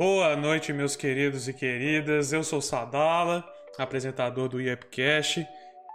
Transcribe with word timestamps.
Boa 0.00 0.34
noite, 0.34 0.72
meus 0.72 0.96
queridos 0.96 1.46
e 1.46 1.52
queridas. 1.52 2.32
Eu 2.32 2.42
sou 2.42 2.62
Sadala, 2.62 3.44
apresentador 3.76 4.48
do 4.48 4.58
IEPcast, 4.58 5.46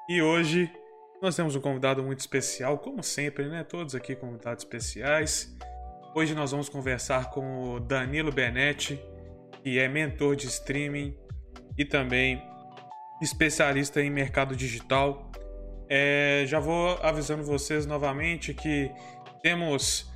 e 0.07 0.21
hoje 0.21 0.71
nós 1.19 1.35
temos 1.35 1.55
um 1.55 1.59
convidado 1.59 2.03
muito 2.03 2.19
especial, 2.19 2.77
como 2.77 3.01
sempre, 3.01 3.47
né? 3.47 3.63
Todos 3.63 3.95
aqui 3.95 4.15
convidados 4.15 4.63
especiais. 4.63 5.57
Hoje 6.13 6.35
nós 6.35 6.51
vamos 6.51 6.69
conversar 6.69 7.31
com 7.31 7.73
o 7.73 7.79
Danilo 7.79 8.31
Benetti, 8.31 9.03
que 9.63 9.79
é 9.79 9.87
mentor 9.87 10.35
de 10.35 10.45
streaming 10.45 11.17
e 11.75 11.83
também 11.83 12.39
especialista 13.23 14.03
em 14.03 14.11
mercado 14.11 14.55
digital. 14.55 15.31
É, 15.89 16.43
já 16.45 16.59
vou 16.59 16.99
avisando 17.01 17.43
vocês 17.43 17.87
novamente 17.87 18.53
que 18.53 18.91
temos 19.41 20.14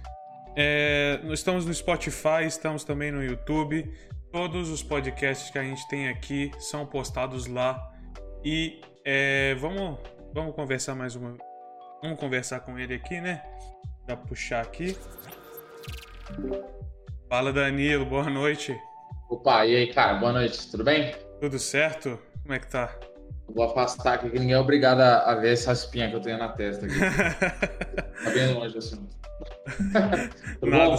é, 0.55 1.20
estamos 1.31 1.66
no 1.66 1.73
Spotify, 1.73 2.45
estamos 2.45 2.84
também 2.84 3.11
no 3.11 3.23
YouTube. 3.23 3.91
Todos 4.31 4.70
os 4.70 4.84
podcasts 4.84 5.49
que 5.49 5.57
a 5.57 5.63
gente 5.63 5.88
tem 5.88 6.09
aqui 6.09 6.52
são 6.59 6.85
postados 6.85 7.48
lá. 7.48 7.80
E 8.44 8.81
é, 9.04 9.55
vamos, 9.55 9.98
vamos 10.34 10.55
conversar 10.55 10.95
mais 10.95 11.16
uma. 11.16 11.38
Vamos 12.02 12.20
conversar 12.20 12.62
com 12.62 12.77
ele 12.77 12.93
aqui, 12.93 13.20
né? 13.20 13.41
Pra 14.05 14.16
puxar 14.16 14.62
aqui. 14.62 14.98
Fala 17.27 17.52
Danilo, 17.52 18.05
boa 18.05 18.29
noite. 18.29 18.77
Opa, 19.29 19.66
e 19.66 19.76
aí, 19.76 19.93
cara, 19.93 20.16
boa 20.16 20.34
noite, 20.34 20.71
tudo 20.71 20.84
bem? 20.84 21.13
Tudo 21.40 21.59
certo? 21.59 22.20
Como 22.41 22.54
é 22.54 22.59
que 22.59 22.68
tá? 22.68 22.95
Vou 23.53 23.66
afastar 23.66 24.16
aqui, 24.16 24.30
que 24.30 24.39
ninguém 24.39 24.55
é 24.55 24.59
obrigado 24.59 25.02
a 25.02 25.35
ver 25.35 25.53
essa 25.53 25.71
espinha 25.71 26.09
que 26.09 26.16
eu 26.16 26.21
tenho 26.21 26.38
na 26.38 26.49
testa 26.49 26.85
aqui. 26.85 26.95
tá 28.23 28.30
bem 28.31 28.53
longe 28.53 28.77
assim. 28.77 29.07
Nada. 30.62 30.95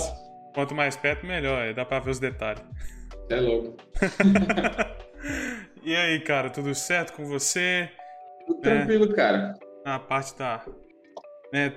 Quanto 0.55 0.75
mais 0.75 0.97
perto, 0.97 1.27
melhor. 1.27 1.73
Dá 1.75 1.85
pra 1.85 2.01
ver 2.01 2.11
os 2.11 2.19
detalhes. 2.19 2.63
É 3.29 3.41
louco. 3.41 3.77
e 5.83 5.95
aí, 5.95 6.21
cara, 6.21 6.51
tudo 6.51 6.75
certo 6.75 7.13
com 7.13 7.25
você? 7.27 7.89
Tudo 8.47 8.61
tranquilo, 8.61 9.15
cara. 9.15 9.55
A 9.85 9.99
parte 9.99 10.35
tá. 10.35 10.65
Né, 11.53 11.73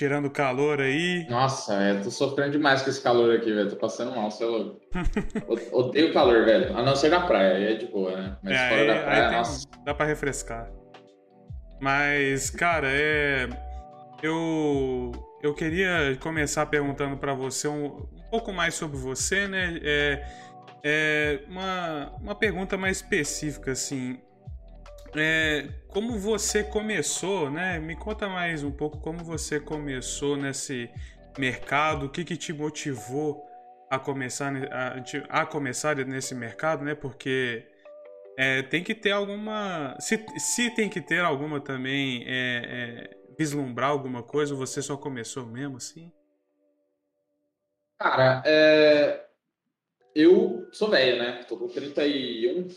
tirando 0.00 0.26
o 0.26 0.30
calor 0.30 0.80
aí. 0.80 1.26
Nossa, 1.28 1.74
é, 1.74 1.94
tô 2.00 2.10
sofrendo 2.10 2.52
demais 2.52 2.80
com 2.80 2.88
esse 2.88 3.02
calor 3.02 3.36
aqui, 3.36 3.52
velho. 3.52 3.68
Tô 3.68 3.76
passando 3.76 4.16
mal, 4.16 4.30
você 4.30 4.44
é 4.44 4.46
louco. 4.46 4.80
Odeio 5.72 6.14
calor, 6.14 6.42
velho. 6.46 6.74
A 6.74 6.82
não 6.82 6.96
ser 6.96 7.10
na 7.10 7.20
praia, 7.20 7.56
aí 7.56 7.74
é 7.74 7.74
de 7.74 7.84
boa, 7.84 8.16
né? 8.16 8.36
Mas 8.42 8.56
é, 8.56 8.68
fora 8.70 8.80
aí, 8.80 8.86
da 8.86 9.02
praia, 9.02 9.30
nossa. 9.32 9.68
Tem, 9.68 9.84
dá 9.84 9.92
pra 9.92 10.06
refrescar. 10.06 10.70
Mas, 11.78 12.48
cara, 12.48 12.88
é. 12.90 13.46
Eu 14.22 15.12
eu 15.42 15.54
queria 15.54 16.16
começar 16.18 16.64
perguntando 16.64 17.18
para 17.18 17.34
você 17.34 17.68
um, 17.68 17.86
um, 17.86 18.30
pouco 18.30 18.54
mais 18.54 18.74
sobre 18.74 18.96
você, 18.96 19.46
né? 19.46 19.78
É, 19.82 20.26
é 20.82 21.40
uma, 21.46 22.12
uma 22.22 22.34
pergunta 22.34 22.78
mais 22.78 22.98
específica, 22.98 23.72
assim. 23.72 24.18
É, 25.16 25.68
como 25.88 26.18
você 26.18 26.62
começou, 26.62 27.50
né? 27.50 27.78
Me 27.78 27.96
conta 27.96 28.28
mais 28.28 28.62
um 28.62 28.70
pouco 28.70 28.98
como 28.98 29.24
você 29.24 29.58
começou 29.58 30.36
nesse 30.36 30.90
mercado, 31.38 32.06
o 32.06 32.08
que, 32.08 32.24
que 32.24 32.36
te 32.36 32.52
motivou 32.52 33.44
a 33.90 33.98
começar, 33.98 34.52
a, 34.70 35.40
a 35.40 35.46
começar 35.46 35.96
nesse 35.96 36.34
mercado, 36.34 36.84
né? 36.84 36.94
Porque 36.94 37.66
é, 38.36 38.62
tem 38.62 38.84
que 38.84 38.94
ter 38.94 39.10
alguma. 39.10 39.96
Se, 39.98 40.24
se 40.38 40.70
tem 40.70 40.88
que 40.88 41.00
ter 41.00 41.20
alguma 41.20 41.60
também 41.60 42.24
é, 42.26 43.10
é 43.10 43.20
vislumbrar 43.36 43.90
alguma 43.90 44.22
coisa 44.22 44.54
você 44.54 44.82
só 44.82 44.96
começou 44.96 45.46
mesmo 45.46 45.78
assim? 45.78 46.12
Cara, 47.98 48.42
é... 48.46 49.26
eu 50.14 50.68
sou 50.72 50.88
velho, 50.88 51.18
né? 51.18 51.44
Tô 51.48 51.56
com 51.56 51.68
31, 51.68 52.62
né? 52.62 52.74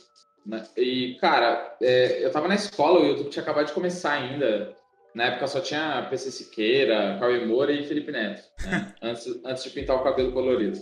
E, 0.77 1.15
cara, 1.19 1.77
é... 1.81 2.23
eu 2.23 2.31
tava 2.31 2.47
na 2.47 2.55
escola, 2.55 2.99
o 2.99 3.05
YouTube 3.05 3.29
tinha 3.29 3.43
acabado 3.43 3.67
de 3.67 3.73
começar 3.73 4.13
ainda. 4.13 4.73
Na 5.15 5.25
época 5.25 5.45
só 5.47 5.59
tinha 5.59 6.07
PC 6.09 6.31
Siqueira, 6.31 7.17
Cauê 7.19 7.45
Moura 7.45 7.71
e 7.71 7.85
Felipe 7.85 8.11
Neto, 8.11 8.43
né? 8.65 8.93
antes, 9.01 9.27
antes 9.45 9.63
de 9.63 9.69
pintar 9.69 9.95
o 9.95 10.03
cabelo 10.03 10.31
colorido. 10.31 10.79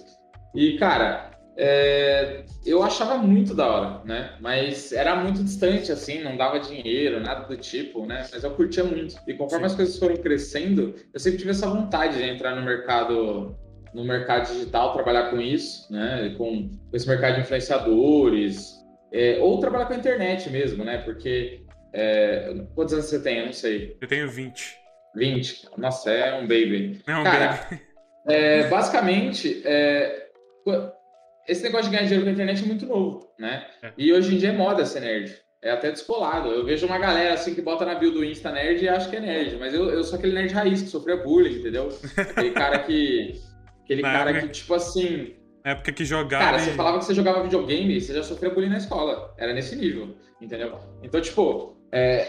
E, 0.55 0.77
cara, 0.77 1.31
é, 1.57 2.45
eu 2.65 2.81
achava 2.81 3.17
muito 3.17 3.53
da 3.53 3.67
hora, 3.67 4.01
né? 4.05 4.35
Mas 4.39 4.91
era 4.91 5.15
muito 5.15 5.43
distante, 5.43 5.91
assim, 5.91 6.23
não 6.23 6.37
dava 6.37 6.59
dinheiro, 6.59 7.19
nada 7.19 7.45
do 7.45 7.57
tipo, 7.57 8.05
né? 8.05 8.25
Mas 8.31 8.43
eu 8.43 8.51
curtia 8.51 8.83
muito. 8.83 9.15
E 9.27 9.33
conforme 9.33 9.67
Sim. 9.67 9.71
as 9.71 9.75
coisas 9.75 9.99
foram 9.99 10.15
crescendo, 10.17 10.95
eu 11.13 11.19
sempre 11.19 11.39
tive 11.39 11.51
essa 11.51 11.67
vontade 11.67 12.17
de 12.17 12.23
entrar 12.23 12.55
no 12.55 12.63
mercado 12.63 13.55
no 13.93 14.05
mercado 14.05 14.53
digital, 14.53 14.93
trabalhar 14.93 15.29
com 15.29 15.41
isso, 15.41 15.91
né? 15.91 16.33
Com, 16.37 16.69
com 16.69 16.95
esse 16.95 17.07
mercado 17.07 17.35
de 17.35 17.41
influenciadores, 17.41 18.80
é, 19.11 19.37
ou 19.39 19.59
trabalhar 19.59 19.85
com 19.85 19.93
a 19.93 19.97
internet 19.97 20.49
mesmo, 20.49 20.83
né? 20.83 20.99
Porque 20.99 21.61
é, 21.93 22.53
quantos 22.75 22.93
anos 22.93 23.05
você 23.05 23.21
tem? 23.21 23.39
Eu 23.39 23.45
não 23.47 23.53
sei. 23.53 23.97
Eu 24.01 24.07
tenho 24.07 24.29
20. 24.29 24.77
20. 25.15 25.69
Nossa, 25.77 26.11
é 26.11 26.35
um 26.35 26.41
baby. 26.41 27.01
É 27.05 27.15
um 27.15 27.23
Cara, 27.23 27.47
baby. 27.69 27.81
É, 28.27 28.67
basicamente, 28.67 29.61
é, 29.65 30.27
esse 31.47 31.63
negócio 31.63 31.89
de 31.89 31.95
ganhar 31.95 32.03
dinheiro 32.03 32.23
com 32.23 32.29
a 32.29 32.33
internet 32.33 32.63
é 32.63 32.67
muito 32.67 32.85
novo, 32.85 33.33
né? 33.37 33.65
É. 33.81 33.91
E 33.97 34.13
hoje 34.13 34.35
em 34.35 34.37
dia 34.37 34.49
é 34.49 34.53
moda 34.53 34.85
ser 34.85 35.01
nerd. 35.01 35.35
É 35.63 35.71
até 35.71 35.91
descolado. 35.91 36.49
Eu 36.49 36.65
vejo 36.65 36.87
uma 36.87 36.97
galera 36.97 37.35
assim 37.35 37.53
que 37.53 37.61
bota 37.61 37.85
na 37.85 37.95
bio 37.95 38.11
do 38.11 38.25
Insta 38.25 38.51
nerd 38.51 38.83
e 38.83 38.89
acha 38.89 39.09
que 39.09 39.15
é 39.15 39.19
nerd. 39.19 39.57
Mas 39.57 39.73
eu, 39.73 39.89
eu 39.89 40.03
sou 40.03 40.17
aquele 40.17 40.33
nerd 40.33 40.51
raiz 40.53 40.81
que 40.81 40.87
sofreu 40.87 41.23
bullying, 41.23 41.59
entendeu? 41.59 41.89
Aquele 42.17 42.51
cara 42.51 42.79
que. 42.79 43.39
Aquele 43.83 44.01
cara 44.01 44.31
época... 44.31 44.47
que, 44.47 44.53
tipo 44.53 44.73
assim. 44.73 45.35
Na 45.63 45.71
época 45.71 45.91
que 45.91 46.03
jogava. 46.03 46.43
Cara, 46.43 46.59
você 46.59 46.71
falava 46.71 46.99
que 46.99 47.05
você 47.05 47.13
jogava 47.13 47.43
videogame, 47.43 47.99
você 47.99 48.13
já 48.13 48.23
sofreu 48.23 48.53
bullying 48.53 48.69
na 48.69 48.77
escola. 48.77 49.33
Era 49.37 49.53
nesse 49.53 49.75
nível, 49.75 50.15
entendeu? 50.39 50.79
Então, 51.03 51.21
tipo, 51.21 51.77
é... 51.91 52.27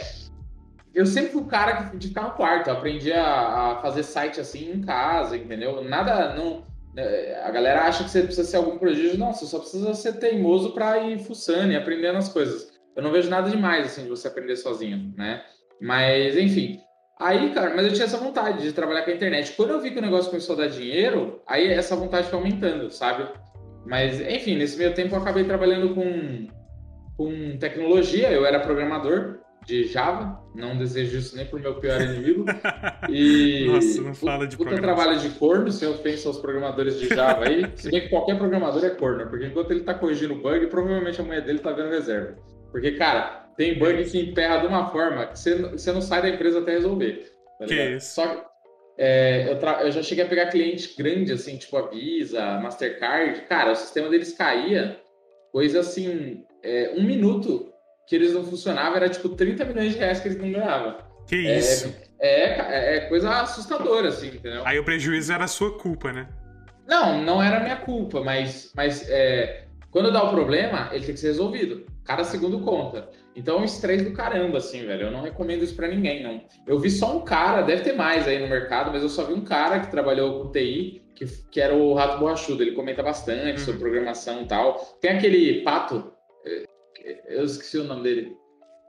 eu 0.95 1.07
sempre 1.07 1.33
fui 1.33 1.43
o 1.43 1.47
cara 1.47 1.91
de 1.95 2.09
ficar 2.09 2.23
no 2.23 2.31
quarto. 2.33 2.69
Eu 2.69 2.75
aprendi 2.75 3.13
a, 3.13 3.73
a 3.73 3.77
fazer 3.81 4.03
site 4.03 4.41
assim 4.41 4.73
em 4.73 4.81
casa, 4.83 5.37
entendeu? 5.37 5.83
Nada. 5.83 6.35
Não 6.35 6.65
é, 6.97 7.41
a 7.43 7.51
galera 7.51 7.85
acha 7.85 8.05
que 8.05 8.11
você 8.11 8.23
precisa 8.23 8.47
ser 8.47 8.59
algum 8.59 8.79
prodígio. 8.79 9.19
Não, 9.19 9.33
você 9.33 9.47
só 9.47 9.59
precisa 9.59 9.95
ser 9.95 10.15
teimoso 10.15 10.73
para 10.73 10.99
ir 10.99 11.19
fuçando 11.21 11.73
e 11.73 11.77
aprendendo 11.77 12.19
as 12.19 12.29
coisas. 12.29 12.71
Eu 12.95 13.03
não 13.03 13.11
vejo 13.11 13.31
nada 13.31 13.49
demais, 13.49 13.87
assim, 13.87 14.03
de 14.05 14.11
você 14.11 14.29
aprender 14.29 14.57
sozinho, 14.57 15.15
né? 15.17 15.43
Mas, 15.81 16.37
enfim. 16.37 16.79
Aí, 17.23 17.51
cara, 17.55 17.75
mas 17.75 17.87
eu 17.87 17.93
tinha 17.93 18.05
essa 18.05 18.19
vontade 18.19 18.63
de 18.63 18.73
trabalhar 18.73 19.03
com 19.03 19.11
a 19.11 19.15
internet. 19.15 19.53
Quando 19.53 19.71
eu 19.71 19.81
vi 19.81 19.93
que 19.93 19.99
o 19.99 20.03
negócio 20.03 20.31
começou 20.31 20.57
a 20.57 20.59
dar 20.59 20.69
dinheiro, 20.69 21.41
aí 21.47 21.69
essa 21.69 21.95
vontade 21.95 22.29
foi 22.29 22.39
aumentando, 22.39 22.91
sabe? 22.91 23.29
Mas, 23.87 24.21
enfim, 24.21 24.57
nesse 24.57 24.77
meio 24.77 24.93
tempo 24.93 25.15
eu 25.15 25.21
acabei 25.21 25.45
trabalhando 25.45 25.95
com, 25.95 26.49
com 27.17 27.57
tecnologia. 27.59 28.31
Eu 28.31 28.45
era 28.45 28.59
programador, 28.59 29.39
de 29.65 29.85
Java, 29.85 30.41
não 30.55 30.77
desejo 30.77 31.19
isso 31.19 31.37
nem 31.37 31.47
pro 31.47 31.61
meu 31.61 31.77
pior 31.77 32.01
inimigo. 32.01 32.45
E 33.09 33.67
Nossa, 33.67 34.01
não 34.01 34.15
fala 34.15 34.47
de 34.47 34.57
puta 34.57 34.77
trabalho 34.81 35.19
de 35.19 35.29
corno, 35.31 35.71
se 35.71 35.85
eu 35.85 35.95
penso 35.95 36.29
aos 36.29 36.39
programadores 36.39 36.99
de 37.01 37.09
Java 37.09 37.47
aí, 37.47 37.67
se 37.75 37.91
bem 37.91 38.03
que 38.03 38.09
qualquer 38.09 38.39
programador 38.39 38.85
é 38.85 38.91
corno, 38.91 39.29
porque 39.29 39.47
enquanto 39.47 39.73
ele 39.73 39.81
tá 39.81 39.93
corrigindo 39.93 40.37
bug, 40.37 40.67
provavelmente 40.69 41.21
a 41.21 41.25
mulher 41.25 41.45
dele 41.45 41.59
tá 41.59 41.73
vendo 41.73 41.91
reserva. 41.91 42.37
Porque, 42.71 42.93
cara, 42.93 43.42
tem 43.57 43.79
bug 43.79 44.05
que 44.05 44.19
emperra 44.19 44.59
de 44.59 44.67
uma 44.67 44.91
forma 44.91 45.27
que 45.27 45.39
você, 45.39 45.55
você 45.55 45.93
não 45.93 46.01
sai 46.01 46.23
da 46.23 46.29
empresa 46.29 46.61
até 46.61 46.73
resolver. 46.73 47.31
Tá 47.59 47.67
que 47.67 47.75
isso? 47.75 48.15
Só 48.15 48.53
é, 48.99 49.51
eu, 49.51 49.59
tra... 49.59 49.83
eu 49.83 49.91
já 49.91 50.03
cheguei 50.03 50.25
a 50.25 50.29
pegar 50.29 50.47
cliente 50.47 50.95
grande, 50.97 51.33
assim, 51.33 51.57
tipo 51.57 51.77
a 51.77 51.89
Visa, 51.89 52.61
Mastercard. 52.61 53.43
Cara, 53.43 53.73
o 53.73 53.77
sistema 53.77 54.09
deles 54.09 54.33
caía, 54.33 55.01
coisa 55.51 55.81
assim, 55.81 56.45
é, 56.63 56.93
um 56.97 57.03
minuto 57.03 57.73
que 58.07 58.17
eles 58.17 58.33
não 58.33 58.45
funcionavam, 58.45 58.97
era 58.97 59.09
tipo 59.09 59.31
30 59.31 59.65
milhões 59.65 59.93
de 59.93 59.99
reais 59.99 60.21
que 60.21 60.29
eles 60.29 60.39
não 60.39 60.51
ganhavam. 60.51 60.99
Que 61.27 61.47
é, 61.47 61.59
isso? 61.59 61.95
É, 62.21 62.45
é, 62.45 62.97
é, 62.97 63.01
coisa 63.09 63.31
assustadora, 63.41 64.09
assim, 64.09 64.29
entendeu? 64.29 64.63
Aí 64.65 64.79
o 64.79 64.85
prejuízo 64.85 65.33
era 65.33 65.47
sua 65.47 65.79
culpa, 65.79 66.13
né? 66.13 66.29
Não, 66.87 67.23
não 67.23 67.43
era 67.43 67.61
minha 67.61 67.77
culpa, 67.77 68.23
mas, 68.23 68.71
mas 68.77 69.09
é, 69.09 69.67
quando 69.91 70.13
dá 70.13 70.23
o 70.23 70.31
problema, 70.31 70.91
ele 70.93 71.05
tem 71.05 71.15
que 71.15 71.21
ser 71.21 71.29
resolvido. 71.29 71.87
Cada 72.05 72.25
segundo 72.25 72.61
conta. 72.61 73.09
Então 73.35 73.59
é 73.59 73.61
um 73.61 73.65
estresse 73.65 74.05
do 74.05 74.13
caramba, 74.13 74.59
assim, 74.59 74.85
velho. 74.85 75.07
Eu 75.07 75.11
não 75.11 75.23
recomendo 75.23 75.63
isso 75.63 75.77
para 75.77 75.89
ninguém, 75.89 76.23
não. 76.23 76.43
Eu 76.67 76.79
vi 76.79 76.91
só 76.91 77.17
um 77.17 77.21
cara, 77.21 77.63
deve 77.63 77.83
ter 77.83 77.95
mais 77.95 78.27
aí 78.27 78.39
no 78.39 78.49
mercado, 78.49 78.91
mas 78.93 79.03
eu 79.03 79.09
só 79.09 79.25
vi 79.25 79.33
um 79.33 79.45
cara 79.45 79.81
que 79.81 79.91
trabalhou 79.91 80.43
com 80.43 80.53
TI, 80.53 81.03
que, 81.15 81.27
que 81.51 81.61
era 81.61 81.75
o 81.75 81.95
Rato 81.95 82.19
Borrachudo. 82.19 82.63
Ele 82.63 82.73
comenta 82.73 83.03
bastante 83.03 83.61
uhum. 83.61 83.65
sobre 83.65 83.81
programação 83.81 84.43
e 84.43 84.47
tal. 84.47 84.75
Tem 85.01 85.13
aquele 85.13 85.63
pato, 85.63 86.13
eu 87.27 87.45
esqueci 87.45 87.79
o 87.79 87.85
nome 87.85 88.03
dele. 88.03 88.37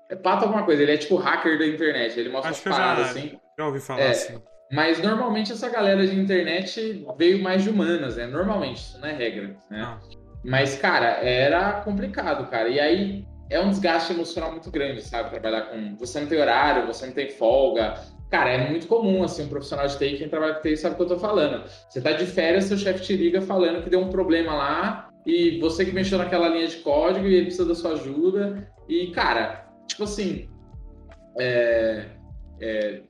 É 0.09 0.15
Pato 0.15 0.45
alguma 0.45 0.63
coisa, 0.63 0.81
ele 0.83 0.91
é 0.91 0.97
tipo 0.97 1.15
hacker 1.15 1.57
da 1.57 1.65
internet, 1.65 2.19
ele 2.19 2.29
mostra 2.29 2.51
Acho 2.51 2.69
as 2.69 2.75
paradas 2.75 3.05
já, 3.05 3.11
assim. 3.11 3.39
Já 3.57 3.65
ouvi 3.65 3.79
falar 3.79 4.01
é, 4.01 4.09
assim. 4.09 4.41
Mas 4.71 5.01
normalmente 5.01 5.51
essa 5.51 5.69
galera 5.69 6.05
de 6.05 6.19
internet 6.19 7.05
veio 7.17 7.41
mais 7.41 7.63
de 7.63 7.69
humanas, 7.69 8.17
né? 8.17 8.27
Normalmente, 8.27 8.77
isso 8.77 8.99
não 8.99 9.07
é 9.07 9.13
regra, 9.13 9.55
né? 9.69 9.81
Ah. 9.81 9.99
Mas, 10.43 10.75
cara, 10.75 11.05
era 11.23 11.81
complicado, 11.81 12.49
cara. 12.49 12.67
E 12.69 12.79
aí 12.79 13.25
é 13.49 13.59
um 13.59 13.69
desgaste 13.69 14.13
emocional 14.13 14.51
muito 14.51 14.69
grande, 14.71 15.01
sabe? 15.01 15.29
Trabalhar 15.29 15.63
com. 15.63 15.95
Você 15.97 16.19
não 16.19 16.27
tem 16.27 16.39
horário, 16.39 16.87
você 16.87 17.05
não 17.05 17.13
tem 17.13 17.29
folga. 17.29 17.95
cara, 18.29 18.49
é 18.49 18.69
muito 18.69 18.87
comum, 18.87 19.23
assim, 19.23 19.43
um 19.43 19.49
profissional 19.49 19.87
de 19.87 19.97
TI, 19.97 20.17
quem 20.17 20.29
trabalha 20.29 20.55
com 20.55 20.61
TI 20.61 20.75
sabe 20.75 20.95
o 20.95 20.97
que 20.97 21.03
eu 21.03 21.07
tô 21.07 21.19
falando. 21.19 21.63
Você 21.87 22.01
tá 22.01 22.11
de 22.11 22.25
férias, 22.25 22.65
seu 22.65 22.77
chefe 22.77 23.03
te 23.03 23.15
liga 23.15 23.41
falando 23.41 23.83
que 23.83 23.89
deu 23.89 23.99
um 23.99 24.09
problema 24.09 24.53
lá 24.55 25.09
e 25.25 25.59
você 25.59 25.85
que 25.85 25.91
mexeu 25.91 26.17
naquela 26.17 26.49
linha 26.49 26.67
de 26.67 26.77
código 26.77 27.27
e 27.27 27.35
ele 27.35 27.45
precisa 27.45 27.67
da 27.67 27.75
sua 27.75 27.91
ajuda. 27.91 28.67
E, 28.89 29.07
cara, 29.11 29.67
tipo 29.87 30.03
assim, 30.03 30.49
é, 31.39 32.05
é, 32.59 33.01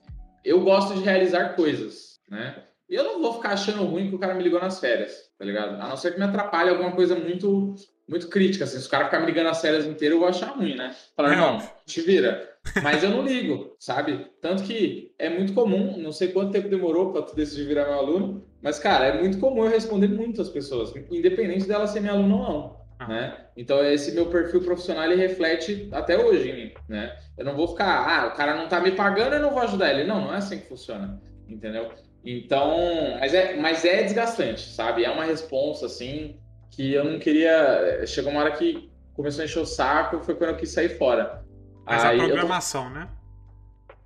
eu 0.43 0.61
gosto 0.61 0.93
de 0.93 1.03
realizar 1.03 1.55
coisas, 1.55 2.19
né? 2.29 2.63
E 2.89 2.95
eu 2.95 3.03
não 3.03 3.21
vou 3.21 3.33
ficar 3.33 3.53
achando 3.53 3.85
ruim 3.85 4.09
que 4.09 4.15
o 4.15 4.19
cara 4.19 4.33
me 4.33 4.43
ligou 4.43 4.59
nas 4.59 4.79
férias, 4.79 5.31
tá 5.43 5.45
ligado? 5.45 5.81
A 5.81 5.89
não 5.89 5.97
ser 5.97 6.13
que 6.13 6.19
me 6.19 6.25
atrapalhe 6.25 6.69
alguma 6.69 6.91
coisa 6.91 7.15
muito 7.15 7.75
muito 8.07 8.27
crítica, 8.27 8.65
assim, 8.65 8.79
se 8.79 8.87
o 8.87 8.89
cara 8.89 9.05
ficar 9.05 9.21
me 9.21 9.25
ligando 9.25 9.47
as 9.47 9.61
férias 9.61 9.85
inteiras, 9.85 10.15
eu 10.15 10.19
vou 10.19 10.27
achar 10.27 10.47
ruim, 10.47 10.75
né? 10.75 10.93
Falar, 11.15 11.37
não, 11.37 11.57
te 11.85 12.01
vira. 12.01 12.49
Mas 12.81 13.01
eu 13.01 13.09
não 13.09 13.21
ligo, 13.21 13.75
sabe? 13.79 14.27
Tanto 14.41 14.63
que 14.63 15.13
é 15.17 15.29
muito 15.29 15.53
comum, 15.53 15.97
não 15.97 16.11
sei 16.11 16.27
quanto 16.29 16.51
tempo 16.51 16.67
demorou 16.67 17.13
para 17.13 17.21
tu 17.21 17.35
decidir 17.35 17.65
virar 17.65 17.85
meu 17.85 17.93
aluno, 17.93 18.45
mas, 18.61 18.77
cara, 18.77 19.05
é 19.05 19.21
muito 19.21 19.39
comum 19.39 19.63
eu 19.63 19.71
responder 19.71 20.09
muitas 20.09 20.49
pessoas, 20.49 20.93
independente 21.09 21.65
dela 21.65 21.87
ser 21.87 22.01
minha 22.01 22.13
aluna 22.13 22.35
ou 22.35 22.41
não. 22.41 22.83
Ah. 22.99 23.07
Né? 23.07 23.37
Então, 23.55 23.83
esse 23.85 24.11
meu 24.11 24.25
perfil 24.25 24.61
profissional 24.61 25.05
ele 25.05 25.15
reflete 25.15 25.87
até 25.91 26.17
hoje 26.17 26.49
em 26.49 26.55
mim. 26.55 26.73
Né? 26.87 27.17
Eu 27.37 27.45
não 27.45 27.55
vou 27.55 27.69
ficar, 27.69 28.05
ah, 28.05 28.27
o 28.27 28.35
cara 28.35 28.55
não 28.55 28.67
tá 28.67 28.81
me 28.81 28.91
pagando, 28.91 29.33
eu 29.33 29.41
não 29.41 29.51
vou 29.51 29.61
ajudar 29.63 29.91
ele. 29.91 30.03
Não, 30.03 30.21
não 30.21 30.33
é 30.33 30.37
assim 30.37 30.59
que 30.59 30.67
funciona. 30.67 31.21
Entendeu? 31.47 31.89
Então, 32.25 33.17
mas 33.19 33.33
é, 33.33 33.55
mas 33.55 33.83
é 33.83 34.03
desgastante, 34.03 34.61
sabe? 34.69 35.03
É 35.03 35.09
uma 35.09 35.25
responsa, 35.25 35.85
assim, 35.85 36.39
que 36.71 36.93
eu 36.93 37.03
não 37.03 37.19
queria. 37.19 38.05
Chegou 38.07 38.31
uma 38.31 38.41
hora 38.41 38.51
que 38.51 38.89
começou 39.13 39.41
a 39.41 39.45
encher 39.45 39.59
o 39.59 39.65
saco, 39.65 40.21
foi 40.21 40.35
quando 40.35 40.51
eu 40.51 40.57
quis 40.57 40.69
sair 40.69 40.97
fora. 40.97 41.43
Mas 41.85 42.03
Aí 42.03 42.19
a 42.19 42.25
programação, 42.25 42.85
tô... 42.85 42.89
né? 42.91 43.09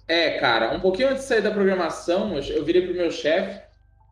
É, 0.08 0.40
cara, 0.40 0.74
um 0.74 0.80
pouquinho 0.80 1.10
antes 1.10 1.24
de 1.24 1.28
sair 1.28 1.42
da 1.42 1.52
programação, 1.52 2.38
eu 2.40 2.64
virei 2.64 2.82
pro 2.82 2.96
meu 2.96 3.12
chefe 3.12 3.62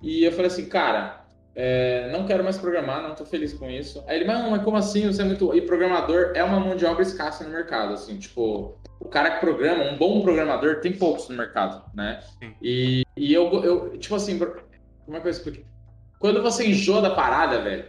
e 0.01 0.23
eu 0.23 0.31
falei 0.31 0.47
assim, 0.47 0.67
cara, 0.67 1.24
é, 1.55 2.11
não 2.11 2.25
quero 2.25 2.43
mais 2.43 2.57
programar, 2.57 3.01
não 3.01 3.11
estou 3.11 3.25
feliz 3.25 3.53
com 3.53 3.69
isso. 3.69 4.03
Aí 4.07 4.17
ele, 4.17 4.25
mas 4.25 4.61
como 4.61 4.75
assim? 4.75 5.07
Você 5.07 5.21
é 5.21 5.25
muito. 5.25 5.55
E 5.55 5.61
programador 5.61 6.33
é 6.35 6.43
uma 6.43 6.59
mão 6.59 6.75
de 6.75 6.85
obra 6.85 7.01
escassa 7.01 7.45
no 7.45 7.49
mercado, 7.49 7.93
assim, 7.93 8.17
tipo, 8.17 8.77
o 8.99 9.05
cara 9.05 9.31
que 9.31 9.39
programa, 9.39 9.85
um 9.85 9.97
bom 9.97 10.21
programador, 10.21 10.81
tem 10.81 10.91
poucos 10.91 11.29
no 11.29 11.37
mercado, 11.37 11.81
né? 11.95 12.21
E, 12.61 13.03
e 13.15 13.33
eu, 13.33 13.63
eu, 13.63 13.97
tipo 13.97 14.15
assim, 14.15 14.37
como 14.37 15.15
é 15.15 15.19
que 15.21 15.27
eu 15.27 15.31
explico? 15.31 15.65
Quando 16.19 16.41
você 16.41 16.67
enjoa 16.67 17.01
da 17.01 17.11
parada, 17.11 17.61
velho, 17.61 17.85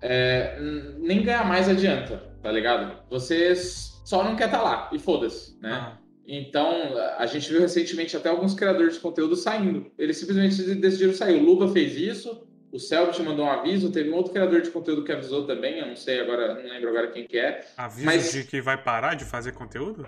é, 0.00 0.58
nem 0.98 1.22
ganhar 1.22 1.44
mais 1.44 1.68
adianta, 1.68 2.22
tá 2.40 2.52
ligado? 2.52 3.02
Você 3.10 3.54
só 3.56 4.22
não 4.22 4.36
quer 4.36 4.46
estar 4.46 4.58
tá 4.58 4.64
lá, 4.64 4.90
e 4.92 4.98
foda-se, 5.00 5.58
né? 5.60 5.72
Ah. 5.72 5.98
Então, 6.24 6.96
a 7.18 7.26
gente 7.26 7.50
viu 7.50 7.60
recentemente 7.60 8.16
até 8.16 8.28
alguns 8.28 8.54
criadores 8.54 8.94
de 8.94 9.00
conteúdo 9.00 9.34
saindo. 9.34 9.90
Eles 9.98 10.18
simplesmente 10.18 10.74
decidiram 10.76 11.12
sair. 11.12 11.40
O 11.40 11.44
Luba 11.44 11.66
fez 11.68 11.96
isso, 11.96 12.46
o 12.72 12.78
Selbit 12.78 13.22
mandou 13.22 13.44
um 13.44 13.50
aviso, 13.50 13.92
teve 13.92 14.08
um 14.10 14.14
outro 14.14 14.32
criador 14.32 14.62
de 14.62 14.70
conteúdo 14.70 15.04
que 15.04 15.12
avisou 15.12 15.46
também, 15.46 15.78
eu 15.78 15.86
não 15.86 15.96
sei 15.96 16.20
agora, 16.20 16.54
não 16.54 16.70
lembro 16.70 16.88
agora 16.88 17.10
quem 17.10 17.26
que 17.26 17.38
é. 17.38 17.66
Aviso 17.76 18.06
mas... 18.06 18.32
de 18.32 18.44
que 18.44 18.62
vai 18.62 18.82
parar 18.82 19.14
de 19.14 19.26
fazer 19.26 19.52
conteúdo? 19.52 20.06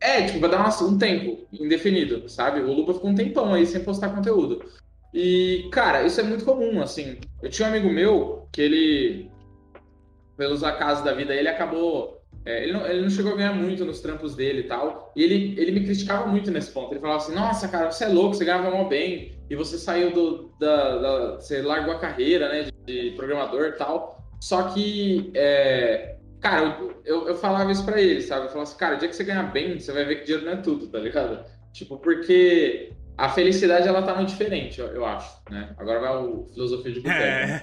É, 0.00 0.22
tipo, 0.22 0.38
vai 0.38 0.50
dar 0.50 0.58
uma, 0.58 0.82
um 0.84 0.96
tempo 0.96 1.46
indefinido, 1.52 2.28
sabe? 2.28 2.60
O 2.60 2.72
Luba 2.72 2.94
ficou 2.94 3.10
um 3.10 3.14
tempão 3.14 3.52
aí 3.52 3.66
sem 3.66 3.82
postar 3.82 4.10
conteúdo. 4.10 4.64
E, 5.12 5.68
cara, 5.72 6.04
isso 6.04 6.20
é 6.20 6.22
muito 6.22 6.44
comum, 6.44 6.80
assim. 6.80 7.18
Eu 7.42 7.50
tinha 7.50 7.66
um 7.66 7.70
amigo 7.70 7.88
meu 7.88 8.46
que 8.52 8.60
ele, 8.60 9.30
pelos 10.36 10.62
acasos 10.62 11.04
da 11.04 11.12
vida, 11.12 11.34
ele 11.34 11.48
acabou. 11.48 12.22
É, 12.44 12.62
ele, 12.64 12.72
não, 12.72 12.86
ele 12.86 13.00
não 13.00 13.10
chegou 13.10 13.32
a 13.32 13.36
ganhar 13.36 13.54
muito 13.54 13.84
nos 13.84 14.00
trampos 14.00 14.34
dele 14.36 14.60
e 14.60 14.64
tal. 14.64 15.12
E 15.16 15.22
ele, 15.22 15.54
ele 15.58 15.72
me 15.72 15.84
criticava 15.84 16.26
muito 16.26 16.50
nesse 16.50 16.70
ponto. 16.70 16.92
Ele 16.92 17.00
falava 17.00 17.22
assim: 17.22 17.34
Nossa, 17.34 17.68
cara, 17.68 17.90
você 17.90 18.04
é 18.04 18.08
louco, 18.08 18.34
você 18.34 18.44
ganhava 18.44 18.70
mal 18.70 18.88
bem 18.88 19.33
e 19.48 19.56
você 19.56 19.78
saiu 19.78 20.12
do, 20.12 20.54
da, 20.58 20.98
da, 20.98 21.34
você 21.36 21.60
largou 21.60 21.94
a 21.94 21.98
carreira, 21.98 22.48
né, 22.48 22.62
de, 22.62 22.72
de 23.10 23.16
programador 23.16 23.66
e 23.66 23.72
tal. 23.72 24.22
Só 24.40 24.68
que, 24.68 25.30
é, 25.34 26.16
cara, 26.40 26.78
eu, 27.04 27.28
eu 27.28 27.34
falava 27.34 27.70
isso 27.70 27.84
para 27.84 28.00
ele, 28.00 28.20
sabe? 28.20 28.46
Eu 28.46 28.48
falava 28.48 28.68
assim, 28.68 28.78
cara, 28.78 28.96
o 28.96 28.98
dia 28.98 29.08
que 29.08 29.16
você 29.16 29.24
ganhar 29.24 29.44
bem, 29.44 29.78
você 29.78 29.92
vai 29.92 30.04
ver 30.04 30.16
que 30.16 30.24
dinheiro 30.24 30.44
não 30.44 30.52
é 30.52 30.56
tudo, 30.56 30.86
tá 30.86 30.98
ligado? 30.98 31.44
Tipo, 31.72 31.98
porque 31.98 32.92
a 33.16 33.28
felicidade 33.28 33.86
ela 33.86 34.02
tá 34.02 34.20
no 34.20 34.26
diferente, 34.26 34.80
eu, 34.80 34.88
eu 34.88 35.04
acho, 35.04 35.40
né? 35.50 35.74
Agora 35.78 36.00
vai 36.00 36.16
o 36.16 36.46
filosofia 36.52 36.92
de 36.92 37.00
boteco. 37.00 37.22
É. 37.22 37.46
Né? 37.46 37.62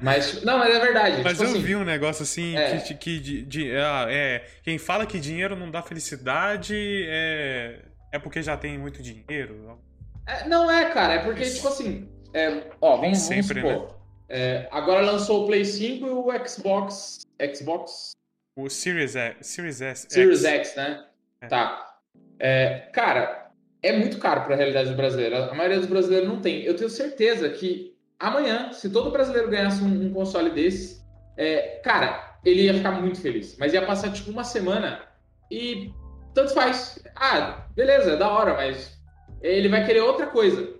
Mas 0.00 0.42
não, 0.42 0.58
mas 0.58 0.74
é 0.74 0.80
verdade. 0.80 1.22
Mas 1.22 1.32
tipo 1.34 1.44
eu 1.44 1.50
assim, 1.50 1.62
vi 1.62 1.76
um 1.76 1.84
negócio 1.84 2.22
assim 2.22 2.56
é. 2.56 2.78
que, 2.78 2.94
que 2.94 3.20
de, 3.20 3.42
de, 3.42 3.76
ah, 3.76 4.06
é, 4.08 4.44
quem 4.62 4.78
fala 4.78 5.06
que 5.06 5.20
dinheiro 5.20 5.54
não 5.54 5.70
dá 5.70 5.82
felicidade 5.82 6.74
é, 7.08 7.82
é 8.12 8.18
porque 8.18 8.42
já 8.42 8.56
tem 8.56 8.78
muito 8.78 9.02
dinheiro. 9.02 9.78
É, 10.26 10.48
não 10.48 10.70
é, 10.70 10.90
cara, 10.90 11.14
é 11.14 11.18
porque, 11.20 11.48
tipo 11.48 11.68
assim, 11.68 12.08
é, 12.32 12.64
ó, 12.80 12.96
vamos, 12.96 13.18
sempre, 13.18 13.60
vamos 13.60 13.76
supor. 13.76 13.88
Né? 13.88 13.96
É, 14.28 14.68
agora 14.72 15.00
lançou 15.00 15.44
o 15.44 15.46
Play 15.46 15.64
5 15.64 16.06
e 16.06 16.10
o 16.10 16.46
Xbox. 16.46 17.26
Xbox. 17.54 18.12
O 18.56 18.68
Series 18.68 19.14
X. 19.14 19.46
Series 19.46 19.80
S. 19.80 20.06
Series 20.08 20.44
X, 20.44 20.68
X 20.68 20.76
né? 20.76 21.04
É. 21.40 21.46
Tá. 21.46 21.98
É, 22.38 22.88
cara, 22.92 23.50
é 23.82 23.92
muito 23.92 24.18
caro 24.18 24.42
para 24.42 24.54
a 24.54 24.56
realidade 24.56 24.92
brasileira. 24.94 25.50
A 25.50 25.54
maioria 25.54 25.78
dos 25.78 25.88
brasileiros 25.88 26.28
não 26.28 26.40
tem. 26.40 26.62
Eu 26.62 26.76
tenho 26.76 26.90
certeza 26.90 27.48
que 27.50 27.96
amanhã, 28.18 28.72
se 28.72 28.90
todo 28.90 29.10
brasileiro 29.10 29.48
ganhasse 29.48 29.82
um, 29.82 30.06
um 30.06 30.12
console 30.12 30.50
desse, 30.50 31.04
é, 31.36 31.80
cara, 31.84 32.38
ele 32.44 32.62
ia 32.62 32.74
ficar 32.74 32.92
muito 32.92 33.20
feliz. 33.20 33.56
Mas 33.58 33.72
ia 33.72 33.84
passar 33.84 34.12
tipo 34.12 34.30
uma 34.30 34.44
semana 34.44 35.02
e 35.50 35.92
tanto 36.34 36.52
faz. 36.52 37.02
Ah, 37.14 37.66
beleza, 37.74 38.12
é 38.12 38.16
da 38.16 38.28
hora, 38.28 38.54
mas 38.54 38.95
ele 39.46 39.68
vai 39.68 39.84
querer 39.84 40.00
outra 40.00 40.26
coisa. 40.26 40.74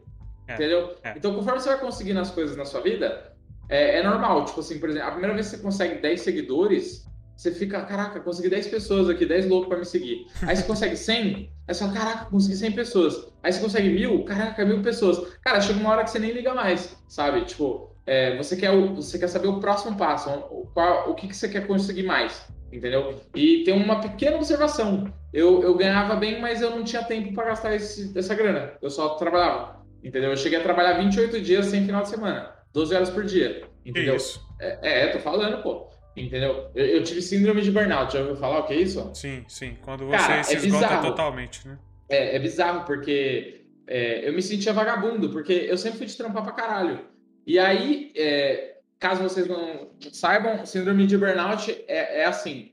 É, 0.48 0.54
entendeu? 0.54 0.94
É. 1.02 1.14
Então, 1.16 1.34
conforme 1.34 1.60
você 1.60 1.68
vai 1.68 1.78
conseguindo 1.78 2.20
as 2.20 2.30
coisas 2.30 2.56
na 2.56 2.64
sua 2.64 2.80
vida, 2.80 3.32
é, 3.68 3.98
é, 3.98 4.02
normal. 4.02 4.44
Tipo 4.44 4.60
assim, 4.60 4.78
por 4.78 4.88
exemplo, 4.88 5.08
a 5.08 5.10
primeira 5.10 5.34
vez 5.34 5.50
que 5.50 5.56
você 5.56 5.62
consegue 5.62 6.00
10 6.00 6.20
seguidores, 6.20 7.06
você 7.36 7.50
fica, 7.52 7.82
caraca, 7.82 8.20
consegui 8.20 8.48
10 8.48 8.68
pessoas 8.68 9.10
aqui, 9.10 9.26
10 9.26 9.48
loucos 9.48 9.68
para 9.68 9.78
me 9.78 9.84
seguir. 9.84 10.26
Aí 10.46 10.56
você 10.56 10.62
consegue 10.62 10.96
100, 10.96 11.50
aí 11.68 11.74
você 11.74 11.80
fala, 11.80 11.92
caraca, 11.92 12.24
consegui 12.26 12.56
100 12.56 12.72
pessoas. 12.72 13.32
Aí 13.42 13.52
você 13.52 13.60
consegue 13.60 13.88
mil, 13.88 14.24
caraca, 14.24 14.64
mil 14.64 14.82
pessoas. 14.82 15.34
Cara, 15.42 15.60
chega 15.60 15.80
uma 15.80 15.90
hora 15.90 16.04
que 16.04 16.10
você 16.10 16.18
nem 16.18 16.32
liga 16.32 16.54
mais, 16.54 16.96
sabe? 17.08 17.44
Tipo, 17.44 17.90
é, 18.06 18.36
você, 18.36 18.56
quer 18.56 18.70
o, 18.70 18.94
você 18.94 19.18
quer 19.18 19.28
saber 19.28 19.48
o 19.48 19.60
próximo 19.60 19.96
passo, 19.96 20.30
o, 20.30 20.68
qual, 20.72 21.10
o 21.10 21.14
que, 21.14 21.26
que 21.26 21.36
você 21.36 21.48
quer 21.48 21.66
conseguir 21.66 22.04
mais 22.04 22.46
entendeu? 22.76 23.20
E 23.34 23.64
tem 23.64 23.74
uma 23.74 24.00
pequena 24.00 24.36
observação. 24.36 25.12
Eu, 25.32 25.62
eu 25.62 25.74
ganhava 25.74 26.14
bem, 26.16 26.40
mas 26.40 26.60
eu 26.60 26.70
não 26.70 26.84
tinha 26.84 27.02
tempo 27.02 27.32
para 27.32 27.46
gastar 27.46 27.74
esse, 27.74 28.16
essa 28.16 28.34
grana. 28.34 28.72
Eu 28.80 28.90
só 28.90 29.10
trabalhava, 29.16 29.84
entendeu? 30.02 30.30
Eu 30.30 30.36
cheguei 30.36 30.58
a 30.58 30.62
trabalhar 30.62 30.94
28 30.98 31.40
dias 31.40 31.66
sem 31.66 31.84
final 31.84 32.02
de 32.02 32.10
semana, 32.10 32.54
12 32.72 32.94
horas 32.94 33.10
por 33.10 33.24
dia, 33.24 33.64
entendeu? 33.84 34.14
Que 34.14 34.20
isso? 34.20 34.46
É, 34.60 35.04
é, 35.04 35.06
tô 35.08 35.18
falando, 35.18 35.62
pô. 35.62 35.90
Entendeu? 36.16 36.70
Eu, 36.74 36.86
eu, 36.86 37.02
tive 37.02 37.20
síndrome 37.20 37.60
de 37.60 37.70
burnout, 37.70 38.14
já 38.14 38.20
ouviu 38.20 38.36
falar 38.36 38.60
o 38.60 38.66
que 38.66 38.72
é 38.72 38.80
isso? 38.80 39.10
Sim, 39.14 39.44
sim. 39.48 39.76
Quando 39.82 40.06
você 40.06 40.16
Cara, 40.16 40.42
se 40.42 40.54
é 40.54 40.56
esgota 40.56 40.86
bizarro. 40.86 41.06
totalmente, 41.08 41.68
né? 41.68 41.78
É, 42.08 42.36
é 42.36 42.38
bizarro, 42.38 42.86
porque 42.86 43.66
é, 43.86 44.26
eu 44.26 44.32
me 44.32 44.40
sentia 44.40 44.72
vagabundo, 44.72 45.28
porque 45.28 45.52
eu 45.52 45.76
sempre 45.76 45.98
fui 45.98 46.06
de 46.06 46.16
trampar 46.16 46.42
pra 46.42 46.52
caralho. 46.52 47.00
E 47.46 47.58
aí, 47.58 48.12
é, 48.16 48.75
caso 48.98 49.22
vocês 49.22 49.46
não 49.46 49.90
saibam, 50.12 50.64
síndrome 50.64 51.06
de 51.06 51.16
burnout 51.16 51.70
é, 51.86 52.20
é 52.20 52.24
assim. 52.24 52.72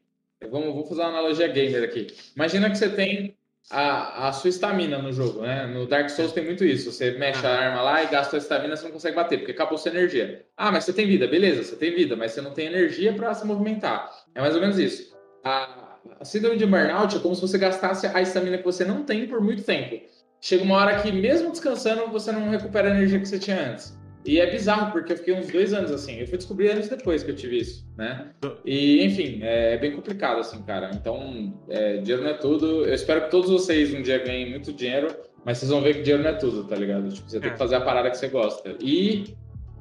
Vamos, 0.49 0.73
vou 0.73 0.85
fazer 0.85 1.01
uma 1.01 1.09
analogia 1.09 1.47
gamer 1.47 1.83
aqui. 1.83 2.07
Imagina 2.35 2.69
que 2.69 2.77
você 2.77 2.89
tem 2.89 3.37
a, 3.69 4.27
a 4.27 4.33
sua 4.33 4.49
estamina 4.49 4.97
no 4.97 5.11
jogo, 5.11 5.41
né? 5.41 5.65
No 5.67 5.87
Dark 5.87 6.09
Souls 6.09 6.33
tem 6.33 6.43
muito 6.43 6.65
isso. 6.65 6.91
Você 6.91 7.11
mexe 7.11 7.45
a 7.45 7.49
arma 7.49 7.81
lá 7.81 8.03
e 8.03 8.07
gasta 8.07 8.35
a 8.35 8.39
estamina, 8.39 8.75
você 8.75 8.83
não 8.83 8.91
consegue 8.91 9.15
bater, 9.15 9.37
porque 9.37 9.51
acabou 9.51 9.77
sua 9.77 9.91
energia. 9.91 10.45
Ah, 10.57 10.71
mas 10.71 10.83
você 10.83 10.93
tem 10.93 11.07
vida, 11.07 11.27
beleza, 11.27 11.63
você 11.63 11.75
tem 11.75 11.95
vida, 11.95 12.15
mas 12.15 12.31
você 12.31 12.41
não 12.41 12.51
tem 12.51 12.67
energia 12.67 13.13
para 13.13 13.33
se 13.33 13.45
movimentar. 13.45 14.11
É 14.35 14.41
mais 14.41 14.55
ou 14.55 14.61
menos 14.61 14.77
isso. 14.77 15.15
A, 15.43 15.97
a 16.19 16.25
síndrome 16.25 16.57
de 16.57 16.65
burnout 16.65 17.15
é 17.15 17.19
como 17.19 17.35
se 17.35 17.41
você 17.41 17.57
gastasse 17.57 18.07
a 18.07 18.21
estamina 18.21 18.57
que 18.57 18.65
você 18.65 18.83
não 18.83 19.03
tem 19.03 19.27
por 19.27 19.41
muito 19.41 19.63
tempo. 19.63 20.03
Chega 20.41 20.63
uma 20.63 20.75
hora 20.75 21.01
que, 21.01 21.09
mesmo 21.09 21.51
descansando, 21.51 22.07
você 22.11 22.31
não 22.31 22.49
recupera 22.49 22.89
a 22.89 22.91
energia 22.91 23.19
que 23.19 23.25
você 23.25 23.39
tinha 23.39 23.71
antes. 23.71 23.97
E 24.25 24.39
é 24.39 24.49
bizarro, 24.49 24.91
porque 24.91 25.13
eu 25.13 25.17
fiquei 25.17 25.33
uns 25.33 25.47
dois 25.47 25.73
anos 25.73 25.91
assim. 25.91 26.19
Eu 26.19 26.27
fui 26.27 26.37
descobrir 26.37 26.69
anos 26.69 26.87
depois 26.87 27.23
que 27.23 27.31
eu 27.31 27.35
tive 27.35 27.59
isso, 27.59 27.85
né? 27.97 28.31
E, 28.65 29.03
enfim, 29.03 29.39
é 29.41 29.77
bem 29.77 29.91
complicado, 29.91 30.39
assim, 30.39 30.61
cara. 30.63 30.91
Então, 30.93 31.59
é, 31.69 31.97
dinheiro 31.97 32.23
não 32.23 32.29
é 32.29 32.33
tudo. 32.33 32.85
Eu 32.85 32.93
espero 32.93 33.25
que 33.25 33.31
todos 33.31 33.49
vocês 33.49 33.93
um 33.93 34.01
dia 34.01 34.19
ganhem 34.19 34.49
muito 34.49 34.71
dinheiro, 34.71 35.07
mas 35.45 35.57
vocês 35.57 35.71
vão 35.71 35.81
ver 35.81 35.95
que 35.95 36.01
dinheiro 36.03 36.23
não 36.23 36.29
é 36.29 36.33
tudo, 36.33 36.63
tá 36.63 36.75
ligado? 36.75 37.09
Tipo, 37.09 37.29
você 37.29 37.37
é. 37.37 37.39
tem 37.41 37.51
que 37.51 37.57
fazer 37.57 37.75
a 37.75 37.81
parada 37.81 38.09
que 38.09 38.17
você 38.17 38.29
gosta. 38.29 38.75
E 38.79 39.35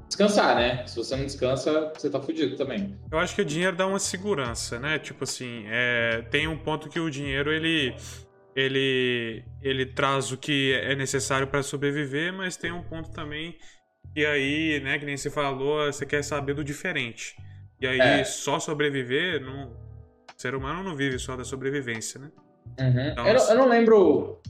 descansar, 0.08 0.56
né? 0.56 0.84
Se 0.86 0.96
você 0.96 1.16
não 1.16 1.24
descansa, 1.24 1.92
você 1.96 2.10
tá 2.10 2.20
fudido 2.20 2.56
também. 2.56 2.98
Eu 3.10 3.18
acho 3.18 3.34
que 3.34 3.42
o 3.42 3.44
dinheiro 3.44 3.76
dá 3.76 3.86
uma 3.86 4.00
segurança, 4.00 4.78
né? 4.78 4.98
Tipo 4.98 5.24
assim, 5.24 5.64
é... 5.68 6.22
tem 6.30 6.48
um 6.48 6.58
ponto 6.58 6.88
que 6.88 6.98
o 6.98 7.08
dinheiro, 7.08 7.52
ele 7.52 7.94
ele 8.54 9.42
ele 9.62 9.86
traz 9.86 10.30
o 10.30 10.36
que 10.36 10.74
é 10.74 10.94
necessário 10.94 11.46
para 11.46 11.62
sobreviver, 11.62 12.32
mas 12.32 12.56
tem 12.56 12.70
um 12.70 12.82
ponto 12.82 13.10
também 13.10 13.56
e 14.14 14.26
aí, 14.26 14.80
né, 14.80 14.98
que 14.98 15.06
nem 15.06 15.16
você 15.16 15.30
falou, 15.30 15.86
você 15.86 16.04
quer 16.04 16.22
saber 16.22 16.54
do 16.54 16.64
diferente. 16.64 17.36
E 17.80 17.86
aí, 17.86 17.98
é. 17.98 18.24
só 18.24 18.58
sobreviver, 18.60 19.40
não... 19.40 19.68
o 19.68 19.72
ser 20.36 20.54
humano 20.54 20.82
não 20.82 20.94
vive 20.94 21.18
só 21.18 21.36
da 21.36 21.44
sobrevivência, 21.44 22.20
né? 22.20 22.30
Uhum. 22.78 23.08
Então, 23.08 23.26
eu, 23.26 23.34
não, 23.34 23.48
eu, 23.48 23.56
não 23.56 23.68
lembro. 23.68 24.40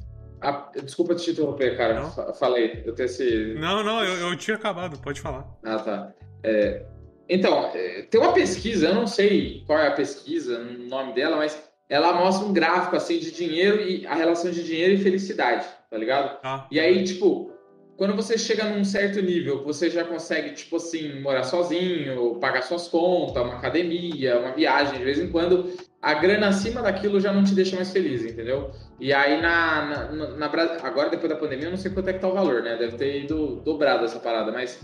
a, 0.40 0.70
desculpa 0.82 1.14
te 1.14 1.30
interromper, 1.30 1.76
cara. 1.76 2.00
Não? 2.00 2.34
Falei, 2.34 2.82
eu 2.84 2.94
tenho 2.94 3.06
esse. 3.06 3.54
Não, 3.54 3.82
não, 3.82 4.04
eu, 4.04 4.28
eu 4.28 4.36
tinha 4.36 4.56
acabado, 4.56 4.98
pode 4.98 5.20
falar. 5.20 5.46
Ah, 5.64 5.78
tá. 5.78 6.12
É, 6.42 6.84
então, 7.28 7.70
é, 7.74 8.02
tem 8.02 8.20
uma 8.20 8.32
pesquisa, 8.32 8.88
eu 8.88 8.94
não 8.94 9.06
sei 9.06 9.62
qual 9.66 9.78
é 9.78 9.88
a 9.88 9.92
pesquisa, 9.92 10.58
o 10.58 10.88
nome 10.88 11.14
dela, 11.14 11.36
mas 11.36 11.58
ela 11.88 12.12
mostra 12.12 12.46
um 12.46 12.52
gráfico 12.52 12.96
assim 12.96 13.18
de 13.18 13.30
dinheiro 13.30 13.80
e 13.80 14.06
a 14.06 14.14
relação 14.14 14.50
de 14.50 14.64
dinheiro 14.64 14.94
e 14.94 14.98
felicidade, 15.02 15.66
tá 15.90 15.96
ligado? 15.96 16.38
Ah. 16.42 16.66
E 16.70 16.80
aí, 16.80 17.04
tipo, 17.04 17.51
quando 17.96 18.16
você 18.16 18.38
chega 18.38 18.64
num 18.64 18.84
certo 18.84 19.20
nível, 19.20 19.62
você 19.64 19.90
já 19.90 20.04
consegue, 20.04 20.52
tipo 20.52 20.76
assim, 20.76 21.20
morar 21.20 21.44
sozinho, 21.44 22.36
pagar 22.40 22.62
suas 22.62 22.88
contas, 22.88 23.42
uma 23.42 23.54
academia, 23.54 24.38
uma 24.38 24.52
viagem 24.52 24.98
de 24.98 25.04
vez 25.04 25.18
em 25.18 25.30
quando, 25.30 25.72
a 26.00 26.14
grana 26.14 26.48
acima 26.48 26.82
daquilo 26.82 27.20
já 27.20 27.32
não 27.32 27.44
te 27.44 27.54
deixa 27.54 27.76
mais 27.76 27.92
feliz, 27.92 28.24
entendeu? 28.24 28.70
E 28.98 29.12
aí, 29.12 29.40
na, 29.40 30.10
na, 30.10 30.28
na 30.36 30.46
agora 30.82 31.10
depois 31.10 31.28
da 31.30 31.38
pandemia, 31.38 31.66
eu 31.66 31.70
não 31.70 31.78
sei 31.78 31.92
quanto 31.92 32.08
é 32.08 32.12
que 32.12 32.18
tá 32.18 32.28
o 32.28 32.34
valor, 32.34 32.62
né? 32.62 32.76
Deve 32.76 32.96
ter 32.96 33.24
ido 33.24 33.62
dobrado 33.64 34.04
essa 34.04 34.18
parada, 34.18 34.50
mas 34.50 34.80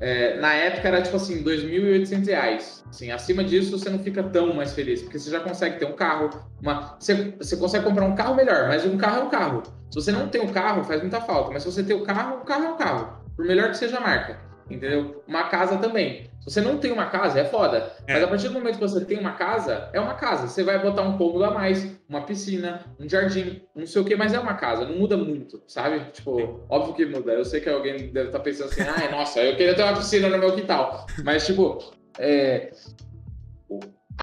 é, 0.00 0.38
na 0.40 0.52
época 0.52 0.88
era 0.88 1.02
tipo 1.02 1.16
assim, 1.16 1.42
R$ 1.42 1.44
2.800. 1.44 2.82
Assim, 2.88 3.10
acima 3.10 3.44
disso 3.44 3.76
você 3.76 3.88
não 3.88 3.98
fica 3.98 4.22
tão 4.22 4.52
mais 4.52 4.72
feliz, 4.72 5.02
porque 5.02 5.18
você 5.18 5.30
já 5.30 5.40
consegue 5.40 5.78
ter 5.78 5.86
um 5.86 5.92
carro, 5.92 6.30
uma... 6.60 6.96
você, 6.98 7.34
você 7.38 7.56
consegue 7.56 7.84
comprar 7.84 8.04
um 8.04 8.14
carro 8.14 8.34
melhor, 8.34 8.68
mas 8.68 8.84
um 8.84 8.96
carro 8.96 9.20
é 9.20 9.24
um 9.24 9.30
carro. 9.30 9.62
Se 9.90 9.94
você 10.00 10.12
não 10.12 10.28
tem 10.28 10.40
um 10.40 10.52
carro, 10.52 10.84
faz 10.84 11.00
muita 11.00 11.20
falta, 11.20 11.50
mas 11.52 11.62
se 11.62 11.70
você 11.70 11.82
tem 11.82 11.96
o 11.96 12.00
um 12.00 12.04
carro, 12.04 12.38
o 12.38 12.40
um 12.40 12.44
carro 12.44 12.64
é 12.64 12.68
um 12.68 12.76
carro, 12.76 13.22
por 13.36 13.44
melhor 13.44 13.70
que 13.70 13.76
seja 13.76 13.98
a 13.98 14.00
marca, 14.00 14.40
entendeu? 14.68 15.22
Uma 15.26 15.44
casa 15.44 15.76
também. 15.78 16.31
Se 16.46 16.54
você 16.54 16.60
não 16.60 16.78
tem 16.78 16.90
uma 16.90 17.06
casa, 17.06 17.38
é 17.38 17.44
foda. 17.44 17.92
É. 18.06 18.14
Mas 18.14 18.22
a 18.24 18.26
partir 18.26 18.48
do 18.48 18.54
momento 18.54 18.74
que 18.74 18.80
você 18.80 19.04
tem 19.04 19.18
uma 19.18 19.32
casa, 19.32 19.88
é 19.92 20.00
uma 20.00 20.14
casa. 20.14 20.48
Você 20.48 20.64
vai 20.64 20.78
botar 20.80 21.02
um 21.02 21.16
cômodo 21.16 21.44
a 21.44 21.52
mais, 21.52 21.96
uma 22.08 22.22
piscina, 22.22 22.84
um 22.98 23.08
jardim, 23.08 23.62
não 23.76 23.86
sei 23.86 24.02
o 24.02 24.04
que, 24.04 24.16
mas 24.16 24.34
é 24.34 24.40
uma 24.40 24.54
casa. 24.54 24.84
Não 24.84 24.96
muda 24.96 25.16
muito, 25.16 25.62
sabe? 25.68 26.00
Tipo, 26.12 26.60
óbvio 26.68 26.94
que 26.94 27.06
muda. 27.06 27.32
Eu 27.32 27.44
sei 27.44 27.60
que 27.60 27.68
alguém 27.68 28.12
deve 28.12 28.26
estar 28.26 28.38
tá 28.38 28.44
pensando 28.44 28.70
assim, 28.70 28.82
ai, 28.82 29.08
nossa, 29.08 29.40
eu 29.40 29.56
queria 29.56 29.74
ter 29.74 29.84
uma 29.84 29.96
piscina 29.96 30.28
no 30.28 30.38
meu 30.38 30.52
quintal. 30.52 31.06
Mas, 31.22 31.46
tipo, 31.46 31.92
é... 32.18 32.72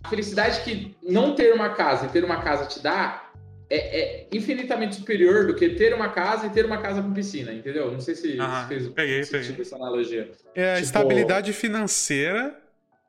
a 0.04 0.10
felicidade 0.10 0.60
que 0.62 0.98
não 1.02 1.36
ter 1.36 1.54
uma 1.54 1.70
casa 1.70 2.06
e 2.06 2.10
ter 2.10 2.26
uma 2.26 2.42
casa 2.42 2.66
te 2.66 2.82
dá 2.82 3.29
é, 3.70 3.78
é, 3.78 4.28
infinitamente 4.32 4.96
superior 4.96 5.46
do 5.46 5.56
que 5.56 5.70
ter 5.70 5.94
uma 5.94 6.10
casa 6.10 6.48
e 6.48 6.50
ter 6.50 6.66
uma 6.66 6.82
casa 6.82 7.02
com 7.02 7.14
piscina, 7.14 7.54
entendeu? 7.54 7.92
Não 7.92 8.00
sei 8.00 8.16
se 8.16 8.38
ah, 8.40 8.66
fez 8.68 8.88
peguei, 8.88 9.24
peguei. 9.26 9.62
essa 9.62 9.76
analogia. 9.76 10.32
É 10.56 10.72
a 10.72 10.76
tipo... 10.76 10.86
estabilidade 10.86 11.54
financeira 11.54 12.60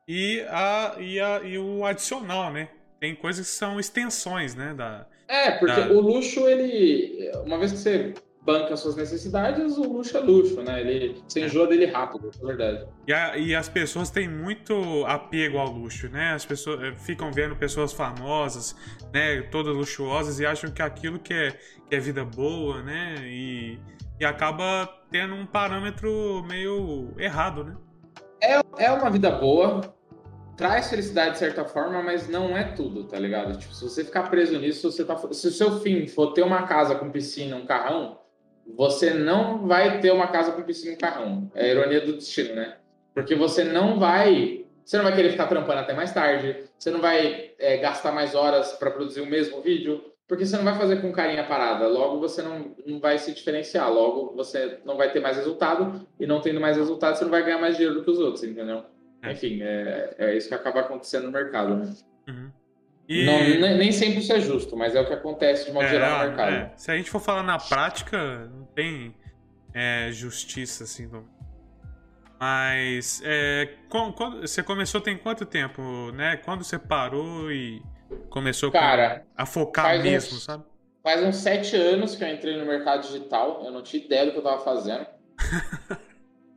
e, 0.07 0.45
a, 0.49 0.97
e, 0.99 1.19
a, 1.19 1.41
e 1.45 1.59
o 1.59 1.85
adicional, 1.85 2.53
né? 2.53 2.69
Tem 3.01 3.15
coisas 3.15 3.49
que 3.49 3.55
são 3.55 3.81
extensões, 3.81 4.55
né? 4.55 4.75
Da, 4.75 5.07
é, 5.27 5.53
porque 5.53 5.81
da... 5.81 5.93
o 5.93 6.01
luxo, 6.01 6.47
ele. 6.49 7.31
Uma 7.47 7.59
vez 7.59 7.73
que 7.73 7.79
você 7.79 8.15
banca 8.43 8.77
suas 8.77 8.97
necessidades, 8.97 9.77
o 9.77 9.83
luxo 9.83 10.17
é 10.17 10.21
luxo, 10.21 10.63
né? 10.63 10.81
Ele 10.81 11.23
se 11.29 11.41
enjoa 11.41 11.67
dele 11.67 11.87
rápido, 11.87 12.31
é 12.43 12.47
verdade. 12.47 12.87
E, 13.07 13.13
a, 13.13 13.37
e, 13.37 13.55
as 13.55 13.69
pessoas 13.69 14.11
têm 14.11 14.29
muito 14.29 15.05
apego 15.07 15.59
ao 15.59 15.71
luxo, 15.71 16.09
né? 16.09 16.33
As 16.33 16.47
pessoas 16.47 16.83
eh, 16.83 16.95
ficam 16.97 17.31
vendo 17.31 17.55
pessoas 17.57 17.93
famosas, 17.93 18.75
né? 19.13 19.43
Todas 19.43 19.75
luxuosas 19.75 20.41
e 20.41 20.47
acham 20.47 20.71
que 20.71 20.81
aquilo 20.81 21.19
que 21.19 21.35
é, 21.35 21.51
que 21.89 21.95
é 21.95 22.01
vida 22.01 22.25
boa, 22.25 22.83
né? 22.83 23.17
E, 23.23 23.79
e 24.19 24.25
acaba 24.25 24.89
tendo 25.11 25.35
um 25.35 25.45
parâmetro 25.45 26.43
meio 26.49 27.13
errado, 27.19 27.65
né? 27.65 27.77
É, 28.43 28.85
é 28.85 28.91
uma 28.91 29.11
vida 29.11 29.31
boa, 29.31 29.95
traz 30.57 30.89
felicidade 30.89 31.33
de 31.33 31.39
certa 31.39 31.65
forma, 31.65 32.03
mas 32.03 32.27
não 32.29 32.57
é 32.57 32.65
tudo, 32.65 33.05
tá 33.05 33.19
ligado? 33.19 33.59
Tipo, 33.59 33.75
se 33.75 33.83
você 33.83 34.05
ficar 34.05 34.31
preso 34.31 34.59
nisso, 34.59 34.91
você 34.91 35.05
tá, 35.05 35.17
se 35.17 35.49
o 35.49 35.51
seu 35.51 35.81
fim 35.81 36.07
for 36.07 36.33
ter 36.33 36.43
uma 36.43 36.63
casa 36.63 36.95
com 36.95 37.11
piscina, 37.11 37.57
um 37.57 37.67
carrão, 37.67 38.20
você 38.77 39.15
não 39.15 39.67
vai 39.67 40.01
ter 40.01 40.13
uma 40.13 40.29
casa 40.29 40.53
com 40.53 40.63
piscina 40.63 40.95
e 40.95 40.97
carrão. 40.97 41.51
É 41.55 41.65
a 41.65 41.69
ironia 41.69 42.01
do 42.01 42.15
destino, 42.15 42.55
né? 42.55 42.77
Porque 43.15 43.35
você 43.35 43.65
não 43.65 43.99
vai. 43.99 44.65
Você 44.85 44.97
não 44.97 45.05
vai 45.05 45.15
querer 45.15 45.31
ficar 45.31 45.47
trampando 45.47 45.81
até 45.81 45.93
mais 45.93 46.13
tarde, 46.13 46.57
você 46.77 46.91
não 46.91 47.01
vai 47.01 47.53
é, 47.59 47.77
gastar 47.77 48.11
mais 48.11 48.35
horas 48.35 48.73
para 48.73 48.91
produzir 48.91 49.21
o 49.21 49.27
mesmo 49.27 49.61
vídeo, 49.61 50.03
porque 50.27 50.45
você 50.45 50.57
não 50.57 50.65
vai 50.65 50.77
fazer 50.77 51.01
com 51.01 51.13
carinha 51.13 51.45
parada. 51.45 51.87
Logo 51.87 52.19
você 52.19 52.43
não, 52.43 52.75
não 52.87 52.99
vai 52.99 53.19
se 53.19 53.33
diferenciar, 53.33 53.93
logo 53.93 54.35
você 54.35 54.79
não 54.85 54.97
vai 54.97 55.13
ter 55.13 55.21
mais 55.21 55.37
resultado, 55.37 56.07
e 56.19 56.27
não 56.27 56.41
tendo 56.41 56.61
mais 56.61 56.77
resultado, 56.77 57.17
você 57.17 57.25
não 57.25 57.31
vai 57.31 57.45
ganhar 57.45 57.59
mais 57.59 57.77
dinheiro 57.77 57.97
do 57.97 58.05
que 58.05 58.11
os 58.11 58.19
outros, 58.19 58.43
entendeu? 58.43 58.83
É. 59.23 59.33
Enfim, 59.33 59.61
é, 59.63 60.15
é 60.19 60.37
isso 60.37 60.49
que 60.49 60.55
acaba 60.55 60.81
acontecendo 60.81 61.27
no 61.27 61.33
mercado, 61.33 61.77
né? 61.77 61.95
Uhum. 62.29 62.51
E... 63.09 63.27
Não, 63.27 63.77
nem 63.77 63.91
sempre 63.91 64.21
isso 64.21 64.33
é 64.33 64.41
justo, 64.41 64.77
mas 64.77 64.95
é 64.95 65.01
o 65.01 65.07
que 65.07 65.13
acontece 65.13 65.67
de 65.67 65.73
modo 65.73 65.85
é, 65.85 65.89
geral 65.91 66.19
no 66.21 66.27
mercado. 66.29 66.53
É. 66.53 66.73
Se 66.77 66.93
a 66.93 66.97
gente 66.97 67.11
for 67.11 67.21
falar 67.21 67.43
na 67.43 67.59
prática, 67.59 68.49
tem 68.75 69.15
é, 69.75 70.11
justiça 70.13 70.85
assim. 70.85 71.11
Mas 72.39 73.21
é, 73.25 73.75
quando, 73.89 74.41
você 74.41 74.63
começou 74.63 75.01
tem 75.01 75.17
quanto 75.17 75.45
tempo, 75.45 76.11
né? 76.13 76.37
Quando 76.39 76.65
você 76.65 76.79
parou 76.79 77.51
e 77.53 77.83
começou 78.31 78.71
Cara, 78.71 79.25
a 79.37 79.45
focar 79.45 80.03
mesmo, 80.03 80.37
uns, 80.37 80.45
sabe? 80.45 80.65
Faz 81.03 81.23
uns 81.23 81.37
sete 81.37 81.77
anos 81.77 82.17
que 82.17 82.25
eu 82.25 82.29
entrei 82.29 82.57
no 82.57 82.67
mercado 82.67 83.03
digital. 83.03 83.63
Eu 83.65 83.71
não 83.71 83.83
tinha 83.83 84.03
ideia 84.03 84.27
do 84.27 84.33
que 84.33 84.39
eu 84.39 84.43
estava 84.43 84.63
fazendo. 84.63 85.07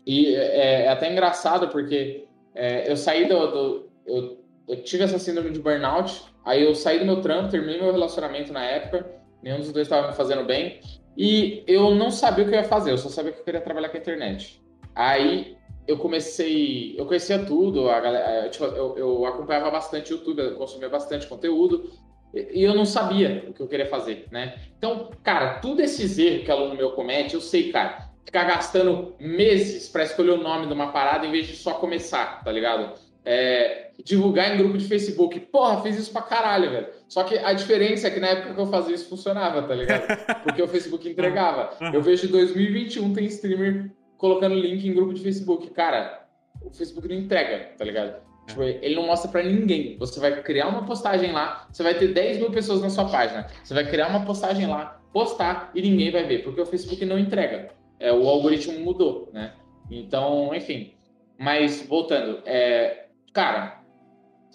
e 0.05 0.36
é, 0.36 0.86
é, 0.86 0.89
até 0.89 1.12
engraçado 1.12 1.67
porque 1.70 2.25
é, 2.55 2.89
eu 2.89 2.96
saí 2.96 3.27
do, 3.27 3.48
do 3.48 3.89
eu, 4.05 4.46
eu 4.67 4.84
tive 4.84 5.03
essa 5.03 5.20
síndrome 5.20 5.51
de 5.51 5.60
burnout 5.60 6.34
Aí 6.46 6.63
eu 6.63 6.75
saí 6.75 7.00
do 7.00 7.05
meu 7.05 7.22
trampo, 7.22 7.50
terminei 7.50 7.79
meu 7.79 7.91
relacionamento 7.91 8.51
na 8.51 8.63
época, 8.63 9.05
nenhum 9.41 9.60
dos 9.60 9.72
dois 9.72 9.88
estava 9.88 10.10
me 10.10 10.13
fazendo 10.13 10.43
bem, 10.43 10.79
e 11.17 11.63
eu 11.67 11.93
não 11.96 12.10
sabia 12.12 12.43
o 12.43 12.48
que 12.48 12.55
eu 12.55 12.60
ia 12.60 12.67
fazer, 12.67 12.91
eu 12.91 12.98
só 12.98 13.10
sabia 13.10 13.32
que 13.32 13.39
eu 13.39 13.43
queria 13.43 13.62
trabalhar 13.62 13.89
com 13.89 13.98
a 13.98 14.00
internet. 14.00 14.62
Aí 14.96 15.55
eu 15.88 15.98
comecei, 15.98 16.96
eu 16.98 17.05
conhecia 17.05 17.39
tudo, 17.46 17.89
a 17.89 18.00
galera, 18.00 18.50
tipo, 18.50 18.63
eu, 18.65 18.98
eu 18.98 19.25
acompanhava 19.25 19.70
bastante 19.72 20.12
YouTube, 20.12 20.39
eu 20.39 20.55
consumia 20.55 20.89
bastante 20.89 21.27
conteúdo, 21.27 21.91
e 22.34 22.63
eu 22.63 22.74
não 22.74 22.86
sabia 22.86 23.46
o 23.48 23.53
que 23.53 23.62
eu 23.62 23.67
queria 23.67 23.86
fazer, 23.86 24.25
né? 24.32 24.55
Então, 24.77 25.12
cara, 25.24 25.60
tudo 25.60 25.82
esses 25.82 26.17
erros 26.17 26.46
que 26.46 26.51
aluno 26.51 26.75
meu 26.75 26.91
comete, 26.91 27.36
eu 27.36 27.41
sei, 27.41 27.72
cara, 27.72 28.10
ficar 28.25 28.46
gastando 28.46 29.13
meses 29.20 29.88
para 29.88 30.03
escolher 30.03 30.32
o 30.32 30.41
nome 30.41 30.65
de 30.65 30.74
uma 30.74 30.91
parada 30.91 31.27
em 31.27 31.32
vez 31.32 31.46
de 31.46 31.55
só 31.55 31.74
começar, 31.74 32.43
tá 32.43 32.51
ligado? 32.51 32.93
É, 33.24 33.91
divulgar 34.03 34.53
em 34.53 34.58
grupo 34.58 34.77
de 34.77 34.86
Facebook. 34.86 35.39
Porra, 35.39 35.82
fiz 35.84 35.98
isso 35.98 36.12
pra 36.12 36.24
caralho, 36.24 36.72
velho. 36.72 36.88
Só 37.13 37.24
que 37.24 37.38
a 37.38 37.53
diferença 37.53 38.08
é 38.08 38.12
que 38.12 38.20
na 38.20 38.29
época 38.29 38.55
que 38.55 38.60
eu 38.60 38.65
fazia 38.65 38.96
isso 38.96 39.08
funcionava, 39.08 39.62
tá 39.62 39.75
ligado? 39.75 40.08
Porque 40.43 40.62
o 40.62 40.67
Facebook 40.67 41.08
entregava. 41.08 41.70
Eu 41.93 42.01
vejo 42.01 42.27
2021 42.27 43.13
tem 43.13 43.25
streamer 43.25 43.91
colocando 44.17 44.55
link 44.55 44.88
em 44.88 44.96
grupo 44.96 45.13
de 45.13 45.22
Facebook. 45.22 45.70
Cara, 45.70 46.25
o 46.60 46.72
Facebook 46.72 47.08
não 47.08 47.15
entrega, 47.15 47.75
tá 47.77 47.86
ligado? 47.86 48.15
Tipo, 48.48 48.63
ele 48.63 48.96
não 48.96 49.05
mostra 49.05 49.29
para 49.29 49.43
ninguém. 49.43 49.96
Você 50.00 50.20
vai 50.20 50.41
criar 50.41 50.67
uma 50.67 50.88
postagem 50.88 51.32
lá, 51.32 51.67
você 51.72 51.84
vai 51.84 51.93
ter 51.93 52.08
10 52.08 52.39
mil 52.39 52.50
pessoas 52.50 52.82
na 52.82 52.89
sua 52.89 53.05
página. 53.05 53.48
Você 53.63 53.75
vai 53.75 53.88
criar 53.88 54.08
uma 54.08 54.25
postagem 54.25 54.65
lá, 54.65 55.00
postar 55.13 55.70
e 55.75 55.84
ninguém 55.84 56.10
vai 56.10 56.24
ver, 56.24 56.43
porque 56.43 56.62
o 56.62 56.65
Facebook 56.65 57.05
não 57.05 57.20
entrega. 57.20 57.70
É, 58.00 58.12
o 58.12 58.27
algoritmo 58.27 58.79
mudou, 58.79 59.29
né? 59.32 59.53
Então, 59.91 60.53
enfim. 60.55 60.96
Mas, 61.38 61.86
voltando, 61.86 62.41
é, 62.43 63.03
Cara, 63.34 63.82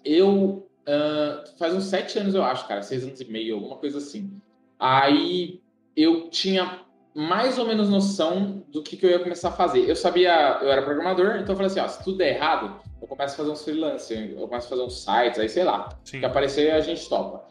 eu. 0.04 0.67
Uh, 0.88 1.46
faz 1.58 1.74
uns 1.74 1.84
sete 1.84 2.18
anos, 2.18 2.34
eu 2.34 2.42
acho, 2.42 2.66
cara, 2.66 2.80
seis 2.80 3.04
anos 3.04 3.20
e 3.20 3.30
meio, 3.30 3.56
alguma 3.56 3.76
coisa 3.76 3.98
assim. 3.98 4.40
Aí 4.78 5.60
eu 5.94 6.30
tinha 6.30 6.80
mais 7.14 7.58
ou 7.58 7.66
menos 7.66 7.90
noção 7.90 8.64
do 8.68 8.82
que, 8.82 8.96
que 8.96 9.04
eu 9.04 9.10
ia 9.10 9.18
começar 9.18 9.50
a 9.50 9.52
fazer. 9.52 9.86
Eu 9.86 9.94
sabia, 9.94 10.58
eu 10.62 10.70
era 10.70 10.80
programador, 10.80 11.36
então 11.36 11.52
eu 11.52 11.56
falei 11.56 11.66
assim: 11.66 11.80
ó, 11.80 11.88
se 11.88 12.02
tudo 12.02 12.16
der 12.16 12.36
errado, 12.36 12.80
eu 13.02 13.06
começo 13.06 13.34
a 13.34 13.36
fazer 13.36 13.50
uns 13.50 13.64
freelancers, 13.64 14.30
eu 14.30 14.48
começo 14.48 14.66
a 14.66 14.70
fazer 14.70 14.82
uns 14.82 15.04
sites, 15.04 15.38
aí 15.38 15.48
sei 15.50 15.64
lá. 15.64 15.90
Sim. 16.04 16.20
Que 16.20 16.26
aparecer 16.26 16.70
a 16.70 16.80
gente 16.80 17.06
topa. 17.06 17.46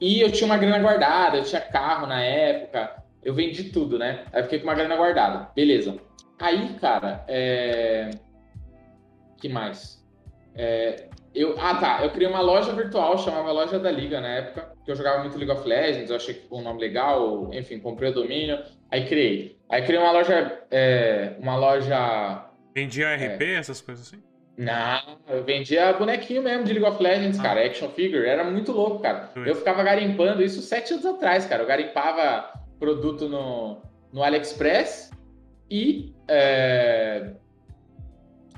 E 0.00 0.20
eu 0.20 0.30
tinha 0.30 0.46
uma 0.46 0.58
grana 0.58 0.78
guardada, 0.78 1.38
eu 1.38 1.44
tinha 1.44 1.60
carro 1.60 2.06
na 2.06 2.22
época, 2.22 3.02
eu 3.24 3.34
vendi 3.34 3.64
tudo, 3.64 3.98
né? 3.98 4.26
Aí 4.32 4.44
fiquei 4.44 4.60
com 4.60 4.68
uma 4.68 4.74
grana 4.74 4.94
guardada. 4.94 5.50
Beleza. 5.56 5.96
Aí, 6.38 6.74
cara, 6.74 7.24
é. 7.26 8.10
que 9.38 9.48
mais? 9.48 10.04
É, 10.54 11.08
eu, 11.36 11.54
ah, 11.58 11.74
tá. 11.74 12.02
Eu 12.02 12.10
criei 12.10 12.28
uma 12.28 12.40
loja 12.40 12.72
virtual, 12.72 13.18
chamava 13.18 13.52
Loja 13.52 13.78
da 13.78 13.90
Liga 13.90 14.20
na 14.20 14.28
época, 14.28 14.72
que 14.84 14.90
eu 14.90 14.96
jogava 14.96 15.20
muito 15.20 15.36
League 15.36 15.52
of 15.52 15.68
Legends, 15.68 16.08
eu 16.08 16.16
achei 16.16 16.34
que 16.34 16.40
ficou 16.40 16.60
um 16.60 16.62
nome 16.62 16.80
legal, 16.80 17.50
enfim, 17.52 17.78
comprei 17.78 18.10
o 18.10 18.14
domínio, 18.14 18.58
aí 18.90 19.06
criei. 19.06 19.58
Aí 19.68 19.82
criei 19.82 20.00
uma 20.00 20.12
loja. 20.12 20.62
É, 20.70 21.34
uma 21.38 21.56
loja. 21.56 22.46
Vendia 22.74 23.14
RP, 23.14 23.42
é, 23.42 23.54
essas 23.56 23.80
coisas 23.82 24.06
assim? 24.06 24.22
Não, 24.56 25.18
eu 25.28 25.44
vendia 25.44 25.92
bonequinho 25.92 26.42
mesmo 26.42 26.64
de 26.64 26.72
League 26.72 26.88
of 26.88 27.02
Legends, 27.02 27.38
ah. 27.38 27.42
cara, 27.42 27.66
action 27.66 27.90
figure, 27.90 28.26
era 28.26 28.42
muito 28.42 28.72
louco, 28.72 29.00
cara. 29.00 29.30
Eu 29.36 29.54
ficava 29.54 29.82
garimpando 29.82 30.42
isso 30.42 30.62
sete 30.62 30.94
anos 30.94 31.04
atrás, 31.04 31.44
cara. 31.44 31.62
Eu 31.62 31.66
garimpava 31.66 32.50
produto 32.78 33.28
no, 33.28 33.82
no 34.10 34.22
AliExpress 34.22 35.10
e 35.70 36.14
é, 36.26 37.32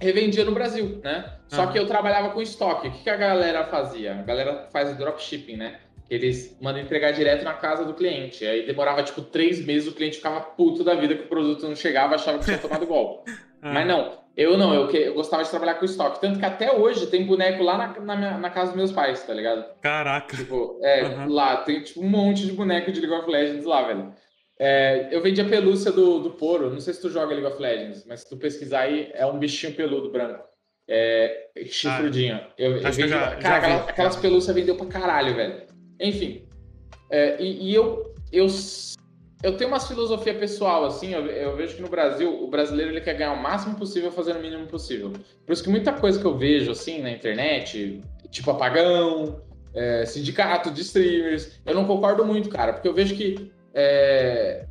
revendia 0.01 0.45
no 0.45 0.53
Brasil, 0.53 1.01
né? 1.03 1.33
Só 1.49 1.67
que 1.67 1.79
eu 1.79 1.87
trabalhava 1.87 2.31
com 2.31 2.43
estoque. 2.43 2.89
O 2.89 2.91
que, 2.91 3.05
que 3.05 3.11
a 3.11 3.17
galera 3.17 3.65
fazia? 3.65 4.13
A 4.13 4.23
galera 4.23 4.69
faz 4.71 4.97
dropshipping, 4.97 5.57
né? 5.57 5.79
eles 6.11 6.57
mandam 6.61 6.81
entregar 6.81 7.13
direto 7.13 7.45
na 7.45 7.53
casa 7.55 7.85
do 7.85 7.95
cliente. 7.95 8.45
Aí 8.45 8.67
demorava 8.67 9.03
tipo 9.03 9.21
três 9.21 9.65
meses, 9.65 9.89
o 9.89 9.95
cliente 9.95 10.17
ficava 10.17 10.41
puto 10.41 10.83
da 10.83 10.95
vida 10.95 11.15
que 11.15 11.25
o 11.25 11.29
produto 11.29 11.69
não 11.69 11.77
chegava, 11.77 12.15
achava 12.15 12.39
que 12.39 12.47
tinha 12.47 12.59
tomado 12.59 12.87
golpe. 12.89 13.31
ah. 13.63 13.73
Mas 13.73 13.87
não, 13.87 14.19
eu 14.35 14.57
não, 14.57 14.73
eu, 14.73 14.91
eu 14.91 15.15
gostava 15.15 15.45
de 15.45 15.51
trabalhar 15.51 15.75
com 15.75 15.85
estoque. 15.85 16.21
Tanto 16.21 16.39
que 16.39 16.45
até 16.45 16.73
hoje 16.73 17.09
tem 17.09 17.27
boneco 17.27 17.63
lá 17.63 17.77
na, 17.77 18.01
na, 18.01 18.17
minha, 18.17 18.39
na 18.39 18.51
casa 18.51 18.69
dos 18.69 18.77
meus 18.77 18.93
pais, 18.93 19.23
tá 19.23 19.35
ligado? 19.35 19.67
Caraca. 19.83 20.35
Tipo, 20.35 20.79
é, 20.83 21.05
uhum. 21.05 21.29
lá 21.29 21.59
tem 21.59 21.83
tipo 21.83 22.01
um 22.01 22.09
monte 22.09 22.47
de 22.47 22.53
boneco 22.53 22.91
de 22.91 23.01
League 23.01 23.15
of 23.15 23.31
Legends 23.31 23.67
lá, 23.67 23.83
velho. 23.83 24.15
É, 24.59 25.09
eu 25.13 25.23
vendi 25.23 25.41
a 25.41 25.49
pelúcia 25.49 25.93
do, 25.93 26.19
do 26.19 26.31
Poro, 26.31 26.71
não 26.71 26.81
sei 26.81 26.93
se 26.93 27.01
tu 27.01 27.09
joga 27.09 27.35
League 27.35 27.47
of 27.47 27.63
Legends, 27.63 28.05
mas 28.07 28.21
se 28.21 28.29
tu 28.29 28.37
pesquisar 28.37 28.81
aí, 28.81 29.11
é 29.15 29.25
um 29.25 29.39
bichinho 29.39 29.75
peludo 29.75 30.11
branco. 30.11 30.49
É, 30.89 31.51
chifrudinho. 31.67 32.37
Ah, 32.37 32.51
eu, 32.59 32.77
eu 32.77 32.93
vendi, 32.93 33.09
já, 33.09 33.37
cara, 33.37 33.41
já 33.41 33.57
aquelas, 33.57 33.89
aquelas 33.89 34.17
pelúcias 34.17 34.57
vendeu 34.57 34.75
pra 34.75 34.87
caralho, 34.87 35.35
velho. 35.37 35.63
Enfim. 36.01 36.49
É, 37.11 37.41
e, 37.41 37.71
e, 37.71 37.75
eu, 37.75 38.15
eu, 38.33 38.47
eu 39.43 39.57
tenho 39.57 39.71
uma 39.71 39.81
filosofia 39.81 40.35
pessoal, 40.35 40.85
assim, 40.87 41.13
eu, 41.15 41.27
eu, 41.27 41.57
vejo 41.57 41.77
que 41.77 41.83
no 41.83 41.89
Brasil, 41.89 42.43
o 42.43 42.49
brasileiro 42.49 42.93
ele 42.93 43.01
quer 43.01 43.15
ganhar 43.15 43.33
o 43.33 43.43
máximo 43.43 43.77
possível 43.77 44.11
fazendo 44.11 44.39
o 44.39 44.43
mínimo 44.43 44.67
possível. 44.67 45.13
Por 45.47 45.53
isso 45.53 45.63
que 45.63 45.71
muita 45.71 45.93
coisa 45.93 46.19
que 46.19 46.25
eu 46.25 46.37
vejo, 46.37 46.71
assim, 46.71 47.01
na 47.01 47.11
internet, 47.11 48.03
tipo 48.31 48.51
apagão, 48.51 49.41
é, 49.75 50.05
sindicato 50.07 50.71
de 50.71 50.81
streamers, 50.81 51.61
eu 51.67 51.75
não 51.75 51.87
concordo 51.87 52.25
muito, 52.25 52.49
cara, 52.49 52.73
porque 52.73 52.89
eu 52.89 52.95
vejo 52.95 53.15
que, 53.15 53.53
é, 53.79 54.67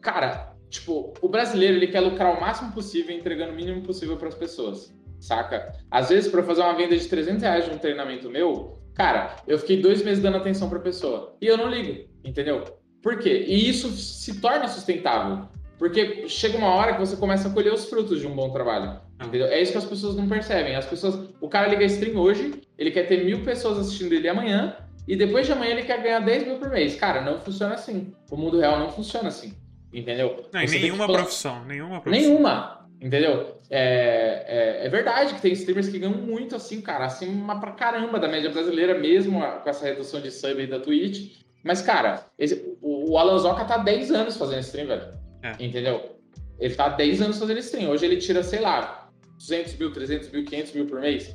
cara, 0.00 0.54
tipo, 0.68 1.14
o 1.22 1.28
brasileiro 1.28 1.76
ele 1.76 1.86
quer 1.86 2.00
lucrar 2.00 2.36
o 2.36 2.40
máximo 2.40 2.72
possível 2.72 3.16
entregando 3.16 3.52
o 3.52 3.56
mínimo 3.56 3.82
possível 3.82 4.16
para 4.16 4.28
as 4.28 4.34
pessoas, 4.34 4.94
saca? 5.18 5.72
Às 5.90 6.10
vezes, 6.10 6.30
para 6.30 6.42
fazer 6.42 6.60
uma 6.60 6.74
venda 6.74 6.96
de 6.96 7.08
300 7.08 7.42
reais 7.42 7.64
de 7.64 7.70
um 7.70 7.78
treinamento 7.78 8.28
meu, 8.28 8.78
Cara, 8.98 9.36
eu 9.46 9.56
fiquei 9.60 9.80
dois 9.80 10.02
meses 10.02 10.20
dando 10.20 10.38
atenção 10.38 10.68
pra 10.68 10.80
pessoa. 10.80 11.36
E 11.40 11.46
eu 11.46 11.56
não 11.56 11.70
ligo, 11.70 12.08
entendeu? 12.24 12.64
Por 13.00 13.20
quê? 13.20 13.44
E 13.46 13.68
isso 13.68 13.90
se 13.92 14.40
torna 14.40 14.66
sustentável. 14.66 15.46
Porque 15.78 16.28
chega 16.28 16.58
uma 16.58 16.74
hora 16.74 16.94
que 16.94 16.98
você 16.98 17.16
começa 17.16 17.46
a 17.46 17.52
colher 17.52 17.72
os 17.72 17.88
frutos 17.88 18.18
de 18.20 18.26
um 18.26 18.34
bom 18.34 18.50
trabalho. 18.50 19.00
Entendeu? 19.24 19.46
É 19.46 19.62
isso 19.62 19.70
que 19.70 19.78
as 19.78 19.84
pessoas 19.84 20.16
não 20.16 20.28
percebem. 20.28 20.74
As 20.74 20.84
pessoas. 20.84 21.30
O 21.40 21.48
cara 21.48 21.68
liga 21.68 21.84
stream 21.84 22.16
hoje, 22.16 22.60
ele 22.76 22.90
quer 22.90 23.04
ter 23.04 23.24
mil 23.24 23.44
pessoas 23.44 23.78
assistindo 23.78 24.12
ele 24.12 24.28
amanhã, 24.28 24.76
e 25.08 25.16
depois 25.16 25.46
de 25.46 25.52
amanhã 25.52 25.72
ele 25.72 25.84
quer 25.84 26.02
ganhar 26.02 26.20
10 26.20 26.46
mil 26.46 26.58
por 26.58 26.68
mês. 26.68 26.94
Cara, 26.96 27.22
não 27.22 27.40
funciona 27.40 27.74
assim. 27.74 28.12
O 28.30 28.36
mundo 28.36 28.60
real 28.60 28.78
não 28.78 28.90
funciona 28.90 29.28
assim. 29.28 29.54
Entendeu? 29.90 30.44
Não, 30.52 30.60
nenhuma 30.60 31.06
profissão. 31.06 31.64
Nenhuma 31.64 32.02
profissão. 32.02 32.30
Nenhuma. 32.30 32.86
Entendeu? 33.00 33.58
É, 33.70 34.82
é, 34.82 34.86
é, 34.86 34.88
verdade 34.90 35.34
que 35.34 35.40
tem 35.40 35.52
streamers 35.52 35.88
que 35.88 35.98
ganham 35.98 36.18
muito 36.18 36.56
assim, 36.56 36.80
cara, 36.80 37.06
acima 37.06 37.58
pra 37.58 37.72
caramba 37.72 38.18
da 38.18 38.28
média 38.28 38.50
brasileira, 38.50 38.98
mesmo 38.98 39.40
com 39.40 39.70
essa 39.70 39.86
redução 39.86 40.20
de 40.20 40.30
sub 40.30 40.60
aí 40.60 40.66
da 40.66 40.78
Twitch. 40.78 41.38
Mas, 41.64 41.80
cara, 41.80 42.26
esse, 42.38 42.76
o, 42.82 43.12
o 43.12 43.18
Alan 43.18 43.38
Zoca 43.38 43.64
tá 43.64 43.76
há 43.76 43.78
10 43.78 44.10
anos 44.10 44.36
fazendo 44.36 44.60
stream, 44.60 44.88
velho. 44.88 45.08
É. 45.42 45.64
Entendeu? 45.64 46.18
Ele 46.58 46.74
tá 46.74 46.86
há 46.86 46.88
10 46.90 47.22
anos 47.22 47.38
fazendo 47.38 47.60
stream. 47.60 47.90
Hoje 47.90 48.04
ele 48.04 48.16
tira, 48.16 48.42
sei 48.42 48.60
lá, 48.60 49.08
200 49.38 49.76
mil, 49.76 49.92
300 49.92 50.30
mil, 50.30 50.44
500 50.44 50.72
mil 50.72 50.86
por 50.86 51.00
mês. 51.00 51.34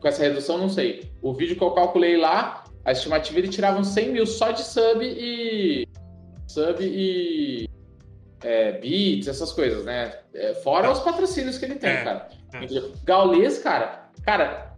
com 0.00 0.08
essa 0.08 0.22
redução, 0.22 0.58
não 0.58 0.68
sei. 0.68 1.10
O 1.22 1.32
vídeo 1.32 1.56
que 1.56 1.62
eu 1.62 1.70
calculei 1.70 2.16
lá, 2.16 2.64
a 2.86 2.92
estimativa 2.92 3.40
ele 3.40 3.48
tirava 3.48 3.80
uns 3.80 3.88
100 3.88 4.12
mil 4.12 4.26
só 4.26 4.52
de 4.52 4.62
sub 4.62 5.04
e. 5.04 5.88
Sub 6.46 6.78
e 6.80 7.68
é, 8.44 8.72
beats, 8.72 9.26
essas 9.26 9.52
coisas, 9.52 9.84
né? 9.84 10.14
É, 10.32 10.54
fora 10.54 10.90
os 10.90 11.00
patrocínios 11.00 11.58
que 11.58 11.64
ele 11.64 11.74
tem, 11.74 11.90
é, 11.90 12.04
cara. 12.04 12.28
É. 12.54 12.66
Gaules, 13.04 13.58
cara, 13.58 14.08
cara, 14.24 14.72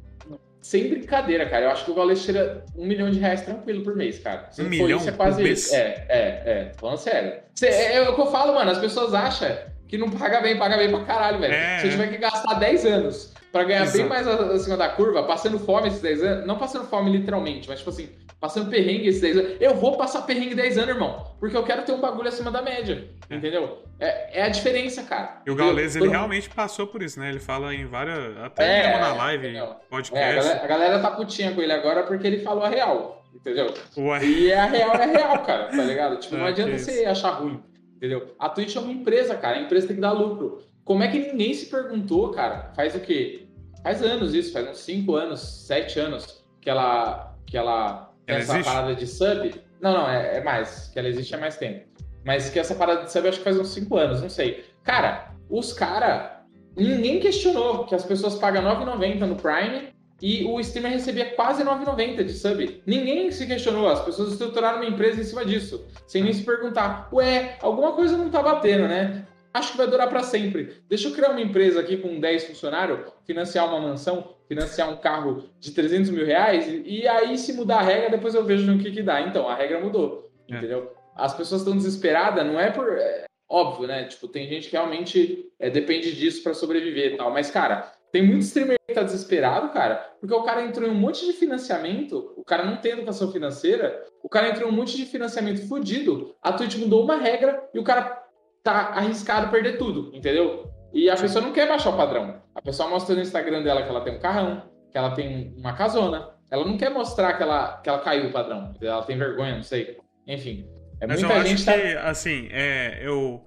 sem 0.63 0.89
brincadeira, 0.89 1.47
cara, 1.51 1.67
eu 1.67 1.71
acho 1.71 1.85
que 1.85 1.91
o 1.91 1.95
Gaules 1.95 2.25
tira 2.25 2.65
um 2.75 2.87
milhão 2.87 3.11
de 3.11 3.19
reais 3.19 3.43
tranquilo 3.43 3.85
por 3.85 3.95
mês, 3.95 4.19
cara. 4.19 4.49
Se 4.51 4.63
um 4.63 4.71
milhão 4.71 4.99
isso, 4.99 5.11
é 5.11 5.13
quase 5.13 5.37
por 5.37 5.45
mês? 5.45 5.71
É, 5.71 6.07
é, 6.09 6.19
é, 6.19 6.73
falando 6.79 6.97
sério. 6.97 7.35
É, 7.61 7.97
é, 7.97 8.09
o 8.09 8.15
que 8.15 8.21
eu 8.23 8.31
falo, 8.31 8.55
mano, 8.55 8.71
as 8.71 8.79
pessoas 8.79 9.13
acham 9.13 9.55
que 9.87 9.99
não 9.99 10.11
paga 10.11 10.41
bem, 10.41 10.59
paga 10.59 10.79
bem 10.79 10.89
pra 10.89 11.05
caralho, 11.05 11.41
velho. 11.41 11.53
É. 11.53 11.81
Se 11.81 11.87
eu 11.89 11.91
tiver 11.91 12.07
que 12.09 12.17
gastar 12.17 12.55
10 12.55 12.87
anos 12.87 13.35
pra 13.53 13.65
ganhar 13.65 13.83
Exato. 13.83 13.99
bem 13.99 14.07
mais 14.09 14.27
acima 14.27 14.77
da 14.77 14.89
curva, 14.89 15.23
passando 15.23 15.59
fome 15.59 15.89
esses 15.89 16.01
10 16.01 16.23
anos, 16.23 16.47
não 16.47 16.59
passando 16.59 16.87
fome 16.87 17.11
literalmente, 17.11 17.69
mas 17.69 17.79
tipo 17.79 17.91
assim, 17.91 18.09
passando 18.41 18.71
perrengue 18.71 19.09
esses 19.09 19.21
10 19.21 19.37
anos. 19.37 19.53
Eu 19.61 19.75
vou 19.75 19.97
passar 19.97 20.23
perrengue 20.23 20.55
10 20.55 20.79
anos, 20.79 20.91
irmão. 20.91 21.25
Porque 21.41 21.57
eu 21.57 21.63
quero 21.65 21.83
ter 21.83 21.93
um 21.93 22.01
bagulho 22.01 22.29
acima 22.29 22.51
da 22.51 22.63
média. 22.63 23.09
É. 23.29 23.37
Entendeu? 23.37 23.83
É, 23.99 24.41
é, 24.41 24.43
a 24.45 24.49
diferença, 24.49 25.03
cara. 25.03 25.43
E 25.45 25.51
o 25.51 25.57
Gaules, 25.57 25.97
ele 25.97 26.09
realmente 26.09 26.49
passou 26.49 26.87
por 26.87 27.03
isso, 27.03 27.19
né? 27.19 27.29
Ele 27.31 27.41
fala 27.41 27.75
em 27.75 27.87
várias. 27.87 28.37
Até 28.39 28.95
é, 28.95 28.99
na 28.99 29.15
live, 29.15 29.57
é, 29.57 29.77
podcast. 29.91 30.17
É, 30.17 30.31
a, 30.31 30.35
galera, 30.35 30.65
a, 30.65 30.67
galera, 30.67 30.99
tá 31.01 31.11
putinha 31.11 31.53
com 31.53 31.61
ele 31.61 31.73
agora 31.73 32.05
porque 32.05 32.27
ele 32.27 32.39
falou 32.39 32.63
a 32.63 32.69
real. 32.69 33.25
Entendeu? 33.35 33.73
Ué. 33.97 34.25
E 34.25 34.53
a 34.53 34.67
real 34.67 34.95
é 34.95 35.07
real, 35.07 35.43
cara, 35.43 35.67
tá 35.67 35.83
ligado? 35.83 36.19
Tipo, 36.19 36.37
não 36.39 36.47
ah, 36.47 36.49
adianta 36.49 36.79
você 36.79 37.05
achar 37.05 37.31
ruim. 37.31 37.63
Entendeu? 37.97 38.35
A 38.39 38.49
Twitch 38.49 38.77
é 38.77 38.81
uma 38.81 38.93
empresa, 38.93 39.35
cara. 39.37 39.57
A 39.57 39.61
empresa 39.61 39.89
tem 39.89 39.97
que 39.97 40.03
dar 40.03 40.13
lucro. 40.13 40.63
Como 40.89 41.03
é 41.03 41.09
que 41.09 41.19
ninguém 41.19 41.53
se 41.53 41.67
perguntou, 41.67 42.31
cara? 42.31 42.73
Faz 42.75 42.95
o 42.95 43.01
quê? 43.01 43.47
Faz 43.83 44.03
anos 44.03 44.33
isso, 44.33 44.55
faz 44.55 44.67
uns 44.71 44.79
5 44.79 45.15
anos, 45.17 45.67
7 45.67 46.01
anos 46.01 46.43
que 46.63 46.71
ela, 46.71 47.37
que 47.47 47.59
ela 47.59 48.11
ela 48.27 48.39
essa 48.39 48.55
existe? 48.55 48.73
parada 48.73 48.95
de 48.95 49.07
sub. 49.07 49.55
Não, 49.83 49.93
não, 49.93 50.09
é, 50.09 50.39
é, 50.39 50.43
mais. 50.43 50.89
Que 50.89 50.99
ela 50.99 51.09
existe 51.09 51.35
há 51.35 51.39
mais 51.39 51.59
tempo. 51.59 51.87
Mas 52.25 52.49
que 52.49 52.59
essa 52.59 52.75
parada 52.75 53.03
de 53.05 53.13
sub 53.13 53.29
acho 53.29 53.37
que 53.37 53.45
faz 53.45 53.59
uns 53.59 53.69
5 53.69 53.97
anos, 53.99 54.23
não 54.23 54.31
sei. 54.31 54.65
Cara, 54.83 55.35
os 55.51 55.75
caras. 55.75 56.39
Ninguém 56.75 57.21
questionou 57.21 57.85
que 57.85 57.95
as 57.95 58.07
pessoas 58.07 58.37
pagam 58.37 58.63
9,90 58.63 59.27
no 59.27 59.37
Prime 59.37 59.93
e 60.23 60.47
o 60.47 60.59
streamer 60.59 60.93
recebia 60.93 61.35
quase 61.35 61.63
9,90 61.63 62.25
de 62.25 62.33
sub. 62.33 62.83
Ninguém 62.87 63.31
se 63.31 63.47
questionou, 63.47 63.91
as 63.91 64.03
pessoas 64.03 64.33
estruturaram 64.33 64.79
uma 64.79 64.87
empresa 64.89 65.21
em 65.21 65.25
cima 65.25 65.45
disso, 65.45 65.87
sem 66.07 66.23
nem 66.23 66.33
se 66.33 66.45
perguntar, 66.45 67.11
ué, 67.13 67.59
alguma 67.61 67.93
coisa 67.93 68.17
não 68.17 68.31
tá 68.31 68.43
batendo, 68.43 68.89
né? 68.89 69.27
Acho 69.53 69.73
que 69.73 69.79
vai 69.79 69.87
durar 69.87 70.09
para 70.09 70.23
sempre. 70.23 70.83
Deixa 70.89 71.09
eu 71.09 71.13
criar 71.13 71.31
uma 71.31 71.41
empresa 71.41 71.81
aqui 71.81 71.97
com 71.97 72.21
10 72.21 72.45
funcionários, 72.45 73.01
financiar 73.25 73.67
uma 73.67 73.81
mansão, 73.81 74.35
financiar 74.47 74.91
um 74.91 74.97
carro 74.97 75.45
de 75.59 75.73
300 75.73 76.11
mil 76.11 76.25
reais, 76.25 76.67
e 76.69 77.07
aí 77.07 77.37
se 77.37 77.53
mudar 77.53 77.79
a 77.79 77.83
regra, 77.83 78.11
depois 78.11 78.35
eu 78.35 78.45
vejo 78.45 78.71
no 78.71 78.79
que 78.79 78.91
que 78.91 79.03
dá. 79.03 79.21
Então, 79.21 79.49
a 79.49 79.55
regra 79.55 79.81
mudou, 79.81 80.31
é. 80.51 80.57
entendeu? 80.57 80.93
As 81.15 81.35
pessoas 81.35 81.63
estão 81.63 81.77
desesperadas, 81.77 82.47
não 82.47 82.59
é 82.59 82.71
por... 82.71 82.97
É, 82.97 83.25
óbvio, 83.49 83.89
né? 83.89 84.05
Tipo, 84.05 84.29
tem 84.29 84.49
gente 84.49 84.69
que 84.69 84.77
realmente 84.77 85.51
é, 85.59 85.71
depende 85.71 86.15
disso 86.15 86.43
para 86.43 86.55
sobreviver 86.55 87.15
e 87.15 87.17
tal. 87.17 87.33
Mas, 87.33 87.51
cara, 87.51 87.93
tem 88.13 88.23
muito 88.23 88.43
streamer 88.43 88.79
que 88.87 88.95
tá 88.95 89.03
desesperado, 89.03 89.71
cara, 89.71 89.97
porque 90.19 90.35
o 90.35 90.43
cara 90.43 90.65
entrou 90.65 90.89
em 90.89 90.91
um 90.91 90.95
monte 90.95 91.27
de 91.27 91.33
financiamento, 91.33 92.33
o 92.37 92.45
cara 92.45 92.65
não 92.65 92.77
tem 92.77 92.93
educação 92.93 93.31
financeira, 93.31 94.03
o 94.23 94.29
cara 94.29 94.49
entrou 94.49 94.69
em 94.69 94.73
um 94.73 94.77
monte 94.77 94.97
de 94.97 95.05
financiamento 95.05 95.67
fodido, 95.69 96.35
a 96.43 96.53
Twitch 96.53 96.77
mudou 96.77 97.05
uma 97.05 97.17
regra 97.17 97.69
e 97.75 97.79
o 97.79 97.85
cara 97.85 98.28
tá 98.73 98.99
arriscado 98.99 99.51
perder 99.51 99.79
tudo, 99.79 100.15
entendeu? 100.15 100.71
E 100.93 101.09
a 101.09 101.17
pessoa 101.17 101.45
não 101.45 101.53
quer 101.53 101.69
baixar 101.69 101.91
o 101.91 101.97
padrão. 101.97 102.43
A 102.55 102.63
pessoa 102.63 102.89
mostra 102.89 103.15
no 103.15 103.21
Instagram 103.21 103.63
dela 103.63 103.83
que 103.83 103.89
ela 103.89 104.01
tem 104.01 104.17
um 104.17 104.19
carrão, 104.19 104.63
que 104.91 104.99
ela 104.99 105.11
tem 105.11 105.55
uma 105.57 105.75
casona. 105.75 106.31
Ela 106.51 106.65
não 106.65 106.79
quer 106.79 106.91
mostrar 106.91 107.35
que 107.35 107.43
ela, 107.43 107.79
que 107.79 107.89
ela 107.89 107.99
caiu 108.01 108.29
o 108.29 108.33
padrão. 108.33 108.75
Ela 108.81 109.03
tem 109.03 109.19
vergonha, 109.19 109.57
não 109.57 109.63
sei. 109.63 109.99
Enfim. 110.27 110.67
É 111.01 111.07
Mas 111.07 111.21
muita 111.21 111.37
eu 111.37 111.47
gente 111.47 111.55
acho 111.55 111.65
tá... 111.65 111.73
que, 111.73 111.97
assim, 111.99 112.49
é, 112.51 113.01
eu, 113.03 113.45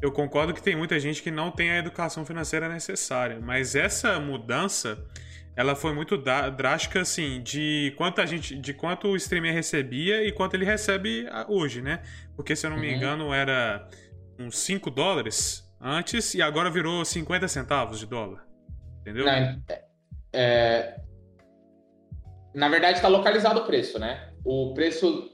eu 0.00 0.12
concordo 0.12 0.52
que 0.52 0.62
tem 0.62 0.76
muita 0.76 1.00
gente 1.00 1.22
que 1.22 1.30
não 1.30 1.50
tem 1.50 1.70
a 1.70 1.78
educação 1.78 2.24
financeira 2.24 2.68
necessária. 2.68 3.40
Mas 3.40 3.74
essa 3.74 4.20
mudança 4.20 5.02
ela 5.54 5.74
foi 5.74 5.92
muito 5.92 6.16
drástica, 6.16 7.00
assim, 7.00 7.42
de 7.42 7.92
quanto 7.96 8.20
a 8.20 8.26
gente, 8.26 8.56
de 8.56 8.72
quanto 8.72 9.08
o 9.08 9.16
streamer 9.16 9.52
recebia 9.52 10.24
e 10.24 10.32
quanto 10.32 10.54
ele 10.54 10.64
recebe 10.64 11.26
hoje, 11.48 11.82
né? 11.82 12.00
Porque 12.34 12.56
se 12.56 12.66
eu 12.66 12.70
não 12.70 12.78
me 12.78 12.88
uhum. 12.88 12.96
engano 12.96 13.34
era 13.34 13.86
uns 14.38 14.58
5 14.58 14.90
dólares 14.90 15.68
antes 15.80 16.34
e 16.34 16.42
agora 16.42 16.70
virou 16.70 17.04
50 17.04 17.48
centavos 17.48 17.98
de 17.98 18.06
dólar. 18.06 18.46
Entendeu? 19.00 19.28
É, 19.28 19.58
é... 20.32 21.00
Na 22.54 22.68
verdade, 22.68 22.96
está 22.96 23.08
localizado 23.08 23.60
o 23.60 23.64
preço, 23.64 23.98
né? 23.98 24.32
O 24.44 24.72
preço 24.74 25.30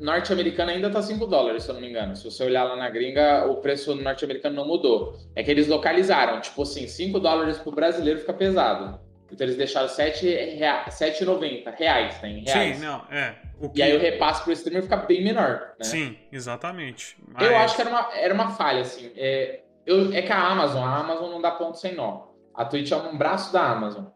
norte-americano 0.00 0.70
ainda 0.70 0.86
está 0.86 1.02
5 1.02 1.26
dólares, 1.26 1.64
se 1.64 1.70
eu 1.70 1.74
não 1.74 1.80
me 1.80 1.90
engano. 1.90 2.16
Se 2.16 2.24
você 2.24 2.44
olhar 2.44 2.64
lá 2.64 2.76
na 2.76 2.88
gringa, 2.88 3.46
o 3.46 3.56
preço 3.56 3.94
norte-americano 3.94 4.56
não 4.56 4.66
mudou. 4.66 5.18
É 5.34 5.42
que 5.42 5.50
eles 5.50 5.68
localizaram. 5.68 6.40
Tipo 6.40 6.62
assim, 6.62 6.86
5 6.86 7.20
dólares 7.20 7.58
para 7.58 7.68
o 7.68 7.74
brasileiro 7.74 8.20
fica 8.20 8.32
pesado. 8.32 8.98
Então 9.32 9.46
eles 9.46 9.56
deixaram 9.56 9.88
7,90 9.88 11.74
reais, 11.76 12.20
né? 12.20 12.28
Em 12.28 12.44
reais. 12.44 12.76
Sim, 12.76 12.84
não, 12.84 13.04
é. 13.10 13.34
Que... 13.72 13.78
E 13.78 13.82
aí 13.82 13.96
o 13.96 14.00
repasse 14.00 14.42
pro 14.42 14.52
streamer 14.52 14.82
fica 14.82 14.96
bem 14.96 15.22
menor. 15.22 15.74
Né? 15.78 15.84
Sim, 15.84 16.16
exatamente. 16.32 17.16
Mas... 17.28 17.46
Eu 17.46 17.56
acho 17.56 17.76
que 17.76 17.82
era 17.82 17.90
uma, 17.90 18.08
era 18.14 18.34
uma 18.34 18.50
falha, 18.50 18.80
assim. 18.80 19.12
É, 19.16 19.60
eu, 19.86 20.12
é 20.12 20.22
que 20.22 20.32
a 20.32 20.38
Amazon, 20.38 20.82
a 20.82 20.96
Amazon 20.96 21.30
não 21.30 21.40
dá 21.40 21.50
ponto 21.52 21.78
sem 21.78 21.94
nó. 21.94 22.28
A 22.54 22.64
Twitch 22.64 22.90
é 22.90 22.96
um 22.96 23.16
braço 23.16 23.52
da 23.52 23.70
Amazon. 23.70 24.06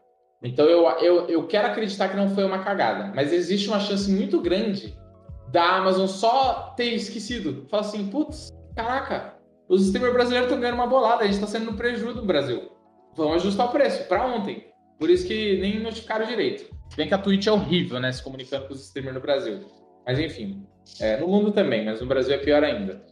Então 0.43 0.65
eu, 0.65 0.87
eu, 0.99 1.27
eu 1.27 1.47
quero 1.47 1.67
acreditar 1.67 2.09
que 2.09 2.15
não 2.15 2.29
foi 2.29 2.43
uma 2.43 2.59
cagada. 2.59 3.11
Mas 3.15 3.31
existe 3.31 3.67
uma 3.67 3.79
chance 3.79 4.11
muito 4.11 4.41
grande 4.41 4.97
da 5.51 5.77
Amazon 5.77 6.07
só 6.07 6.73
ter 6.75 6.93
esquecido. 6.93 7.65
Fala 7.69 7.81
assim, 7.81 8.07
putz, 8.07 8.53
caraca, 8.75 9.35
os 9.67 9.83
streamers 9.85 10.13
brasileiros 10.13 10.47
estão 10.47 10.59
ganhando 10.59 10.75
uma 10.75 10.87
bolada, 10.87 11.23
a 11.23 11.25
gente 11.25 11.35
está 11.35 11.47
sendo 11.47 11.71
no 11.71 11.77
prejuízo 11.77 12.15
do 12.15 12.25
Brasil. 12.25 12.71
Vamos 13.15 13.37
ajustar 13.37 13.67
o 13.67 13.71
preço 13.71 14.07
para 14.07 14.25
ontem. 14.25 14.67
Por 14.99 15.09
isso 15.09 15.27
que 15.27 15.57
nem 15.57 15.79
notificaram 15.79 16.25
direito. 16.25 16.73
Bem 16.95 17.07
que 17.07 17.13
a 17.13 17.17
Twitch 17.17 17.47
é 17.47 17.51
horrível, 17.51 17.99
né? 17.99 18.11
Se 18.11 18.23
comunicando 18.23 18.67
com 18.67 18.73
os 18.73 18.85
streamers 18.85 19.15
no 19.15 19.21
Brasil. 19.21 19.59
Mas 20.05 20.19
enfim, 20.19 20.65
é, 20.99 21.17
no 21.17 21.27
mundo 21.27 21.51
também, 21.51 21.83
mas 21.83 21.99
no 21.99 22.07
Brasil 22.07 22.33
é 22.35 22.37
pior 22.37 22.63
ainda. 22.63 23.03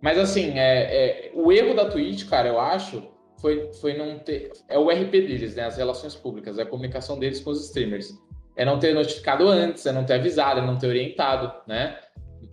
Mas 0.00 0.18
assim, 0.18 0.58
é, 0.58 1.28
é, 1.28 1.32
o 1.34 1.52
erro 1.52 1.74
da 1.74 1.88
Twitch, 1.88 2.28
cara, 2.28 2.48
eu 2.48 2.58
acho, 2.58 3.08
foi, 3.40 3.70
foi 3.80 3.96
não 3.96 4.18
ter. 4.18 4.52
É 4.68 4.78
o 4.78 4.90
RP 4.90 5.10
deles, 5.12 5.54
né? 5.54 5.64
As 5.64 5.76
relações 5.76 6.14
públicas, 6.14 6.58
é 6.58 6.62
a 6.62 6.66
comunicação 6.66 7.18
deles 7.18 7.40
com 7.40 7.50
os 7.50 7.66
streamers. 7.66 8.12
É 8.56 8.64
não 8.64 8.78
ter 8.78 8.94
notificado 8.94 9.48
antes, 9.48 9.86
é 9.86 9.92
não 9.92 10.04
ter 10.04 10.14
avisado, 10.14 10.60
é 10.60 10.66
não 10.66 10.76
ter 10.76 10.88
orientado, 10.88 11.52
né? 11.66 11.98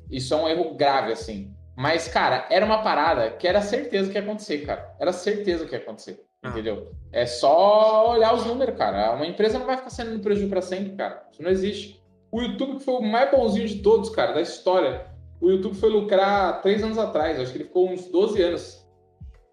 Isso 0.10 0.34
é 0.34 0.38
um 0.38 0.48
erro 0.48 0.76
grave, 0.76 1.12
assim. 1.12 1.54
Mas, 1.76 2.08
cara, 2.08 2.48
era 2.50 2.66
uma 2.66 2.82
parada 2.82 3.32
que 3.32 3.48
era 3.48 3.62
certeza 3.62 4.10
que 4.10 4.18
ia 4.18 4.24
acontecer, 4.24 4.60
cara. 4.66 4.96
Era 5.00 5.12
certeza 5.12 5.66
que 5.66 5.74
ia 5.74 5.80
acontecer. 5.80 6.27
Ah. 6.48 6.52
Entendeu? 6.52 6.92
É 7.12 7.26
só 7.26 8.12
olhar 8.12 8.34
os 8.34 8.46
números, 8.46 8.78
cara. 8.78 9.14
Uma 9.14 9.26
empresa 9.26 9.60
não 9.60 9.66
vai 9.66 9.78
ficar 9.78 9.90
sendo 9.90 10.12
no 10.12 10.20
prejuízo 10.20 10.50
para 10.50 10.62
sempre, 10.62 10.96
cara. 10.96 11.28
Isso 11.32 11.42
não 11.42 11.50
existe. 11.50 12.02
O 12.32 12.42
YouTube 12.42 12.80
foi 12.80 12.96
o 12.96 13.02
mais 13.02 13.32
bonzinho 13.32 13.68
de 13.68 13.82
todos, 13.82 14.10
cara, 14.10 14.34
da 14.34 14.42
história. 14.42 15.08
O 15.40 15.50
YouTube 15.50 15.76
foi 15.76 15.90
lucrar 15.90 16.62
três 16.62 16.84
anos 16.84 16.98
atrás. 16.98 17.40
Acho 17.40 17.52
que 17.52 17.58
ele 17.58 17.66
ficou 17.66 17.90
uns 17.90 18.06
12 18.10 18.42
anos 18.42 18.88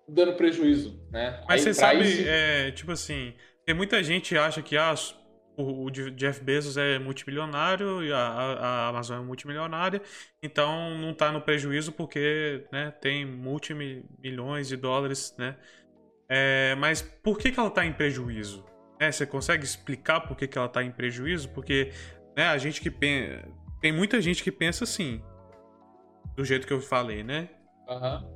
dando 0.08 0.34
prejuízo, 0.34 1.00
né? 1.10 1.42
Mas 1.48 1.60
Aí, 1.66 1.72
você 1.72 1.74
sabe, 1.74 2.02
isso... 2.02 2.28
é, 2.28 2.70
tipo 2.72 2.92
assim, 2.92 3.34
tem 3.64 3.74
muita 3.74 4.02
gente 4.02 4.36
acha 4.36 4.60
que 4.60 4.76
ah, 4.76 4.94
o, 5.56 5.90
Jeff 5.90 6.42
Bezos 6.42 6.76
é 6.76 6.98
multimilionário 6.98 8.04
e 8.04 8.12
a, 8.12 8.18
a, 8.18 8.88
Amazon 8.88 9.18
é 9.18 9.24
multimilionária, 9.24 10.02
então 10.42 10.96
não 10.98 11.10
está 11.10 11.32
no 11.32 11.40
prejuízo 11.40 11.92
porque 11.92 12.64
né, 12.72 12.92
tem 13.00 13.24
multimilhões 13.24 14.68
de 14.68 14.76
dólares, 14.76 15.34
né? 15.38 15.56
É, 16.28 16.74
mas 16.76 17.02
por 17.02 17.38
que, 17.38 17.50
que 17.50 17.58
ela 17.58 17.68
está 17.68 17.84
em 17.84 17.92
prejuízo? 17.92 18.64
É, 18.98 19.10
você 19.10 19.26
consegue 19.26 19.64
explicar 19.64 20.20
por 20.20 20.36
que, 20.36 20.46
que 20.46 20.56
ela 20.56 20.66
está 20.66 20.82
em 20.82 20.90
prejuízo? 20.90 21.48
Porque 21.50 21.90
né, 22.36 22.44
a 22.44 22.58
gente 22.58 22.80
que 22.80 22.90
pensa, 22.90 23.46
tem 23.80 23.92
muita 23.92 24.20
gente 24.20 24.42
que 24.42 24.50
pensa 24.50 24.84
assim, 24.84 25.22
do 26.36 26.44
jeito 26.44 26.66
que 26.66 26.72
eu 26.72 26.80
falei, 26.80 27.22
né? 27.22 27.48
Uhum. 27.88 28.34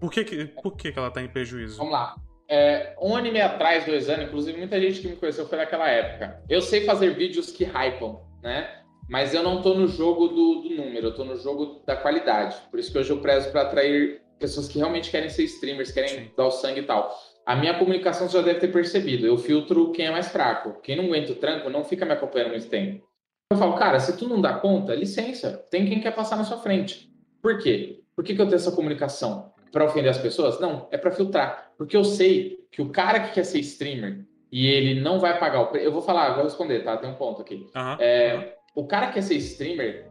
Por 0.00 0.10
que, 0.10 0.24
que, 0.24 0.46
por 0.46 0.76
que, 0.76 0.92
que 0.92 0.98
ela 0.98 1.08
está 1.08 1.22
em 1.22 1.28
prejuízo? 1.28 1.76
Vamos 1.78 1.92
lá. 1.92 2.16
É, 2.48 2.96
um 3.00 3.14
ano 3.14 3.28
e 3.28 3.32
meio 3.32 3.46
atrás, 3.46 3.84
dois 3.84 4.08
anos, 4.08 4.26
inclusive 4.26 4.58
muita 4.58 4.80
gente 4.80 5.00
que 5.00 5.08
me 5.08 5.16
conheceu 5.16 5.46
foi 5.46 5.58
naquela 5.58 5.88
época. 5.88 6.42
Eu 6.48 6.60
sei 6.60 6.84
fazer 6.84 7.14
vídeos 7.14 7.52
que 7.52 7.64
hypam, 7.64 8.22
né? 8.42 8.82
Mas 9.08 9.34
eu 9.34 9.42
não 9.42 9.60
tô 9.60 9.74
no 9.74 9.86
jogo 9.86 10.28
do, 10.28 10.62
do 10.62 10.70
número, 10.70 11.08
eu 11.08 11.14
tô 11.14 11.24
no 11.24 11.36
jogo 11.36 11.82
da 11.86 11.96
qualidade. 11.96 12.56
Por 12.70 12.80
isso 12.80 12.92
que 12.92 12.98
hoje 12.98 13.10
eu 13.10 13.20
prezo 13.20 13.50
para 13.50 13.62
atrair 13.62 14.19
pessoas 14.40 14.66
que 14.66 14.78
realmente 14.78 15.10
querem 15.10 15.28
ser 15.28 15.44
streamers, 15.44 15.92
querem 15.92 16.08
Sim. 16.08 16.30
dar 16.36 16.46
o 16.46 16.50
sangue 16.50 16.80
e 16.80 16.84
tal. 16.84 17.16
A 17.46 17.54
minha 17.54 17.78
comunicação 17.78 18.28
você 18.28 18.38
já 18.38 18.42
deve 18.42 18.60
ter 18.60 18.72
percebido. 18.72 19.26
Eu 19.26 19.38
filtro 19.38 19.92
quem 19.92 20.06
é 20.06 20.10
mais 20.10 20.28
fraco. 20.28 20.80
Quem 20.82 20.96
não 20.96 21.04
aguenta 21.04 21.32
o 21.32 21.36
tranco 21.36 21.70
não 21.70 21.84
fica 21.84 22.04
me 22.04 22.12
acompanhando 22.12 22.50
muito 22.50 22.68
tempo. 22.68 23.06
Eu 23.52 23.58
falo, 23.58 23.74
cara, 23.74 24.00
se 24.00 24.16
tu 24.16 24.28
não 24.28 24.40
dá 24.40 24.54
conta, 24.54 24.94
licença, 24.94 25.66
tem 25.70 25.86
quem 25.86 26.00
quer 26.00 26.14
passar 26.14 26.36
na 26.36 26.44
sua 26.44 26.58
frente. 26.58 27.12
Por 27.42 27.58
quê? 27.58 28.00
Por 28.14 28.24
que, 28.24 28.34
que 28.34 28.40
eu 28.40 28.46
tenho 28.46 28.56
essa 28.56 28.72
comunicação? 28.72 29.52
para 29.70 29.84
ofender 29.84 30.10
as 30.10 30.18
pessoas? 30.18 30.60
Não, 30.60 30.88
é 30.90 30.98
para 30.98 31.10
filtrar. 31.10 31.72
Porque 31.76 31.96
eu 31.96 32.04
sei 32.04 32.58
que 32.70 32.82
o 32.82 32.90
cara 32.90 33.20
que 33.20 33.34
quer 33.34 33.44
ser 33.44 33.60
streamer 33.60 34.24
e 34.50 34.66
ele 34.66 35.00
não 35.00 35.18
vai 35.18 35.38
pagar 35.38 35.60
o 35.60 35.66
preço. 35.68 35.86
Eu 35.86 35.92
vou 35.92 36.02
falar, 36.02 36.34
vou 36.34 36.44
responder, 36.44 36.80
tá? 36.80 36.96
Tem 36.96 37.08
um 37.08 37.14
ponto 37.14 37.40
aqui. 37.40 37.66
Uhum, 37.74 37.96
é, 37.98 38.34
uhum. 38.34 38.82
O 38.82 38.86
cara 38.86 39.08
que 39.08 39.14
quer 39.14 39.22
ser 39.22 39.36
streamer, 39.36 40.09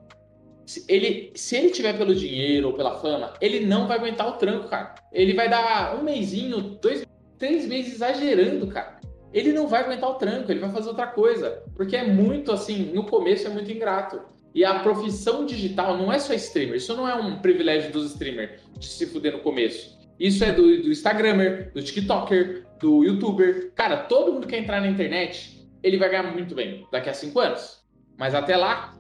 se 0.70 0.86
ele, 0.88 1.32
se 1.34 1.56
ele 1.56 1.72
tiver 1.72 1.98
pelo 1.98 2.14
dinheiro 2.14 2.68
ou 2.68 2.74
pela 2.74 3.00
fama, 3.00 3.34
ele 3.42 3.66
não 3.66 3.88
vai 3.88 3.98
aguentar 3.98 4.28
o 4.28 4.34
tranco, 4.34 4.70
cara. 4.70 4.94
Ele 5.12 5.34
vai 5.34 5.50
dar 5.50 5.98
um 6.00 6.04
mêsinho, 6.04 6.62
dois, 6.62 7.04
três 7.40 7.66
meses 7.66 7.96
exagerando, 7.96 8.68
cara. 8.68 9.00
Ele 9.34 9.52
não 9.52 9.68
vai 9.68 9.82
aguentar 9.82 10.12
o 10.12 10.14
tranco, 10.14 10.52
ele 10.52 10.60
vai 10.60 10.70
fazer 10.72 10.90
outra 10.90 11.08
coisa. 11.08 11.64
Porque 11.76 11.96
é 11.96 12.06
muito 12.06 12.52
assim, 12.52 12.92
no 12.94 13.04
começo 13.04 13.48
é 13.48 13.50
muito 13.50 13.72
ingrato. 13.72 14.22
E 14.54 14.64
a 14.64 14.78
profissão 14.82 15.44
digital 15.44 15.98
não 15.98 16.14
é 16.14 16.20
só 16.20 16.36
streamer. 16.36 16.76
Isso 16.76 16.96
não 16.96 17.10
é 17.10 17.16
um 17.16 17.40
privilégio 17.40 17.92
dos 17.92 18.12
streamers 18.12 18.62
de 18.78 18.86
se 18.86 19.08
fuder 19.08 19.34
no 19.34 19.40
começo. 19.40 19.98
Isso 20.20 20.44
é 20.44 20.52
do, 20.52 20.84
do 20.84 20.92
Instagrammer, 20.92 21.72
do 21.74 21.82
TikToker, 21.82 22.68
do 22.80 23.04
YouTuber. 23.04 23.72
Cara, 23.74 23.98
todo 23.98 24.34
mundo 24.34 24.46
que 24.46 24.56
entrar 24.56 24.82
na 24.82 24.88
internet, 24.88 25.68
ele 25.82 25.98
vai 25.98 26.10
ganhar 26.10 26.32
muito 26.32 26.54
bem 26.54 26.86
daqui 26.92 27.10
a 27.10 27.14
cinco 27.16 27.40
anos. 27.40 27.84
Mas 28.16 28.36
até 28.36 28.56
lá, 28.56 28.99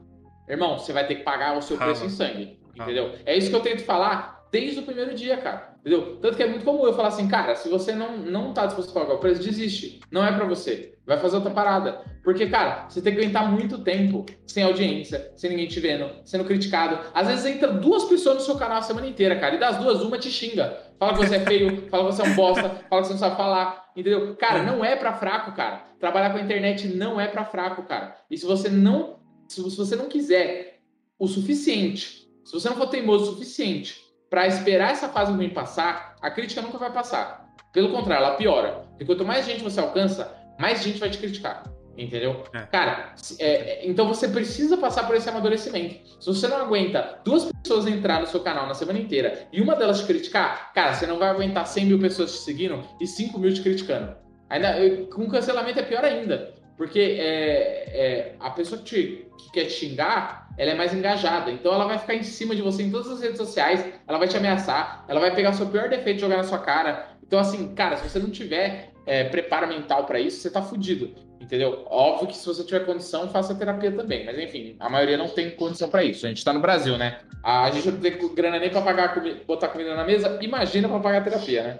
irmão, 0.55 0.77
você 0.77 0.93
vai 0.93 1.05
ter 1.05 1.15
que 1.15 1.23
pagar 1.23 1.57
o 1.57 1.61
seu 1.61 1.77
preço 1.77 2.05
em 2.05 2.09
sangue. 2.09 2.59
Entendeu? 2.75 3.13
É 3.25 3.37
isso 3.37 3.49
que 3.49 3.55
eu 3.55 3.61
tento 3.61 3.83
falar 3.83 4.39
desde 4.51 4.79
o 4.79 4.83
primeiro 4.83 5.13
dia, 5.13 5.37
cara. 5.37 5.69
Entendeu? 5.79 6.17
Tanto 6.21 6.35
que 6.35 6.43
é 6.43 6.47
muito 6.47 6.65
comum 6.65 6.85
eu 6.85 6.93
falar 6.93 7.09
assim, 7.09 7.27
cara, 7.27 7.55
se 7.55 7.69
você 7.69 7.93
não, 7.93 8.17
não 8.17 8.53
tá 8.53 8.65
disposto 8.65 8.89
a 8.91 9.01
pagar 9.01 9.15
o 9.15 9.19
preço, 9.19 9.41
desiste. 9.41 10.01
Não 10.11 10.25
é 10.25 10.31
para 10.31 10.45
você. 10.45 10.95
Vai 11.05 11.17
fazer 11.17 11.37
outra 11.37 11.51
parada. 11.51 12.01
Porque, 12.23 12.47
cara, 12.47 12.85
você 12.87 13.01
tem 13.01 13.13
que 13.13 13.21
aguentar 13.21 13.49
muito 13.49 13.79
tempo 13.79 14.25
sem 14.45 14.63
audiência, 14.63 15.31
sem 15.35 15.49
ninguém 15.49 15.67
te 15.67 15.79
vendo, 15.79 16.09
sendo 16.25 16.43
criticado. 16.43 16.99
Às 17.13 17.27
vezes 17.27 17.45
entra 17.45 17.71
duas 17.71 18.05
pessoas 18.05 18.35
no 18.35 18.41
seu 18.41 18.55
canal 18.57 18.77
a 18.77 18.81
semana 18.81 19.07
inteira, 19.07 19.39
cara, 19.39 19.55
e 19.55 19.59
das 19.59 19.77
duas, 19.77 20.01
uma 20.01 20.17
te 20.17 20.29
xinga. 20.29 20.77
Fala 20.99 21.13
que 21.13 21.25
você 21.25 21.37
é 21.37 21.39
feio, 21.39 21.87
fala 21.89 22.09
que 22.09 22.15
você 22.15 22.21
é 22.21 22.25
um 22.25 22.35
bosta, 22.35 22.69
fala 22.89 23.01
que 23.01 23.07
você 23.07 23.13
não 23.13 23.19
sabe 23.19 23.37
falar, 23.37 23.89
entendeu? 23.95 24.35
Cara, 24.35 24.63
não 24.63 24.83
é 24.83 24.95
pra 24.95 25.13
fraco, 25.13 25.53
cara. 25.53 25.87
Trabalhar 25.99 26.31
com 26.31 26.37
a 26.37 26.41
internet 26.41 26.87
não 26.89 27.19
é 27.19 27.27
pra 27.27 27.45
fraco, 27.45 27.83
cara. 27.83 28.15
E 28.29 28.37
se 28.37 28.45
você 28.45 28.69
não, 28.69 29.18
se 29.49 29.61
você 29.61 29.95
não 29.95 30.07
quiser 30.07 30.79
o 31.17 31.27
suficiente, 31.27 32.29
se 32.45 32.53
você 32.53 32.69
não 32.69 32.77
for 32.77 32.87
teimoso 32.87 33.23
o 33.23 33.33
suficiente 33.33 33.99
para 34.29 34.47
esperar 34.47 34.91
essa 34.91 35.09
fase 35.09 35.31
ruim 35.31 35.49
passar, 35.49 36.15
a 36.21 36.29
crítica 36.29 36.61
nunca 36.61 36.77
vai 36.77 36.93
passar. 36.93 37.49
Pelo 37.73 37.91
contrário, 37.91 38.25
ela 38.25 38.35
piora. 38.35 38.85
Porque 38.89 39.05
quanto 39.05 39.25
mais 39.25 39.45
gente 39.45 39.63
você 39.63 39.79
alcança, 39.79 40.35
mais 40.59 40.83
gente 40.83 40.99
vai 40.99 41.09
te 41.09 41.17
criticar. 41.17 41.63
Entendeu? 41.97 42.43
É. 42.53 42.59
Cara, 42.59 43.13
é, 43.39 43.45
é, 43.45 43.87
então 43.87 44.07
você 44.07 44.27
precisa 44.27 44.77
passar 44.77 45.05
por 45.05 45.15
esse 45.15 45.27
amadurecimento. 45.27 45.95
Se 46.21 46.27
você 46.27 46.47
não 46.47 46.57
aguenta 46.57 47.19
duas 47.25 47.51
pessoas 47.51 47.87
entrar 47.87 48.21
no 48.21 48.27
seu 48.27 48.39
canal 48.39 48.67
na 48.67 48.73
semana 48.73 48.99
inteira 48.99 49.47
e 49.51 49.59
uma 49.61 49.75
delas 49.75 49.99
te 49.99 50.05
criticar, 50.05 50.71
cara, 50.73 50.93
você 50.93 51.05
não 51.05 51.19
vai 51.19 51.29
aguentar 51.29 51.67
100 51.67 51.85
mil 51.85 51.99
pessoas 51.99 52.31
te 52.31 52.37
seguindo 52.39 52.81
e 53.01 53.05
5 53.05 53.37
mil 53.37 53.53
te 53.53 53.61
criticando. 53.61 54.15
Ainda, 54.49 54.75
com 55.13 55.27
cancelamento 55.27 55.79
é 55.79 55.83
pior 55.83 56.03
ainda. 56.03 56.53
Porque 56.79 57.17
é, 57.19 57.89
é, 57.91 58.35
a 58.39 58.51
pessoa 58.51 58.81
que, 58.81 58.85
te, 58.85 59.27
que 59.37 59.51
quer 59.51 59.65
te 59.65 59.73
xingar, 59.73 60.47
ela 60.57 60.71
é 60.71 60.75
mais 60.75 60.93
engajada. 60.93 61.51
Então 61.51 61.73
ela 61.73 61.85
vai 61.85 61.97
ficar 61.97 62.15
em 62.15 62.23
cima 62.23 62.55
de 62.55 62.61
você 62.61 62.83
em 62.83 62.89
todas 62.89 63.11
as 63.11 63.19
redes 63.19 63.35
sociais, 63.35 63.85
ela 64.07 64.17
vai 64.17 64.29
te 64.29 64.37
ameaçar, 64.37 65.03
ela 65.09 65.19
vai 65.19 65.35
pegar 65.35 65.49
o 65.49 65.53
seu 65.53 65.65
pior 65.67 65.89
defeito 65.89 66.19
e 66.19 66.21
jogar 66.21 66.37
na 66.37 66.45
sua 66.45 66.59
cara. 66.59 67.09
Então, 67.21 67.37
assim, 67.37 67.75
cara, 67.75 67.97
se 67.97 68.07
você 68.07 68.17
não 68.17 68.29
tiver 68.29 68.93
é, 69.05 69.25
preparo 69.25 69.67
mental 69.67 70.05
para 70.05 70.21
isso, 70.21 70.39
você 70.39 70.49
tá 70.49 70.61
fudido. 70.61 71.13
Entendeu? 71.41 71.85
Óbvio 71.89 72.29
que 72.29 72.37
se 72.37 72.45
você 72.45 72.63
tiver 72.63 72.85
condição, 72.85 73.27
faça 73.27 73.53
terapia 73.55 73.91
também. 73.91 74.25
Mas 74.25 74.39
enfim, 74.39 74.77
a 74.79 74.89
maioria 74.89 75.17
não 75.17 75.27
tem 75.27 75.51
condição 75.51 75.89
para 75.89 76.05
isso. 76.05 76.25
A 76.25 76.29
gente 76.29 76.45
tá 76.45 76.53
no 76.53 76.61
Brasil, 76.61 76.97
né? 76.97 77.19
A 77.43 77.69
gente 77.71 77.91
não 77.91 77.99
tem 77.99 78.17
grana 78.33 78.57
nem 78.57 78.69
para 78.69 78.81
pagar 78.81 79.21
botar 79.45 79.67
comida 79.67 79.97
na 79.97 80.05
mesa. 80.05 80.39
Imagina 80.41 80.87
para 80.87 80.99
pagar 81.01 81.25
terapia, 81.25 81.61
né? 81.61 81.79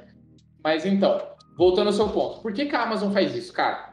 Mas 0.61 0.85
então, 0.85 1.21
voltando 1.57 1.87
ao 1.87 1.93
seu 1.93 2.09
ponto. 2.09 2.41
Por 2.41 2.51
que, 2.51 2.65
que 2.65 2.75
a 2.75 2.83
Amazon 2.83 3.13
faz 3.13 3.33
isso, 3.33 3.53
cara? 3.53 3.88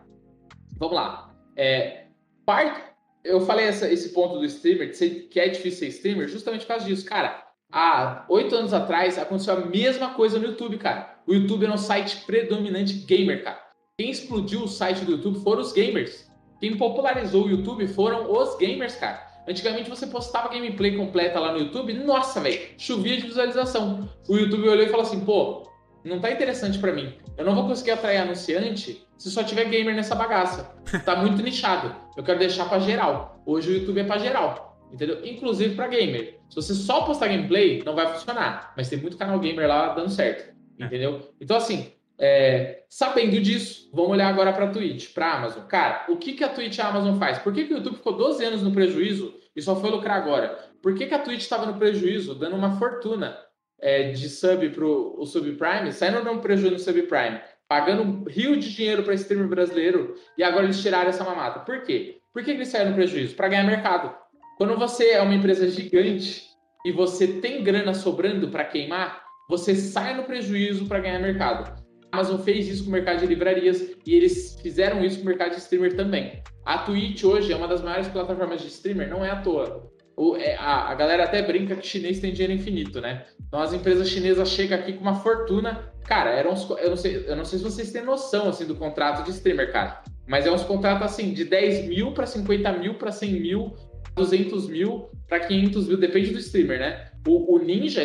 Vamos 0.78 0.94
lá. 0.94 1.34
É, 1.56 2.04
parte, 2.44 2.80
eu 3.24 3.40
falei 3.40 3.66
essa, 3.66 3.90
esse 3.90 4.10
ponto 4.10 4.38
do 4.38 4.44
streamer, 4.44 4.92
que 5.30 5.40
é 5.40 5.48
difícil 5.48 5.80
ser 5.80 5.88
streamer, 5.88 6.28
justamente 6.28 6.62
por 6.62 6.68
causa 6.68 6.84
disso. 6.84 7.04
Cara, 7.04 7.42
há 7.72 8.24
oito 8.28 8.54
anos 8.54 8.72
atrás 8.72 9.18
aconteceu 9.18 9.54
a 9.54 9.66
mesma 9.66 10.14
coisa 10.14 10.38
no 10.38 10.46
YouTube, 10.46 10.78
cara. 10.78 11.16
O 11.26 11.32
YouTube 11.32 11.64
era 11.64 11.74
um 11.74 11.78
site 11.78 12.24
predominante 12.24 12.94
gamer, 12.94 13.42
cara. 13.42 13.60
Quem 13.98 14.10
explodiu 14.10 14.62
o 14.62 14.68
site 14.68 15.04
do 15.04 15.12
YouTube 15.12 15.40
foram 15.42 15.62
os 15.62 15.72
gamers. 15.72 16.30
Quem 16.60 16.76
popularizou 16.76 17.46
o 17.46 17.50
YouTube 17.50 17.86
foram 17.88 18.30
os 18.30 18.56
gamers, 18.56 18.94
cara. 18.96 19.26
Antigamente 19.48 19.88
você 19.88 20.06
postava 20.06 20.48
gameplay 20.48 20.96
completa 20.96 21.38
lá 21.38 21.52
no 21.52 21.58
YouTube, 21.58 21.92
nossa, 21.92 22.40
velho, 22.40 22.60
chovia 22.76 23.16
de 23.16 23.28
visualização. 23.28 24.08
O 24.28 24.36
YouTube 24.36 24.68
olhou 24.68 24.84
e 24.84 24.88
falou 24.88 25.06
assim: 25.06 25.24
pô, 25.24 25.68
não 26.06 26.20
tá 26.20 26.30
interessante 26.30 26.78
para 26.78 26.92
mim. 26.92 27.14
Eu 27.36 27.44
não 27.44 27.54
vou 27.54 27.66
conseguir 27.66 27.90
atrair 27.90 28.18
anunciante 28.18 29.06
se 29.18 29.30
só 29.30 29.42
tiver 29.42 29.64
gamer 29.64 29.94
nessa 29.94 30.14
bagaça. 30.14 30.74
Tá 31.04 31.16
muito 31.20 31.42
nichado. 31.42 31.94
Eu 32.16 32.22
quero 32.22 32.38
deixar 32.38 32.68
para 32.68 32.78
geral. 32.78 33.42
Hoje 33.44 33.70
o 33.70 33.74
YouTube 33.74 34.00
é 34.00 34.04
para 34.04 34.18
geral, 34.18 34.78
entendeu? 34.92 35.24
Inclusive 35.24 35.74
para 35.74 35.88
gamer. 35.88 36.38
Se 36.48 36.56
você 36.56 36.74
só 36.74 37.02
postar 37.02 37.28
gameplay, 37.28 37.82
não 37.84 37.94
vai 37.94 38.06
funcionar. 38.12 38.72
Mas 38.76 38.88
tem 38.88 38.98
muito 38.98 39.16
canal 39.16 39.38
gamer 39.38 39.68
lá 39.68 39.94
dando 39.94 40.10
certo. 40.10 40.54
É. 40.78 40.84
Entendeu? 40.84 41.32
Então, 41.40 41.56
assim, 41.56 41.92
é, 42.18 42.84
sabendo 42.88 43.40
disso, 43.40 43.90
vamos 43.92 44.12
olhar 44.12 44.28
agora 44.28 44.52
para 44.52 44.66
a 44.66 44.70
Twitch, 44.70 45.12
para 45.12 45.26
a 45.26 45.38
Amazon. 45.38 45.64
Cara, 45.64 46.06
o 46.08 46.16
que, 46.16 46.32
que 46.32 46.44
a 46.44 46.48
Twitch 46.48 46.78
e 46.78 46.80
a 46.80 46.88
Amazon 46.88 47.18
faz? 47.18 47.38
Por 47.38 47.52
que, 47.52 47.64
que 47.64 47.74
o 47.74 47.76
YouTube 47.78 47.96
ficou 47.96 48.16
12 48.16 48.44
anos 48.44 48.62
no 48.62 48.72
prejuízo 48.72 49.34
e 49.54 49.60
só 49.60 49.76
foi 49.76 49.90
lucrar 49.90 50.16
agora? 50.16 50.58
Por 50.82 50.94
que, 50.94 51.06
que 51.06 51.14
a 51.14 51.18
Twitch 51.18 51.40
estava 51.40 51.66
no 51.66 51.74
prejuízo, 51.74 52.34
dando 52.34 52.56
uma 52.56 52.78
fortuna 52.78 53.36
é, 53.80 54.10
de 54.10 54.28
sub 54.28 54.68
para 54.70 54.84
o 54.84 55.24
subprime, 55.26 55.92
saindo 55.92 56.22
no 56.24 56.40
prejuízo 56.40 56.72
no 56.72 56.78
subprime, 56.78 57.40
pagando 57.68 58.02
um 58.02 58.24
rio 58.24 58.56
de 58.56 58.74
dinheiro 58.74 59.02
para 59.02 59.14
streamer 59.14 59.48
brasileiro 59.48 60.14
e 60.36 60.42
agora 60.42 60.64
eles 60.64 60.80
tiraram 60.80 61.08
essa 61.08 61.24
mamata? 61.24 61.60
Por 61.60 61.82
quê? 61.82 62.18
Por 62.32 62.44
que 62.44 62.50
eles 62.50 62.68
saíram 62.68 62.90
no 62.90 62.96
prejuízo? 62.96 63.34
Para 63.34 63.48
ganhar 63.48 63.64
mercado. 63.64 64.14
Quando 64.58 64.76
você 64.76 65.10
é 65.10 65.22
uma 65.22 65.34
empresa 65.34 65.68
gigante 65.68 66.44
e 66.84 66.92
você 66.92 67.26
tem 67.40 67.62
grana 67.62 67.92
sobrando 67.92 68.48
para 68.48 68.64
queimar, 68.64 69.22
você 69.48 69.74
sai 69.74 70.16
no 70.16 70.24
prejuízo 70.24 70.86
para 70.86 71.00
ganhar 71.00 71.18
mercado. 71.18 71.84
A 72.12 72.18
Amazon 72.18 72.40
fez 72.40 72.68
isso 72.68 72.84
com 72.84 72.90
o 72.90 72.92
mercado 72.92 73.20
de 73.20 73.26
livrarias 73.26 73.96
e 74.06 74.14
eles 74.14 74.58
fizeram 74.60 75.04
isso 75.04 75.18
com 75.18 75.24
o 75.24 75.26
mercado 75.26 75.50
de 75.50 75.58
streamer 75.58 75.94
também. 75.94 76.42
A 76.64 76.78
Twitch 76.78 77.22
hoje 77.24 77.52
é 77.52 77.56
uma 77.56 77.68
das 77.68 77.82
maiores 77.82 78.08
plataformas 78.08 78.60
de 78.60 78.68
streamer, 78.68 79.08
não 79.08 79.24
é 79.24 79.30
à 79.30 79.40
toa. 79.42 79.92
O, 80.16 80.34
é, 80.36 80.56
a, 80.56 80.90
a 80.90 80.94
galera 80.94 81.24
até 81.24 81.42
brinca 81.42 81.76
que 81.76 81.86
chinês 81.86 82.20
tem 82.20 82.32
dinheiro 82.32 82.54
infinito, 82.54 83.00
né? 83.00 83.26
Então 83.46 83.60
as 83.60 83.74
empresas 83.74 84.08
chinesas 84.08 84.48
chegam 84.48 84.78
aqui 84.78 84.94
com 84.94 85.02
uma 85.02 85.16
fortuna. 85.16 85.92
Cara, 86.06 86.30
eram 86.30 86.52
uns, 86.52 86.68
eu, 86.70 86.90
não 86.90 86.96
sei, 86.96 87.24
eu 87.26 87.36
não 87.36 87.44
sei 87.44 87.58
se 87.58 87.64
vocês 87.64 87.92
têm 87.92 88.02
noção 88.02 88.48
assim, 88.48 88.66
do 88.66 88.74
contrato 88.74 89.24
de 89.24 89.30
streamer, 89.30 89.70
cara. 89.70 90.02
Mas 90.26 90.46
é 90.46 90.50
uns 90.50 90.62
contratos 90.62 91.02
assim, 91.02 91.34
de 91.34 91.44
10 91.44 91.88
mil 91.88 92.12
para 92.12 92.26
50 92.26 92.72
mil 92.72 92.94
para 92.94 93.12
100 93.12 93.32
mil, 93.40 93.76
200 94.14 94.68
mil 94.68 95.10
para 95.28 95.40
500 95.40 95.88
mil, 95.88 95.98
depende 95.98 96.30
do 96.30 96.38
streamer, 96.38 96.80
né? 96.80 97.10
O, 97.26 97.54
o 97.54 97.58
Ninja 97.58 98.04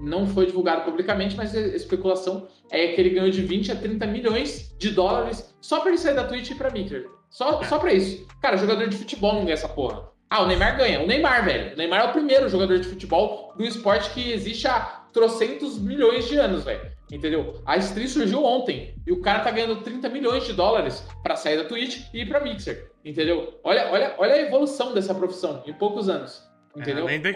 não 0.00 0.26
foi 0.26 0.46
divulgado 0.46 0.82
publicamente, 0.84 1.36
mas 1.36 1.54
a 1.54 1.60
especulação 1.60 2.48
é 2.70 2.88
que 2.88 3.00
ele 3.00 3.10
ganhou 3.10 3.30
de 3.30 3.42
20 3.42 3.72
a 3.72 3.76
30 3.76 4.06
milhões 4.06 4.74
de 4.78 4.90
dólares 4.90 5.54
só 5.60 5.80
para 5.80 5.90
ele 5.90 5.98
sair 5.98 6.14
da 6.14 6.24
Twitch 6.24 6.48
e 6.48 6.52
ir 6.52 6.56
pra 6.56 6.70
Mixer. 6.70 7.06
Só, 7.28 7.62
só 7.64 7.78
pra 7.78 7.92
isso. 7.92 8.26
Cara, 8.40 8.56
jogador 8.56 8.88
de 8.88 8.96
futebol 8.96 9.34
não 9.34 9.42
ganha 9.42 9.54
essa 9.54 9.68
porra. 9.68 10.08
Ah, 10.30 10.42
o 10.42 10.46
Neymar 10.46 10.76
ganha. 10.76 11.02
O 11.02 11.06
Neymar, 11.08 11.44
velho. 11.44 11.74
O 11.74 11.76
Neymar 11.76 12.00
é 12.02 12.04
o 12.04 12.12
primeiro 12.12 12.48
jogador 12.48 12.78
de 12.78 12.86
futebol 12.86 13.52
do 13.56 13.64
esporte 13.64 14.10
que 14.10 14.32
existe 14.32 14.68
há 14.68 15.00
trocentos 15.12 15.76
milhões 15.76 16.28
de 16.28 16.36
anos, 16.36 16.64
velho. 16.64 16.88
Entendeu? 17.10 17.60
A 17.66 17.76
stream 17.78 18.06
surgiu 18.06 18.44
ontem 18.44 18.94
e 19.04 19.10
o 19.10 19.20
cara 19.20 19.40
tá 19.40 19.50
ganhando 19.50 19.82
30 19.82 20.08
milhões 20.08 20.46
de 20.46 20.52
dólares 20.52 21.04
para 21.24 21.34
sair 21.34 21.56
da 21.56 21.64
Twitch 21.64 22.04
e 22.14 22.20
ir 22.20 22.28
pra 22.28 22.38
Mixer. 22.38 22.92
Entendeu? 23.04 23.58
Olha, 23.64 23.90
olha, 23.90 24.14
olha 24.18 24.34
a 24.34 24.38
evolução 24.38 24.94
dessa 24.94 25.12
profissão 25.12 25.64
em 25.66 25.72
poucos 25.72 26.08
anos. 26.08 26.48
Entendeu? 26.76 27.08
É, 27.08 27.08
além 27.08 27.20
de 27.20 27.32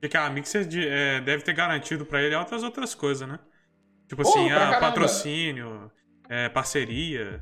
que, 0.00 0.08
que 0.08 0.16
a 0.16 0.30
Mixer 0.30 0.66
é, 0.88 1.20
deve 1.20 1.42
ter 1.42 1.52
garantido 1.52 2.06
para 2.06 2.22
ele 2.22 2.34
outras 2.34 2.62
outras 2.62 2.94
coisas, 2.94 3.28
né? 3.28 3.38
Tipo 4.08 4.22
assim, 4.22 4.50
oh, 4.50 4.80
patrocínio, 4.80 5.90
é, 6.30 6.48
parceria. 6.48 7.40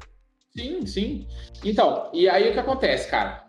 Sim, 0.57 0.85
sim. 0.85 1.29
Então, 1.65 2.11
e 2.13 2.29
aí 2.29 2.51
o 2.51 2.53
que 2.53 2.59
acontece, 2.59 3.09
cara? 3.09 3.45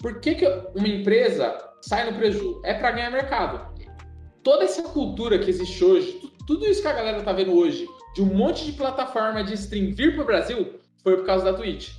Por 0.00 0.18
que, 0.20 0.34
que 0.34 0.46
uma 0.74 0.88
empresa 0.88 1.56
sai 1.82 2.10
no 2.10 2.16
prejuízo? 2.16 2.60
É 2.64 2.74
para 2.74 2.90
ganhar 2.90 3.10
mercado. 3.10 3.70
Toda 4.42 4.64
essa 4.64 4.82
cultura 4.82 5.38
que 5.38 5.50
existe 5.50 5.84
hoje, 5.84 6.32
tudo 6.46 6.66
isso 6.66 6.80
que 6.80 6.88
a 6.88 6.92
galera 6.92 7.22
tá 7.22 7.32
vendo 7.32 7.52
hoje, 7.52 7.86
de 8.14 8.22
um 8.22 8.26
monte 8.26 8.64
de 8.64 8.72
plataforma 8.72 9.44
de 9.44 9.54
stream 9.54 9.94
vir 9.94 10.14
pro 10.14 10.24
Brasil, 10.24 10.80
foi 11.02 11.16
por 11.16 11.26
causa 11.26 11.44
da 11.44 11.52
Twitch. 11.52 11.90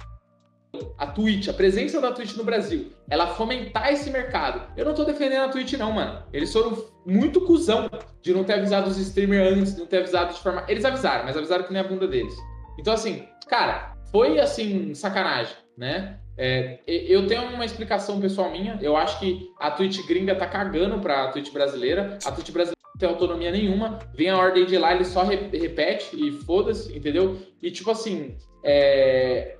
A 0.98 1.06
Twitch, 1.06 1.48
a 1.50 1.54
presença 1.54 2.02
da 2.02 2.12
Twitch 2.12 2.36
no 2.36 2.44
Brasil, 2.44 2.92
ela 3.10 3.28
fomentar 3.28 3.92
esse 3.92 4.10
mercado. 4.10 4.72
Eu 4.76 4.86
não 4.86 4.96
tô 4.96 5.04
defendendo 5.04 5.44
a 5.44 5.50
Twitch, 5.50 5.74
não, 5.74 5.92
mano. 5.92 6.24
Eles 6.34 6.52
foram 6.52 6.84
muito 7.06 7.42
cuzão 7.42 7.90
de 8.22 8.34
não 8.34 8.44
ter 8.44 8.54
avisado 8.54 8.90
os 8.90 8.98
streamers 8.98 9.54
antes, 9.54 9.74
de 9.76 9.82
não 9.82 9.88
ter 9.88 9.98
avisado 9.98 10.34
de 10.34 10.40
forma. 10.40 10.66
Eles 10.68 10.86
avisaram, 10.86 11.26
mas 11.26 11.38
avisaram 11.38 11.66
que 11.66 11.74
nem 11.74 11.82
a 11.82 11.88
bunda 11.88 12.08
deles. 12.08 12.34
Então, 12.80 12.94
assim, 12.94 13.28
cara, 13.48 13.96
foi 14.12 14.40
assim, 14.40 14.96
sacanagem, 14.96 15.56
né? 15.78 16.20
É, 16.44 16.80
eu 16.88 17.28
tenho 17.28 17.44
uma 17.54 17.64
explicação 17.64 18.20
pessoal 18.20 18.50
minha. 18.50 18.80
Eu 18.82 18.98
acho 18.98 19.20
que 19.20 19.48
a 19.60 19.70
Twitch 19.70 20.04
gringa 20.08 20.34
tá 20.34 20.48
cagando 20.48 21.00
pra 21.00 21.28
Twitch 21.28 21.54
brasileira. 21.54 22.18
A 22.26 22.32
Twitch 22.32 22.50
brasileira 22.50 22.80
não 22.84 23.00
tem 23.00 23.08
autonomia 23.08 23.52
nenhuma. 23.52 24.00
Vem 24.16 24.32
a 24.32 24.38
ordem 24.40 24.66
de 24.66 24.76
lá, 24.76 24.92
ele 24.92 25.06
só 25.06 25.22
re 25.22 25.36
repete 25.56 26.16
e 26.16 26.32
foda-se, 26.32 26.98
entendeu? 26.98 27.38
E 27.62 27.70
tipo 27.70 27.92
assim, 27.92 28.36
é... 28.64 29.56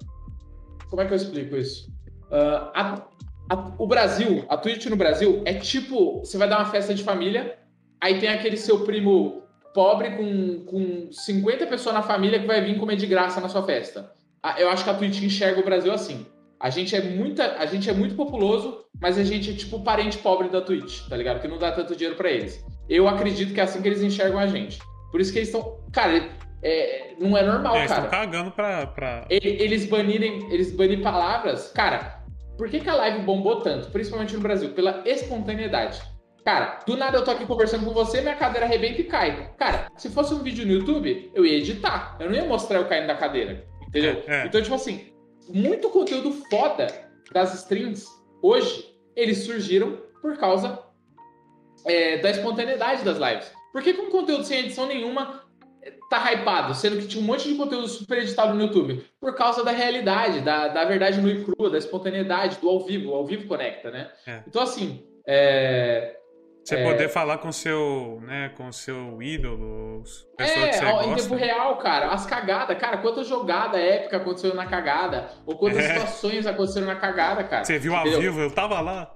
como 0.90 1.04
é 1.04 1.06
que 1.06 1.14
eu 1.14 1.18
explico 1.18 1.56
isso? 1.56 1.88
Uh, 2.32 2.72
a, 2.74 3.06
a, 3.52 3.74
o 3.78 3.86
Brasil, 3.86 4.44
a 4.50 4.58
Twitch 4.58 4.88
no 4.88 4.96
Brasil 4.96 5.44
é 5.46 5.54
tipo: 5.54 6.22
você 6.22 6.36
vai 6.36 6.50
dar 6.50 6.58
uma 6.58 6.72
festa 6.72 6.96
de 6.96 7.04
família, 7.04 7.60
aí 8.02 8.20
tem 8.20 8.30
aquele 8.30 8.58
seu 8.58 8.86
primo 8.86 9.44
pobre 9.72 10.18
com, 10.18 10.66
com 10.66 11.12
50 11.12 11.68
pessoas 11.68 11.94
na 11.94 12.02
família 12.02 12.40
que 12.40 12.48
vai 12.48 12.60
vir 12.60 12.80
comer 12.80 12.96
de 12.96 13.06
graça 13.06 13.40
na 13.40 13.50
sua 13.50 13.62
festa 13.62 14.12
eu 14.58 14.70
acho 14.70 14.84
que 14.84 14.90
a 14.90 14.94
Twitch 14.94 15.22
enxerga 15.22 15.60
o 15.60 15.66
Brasil 15.66 15.94
assim. 15.94 16.26
A 16.62 16.70
gente 16.70 16.96
é 16.96 17.02
muita, 17.02 17.58
a 17.58 17.66
gente 17.66 17.90
é 17.90 17.94
muito 17.94 18.14
populoso, 18.14 18.86
mas 19.02 19.18
a 19.18 19.24
gente 19.24 19.50
é 19.50 19.54
tipo 19.54 19.78
o 19.78 19.84
parente 19.84 20.20
pobre 20.20 20.48
da 20.48 20.62
Twitch, 20.62 21.08
tá 21.10 21.18
ligado? 21.18 21.42
Que 21.42 21.48
não 21.48 21.58
dá 21.58 21.72
tanto 21.72 21.96
dinheiro 21.96 22.16
para 22.16 22.30
eles. 22.30 22.64
Eu 22.88 23.08
acredito 23.08 23.52
que 23.52 23.60
é 23.60 23.64
assim 23.64 23.82
que 23.82 23.88
eles 23.88 24.04
enxergam 24.04 24.40
a 24.40 24.46
gente. 24.46 24.80
Por 25.12 25.20
isso 25.20 25.34
que 25.34 25.40
eles 25.40 25.50
estão, 25.50 25.80
cara, 25.92 26.30
é, 26.62 27.14
não 27.20 27.36
é 27.36 27.44
normal, 27.44 27.76
é, 27.76 27.88
cara. 27.88 28.06
Estão 28.06 28.20
cagando 28.20 28.52
pra, 28.52 28.86
pra... 28.86 29.26
Eles 29.30 29.88
banirem, 29.88 30.48
eles 30.54 30.72
banirem 30.72 31.02
palavras, 31.02 31.72
cara. 31.72 32.22
Por 32.58 32.70
que, 32.70 32.80
que 32.80 32.90
a 32.90 32.94
live 32.94 33.24
bombou 33.24 33.62
tanto, 33.62 33.90
principalmente 33.90 34.36
no 34.36 34.42
Brasil? 34.42 34.70
Pela 34.70 35.02
espontaneidade. 35.04 36.00
Cara, 36.46 36.80
do 36.86 36.96
nada 36.96 37.18
eu 37.18 37.24
tô 37.24 37.32
aqui 37.32 37.46
conversando 37.46 37.86
com 37.86 37.92
você, 37.92 38.22
minha 38.22 38.36
cadeira 38.36 38.68
arrebenta 38.68 39.02
e 39.02 39.04
cai. 39.04 39.52
Cara, 39.58 39.88
se 39.98 40.10
fosse 40.10 40.34
um 40.34 40.44
vídeo 40.44 40.66
no 40.66 40.74
YouTube, 40.74 41.32
eu 41.34 41.44
ia 41.44 41.58
editar. 41.58 42.18
Eu 42.20 42.30
não 42.30 42.36
ia 42.36 42.46
mostrar 42.46 42.78
eu 42.78 42.86
caindo 42.86 43.08
da 43.08 43.16
cadeira. 43.16 43.66
Entendeu? 43.88 44.24
É, 44.28 44.42
é. 44.42 44.46
Então, 44.46 44.62
tipo 44.62 44.76
assim, 44.76 45.11
muito 45.50 45.90
conteúdo 45.90 46.32
foda 46.50 46.88
das 47.32 47.54
streams 47.56 48.08
hoje, 48.42 48.96
eles 49.16 49.40
surgiram 49.40 49.98
por 50.22 50.38
causa 50.38 50.80
é, 51.86 52.18
da 52.18 52.30
espontaneidade 52.30 53.04
das 53.04 53.18
lives. 53.18 53.52
Por 53.72 53.82
que, 53.82 53.94
com 53.94 54.10
conteúdo 54.10 54.44
sem 54.44 54.60
edição 54.60 54.86
nenhuma 54.86 55.42
tá 56.10 56.32
hypado, 56.32 56.76
sendo 56.76 56.98
que 56.98 57.08
tinha 57.08 57.24
um 57.24 57.26
monte 57.26 57.48
de 57.48 57.56
conteúdo 57.56 57.88
super 57.88 58.20
editado 58.20 58.54
no 58.54 58.62
YouTube? 58.62 59.04
Por 59.20 59.34
causa 59.34 59.64
da 59.64 59.72
realidade, 59.72 60.42
da, 60.42 60.68
da 60.68 60.84
verdade 60.84 61.20
no 61.20 61.30
e 61.30 61.44
crua, 61.44 61.70
da 61.70 61.78
espontaneidade, 61.78 62.58
do 62.58 62.70
ao 62.70 62.86
vivo. 62.86 63.12
O 63.12 63.16
ao 63.16 63.26
vivo 63.26 63.48
conecta, 63.48 63.90
né? 63.90 64.12
É. 64.28 64.44
Então, 64.46 64.62
assim, 64.62 65.06
é, 65.26 66.18
você 66.64 66.76
é... 66.76 66.84
poder 66.84 67.10
falar 67.10 67.40
com 67.40 67.52
seu, 67.52 68.22
né, 68.24 68.52
com 68.56 68.72
seu 68.72 69.22
ídolo, 69.22 70.04
pessoa 70.38 70.66
é, 70.66 70.70
que 70.70 70.76
você 70.76 70.86
ó, 70.86 70.92
gosta. 70.92 71.10
em 71.10 71.16
tempo 71.16 71.36
real, 71.36 71.78
cara, 71.78 72.10
as 72.10 72.26
cagadas, 72.26 72.78
cara, 72.78 72.98
quanta 72.98 73.24
jogada 73.24 73.80
épica 73.80 74.18
aconteceu 74.18 74.54
na 74.54 74.66
cagada, 74.66 75.30
ou 75.46 75.58
quantas 75.58 75.80
é. 75.86 75.94
situações 75.94 76.46
aconteceram 76.46 76.88
na 76.88 76.96
cagada, 76.96 77.44
cara. 77.44 77.66
Você 77.66 77.80
viu 77.80 77.94
Entendeu? 77.94 78.16
ao 78.16 78.22
vivo, 78.22 78.40
eu 78.42 78.52
tava 78.52 78.80
lá. 78.80 79.12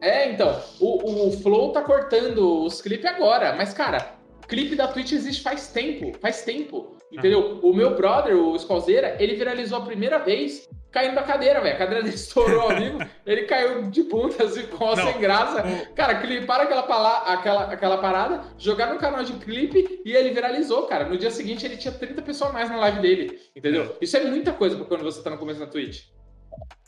É, 0.00 0.30
então, 0.30 0.60
o, 0.80 1.28
o 1.28 1.32
Flow 1.42 1.72
tá 1.72 1.82
cortando 1.82 2.64
os 2.64 2.80
clipes 2.80 3.06
agora, 3.06 3.54
mas, 3.54 3.72
cara, 3.72 4.15
clipe 4.46 4.76
da 4.76 4.88
Twitch 4.88 5.12
existe 5.12 5.42
faz 5.42 5.68
tempo, 5.68 6.16
faz 6.18 6.42
tempo, 6.42 6.96
entendeu? 7.12 7.60
Ah. 7.62 7.66
O 7.66 7.72
meu 7.72 7.94
brother, 7.94 8.36
o 8.36 8.58
Scolzeira, 8.58 9.16
ele 9.18 9.34
viralizou 9.34 9.78
a 9.78 9.84
primeira 9.84 10.18
vez 10.18 10.68
caindo 10.90 11.14
da 11.14 11.22
cadeira, 11.22 11.60
velho. 11.60 11.74
A 11.74 11.78
cadeira 11.78 12.02
dele 12.02 12.14
estourou 12.14 12.62
ao 12.62 12.76
vivo, 12.76 12.98
ele 13.26 13.42
caiu 13.42 13.90
de 13.90 14.02
bunda, 14.04 14.44
assim, 14.44 14.66
com 14.66 14.88
a 14.88 14.96
sem 14.96 15.18
graça. 15.20 15.62
Cara, 15.94 16.20
clipar 16.20 16.62
aquela, 16.62 16.84
pala 16.84 17.18
aquela, 17.34 17.64
aquela 17.64 17.98
parada, 17.98 18.44
jogar 18.56 18.92
no 18.92 18.98
canal 18.98 19.22
de 19.22 19.34
clipe 19.34 20.00
e 20.04 20.12
ele 20.12 20.30
viralizou, 20.30 20.86
cara. 20.86 21.06
No 21.06 21.18
dia 21.18 21.30
seguinte 21.30 21.66
ele 21.66 21.76
tinha 21.76 21.92
30 21.92 22.22
pessoas 22.22 22.52
mais 22.52 22.70
na 22.70 22.76
live 22.76 23.00
dele, 23.00 23.38
entendeu? 23.54 23.84
É. 23.84 24.04
Isso 24.04 24.16
é 24.16 24.24
muita 24.24 24.52
coisa 24.52 24.82
quando 24.84 25.02
você 25.02 25.22
tá 25.22 25.28
no 25.28 25.38
começo 25.38 25.60
na 25.60 25.66
Twitch. 25.66 26.04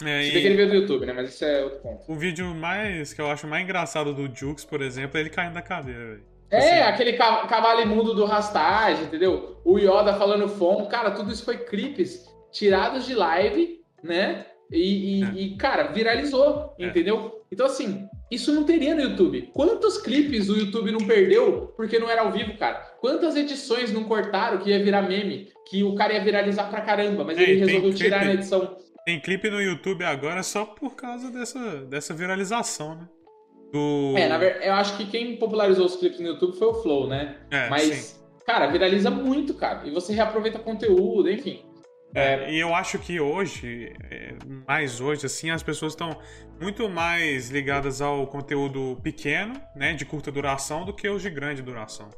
É, 0.02 0.22
Se 0.22 0.28
e... 0.28 0.32
que 0.32 0.46
ele 0.46 0.56
veio 0.56 0.68
do 0.68 0.74
YouTube, 0.76 1.04
né? 1.04 1.12
Mas 1.12 1.34
isso 1.34 1.44
é 1.44 1.64
outro 1.64 1.80
ponto. 1.80 2.10
O 2.10 2.16
vídeo 2.16 2.46
mais, 2.54 3.12
que 3.12 3.20
eu 3.20 3.30
acho 3.30 3.46
mais 3.46 3.62
engraçado 3.62 4.14
do 4.14 4.34
Jukes, 4.34 4.64
por 4.64 4.80
exemplo, 4.80 5.18
é 5.18 5.20
ele 5.20 5.30
caindo 5.30 5.54
da 5.54 5.62
cadeira, 5.62 6.14
velho. 6.14 6.37
É, 6.50 6.82
assim. 6.82 6.90
aquele 6.90 7.12
cavalo 7.14 7.80
imundo 7.80 8.14
do 8.14 8.24
Rastagem, 8.24 9.04
entendeu? 9.04 9.60
O 9.64 9.78
Yoda 9.78 10.14
falando 10.14 10.48
fome. 10.48 10.88
Cara, 10.88 11.10
tudo 11.10 11.32
isso 11.32 11.44
foi 11.44 11.58
clipes 11.58 12.26
tirados 12.50 13.06
de 13.06 13.14
live 13.14 13.78
né? 14.02 14.46
E, 14.70 15.20
e, 15.20 15.24
é. 15.24 15.32
e 15.34 15.56
cara, 15.56 15.84
viralizou, 15.84 16.74
é. 16.78 16.86
entendeu? 16.86 17.42
Então, 17.50 17.66
assim, 17.66 18.06
isso 18.30 18.52
não 18.52 18.64
teria 18.64 18.94
no 18.94 19.00
YouTube. 19.00 19.50
Quantos 19.54 19.98
clipes 19.98 20.50
o 20.50 20.56
YouTube 20.56 20.92
não 20.92 21.06
perdeu 21.06 21.72
porque 21.76 21.98
não 21.98 22.10
era 22.10 22.22
ao 22.22 22.32
vivo, 22.32 22.56
cara? 22.58 22.76
Quantas 23.00 23.34
edições 23.36 23.90
não 23.90 24.04
cortaram 24.04 24.58
que 24.58 24.70
ia 24.70 24.82
virar 24.82 25.02
meme, 25.02 25.48
que 25.68 25.82
o 25.82 25.94
cara 25.94 26.12
ia 26.12 26.22
viralizar 26.22 26.68
pra 26.68 26.82
caramba, 26.82 27.24
mas 27.24 27.38
ele 27.38 27.64
resolveu 27.64 27.94
tirar 27.94 28.24
na 28.24 28.34
edição. 28.34 28.76
Tem 29.06 29.18
clipe 29.18 29.48
no 29.48 29.62
YouTube 29.62 30.04
agora 30.04 30.42
só 30.42 30.66
por 30.66 30.94
causa 30.94 31.30
dessa, 31.30 31.76
dessa 31.86 32.12
viralização, 32.12 32.94
né? 32.94 33.08
Do... 33.72 34.14
É, 34.16 34.28
na 34.28 34.38
verdade, 34.38 34.66
eu 34.66 34.74
acho 34.74 34.96
que 34.96 35.06
quem 35.06 35.36
popularizou 35.36 35.86
os 35.86 35.96
clipes 35.96 36.20
no 36.20 36.28
YouTube 36.28 36.56
foi 36.58 36.68
o 36.68 36.74
Flow, 36.74 37.06
né? 37.06 37.36
É, 37.50 37.68
mas, 37.68 37.94
sim. 37.94 38.20
cara, 38.46 38.66
viraliza 38.68 39.10
muito, 39.10 39.54
cara. 39.54 39.86
E 39.86 39.90
você 39.90 40.12
reaproveita 40.12 40.58
conteúdo, 40.58 41.30
enfim. 41.30 41.62
É, 42.14 42.50
e 42.50 42.58
eu 42.58 42.74
acho 42.74 42.98
que 42.98 43.20
hoje, 43.20 43.92
é, 44.10 44.34
mais 44.66 45.00
hoje, 45.00 45.26
assim, 45.26 45.50
as 45.50 45.62
pessoas 45.62 45.92
estão 45.92 46.18
muito 46.58 46.88
mais 46.88 47.50
ligadas 47.50 48.00
ao 48.00 48.26
conteúdo 48.26 48.98
pequeno, 49.02 49.52
né, 49.76 49.92
de 49.92 50.06
curta 50.06 50.32
duração, 50.32 50.84
do 50.84 50.92
que 50.92 51.08
os 51.08 51.20
de 51.20 51.28
grande 51.28 51.60
duração. 51.60 52.08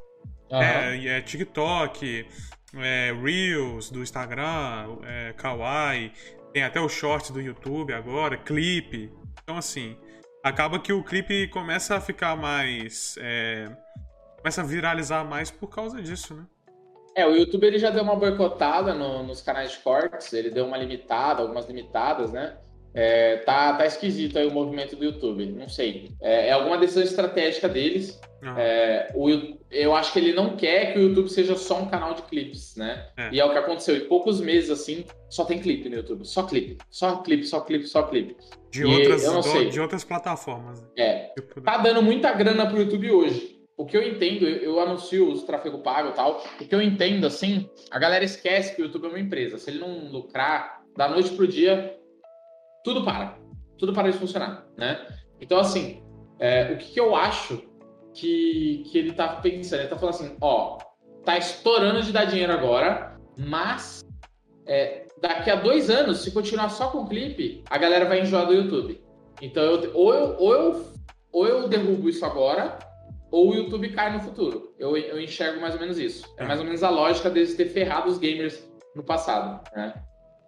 Uhum. 0.49 0.61
É, 0.61 1.07
é, 1.07 1.21
TikTok, 1.21 2.25
é, 2.77 3.13
Reels 3.21 3.89
do 3.89 4.01
Instagram, 4.01 4.97
é, 5.03 5.33
Kawaii, 5.33 6.13
tem 6.53 6.63
até 6.63 6.79
o 6.79 6.87
short 6.87 7.31
do 7.33 7.41
YouTube 7.41 7.93
agora, 7.93 8.37
clipe. 8.37 9.11
Então, 9.43 9.57
assim, 9.57 9.97
acaba 10.43 10.79
que 10.79 10.93
o 10.93 11.03
clipe 11.03 11.47
começa 11.47 11.95
a 11.95 12.01
ficar 12.01 12.35
mais. 12.35 13.15
É, 13.19 13.69
começa 14.37 14.61
a 14.61 14.65
viralizar 14.65 15.23
mais 15.23 15.51
por 15.51 15.67
causa 15.67 16.01
disso, 16.01 16.33
né? 16.33 16.45
É, 17.15 17.25
o 17.25 17.35
YouTube 17.35 17.65
ele 17.65 17.77
já 17.77 17.89
deu 17.89 18.03
uma 18.03 18.15
boicotada 18.15 18.93
no, 18.93 19.23
nos 19.23 19.41
canais 19.41 19.71
de 19.71 19.79
cortes, 19.79 20.31
ele 20.31 20.49
deu 20.49 20.65
uma 20.65 20.77
limitada, 20.77 21.41
algumas 21.41 21.67
limitadas, 21.67 22.31
né? 22.31 22.57
É, 22.93 23.37
tá, 23.37 23.73
tá 23.73 23.85
esquisito 23.85 24.37
aí 24.37 24.45
o 24.45 24.51
movimento 24.51 24.95
do 24.95 25.03
YouTube. 25.03 25.45
Não 25.45 25.69
sei. 25.69 26.11
É, 26.21 26.47
é 26.47 26.51
alguma 26.51 26.77
decisão 26.77 27.03
estratégica 27.03 27.69
deles. 27.69 28.19
É, 28.57 29.11
o, 29.13 29.29
eu 29.69 29.95
acho 29.95 30.11
que 30.11 30.19
ele 30.19 30.33
não 30.33 30.55
quer 30.57 30.93
que 30.93 30.99
o 30.99 31.03
YouTube 31.03 31.29
seja 31.29 31.55
só 31.55 31.79
um 31.79 31.85
canal 31.85 32.15
de 32.15 32.23
clipes, 32.23 32.75
né? 32.75 33.07
É. 33.15 33.29
E 33.31 33.39
é 33.39 33.45
o 33.45 33.51
que 33.51 33.57
aconteceu. 33.57 33.95
Em 33.95 34.07
poucos 34.07 34.41
meses, 34.41 34.71
assim, 34.71 35.05
só 35.29 35.45
tem 35.45 35.59
clipe 35.59 35.87
no 35.89 35.97
YouTube. 35.97 36.25
Só 36.25 36.43
clipe. 36.43 36.77
Só 36.89 37.17
clipe, 37.17 37.45
só 37.45 37.61
clipe, 37.61 37.87
só 37.87 38.03
clipe. 38.03 38.35
De, 38.71 38.83
outras, 38.83 39.23
do, 39.23 39.69
de 39.69 39.79
outras 39.79 40.03
plataformas. 40.03 40.83
É. 40.97 41.31
Tipo, 41.35 41.61
tá 41.61 41.77
dando 41.77 42.01
muita 42.01 42.33
grana 42.33 42.65
pro 42.65 42.79
YouTube 42.79 43.11
hoje. 43.11 43.61
O 43.77 43.85
que 43.85 43.95
eu 43.95 44.03
entendo, 44.03 44.47
eu, 44.47 44.57
eu 44.57 44.79
anuncio 44.79 45.31
os 45.31 45.43
tráfego 45.43 45.79
pago 45.79 46.09
e 46.09 46.13
tal. 46.13 46.43
O 46.59 46.65
que 46.65 46.73
eu 46.73 46.81
entendo, 46.81 47.25
assim, 47.27 47.69
a 47.89 47.99
galera 47.99 48.23
esquece 48.23 48.75
que 48.75 48.81
o 48.81 48.85
YouTube 48.85 49.05
é 49.05 49.09
uma 49.09 49.19
empresa. 49.19 49.57
Se 49.57 49.69
ele 49.69 49.79
não 49.79 50.09
lucrar, 50.09 50.81
da 50.95 51.07
noite 51.07 51.31
pro 51.31 51.47
dia, 51.47 51.97
tudo 52.83 53.03
para. 53.03 53.37
Tudo 53.77 53.93
para 53.93 54.11
de 54.11 54.17
funcionar, 54.17 54.65
né? 54.77 55.05
Então, 55.39 55.59
assim, 55.59 56.03
é, 56.39 56.73
o 56.73 56.77
que, 56.77 56.93
que, 56.93 56.99
eu 56.99 57.15
acho 57.15 57.63
que, 58.13 58.83
que 58.87 58.97
ele 58.97 59.13
tá 59.13 59.27
pensando? 59.27 59.81
Ele 59.81 59.89
tá 59.89 59.97
falando 59.97 60.15
assim, 60.15 60.37
ó, 60.39 60.77
tá 61.25 61.37
estourando 61.37 62.01
de 62.01 62.11
dar 62.11 62.25
dinheiro 62.25 62.53
agora, 62.53 63.17
mas 63.37 64.03
é, 64.65 65.07
daqui 65.19 65.49
a 65.49 65.55
dois 65.55 65.89
anos, 65.89 66.19
se 66.19 66.31
continuar 66.31 66.69
só 66.69 66.89
com 66.89 67.07
clipe, 67.07 67.63
a 67.69 67.77
galera 67.77 68.05
vai 68.05 68.21
enjoar 68.21 68.45
do 68.45 68.53
YouTube. 68.53 69.03
Então, 69.41 69.63
eu, 69.63 69.91
ou, 69.95 70.13
eu, 70.13 70.35
ou, 70.37 70.53
eu, 70.53 70.85
ou 71.31 71.47
eu 71.47 71.67
derrubo 71.67 72.09
isso 72.09 72.25
agora, 72.25 72.77
ou 73.31 73.49
o 73.49 73.55
YouTube 73.55 73.89
cai 73.93 74.13
no 74.13 74.19
futuro. 74.19 74.75
Eu, 74.77 74.95
eu 74.97 75.19
enxergo 75.19 75.61
mais 75.61 75.73
ou 75.73 75.79
menos 75.79 75.97
isso. 75.97 76.31
É 76.37 76.45
mais 76.45 76.59
ou 76.59 76.65
menos 76.65 76.83
a 76.83 76.89
lógica 76.89 77.29
deles 77.29 77.55
ter 77.55 77.69
ferrado 77.69 78.09
os 78.09 78.17
gamers 78.17 78.67
no 78.95 79.03
passado, 79.03 79.63
né? 79.75 79.93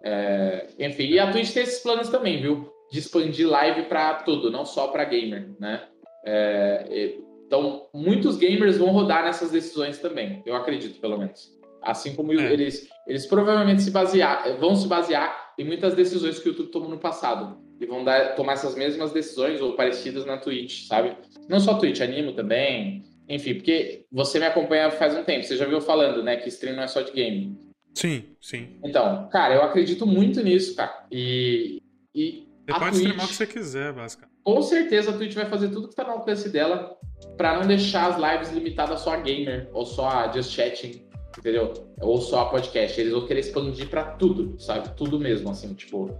É, 0.04 0.66
enfim, 0.78 1.04
e 1.04 1.18
a 1.18 1.32
Twitch 1.32 1.52
tem 1.52 1.62
esses 1.62 1.82
planos 1.82 2.10
também, 2.10 2.40
viu? 2.40 2.70
De 2.92 2.98
expandir 2.98 3.48
live 3.48 3.84
para 3.84 4.14
tudo, 4.16 4.50
não 4.50 4.66
só 4.66 4.88
para 4.88 5.04
gamer, 5.04 5.50
né? 5.58 5.82
É, 6.26 7.14
então, 7.46 7.86
muitos 7.94 8.36
gamers 8.36 8.76
vão 8.76 8.90
rodar 8.90 9.24
nessas 9.24 9.50
decisões 9.50 9.98
também, 9.98 10.42
eu 10.44 10.54
acredito, 10.54 11.00
pelo 11.00 11.18
menos. 11.18 11.52
Assim 11.82 12.14
como 12.14 12.32
é. 12.32 12.52
eles, 12.52 12.88
eles 13.06 13.26
provavelmente 13.26 13.82
se 13.82 13.90
basear, 13.90 14.58
vão 14.58 14.74
se 14.74 14.86
basear 14.86 15.52
em 15.58 15.64
muitas 15.64 15.94
decisões 15.94 16.38
que 16.38 16.48
o 16.48 16.52
YouTube 16.52 16.70
tomou 16.70 16.88
no 16.88 16.98
passado. 16.98 17.62
E 17.80 17.86
vão 17.86 18.04
dar, 18.04 18.34
tomar 18.34 18.54
essas 18.54 18.74
mesmas 18.74 19.12
decisões 19.12 19.60
ou 19.60 19.74
parecidas 19.74 20.24
na 20.24 20.38
Twitch, 20.38 20.86
sabe? 20.86 21.16
Não 21.48 21.58
só 21.58 21.74
Twitch, 21.74 22.00
animo 22.00 22.32
também. 22.32 23.02
Enfim, 23.28 23.54
porque 23.54 24.04
você 24.12 24.38
me 24.38 24.46
acompanha 24.46 24.90
faz 24.90 25.16
um 25.16 25.24
tempo, 25.24 25.44
você 25.44 25.56
já 25.56 25.66
viu 25.66 25.80
falando, 25.80 26.22
né, 26.22 26.36
que 26.36 26.48
stream 26.48 26.76
não 26.76 26.82
é 26.82 26.86
só 26.86 27.00
de 27.00 27.12
game. 27.12 27.56
Sim, 27.94 28.24
sim. 28.40 28.78
Então, 28.84 29.28
cara, 29.28 29.54
eu 29.54 29.62
acredito 29.62 30.06
muito 30.06 30.42
nisso, 30.42 30.74
cara. 30.74 31.06
E. 31.10 31.80
e 32.14 32.48
você 32.66 32.78
pode 32.78 32.90
Twitch, 32.90 32.94
streamar 32.96 33.24
o 33.24 33.28
que 33.28 33.34
você 33.34 33.46
quiser, 33.46 33.92
basicamente. 33.92 34.34
Com 34.42 34.62
certeza 34.62 35.10
a 35.10 35.12
Twitch 35.14 35.34
vai 35.34 35.46
fazer 35.46 35.68
tudo 35.68 35.88
que 35.88 35.94
tá 35.94 36.04
no 36.04 36.10
alcance 36.10 36.48
dela 36.48 36.96
para 37.36 37.58
não 37.58 37.66
deixar 37.66 38.10
as 38.10 38.16
lives 38.16 38.52
limitadas 38.52 39.00
só 39.00 39.14
a 39.14 39.16
gamer 39.16 39.68
ou 39.72 39.86
só 39.86 40.08
a 40.08 40.32
just 40.32 40.52
chatting, 40.52 41.06
entendeu? 41.38 41.72
Ou 42.00 42.20
só 42.20 42.40
a 42.40 42.46
podcast. 42.46 43.00
Eles 43.00 43.12
vão 43.12 43.26
querer 43.26 43.40
expandir 43.40 43.88
para 43.88 44.04
tudo, 44.04 44.58
sabe? 44.60 44.90
Tudo 44.96 45.18
mesmo, 45.18 45.50
assim, 45.50 45.72
tipo, 45.74 46.10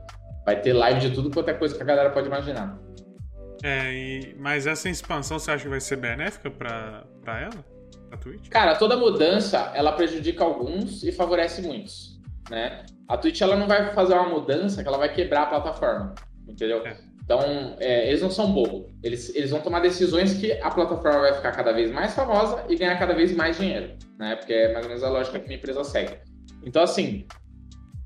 vai 0.44 0.60
ter 0.60 0.72
live 0.72 1.00
de 1.00 1.10
tudo 1.14 1.30
quanto 1.30 1.50
é 1.50 1.54
coisa 1.54 1.74
que 1.74 1.82
a 1.82 1.86
galera 1.86 2.10
pode 2.10 2.28
imaginar. 2.28 2.78
É, 3.62 3.92
e... 3.92 4.36
mas 4.38 4.66
essa 4.66 4.88
expansão 4.88 5.38
você 5.38 5.50
acha 5.50 5.64
que 5.64 5.70
vai 5.70 5.80
ser 5.80 5.96
benéfica 5.96 6.50
para 6.50 7.40
ela? 7.40 7.73
Twitch? 8.16 8.48
Cara, 8.48 8.74
toda 8.76 8.96
mudança, 8.96 9.72
ela 9.74 9.92
prejudica 9.92 10.44
alguns 10.44 11.02
e 11.02 11.12
favorece 11.12 11.62
muitos, 11.62 12.20
né? 12.50 12.84
A 13.08 13.16
Twitch, 13.16 13.40
ela 13.40 13.56
não 13.56 13.66
vai 13.66 13.92
fazer 13.94 14.14
uma 14.14 14.28
mudança 14.28 14.82
que 14.82 14.88
ela 14.88 14.98
vai 14.98 15.12
quebrar 15.12 15.42
a 15.42 15.46
plataforma, 15.46 16.14
entendeu? 16.48 16.84
É. 16.86 16.96
Então, 17.24 17.40
é, 17.80 18.08
eles 18.08 18.20
não 18.20 18.30
são 18.30 18.52
bobos. 18.52 18.92
Eles, 19.02 19.34
eles 19.34 19.50
vão 19.50 19.60
tomar 19.60 19.80
decisões 19.80 20.34
que 20.34 20.52
a 20.52 20.70
plataforma 20.70 21.20
vai 21.20 21.32
ficar 21.32 21.52
cada 21.52 21.72
vez 21.72 21.90
mais 21.90 22.14
famosa 22.14 22.64
e 22.68 22.76
ganhar 22.76 22.98
cada 22.98 23.14
vez 23.14 23.34
mais 23.34 23.56
dinheiro, 23.56 23.96
né? 24.18 24.36
Porque 24.36 24.52
é 24.52 24.72
mais 24.72 24.84
ou 24.84 24.90
menos 24.90 25.04
a 25.04 25.08
lógica 25.08 25.38
que 25.38 25.44
a 25.44 25.48
minha 25.48 25.58
empresa 25.58 25.82
segue. 25.84 26.18
Então, 26.62 26.82
assim, 26.82 27.26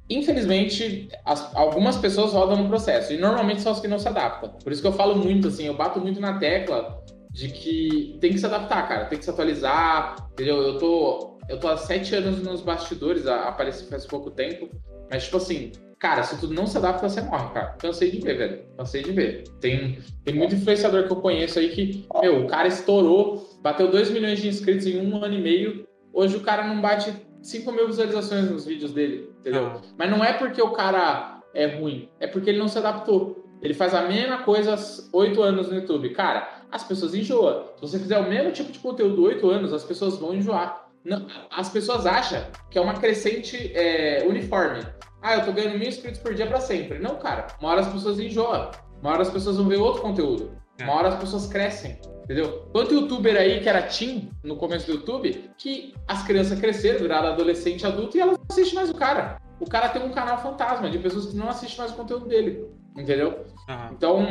infelizmente, 0.09 1.09
as, 1.25 1.55
algumas 1.55 1.97
pessoas 1.97 2.33
rodam 2.33 2.57
no 2.57 2.69
processo 2.69 3.13
e 3.13 3.19
normalmente 3.19 3.61
são 3.61 3.73
as 3.73 3.81
que 3.81 3.89
não 3.89 3.99
se 3.99 4.09
adaptam. 4.09 4.51
Por 4.51 4.73
isso 4.73 4.81
que 4.81 4.89
eu 4.89 4.93
falo 4.93 5.17
muito, 5.17 5.49
assim, 5.49 5.67
eu 5.67 5.75
bato 5.75 6.01
muito 6.01 6.21
na 6.21 6.39
tecla 6.39 7.05
de 7.31 7.49
que 7.49 8.17
tem 8.21 8.33
que 8.33 8.39
se 8.39 8.47
adaptar, 8.47 8.89
cara, 8.89 9.05
tem 9.07 9.19
que 9.19 9.25
se 9.25 9.31
atualizar, 9.31 10.17
entendeu? 10.33 10.63
Eu 10.63 10.79
tô, 10.79 11.39
eu 11.49 11.59
tô 11.59 11.69
há 11.69 11.77
sete 11.77 12.15
anos 12.15 12.43
nos 12.43 12.61
bastidores, 12.61 13.27
apareci 13.27 13.89
faz 13.89 14.07
pouco 14.07 14.31
tempo, 14.31 14.69
mas 15.11 15.25
tipo 15.25 15.37
assim, 15.37 15.73
cara, 15.99 16.23
se 16.23 16.39
tu 16.39 16.49
não 16.49 16.67
se 16.67 16.79
adapta, 16.79 17.09
você 17.09 17.21
morre, 17.21 17.53
cara. 17.53 17.77
Cansei 17.79 18.11
de 18.11 18.21
ver, 18.21 18.37
velho. 18.37 18.65
Cansei 18.77 19.03
de 19.03 19.13
ver. 19.13 19.45
Tem, 19.61 19.99
tem 20.25 20.35
muito 20.35 20.55
influenciador 20.55 21.05
que 21.05 21.13
eu 21.13 21.17
conheço 21.17 21.59
aí 21.59 21.71
que, 21.71 22.07
meu, 22.21 22.45
o 22.45 22.47
cara 22.47 22.69
estourou, 22.69 23.59
bateu 23.63 23.91
2 23.91 24.11
milhões 24.11 24.41
de 24.41 24.49
inscritos 24.49 24.87
em 24.87 25.01
um 25.01 25.23
ano 25.23 25.35
e 25.35 25.41
meio. 25.41 25.87
Hoje 26.13 26.37
o 26.37 26.41
cara 26.41 26.67
não 26.67 26.81
bate 26.81 27.13
5 27.43 27.73
mil 27.73 27.87
visualizações 27.87 28.51
nos 28.51 28.67
vídeos 28.67 28.93
dele, 28.93 29.31
entendeu? 29.41 29.67
Ah. 29.67 29.81
Mas 29.97 30.11
não 30.11 30.25
é 30.25 30.33
porque 30.33 30.61
o 30.61 30.71
cara 30.71 31.41
é 31.55 31.67
ruim, 31.67 32.09
é 32.21 32.27
porque 32.27 32.51
ele 32.51 32.59
não 32.59 32.69
se 32.69 32.79
adaptou. 32.79 33.45
Ele 33.61 33.75
faz 33.75 33.93
a 33.93 34.03
mesma 34.03 34.39
coisa 34.39 34.75
há 34.75 35.17
8 35.17 35.43
anos 35.43 35.69
no 35.69 35.77
YouTube. 35.77 36.11
Cara, 36.11 36.58
as 36.71 36.85
pessoas 36.85 37.15
enjoam. 37.15 37.65
Se 37.77 37.83
você 37.83 37.99
fizer 37.99 38.19
o 38.19 38.29
mesmo 38.29 38.53
tipo 38.53 38.73
de 38.73 38.79
conteúdo 38.79 39.23
oito 39.25 39.49
anos, 39.51 39.73
as 39.73 39.85
pessoas 39.85 40.19
vão 40.19 40.35
enjoar. 40.35 40.89
Não, 41.05 41.27
as 41.51 41.69
pessoas 41.69 42.07
acham 42.07 42.45
que 42.71 42.79
é 42.79 42.81
uma 42.81 42.95
crescente 42.95 43.73
é, 43.75 44.25
uniforme. 44.27 44.83
Ah, 45.23 45.37
eu 45.37 45.45
tô 45.45 45.53
ganhando 45.53 45.79
mil 45.79 45.89
inscritos 45.89 46.21
por 46.21 46.35
dia 46.35 46.47
para 46.47 46.61
sempre. 46.61 46.99
Não, 46.99 47.17
cara. 47.17 47.47
Uma 47.61 47.71
hora 47.71 47.81
as 47.81 47.93
pessoas 47.93 48.19
enjoam. 48.19 48.71
Uma 49.01 49.13
hora 49.13 49.23
as 49.23 49.31
pessoas 49.31 49.57
vão 49.57 49.67
ver 49.67 49.77
outro 49.77 50.03
conteúdo. 50.03 50.53
É. 50.79 50.85
Uma 50.85 50.95
hora 50.95 51.09
as 51.09 51.17
pessoas 51.17 51.47
crescem. 51.47 51.99
Entendeu? 52.25 52.69
Quanto 52.73 52.93
youtuber 52.93 53.35
aí 53.37 53.61
que 53.61 53.69
era 53.69 53.83
teen 53.83 54.31
no 54.45 54.57
começo 54.57 54.87
do 54.87 54.93
YouTube, 54.93 55.51
que 55.57 55.95
as 56.07 56.23
crianças 56.27 56.61
cresceram, 56.61 57.01
viraram 57.01 57.29
adolescente, 57.29 57.87
adulto 57.87 58.19
e 58.19 58.21
elas 58.21 58.37
não 58.37 58.45
assistem 58.51 58.75
mais 58.75 58.91
o 58.91 58.95
cara. 58.95 59.41
O 59.59 59.65
cara 59.65 59.89
tem 59.89 60.03
um 60.03 60.11
canal 60.11 60.37
fantasma 60.43 60.91
de 60.91 60.99
pessoas 60.99 61.27
que 61.27 61.37
não 61.37 61.49
assistem 61.49 61.79
mais 61.79 61.93
o 61.93 61.97
conteúdo 61.97 62.27
dele. 62.27 62.67
Entendeu? 62.97 63.47
Uhum. 63.69 63.93
Então, 63.93 64.27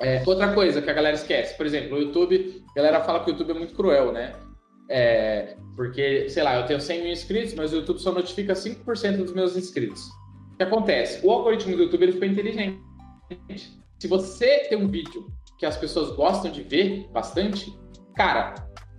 é, 0.00 0.22
outra 0.26 0.52
coisa 0.52 0.82
que 0.82 0.90
a 0.90 0.92
galera 0.92 1.14
esquece, 1.14 1.56
por 1.56 1.66
exemplo, 1.66 1.96
o 1.96 2.00
YouTube, 2.00 2.64
a 2.70 2.74
galera 2.74 3.00
fala 3.02 3.20
que 3.20 3.30
o 3.30 3.32
YouTube 3.32 3.50
é 3.50 3.54
muito 3.54 3.74
cruel, 3.74 4.12
né? 4.12 4.34
É, 4.88 5.56
porque, 5.76 6.28
sei 6.28 6.42
lá, 6.42 6.56
eu 6.56 6.66
tenho 6.66 6.80
100 6.80 7.02
mil 7.02 7.12
inscritos, 7.12 7.54
mas 7.54 7.72
o 7.72 7.76
YouTube 7.76 8.00
só 8.00 8.12
notifica 8.12 8.52
5% 8.52 9.16
dos 9.18 9.32
meus 9.32 9.56
inscritos. 9.56 10.08
O 10.52 10.56
que 10.56 10.62
acontece? 10.62 11.24
O 11.26 11.30
algoritmo 11.30 11.76
do 11.76 11.82
YouTube 11.84 12.02
ele 12.02 12.12
ficou 12.12 12.28
inteligente. 12.28 12.78
Se 13.98 14.08
você 14.08 14.66
tem 14.68 14.76
um 14.76 14.88
vídeo 14.88 15.26
que 15.58 15.64
as 15.64 15.76
pessoas 15.76 16.14
gostam 16.14 16.50
de 16.50 16.62
ver 16.62 17.08
bastante, 17.12 17.72
cara, 18.14 18.54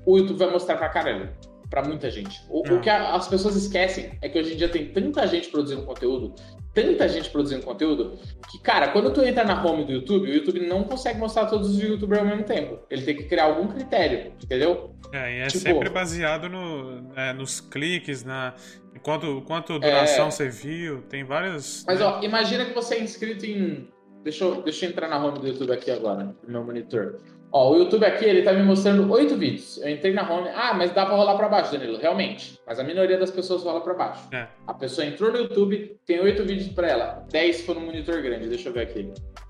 o 0.05 0.17
YouTube 0.17 0.37
vai 0.37 0.51
mostrar 0.51 0.77
pra 0.77 0.89
caramba 0.89 1.33
para 1.69 1.83
muita 1.83 2.09
gente. 2.09 2.41
O, 2.49 2.61
o, 2.61 2.81
que 2.81 2.89
a, 2.89 3.15
as 3.15 3.27
pessoas 3.27 3.55
esquecem 3.55 4.17
é 4.21 4.29
que 4.29 4.39
hoje 4.39 4.53
em 4.53 4.57
dia 4.57 4.69
tem 4.69 4.87
tanta 4.87 5.25
gente 5.27 5.49
produzindo 5.49 5.83
conteúdo, 5.83 6.33
tanta 6.73 7.07
gente 7.07 7.29
produzindo 7.29 7.63
conteúdo, 7.63 8.19
que, 8.49 8.59
cara, 8.59 8.89
quando 8.89 9.11
tu 9.11 9.21
entra 9.21 9.43
na 9.43 9.63
home 9.63 9.85
do 9.85 9.91
YouTube, 9.91 10.29
o 10.29 10.33
YouTube 10.33 10.59
não 10.67 10.83
consegue 10.83 11.19
mostrar 11.19 11.45
todos 11.45 11.69
os 11.71 11.81
youtubers 11.81 12.19
ao 12.19 12.27
mesmo 12.27 12.43
tempo. 12.43 12.79
Ele 12.89 13.01
tem 13.01 13.15
que 13.15 13.23
criar 13.23 13.45
algum 13.45 13.67
critério, 13.67 14.33
entendeu? 14.43 14.95
É, 15.11 15.37
e 15.37 15.41
é 15.41 15.47
tipo, 15.47 15.63
sempre 15.63 15.89
baseado 15.89 16.49
no, 16.49 17.11
é, 17.15 17.33
nos 17.33 17.61
cliques, 17.61 18.23
na 18.23 18.53
quanto, 19.01 19.41
quanto 19.43 19.79
duração 19.79 20.27
é... 20.27 20.31
você 20.31 20.49
viu, 20.49 21.01
tem 21.03 21.23
várias. 21.23 21.83
Mas, 21.87 21.99
né? 21.99 22.05
ó, 22.05 22.21
imagina 22.21 22.65
que 22.65 22.73
você 22.73 22.95
é 22.95 23.03
inscrito 23.03 23.45
em. 23.45 23.87
Deixa 24.23 24.43
eu, 24.43 24.61
deixa 24.63 24.85
eu 24.85 24.89
entrar 24.89 25.07
na 25.07 25.23
home 25.23 25.39
do 25.39 25.47
YouTube 25.47 25.71
aqui 25.71 25.91
agora, 25.91 26.35
no 26.43 26.51
meu 26.51 26.63
monitor. 26.63 27.19
Ó, 27.57 27.71
o 27.71 27.77
YouTube 27.77 28.05
aqui, 28.05 28.25
ele 28.25 28.41
tá 28.41 28.51
me 28.51 28.61
mostrando 28.63 29.09
oito 29.13 29.37
vídeos. 29.37 29.77
Eu 29.77 29.89
entrei 29.89 30.11
na 30.11 30.29
home. 30.29 30.49
Ah, 30.53 30.73
mas 30.73 30.91
dá 30.91 31.05
pra 31.05 31.15
rolar 31.15 31.37
pra 31.37 31.47
baixo, 31.47 31.71
Danilo. 31.71 31.97
Realmente. 31.97 32.59
Mas 32.67 32.81
a 32.81 32.83
minoria 32.83 33.17
das 33.17 33.31
pessoas 33.31 33.63
rola 33.63 33.79
pra 33.79 33.93
baixo. 33.93 34.27
É. 34.33 34.45
A 34.67 34.73
pessoa 34.73 35.07
entrou 35.07 35.31
no 35.31 35.37
YouTube, 35.37 35.97
tem 36.05 36.19
oito 36.19 36.43
vídeos 36.43 36.67
pra 36.73 36.89
ela. 36.89 37.25
Dez 37.31 37.61
foram 37.61 37.79
no 37.79 37.85
monitor 37.85 38.21
grande. 38.21 38.49
Deixa 38.49 38.67
eu 38.67 38.73
ver 38.73 38.81
aqui. 38.81 39.09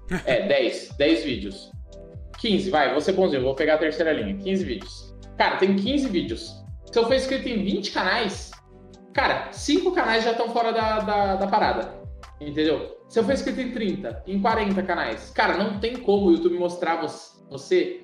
É, 0.24 0.48
dez. 0.48 0.94
Dez 1.00 1.24
vídeos. 1.24 1.72
15, 2.38 2.70
vai, 2.70 2.92
vou 2.92 3.02
ser 3.02 3.14
bonzinho, 3.14 3.42
vou 3.42 3.56
pegar 3.56 3.74
a 3.74 3.78
terceira 3.80 4.14
linha. 4.14 4.38
15 4.38 4.64
vídeos. 4.64 5.16
Cara, 5.36 5.58
tem 5.58 5.76
15 5.76 6.08
vídeos. 6.10 6.64
Se 6.92 7.00
eu 7.00 7.06
for 7.06 7.16
inscrito 7.16 7.50
em 7.50 7.64
20 7.64 7.90
canais, 7.92 8.52
cara, 9.14 9.52
5 9.52 9.92
canais 9.94 10.24
já 10.24 10.30
estão 10.30 10.50
fora 10.50 10.72
da, 10.72 11.00
da, 11.00 11.36
da, 11.38 11.48
parada. 11.48 11.92
Entendeu? 12.40 13.00
Se 13.10 13.18
eu 13.18 13.24
for 13.24 13.34
inscrito 13.34 13.62
em 13.62 13.72
30, 13.72 14.26
em 14.28 14.40
40 14.40 14.84
canais, 14.84 15.32
cara, 15.32 15.58
não 15.58 15.80
tem 15.80 15.96
como 15.96 16.28
o 16.28 16.32
YouTube 16.34 16.60
mostrar 16.60 17.02
você 17.02 17.35
você 17.50 18.04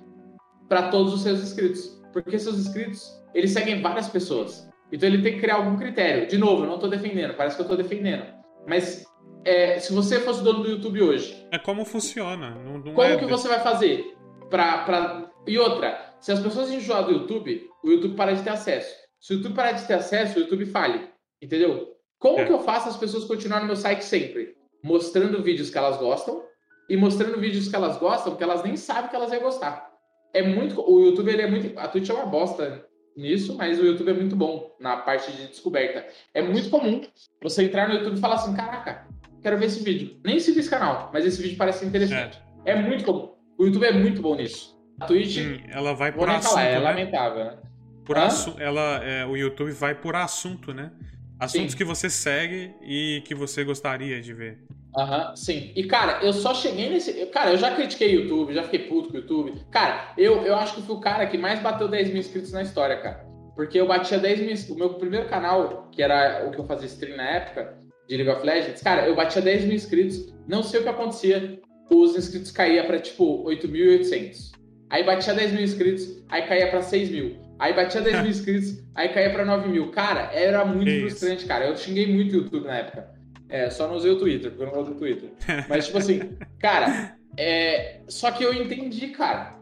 para 0.68 0.90
todos 0.90 1.14
os 1.14 1.22
seus 1.22 1.42
inscritos. 1.42 2.02
Porque 2.14 2.38
seus 2.38 2.58
inscritos, 2.58 3.10
eles 3.34 3.52
seguem 3.52 3.82
várias 3.82 4.10
pessoas. 4.10 4.70
Então 4.92 5.08
ele 5.08 5.22
tem 5.22 5.34
que 5.34 5.40
criar 5.40 5.56
algum 5.56 5.78
critério. 5.78 6.28
De 6.28 6.38
novo, 6.38 6.64
eu 6.64 6.68
não 6.68 6.76
estou 6.76 6.90
defendendo, 6.90 7.36
parece 7.36 7.56
que 7.56 7.62
eu 7.62 7.66
estou 7.66 7.78
defendendo. 7.78 8.26
Mas 8.68 9.06
é, 9.46 9.80
se 9.80 9.94
você 9.94 10.20
fosse 10.20 10.44
dono 10.44 10.64
do 10.64 10.70
YouTube 10.70 11.02
hoje. 11.02 11.48
É 11.52 11.58
como 11.58 11.86
funciona. 11.86 12.52
Não, 12.56 12.74
não 12.80 12.94
como 12.94 13.02
é... 13.02 13.18
que 13.18 13.26
você 13.26 13.48
vai 13.48 13.60
fazer? 13.60 14.16
Pra, 14.50 14.80
pra... 14.84 15.32
E 15.48 15.58
outra, 15.58 16.14
se 16.20 16.32
as 16.32 16.40
pessoas 16.40 16.70
enjoarem 16.70 17.08
do 17.08 17.20
YouTube, 17.22 17.68
o 17.84 17.90
YouTube 17.90 18.16
para 18.16 18.34
de 18.34 18.44
ter 18.44 18.50
acesso. 18.50 18.94
Se 19.20 19.34
o 19.34 19.38
YouTube 19.38 19.56
parar 19.56 19.72
de 19.74 19.88
ter 19.88 19.94
acesso, 19.94 20.38
o 20.38 20.42
YouTube 20.42 20.66
fale. 20.66 21.10
Entendeu? 21.42 21.88
Como 22.20 22.40
é. 22.40 22.46
que 22.46 22.52
eu 22.52 22.60
faço 22.60 22.90
as 22.90 22.98
pessoas 22.98 23.24
continuarem 23.24 23.66
no 23.66 23.74
meu 23.74 23.76
site 23.76 24.04
sempre? 24.04 24.62
mostrando 24.84 25.42
vídeos 25.42 25.70
que 25.70 25.78
elas 25.78 25.98
gostam 25.98 26.44
e 26.92 26.98
mostrando 26.98 27.40
vídeos 27.40 27.70
que 27.70 27.76
elas 27.76 27.98
gostam 27.98 28.36
que 28.36 28.44
elas 28.44 28.62
nem 28.64 28.76
sabem 28.76 29.10
que 29.10 29.16
elas 29.16 29.32
iam 29.32 29.42
gostar. 29.42 29.90
É 30.34 30.44
muito. 30.44 30.82
O 30.82 31.00
YouTube 31.00 31.32
ele 31.32 31.42
é 31.42 31.50
muito. 31.50 31.80
A 31.80 31.88
Twitch 31.88 32.10
é 32.10 32.14
uma 32.14 32.26
bosta 32.26 32.86
nisso, 33.16 33.56
mas 33.56 33.80
o 33.80 33.86
YouTube 33.86 34.10
é 34.10 34.14
muito 34.14 34.36
bom 34.36 34.76
na 34.78 34.98
parte 34.98 35.32
de 35.32 35.48
descoberta. 35.48 36.06
É 36.34 36.42
muito 36.42 36.70
comum 36.70 37.02
você 37.42 37.64
entrar 37.64 37.88
no 37.88 37.96
YouTube 37.96 38.18
e 38.18 38.20
falar 38.20 38.36
assim: 38.36 38.54
caraca, 38.54 39.08
quero 39.42 39.58
ver 39.58 39.68
esse 39.68 39.82
vídeo. 39.82 40.20
Nem 40.26 40.38
sigo 40.38 40.60
esse 40.60 40.70
canal, 40.70 41.10
mas 41.14 41.26
esse 41.26 41.42
vídeo 41.42 41.58
parece 41.58 41.86
interessante. 41.86 42.42
É, 42.66 42.72
é 42.72 42.76
muito 42.76 43.06
comum. 43.06 43.36
O 43.58 43.66
YouTube 43.66 43.86
é 43.86 43.94
muito 43.94 44.22
bom 44.22 44.36
nisso. 44.36 44.78
A 45.00 45.06
Twitch. 45.06 45.36
Sim, 45.36 45.62
ela 45.70 45.94
vai 45.94 46.12
por 46.12 46.28
assunto. 46.30 46.56
Falar, 46.56 46.64
é 46.64 46.74
né? 46.74 46.80
lamentável, 46.80 47.46
né? 47.46 47.58
Por 48.04 48.18
assu... 48.18 48.54
ela, 48.60 49.02
é, 49.02 49.26
o 49.26 49.38
YouTube 49.38 49.72
vai 49.72 49.96
por 49.96 50.14
assunto, 50.18 50.74
né? 50.74 50.92
Assuntos 51.40 51.72
sim. 51.72 51.78
que 51.78 51.86
você 51.86 52.10
segue 52.10 52.74
e 52.82 53.22
que 53.24 53.34
você 53.34 53.64
gostaria 53.64 54.22
de 54.22 54.34
ver. 54.34 54.60
Aham, 54.98 55.36
sim. 55.36 55.72
E, 55.76 55.84
cara, 55.86 56.20
eu 56.22 56.34
só 56.34 56.54
cheguei 56.54 56.90
nesse. 56.90 57.14
Cara, 57.28 57.52
eu 57.52 57.58
já 57.58 57.74
critiquei 57.74 58.16
o 58.16 58.22
YouTube, 58.22 58.54
já 58.54 58.64
fiquei 58.64 58.80
puto 58.80 59.10
com 59.10 59.16
o 59.16 59.18
YouTube. 59.22 59.54
Cara, 59.72 60.14
eu, 60.18 60.44
eu 60.44 60.56
acho 60.56 60.76
que 60.76 60.82
fui 60.82 60.96
o 60.96 61.00
cara 61.00 61.26
que 61.28 61.38
mais 61.38 61.62
bateu 61.62 61.88
10 61.88 62.10
mil 62.10 62.18
inscritos 62.18 62.52
na 62.52 62.62
história, 62.62 62.98
cara. 62.98 63.26
Porque 63.56 63.80
eu 63.80 63.88
batia 63.88 64.18
10 64.18 64.40
mil. 64.40 64.76
O 64.76 64.80
meu 64.80 64.94
primeiro 64.96 65.28
canal, 65.28 65.88
que 65.92 66.02
era 66.02 66.46
o 66.48 66.52
que 66.52 66.60
eu 66.60 66.66
fazia 66.66 66.88
stream 66.88 67.16
na 67.16 67.24
época, 67.24 67.78
de 68.08 68.18
League 68.18 68.32
of 68.32 68.46
Legends, 68.46 68.82
cara, 68.82 69.08
eu 69.08 69.16
batia 69.16 69.42
10 69.42 69.66
mil 69.66 69.76
inscritos. 69.76 70.34
Não 70.48 70.62
sei 70.62 70.82
o 70.82 70.84
que 70.84 70.90
acontecia. 70.90 71.60
Os 71.90 72.16
inscritos 72.16 72.52
caíam 72.52 72.86
pra, 72.86 73.00
tipo, 73.00 73.44
8.800. 73.46 74.52
Aí 74.90 75.06
batia 75.06 75.34
10 75.34 75.54
mil 75.54 75.64
inscritos, 75.64 76.22
aí 76.28 76.42
caía 76.44 76.70
pra 76.70 76.82
6 76.82 77.10
mil. 77.10 77.38
Aí 77.58 77.74
batia 77.74 78.02
10 78.02 78.22
mil 78.22 78.30
inscritos, 78.32 78.84
aí 78.94 79.10
caía 79.10 79.30
pra 79.30 79.46
9 79.46 79.70
mil. 79.70 79.90
Cara, 79.92 80.32
era 80.34 80.66
muito 80.66 80.86
que 80.86 81.00
frustrante, 81.02 81.38
isso? 81.38 81.48
cara. 81.48 81.66
Eu 81.68 81.78
xinguei 81.78 82.08
muito 82.14 82.34
o 82.34 82.36
YouTube 82.40 82.66
na 82.66 82.78
época. 82.78 83.21
É, 83.52 83.70
só 83.70 83.88
não 83.88 83.96
usei 83.96 84.12
o 84.12 84.18
Twitter, 84.18 84.50
porque 84.50 84.64
eu 84.64 84.68
não 84.68 84.74
gosto 84.74 84.94
do 84.94 85.00
Twitter. 85.00 85.30
Mas, 85.68 85.86
tipo 85.86 85.98
assim, 85.98 86.38
cara, 86.58 87.18
é... 87.38 88.02
só 88.08 88.32
que 88.32 88.44
eu 88.44 88.54
entendi, 88.54 89.10
cara. 89.10 89.60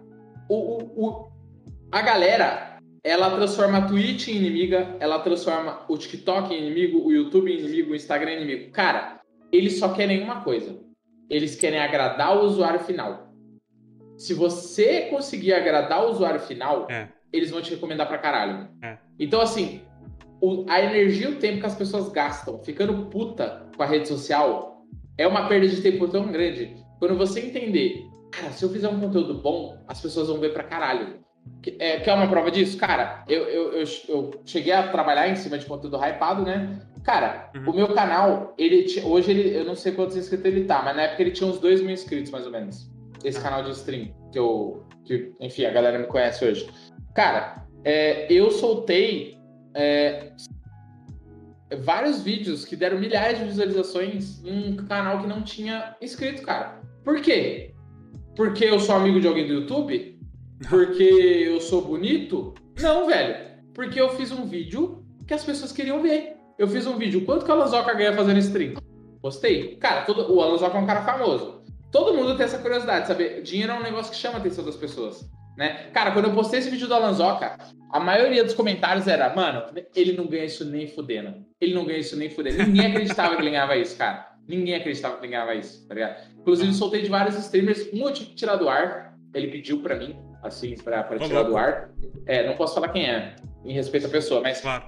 O, 0.48 0.56
o, 0.56 1.08
o, 1.08 1.32
a 1.92 2.02
galera, 2.02 2.78
ela 3.04 3.36
transforma 3.36 3.80
a 3.80 3.88
Twitch 3.88 4.28
em 4.28 4.36
inimiga, 4.36 4.96
ela 5.00 5.20
transforma 5.20 5.84
o 5.88 5.98
TikTok 5.98 6.54
em 6.54 6.68
inimigo, 6.68 7.04
o 7.04 7.12
YouTube 7.12 7.52
em 7.52 7.60
inimigo, 7.60 7.92
o 7.92 7.96
Instagram 7.96 8.32
em 8.32 8.42
inimigo. 8.44 8.72
Cara, 8.72 9.20
eles 9.52 9.80
só 9.80 9.94
querem 9.94 10.22
uma 10.22 10.42
coisa. 10.42 10.80
Eles 11.30 11.56
querem 11.56 11.80
agradar 11.80 12.38
o 12.38 12.42
usuário 12.42 12.80
final. 12.80 13.34
Se 14.18 14.34
você 14.34 15.08
conseguir 15.10 15.54
agradar 15.54 16.04
o 16.06 16.12
usuário 16.12 16.40
final, 16.42 16.88
é. 16.90 17.08
eles 17.32 17.50
vão 17.50 17.62
te 17.62 17.72
recomendar 17.72 18.08
pra 18.08 18.18
caralho. 18.18 18.68
É. 18.84 18.98
Então, 19.18 19.40
assim, 19.40 19.82
o, 20.42 20.66
a 20.70 20.82
energia 20.82 21.28
e 21.28 21.32
o 21.34 21.40
tempo 21.40 21.60
que 21.60 21.66
as 21.66 21.76
pessoas 21.76 22.10
gastam 22.10 22.60
ficando 22.64 23.06
puta 23.08 23.68
com 23.76 23.84
a 23.84 23.86
rede 23.86 24.08
social 24.08 24.86
é 25.18 25.28
uma 25.28 25.48
perda 25.48 25.68
de 25.68 25.82
tempo 25.82 26.08
tão 26.08 26.32
grande. 26.32 26.76
Quando 26.98 27.18
você 27.18 27.42
entender, 27.42 28.06
cara, 28.32 28.52
se 28.52 28.64
eu 28.64 28.70
fizer 28.70 28.88
um 28.88 29.00
conteúdo 29.00 29.34
bom, 29.36 29.78
as 29.88 30.02
pessoas 30.02 30.28
vão 30.28 30.40
ver 30.40 30.54
pra 30.54 30.64
caralho. 30.64 31.20
É, 31.80 32.00
quer 32.00 32.14
uma 32.14 32.28
prova 32.28 32.52
disso? 32.52 32.78
Cara, 32.78 33.26
eu, 33.28 33.44
eu, 33.44 33.74
eu, 33.74 33.84
eu, 34.08 34.32
cheguei 34.46 34.72
a 34.72 34.88
trabalhar 34.88 35.28
em 35.28 35.36
cima 35.36 35.58
de 35.58 35.66
conteúdo 35.66 35.98
hypado, 35.98 36.44
né? 36.44 36.80
Cara, 37.04 37.50
uhum. 37.56 37.72
o 37.72 37.76
meu 37.76 37.94
canal, 37.94 38.54
ele 38.58 38.86
hoje 39.04 39.32
ele, 39.32 39.58
eu 39.58 39.66
não 39.66 39.76
sei 39.76 39.94
quantos 39.94 40.16
inscritos 40.16 40.46
ele 40.46 40.66
tá, 40.66 40.82
mas 40.84 40.96
na 40.96 41.04
época 41.04 41.24
ele 41.24 41.32
tinha 41.32 41.50
uns 41.50 41.60
2 41.60 41.82
mil 41.82 41.92
inscritos, 41.92 42.32
mais 42.32 42.46
ou 42.46 42.52
menos. 42.52 42.90
Esse 43.24 43.40
ah. 43.40 43.42
canal 43.42 43.64
de 43.64 43.72
stream, 43.72 44.14
que 44.32 44.40
eu. 44.40 44.86
Que, 45.04 45.34
enfim, 45.40 45.66
a 45.66 45.72
galera 45.72 45.98
me 45.98 46.06
conhece 46.06 46.46
hoje. 46.46 46.70
Cara, 47.16 47.66
é, 47.84 48.32
eu 48.32 48.52
soltei 48.52 49.39
é, 49.74 50.32
vários 51.84 52.22
vídeos 52.22 52.66
que 52.66 52.76
deram 52.76 53.00
milhares 53.00 53.40
de 53.40 53.46
visualizações 53.46 54.44
em 54.44 54.74
um 54.74 54.76
canal 54.76 55.22
que 55.22 55.28
não 55.28 55.44
tinha 55.44 55.96
inscrito, 56.02 56.42
cara. 56.42 56.82
Por 57.04 57.22
quê? 57.22 57.74
Porque 58.36 58.66
eu 58.66 58.80
sou 58.80 58.96
amigo 58.96 59.20
de 59.20 59.28
alguém 59.28 59.48
do 59.48 59.54
YouTube? 59.54 60.20
Porque 60.70 61.04
eu 61.04 61.62
sou 61.62 61.84
bonito? 61.86 62.54
Não, 62.82 63.08
velho. 63.08 63.36
Porque 63.74 64.00
eu 64.00 64.10
fiz 64.10 64.32
um 64.32 64.46
vídeo 64.46 65.06
que 65.26 65.34
as 65.34 65.44
pessoas 65.44 65.72
queriam 65.72 66.02
ver. 66.02 66.36
Eu 66.58 66.68
fiz 66.68 66.86
um 66.86 66.98
vídeo. 66.98 67.26
Quanto 67.26 67.46
que 67.46 67.52
o 67.52 67.54
Alanzoca 67.54 67.94
ganha 67.94 68.14
fazendo 68.14 68.40
stream? 68.40 68.74
Postei. 69.22 69.76
Cara, 69.78 70.02
todo, 70.02 70.34
o 70.34 70.42
Alanzoca 70.42 70.78
é 70.78 70.82
um 70.82 70.86
cara 70.86 71.02
famoso. 71.02 71.62
Todo 71.92 72.14
mundo 72.14 72.36
tem 72.36 72.46
essa 72.46 72.60
curiosidade, 72.60 73.08
sabe? 73.08 73.42
Dinheiro 73.42 73.72
é 73.72 73.76
um 73.76 73.84
negócio 73.84 74.12
que 74.12 74.18
chama 74.18 74.36
a 74.36 74.40
atenção 74.40 74.64
das 74.66 74.76
pessoas. 74.76 75.30
Né? 75.60 75.90
Cara, 75.94 76.12
quando 76.12 76.30
eu 76.30 76.34
postei 76.34 76.60
esse 76.60 76.70
vídeo 76.70 76.88
do 76.88 76.94
Alanzoca, 76.94 77.58
a 77.92 78.00
maioria 78.00 78.46
dos 78.46 78.54
comentários 78.54 79.10
era, 79.10 79.36
mano, 79.36 79.66
ele 79.94 80.14
não 80.14 80.26
ganha 80.26 80.46
isso 80.46 80.64
nem 80.64 80.88
fudendo. 80.88 81.46
Ele 81.60 81.74
não 81.74 81.84
ganha 81.84 82.00
isso 82.00 82.16
nem 82.16 82.30
fudendo. 82.30 82.64
Ninguém 82.64 82.86
acreditava 82.86 83.36
que 83.36 83.42
ele 83.42 83.50
ganhava 83.50 83.76
isso, 83.76 83.98
cara. 83.98 84.26
Ninguém 84.48 84.76
acreditava 84.76 85.18
que 85.18 85.26
ele 85.26 85.34
ganhava 85.34 85.54
isso, 85.56 85.86
tá 85.86 85.94
ligado? 85.94 86.16
Inclusive, 86.40 86.74
soltei 86.74 87.02
de 87.02 87.10
vários 87.10 87.36
streamers, 87.36 87.90
um 87.92 88.08
eu 88.08 88.14
tive 88.14 88.30
que 88.30 88.36
tirar 88.36 88.56
do 88.56 88.70
ar. 88.70 89.14
Ele 89.34 89.50
pediu 89.50 89.82
pra 89.82 89.98
mim, 89.98 90.18
assim, 90.42 90.76
pra, 90.78 91.04
pra 91.04 91.20
tirar 91.20 91.44
do 91.44 91.58
ar. 91.58 91.90
É, 92.26 92.48
não 92.48 92.56
posso 92.56 92.74
falar 92.74 92.88
quem 92.88 93.10
é, 93.10 93.36
em 93.66 93.74
respeito 93.74 94.08
à 94.08 94.10
pessoa, 94.10 94.40
mas. 94.40 94.62
Claro. 94.62 94.86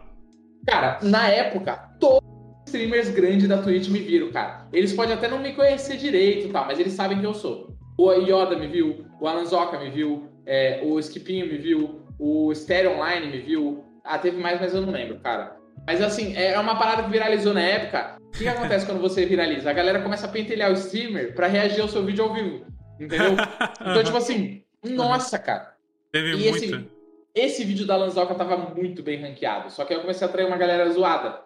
Cara, 0.65 0.99
na 1.03 1.27
época, 1.27 1.75
todos 1.99 2.21
os 2.23 2.67
streamers 2.67 3.09
grandes 3.09 3.45
da 3.45 3.61
Twitch 3.61 3.89
me 3.89 3.99
viram, 3.99 4.31
cara. 4.31 4.69
Eles 4.71 4.93
podem 4.93 5.15
até 5.15 5.27
não 5.27 5.39
me 5.39 5.51
conhecer 5.51 5.97
direito 5.97 6.47
e 6.47 6.49
tal, 6.49 6.65
mas 6.65 6.79
eles 6.79 6.93
sabem 6.93 7.17
quem 7.17 7.25
eu 7.25 7.33
sou. 7.33 7.75
O 7.97 8.13
Yoda 8.13 8.55
me 8.55 8.67
viu, 8.67 9.05
o 9.19 9.27
Alanzoca 9.27 9.77
me 9.77 9.91
viu, 9.91 10.30
é, 10.45 10.81
o 10.83 10.99
Skipinho 10.99 11.47
me 11.47 11.57
viu, 11.57 12.01
o 12.19 12.53
Stereo 12.53 12.93
Online 12.93 13.27
me 13.27 13.39
viu. 13.39 13.83
Ah, 14.03 14.17
teve 14.17 14.37
mais, 14.37 14.59
mas 14.59 14.73
eu 14.73 14.81
não 14.81 14.91
lembro, 14.91 15.19
cara. 15.19 15.55
Mas 15.85 16.01
assim, 16.01 16.35
é 16.35 16.57
uma 16.59 16.77
parada 16.77 17.03
que 17.03 17.09
viralizou 17.09 17.53
na 17.53 17.61
época. 17.61 18.17
O 18.19 18.31
que, 18.31 18.43
que 18.43 18.47
acontece 18.47 18.85
quando 18.85 19.01
você 19.01 19.25
viraliza? 19.25 19.69
A 19.69 19.73
galera 19.73 20.01
começa 20.01 20.25
a 20.25 20.29
pentelhar 20.29 20.71
o 20.71 20.75
streamer 20.75 21.33
pra 21.33 21.47
reagir 21.47 21.81
ao 21.81 21.87
seu 21.87 22.03
vídeo 22.03 22.23
ao 22.23 22.33
vivo. 22.33 22.65
Entendeu? 22.99 23.33
Então, 23.81 24.03
tipo 24.03 24.17
assim, 24.17 24.63
nossa, 24.83 25.37
cara. 25.39 25.75
Teve 26.11 26.33
e 26.33 26.49
muito. 26.49 26.63
Esse, 26.63 26.87
esse 27.33 27.63
vídeo 27.63 27.85
da 27.85 27.97
Lanzoca 27.97 28.35
tava 28.35 28.57
muito 28.57 29.01
bem 29.01 29.21
ranqueado. 29.21 29.71
Só 29.71 29.83
que 29.83 29.93
aí 29.93 29.99
eu 29.99 30.01
comecei 30.01 30.25
a 30.25 30.29
atrair 30.29 30.45
uma 30.45 30.57
galera 30.57 30.89
zoada. 30.91 31.41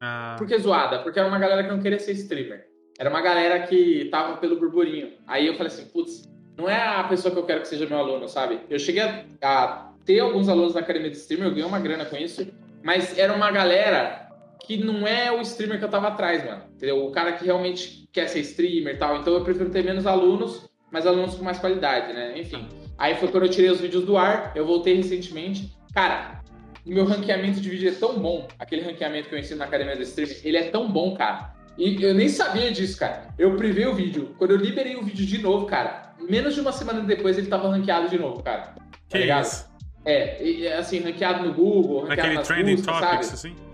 Ah. 0.00 0.36
Por 0.38 0.46
que 0.46 0.58
zoada? 0.58 1.00
Porque 1.00 1.18
era 1.18 1.28
uma 1.28 1.38
galera 1.38 1.64
que 1.64 1.70
não 1.70 1.80
queria 1.80 1.98
ser 1.98 2.12
streamer. 2.12 2.66
Era 2.98 3.10
uma 3.10 3.20
galera 3.20 3.66
que 3.66 4.08
tava 4.10 4.36
pelo 4.36 4.58
burburinho. 4.58 5.12
Aí 5.26 5.46
eu 5.46 5.54
falei 5.54 5.68
assim, 5.68 5.86
putz, 5.86 6.22
não 6.58 6.68
é 6.68 6.76
a 6.76 7.04
pessoa 7.04 7.32
que 7.32 7.38
eu 7.38 7.44
quero 7.44 7.60
que 7.60 7.68
seja 7.68 7.86
meu 7.86 7.98
aluno, 7.98 8.28
sabe? 8.28 8.58
Eu 8.68 8.80
cheguei 8.80 9.02
a, 9.02 9.24
a 9.40 9.92
ter 10.04 10.18
alguns 10.18 10.48
alunos 10.48 10.74
na 10.74 10.80
academia 10.80 11.08
de 11.08 11.16
streamer, 11.16 11.46
eu 11.46 11.50
ganhei 11.52 11.64
uma 11.64 11.78
grana 11.78 12.04
com 12.04 12.16
isso, 12.16 12.46
mas 12.82 13.16
era 13.16 13.32
uma 13.32 13.48
galera 13.52 14.28
que 14.66 14.76
não 14.76 15.06
é 15.06 15.30
o 15.30 15.40
streamer 15.40 15.78
que 15.78 15.84
eu 15.84 15.88
tava 15.88 16.08
atrás, 16.08 16.44
mano. 16.44 16.64
Entendeu? 16.74 17.06
O 17.06 17.12
cara 17.12 17.32
que 17.32 17.44
realmente 17.44 18.08
quer 18.12 18.28
ser 18.28 18.40
streamer 18.40 18.96
e 18.96 18.98
tal. 18.98 19.18
Então 19.18 19.32
eu 19.34 19.44
prefiro 19.44 19.70
ter 19.70 19.84
menos 19.84 20.04
alunos, 20.04 20.68
mas 20.90 21.06
alunos 21.06 21.36
com 21.36 21.44
mais 21.44 21.58
qualidade, 21.58 22.12
né? 22.12 22.36
Enfim. 22.36 22.66
Aí 22.98 23.14
foi 23.14 23.28
quando 23.28 23.44
eu 23.44 23.50
tirei 23.50 23.70
os 23.70 23.80
vídeos 23.80 24.04
do 24.04 24.16
ar, 24.16 24.52
eu 24.56 24.66
voltei 24.66 24.94
recentemente. 24.94 25.72
Cara, 25.94 26.42
meu 26.84 27.04
ranqueamento 27.04 27.60
de 27.60 27.70
vídeo 27.70 27.88
é 27.88 27.92
tão 27.92 28.18
bom, 28.18 28.48
aquele 28.58 28.82
ranqueamento 28.82 29.28
que 29.28 29.34
eu 29.34 29.38
ensino 29.38 29.58
na 29.58 29.66
academia 29.66 29.94
do 29.94 30.02
streamer, 30.02 30.40
ele 30.42 30.56
é 30.56 30.70
tão 30.70 30.90
bom, 30.90 31.14
cara. 31.14 31.54
E 31.78 32.02
eu 32.02 32.12
nem 32.12 32.28
sabia 32.28 32.72
disso, 32.72 32.98
cara. 32.98 33.28
Eu 33.38 33.54
privei 33.54 33.86
o 33.86 33.94
vídeo. 33.94 34.34
Quando 34.36 34.50
eu 34.50 34.56
liberei 34.56 34.96
o 34.96 35.02
vídeo 35.02 35.24
de 35.24 35.38
novo, 35.38 35.64
cara, 35.64 36.12
menos 36.28 36.54
de 36.54 36.60
uma 36.60 36.72
semana 36.72 37.00
depois 37.02 37.38
ele 37.38 37.46
tava 37.46 37.70
ranqueado 37.70 38.08
de 38.08 38.18
novo, 38.18 38.42
cara. 38.42 38.74
Tá 38.74 38.82
que 39.08 39.18
ligado? 39.18 39.44
Isso? 39.44 39.68
É, 40.04 40.74
assim, 40.76 40.98
ranqueado 40.98 41.44
no 41.44 41.54
Google, 41.54 42.00
ranqueado 42.00 42.20
Aquele 42.20 42.34
nas 42.34 42.48
trending 42.48 42.76
buscas, 42.76 42.98
topics, 42.98 43.26
sabe? 43.26 43.54
assim? 43.54 43.68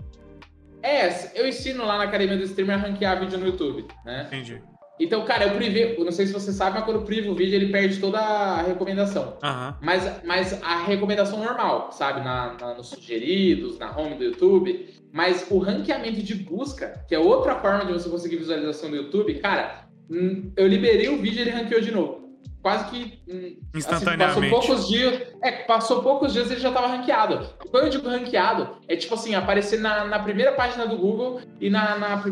É, 0.83 1.39
eu 1.39 1.47
ensino 1.47 1.83
lá 1.83 1.97
na 1.97 2.03
academia 2.03 2.37
do 2.37 2.43
streamer 2.43 2.75
a 2.75 2.79
ranquear 2.79 3.19
vídeo 3.19 3.39
no 3.39 3.47
YouTube, 3.47 3.87
né? 4.05 4.25
Entendi. 4.27 4.61
Então, 4.99 5.25
cara, 5.25 5.45
eu 5.45 5.55
privei, 5.55 5.97
não 5.97 6.11
sei 6.11 6.25
se 6.25 6.33
você 6.33 6.53
sabe, 6.53 6.75
mas 6.75 6.85
quando 6.85 6.97
eu 6.97 7.03
privo 7.03 7.31
o 7.31 7.35
vídeo, 7.35 7.55
ele 7.55 7.71
perde 7.71 7.99
toda 7.99 8.17
a 8.17 8.61
recomendação. 8.61 9.37
Uhum. 9.43 9.73
Mas, 9.81 10.23
mas 10.23 10.63
a 10.63 10.83
recomendação 10.83 11.43
normal, 11.43 11.91
sabe? 11.91 12.21
Na, 12.21 12.53
na, 12.53 12.73
nos 12.75 12.87
sugeridos, 12.87 13.77
na 13.77 13.97
home 13.97 14.15
do 14.15 14.23
YouTube. 14.23 14.89
Mas 15.11 15.47
o 15.49 15.57
ranqueamento 15.57 16.21
de 16.21 16.35
busca, 16.35 17.05
que 17.07 17.15
é 17.15 17.19
outra 17.19 17.55
forma 17.55 17.85
de 17.85 17.93
você 17.93 18.09
conseguir 18.09 18.37
visualização 18.37 18.89
do 18.89 18.95
YouTube, 18.95 19.35
cara, 19.35 19.85
hum, 20.09 20.51
eu 20.55 20.67
liberei 20.67 21.09
o 21.09 21.21
vídeo 21.21 21.39
e 21.39 21.41
ele 21.41 21.51
ranqueou 21.51 21.81
de 21.81 21.91
novo 21.91 22.24
quase 22.65 22.85
que 22.85 23.19
hum, 23.29 23.57
instantaneamente. 23.75 24.39
Assim, 24.39 24.49
passou 24.49 24.67
poucos 24.67 24.87
dias, 24.87 25.21
é, 25.43 25.51
passou 25.51 26.01
poucos 26.01 26.33
dias 26.33 26.49
ele 26.49 26.59
já 26.59 26.69
estava 26.69 26.87
ranqueado. 26.87 27.47
Quando 27.69 27.83
eu 27.83 27.89
digo 27.91 28.09
ranqueado, 28.09 28.77
é 28.87 28.95
tipo 28.95 29.13
assim, 29.13 29.35
aparecer 29.35 29.79
na, 29.79 30.05
na 30.05 30.17
primeira 30.17 30.51
página 30.51 30.87
do 30.87 30.97
Google 30.97 31.41
e 31.61 31.69
na, 31.69 31.95
na 31.99 32.23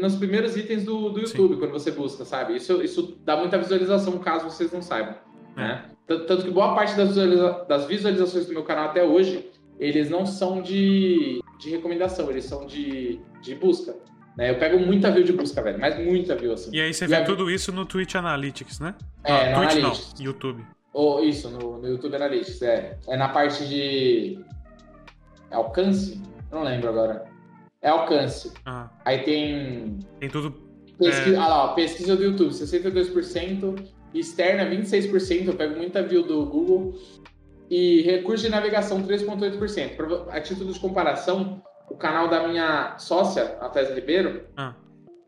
nos 0.00 0.16
primeiros 0.16 0.56
itens 0.56 0.82
do, 0.82 1.10
do 1.10 1.20
YouTube, 1.20 1.52
Sim. 1.52 1.60
quando 1.60 1.72
você 1.72 1.90
busca, 1.90 2.24
sabe? 2.24 2.56
Isso, 2.56 2.82
isso 2.82 3.18
dá 3.22 3.36
muita 3.36 3.58
visualização, 3.58 4.16
caso 4.16 4.46
vocês 4.46 4.72
não 4.72 4.80
saibam. 4.80 5.14
É. 5.58 5.60
Né? 5.60 5.84
Tanto, 6.06 6.24
tanto, 6.24 6.44
que 6.44 6.50
boa 6.50 6.74
parte 6.74 6.96
das, 6.96 7.08
visualiza 7.08 7.66
das 7.68 7.84
visualizações 7.84 8.46
do 8.46 8.54
meu 8.54 8.62
canal 8.62 8.86
até 8.86 9.04
hoje, 9.04 9.50
eles 9.78 10.08
não 10.08 10.24
são 10.24 10.62
de, 10.62 11.42
de 11.58 11.68
recomendação, 11.68 12.30
eles 12.30 12.46
são 12.46 12.66
de, 12.66 13.20
de 13.42 13.54
busca. 13.54 13.94
Né? 14.36 14.50
Eu 14.50 14.58
pego 14.58 14.78
muita 14.78 15.10
view 15.10 15.24
de 15.24 15.32
busca, 15.32 15.62
velho, 15.62 15.78
mas 15.78 15.98
muita 15.98 16.34
view, 16.34 16.52
assim. 16.52 16.70
E 16.72 16.80
aí 16.80 16.92
você 16.92 17.04
e 17.04 17.08
vê 17.08 17.16
a... 17.16 17.24
tudo 17.24 17.50
isso 17.50 17.72
no 17.72 17.84
Twitch 17.84 18.14
Analytics, 18.14 18.80
né? 18.80 18.94
É, 19.24 19.32
ah, 19.32 19.50
no 19.50 19.56
Twitch 19.58 19.76
Analytics. 19.78 20.14
não, 20.18 20.24
YouTube. 20.26 20.64
Oh, 20.94 21.20
isso, 21.20 21.50
no, 21.50 21.78
no 21.78 21.88
YouTube 21.88 22.16
Analytics, 22.16 22.62
é. 22.62 22.98
É 23.08 23.16
na 23.16 23.28
parte 23.28 23.66
de 23.66 24.38
alcance? 25.50 26.20
Eu 26.50 26.58
não 26.58 26.64
lembro 26.64 26.88
agora. 26.88 27.24
É 27.80 27.88
alcance. 27.88 28.52
Ah. 28.64 28.88
Aí 29.04 29.22
tem... 29.22 29.98
Tem 30.20 30.28
tudo 30.28 30.72
pesquisa, 30.98 31.36
é. 31.36 31.38
ah 31.38 31.48
lá, 31.48 31.68
pesquisa 31.74 32.16
do 32.16 32.22
YouTube, 32.22 32.52
62%, 32.52 33.84
externa 34.14 34.64
26%, 34.64 35.46
eu 35.46 35.54
pego 35.54 35.76
muita 35.76 36.02
view 36.02 36.22
do 36.22 36.46
Google, 36.46 36.94
e 37.70 38.02
recurso 38.02 38.44
de 38.44 38.50
navegação 38.50 39.02
3,8%. 39.02 40.26
A 40.28 40.40
título 40.40 40.72
de 40.72 40.78
comparação, 40.78 41.62
o 41.92 41.96
canal 41.96 42.26
da 42.28 42.48
minha 42.48 42.96
sócia, 42.98 43.58
a 43.60 43.68
Tess 43.68 43.94
Ribeiro, 43.94 44.46
ah. 44.56 44.74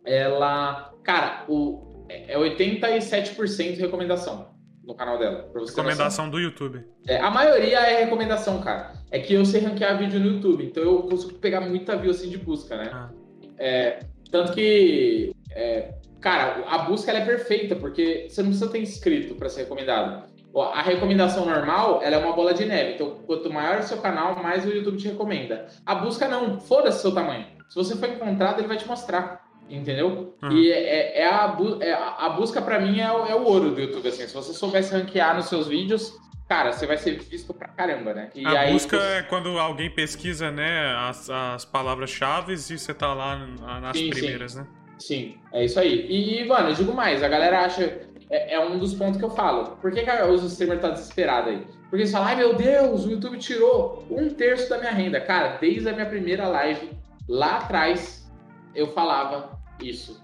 ela, 0.05 0.95
cara, 1.03 1.45
o, 1.47 2.07
é 2.09 2.39
87% 2.39 3.77
recomendação 3.79 4.55
no 4.83 4.95
canal 4.95 5.19
dela. 5.19 5.51
recomendação 5.55 6.31
do 6.31 6.41
YouTube. 6.41 6.83
É, 7.07 7.19
a 7.19 7.31
maioria 7.31 7.81
é 7.81 8.03
recomendação, 8.03 8.61
cara. 8.63 8.95
É 9.11 9.19
que 9.19 9.35
eu 9.35 9.45
sei 9.45 9.61
ranquear 9.61 9.99
vídeo 9.99 10.19
no 10.19 10.27
YouTube, 10.27 10.65
então 10.65 10.83
eu 10.83 11.03
consigo 11.03 11.35
pegar 11.35 11.61
muita 11.61 11.97
view 11.97 12.11
assim 12.11 12.31
de 12.31 12.39
busca, 12.39 12.77
né? 12.77 12.91
Ah. 12.93 13.11
É, 13.59 14.01
tanto 14.31 14.53
que, 14.53 15.35
é, 15.51 15.95
cara, 16.21 16.65
a 16.67 16.79
busca 16.79 17.13
é 17.13 17.25
perfeita, 17.25 17.77
porque 17.77 18.27
você 18.29 18.43
não 18.43 18.49
precisa 18.49 18.71
ter 18.71 18.81
inscrito 18.81 19.35
para 19.35 19.51
ser 19.51 19.63
recomendado. 19.63 20.33
A 20.57 20.83
recomendação 20.83 21.47
normal, 21.47 22.01
ela 22.03 22.17
é 22.17 22.19
uma 22.19 22.35
bola 22.35 22.55
de 22.55 22.65
neve. 22.65 22.95
Então, 22.95 23.19
quanto 23.27 23.53
maior 23.53 23.81
o 23.81 23.83
seu 23.83 23.99
canal, 23.99 24.41
mais 24.43 24.65
o 24.65 24.71
YouTube 24.71 24.99
te 24.99 25.09
recomenda. 25.09 25.67
A 25.85 25.97
busca 25.97 26.29
não, 26.29 26.61
foda-se 26.61 27.03
seu 27.03 27.13
tamanho. 27.13 27.47
Se 27.69 27.75
você 27.75 27.97
for 27.97 28.09
encontrado, 28.09 28.61
ele 28.61 28.69
vai 28.69 28.77
te 28.77 28.87
mostrar. 28.87 29.45
Entendeu? 29.69 30.37
Uhum. 30.43 30.53
E 30.53 30.71
é, 30.71 31.21
é, 31.21 31.27
a, 31.27 31.57
é, 31.81 31.93
a 31.93 32.29
busca 32.29 32.61
para 32.61 32.79
mim 32.79 33.01
é 33.01 33.11
o, 33.11 33.27
é 33.27 33.35
o, 33.35 33.43
ouro 33.45 33.71
do 33.71 33.81
YouTube. 33.81 34.07
Assim. 34.09 34.27
Se 34.27 34.35
você 34.35 34.53
soubesse 34.53 34.93
ranquear 34.93 35.35
nos 35.35 35.47
seus 35.47 35.67
vídeos, 35.67 36.13
cara, 36.47 36.71
você 36.71 36.87
vai 36.87 36.99
ser 36.99 37.19
visto 37.19 37.55
pra 37.55 37.69
caramba, 37.69 38.13
né? 38.13 38.31
E 38.35 38.47
a 38.47 38.71
busca 38.71 38.99
você... 38.99 39.07
é 39.07 39.23
quando 39.23 39.59
alguém 39.59 39.91
pesquisa, 39.91 40.51
né, 40.51 40.95
as, 41.09 41.31
as 41.31 41.65
palavras-chave 41.65 42.53
e 42.53 42.59
você 42.59 42.93
tá 42.93 43.15
lá 43.15 43.37
nas 43.81 43.97
sim, 43.97 44.11
primeiras, 44.11 44.53
sim. 44.53 44.59
né? 44.59 44.67
Sim, 44.99 45.35
é 45.53 45.65
isso 45.65 45.81
aí. 45.81 46.07
E, 46.09 46.45
mano, 46.47 46.69
eu 46.69 46.75
digo 46.75 46.93
mais, 46.93 47.23
a 47.23 47.29
galera 47.29 47.65
acha. 47.65 48.01
É, 48.31 48.55
é 48.55 48.61
um 48.61 48.79
dos 48.79 48.95
pontos 48.95 49.19
que 49.19 49.25
eu 49.25 49.31
falo. 49.31 49.77
Por 49.77 49.93
que, 49.93 50.03
que 50.03 50.11
os 50.11 50.43
streamer 50.45 50.81
tá 50.81 50.91
desesperado 50.91 51.51
aí? 51.51 51.67
Porque 51.83 51.97
eles 51.97 52.13
falam, 52.13 52.29
ai 52.29 52.37
meu 52.37 52.55
Deus, 52.55 53.05
o 53.05 53.11
YouTube 53.11 53.39
tirou 53.39 54.05
um 54.11 54.29
terço 54.31 54.69
da 54.69 54.79
minha 54.79 54.91
renda. 54.91 55.21
Cara, 55.21 55.59
desde 55.59 55.89
a 55.89 55.93
minha 55.93 56.07
primeira 56.07 56.49
live, 56.49 56.91
lá 57.29 57.59
atrás, 57.59 58.29
eu 58.75 58.89
falava 58.89 59.59
isso. 59.81 60.21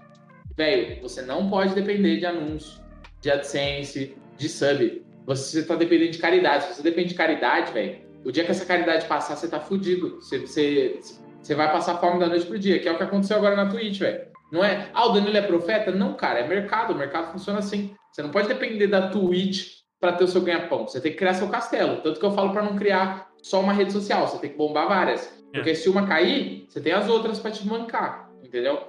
Velho, 0.55 1.01
você 1.01 1.21
não 1.21 1.49
pode 1.49 1.73
depender 1.73 2.17
de 2.17 2.25
anúncio, 2.25 2.81
de 3.21 3.31
AdSense, 3.31 4.15
de 4.37 4.49
sub. 4.49 5.05
Você 5.25 5.59
está 5.59 5.75
dependendo 5.75 6.11
de 6.11 6.17
caridade. 6.17 6.65
Se 6.65 6.75
você 6.75 6.83
depende 6.83 7.09
de 7.09 7.15
caridade, 7.15 7.71
velho, 7.71 7.99
o 8.25 8.31
dia 8.31 8.43
que 8.43 8.51
essa 8.51 8.65
caridade 8.65 9.05
passar, 9.05 9.35
você 9.35 9.47
tá 9.47 9.59
fudido. 9.59 10.15
Você, 10.21 10.39
você, 10.39 10.99
você 11.41 11.55
vai 11.55 11.71
passar 11.71 11.97
fome 11.99 12.19
da 12.19 12.27
noite 12.27 12.45
pro 12.45 12.59
dia, 12.59 12.79
que 12.79 12.87
é 12.87 12.91
o 12.91 12.97
que 12.97 13.03
aconteceu 13.03 13.37
agora 13.37 13.55
na 13.55 13.69
Twitch, 13.69 13.99
velho. 13.99 14.30
Não 14.51 14.63
é, 14.63 14.89
ah, 14.93 15.07
o 15.07 15.13
Danilo 15.13 15.37
é 15.37 15.41
profeta? 15.41 15.91
Não, 15.91 16.13
cara, 16.13 16.39
é 16.39 16.47
mercado. 16.47 16.93
O 16.93 16.97
mercado 16.97 17.31
funciona 17.31 17.59
assim. 17.59 17.95
Você 18.11 18.21
não 18.21 18.31
pode 18.31 18.47
depender 18.47 18.87
da 18.87 19.07
Twitch 19.07 19.81
para 19.99 20.13
ter 20.13 20.23
o 20.23 20.27
seu 20.27 20.41
ganha-pão. 20.41 20.87
Você 20.87 20.99
tem 20.99 21.11
que 21.11 21.17
criar 21.17 21.33
seu 21.33 21.47
castelo. 21.47 22.01
Tanto 22.01 22.19
que 22.19 22.25
eu 22.25 22.31
falo 22.31 22.51
para 22.51 22.63
não 22.63 22.75
criar 22.75 23.29
só 23.41 23.61
uma 23.61 23.71
rede 23.71 23.93
social. 23.93 24.27
Você 24.27 24.39
tem 24.39 24.49
que 24.49 24.57
bombar 24.57 24.87
várias. 24.87 25.41
Porque 25.53 25.69
é. 25.69 25.75
se 25.75 25.87
uma 25.87 26.07
cair, 26.07 26.65
você 26.67 26.81
tem 26.81 26.91
as 26.91 27.07
outras 27.07 27.39
para 27.39 27.51
te 27.51 27.65
mancar. 27.65 28.29
Entendeu? 28.43 28.79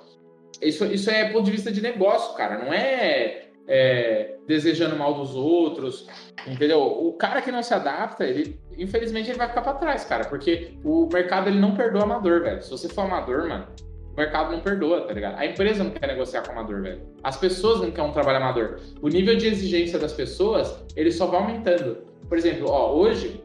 Isso, 0.60 0.84
isso 0.86 1.10
é 1.10 1.30
ponto 1.30 1.44
de 1.44 1.50
vista 1.52 1.70
de 1.70 1.80
negócio, 1.80 2.36
cara. 2.36 2.58
Não 2.58 2.72
é, 2.72 3.48
é, 3.68 4.36
desejando 4.46 4.96
mal 4.96 5.14
dos 5.14 5.34
outros, 5.34 6.08
entendeu? 6.46 6.80
O 6.80 7.12
cara 7.14 7.40
que 7.42 7.52
não 7.52 7.62
se 7.62 7.74
adapta, 7.74 8.24
ele, 8.24 8.60
infelizmente, 8.76 9.30
ele 9.30 9.38
vai 9.38 9.48
ficar 9.48 9.62
para 9.62 9.74
trás, 9.74 10.04
cara. 10.04 10.24
Porque 10.24 10.76
o 10.84 11.08
mercado 11.12 11.48
ele 11.48 11.58
não 11.58 11.74
perdoa 11.74 12.02
amador, 12.02 12.42
velho. 12.42 12.62
Se 12.62 12.70
você 12.70 12.88
for 12.88 13.02
amador, 13.02 13.48
mano, 13.48 13.66
o 14.12 14.16
mercado 14.16 14.52
não 14.52 14.60
perdoa, 14.60 15.02
tá 15.02 15.12
ligado? 15.12 15.38
A 15.38 15.46
empresa 15.46 15.82
não 15.82 15.90
quer 15.90 16.06
negociar 16.06 16.42
com 16.42 16.52
amador, 16.52 16.82
velho. 16.82 17.02
As 17.22 17.36
pessoas 17.36 17.80
não 17.80 17.90
querem 17.90 18.10
um 18.10 18.12
trabalho 18.12 18.38
amador. 18.38 18.80
O 19.00 19.08
nível 19.08 19.36
de 19.36 19.46
exigência 19.46 19.98
das 19.98 20.12
pessoas, 20.12 20.84
ele 20.94 21.10
só 21.10 21.26
vai 21.26 21.40
aumentando. 21.40 21.98
Por 22.28 22.36
exemplo, 22.36 22.68
ó, 22.68 22.94
hoje, 22.94 23.42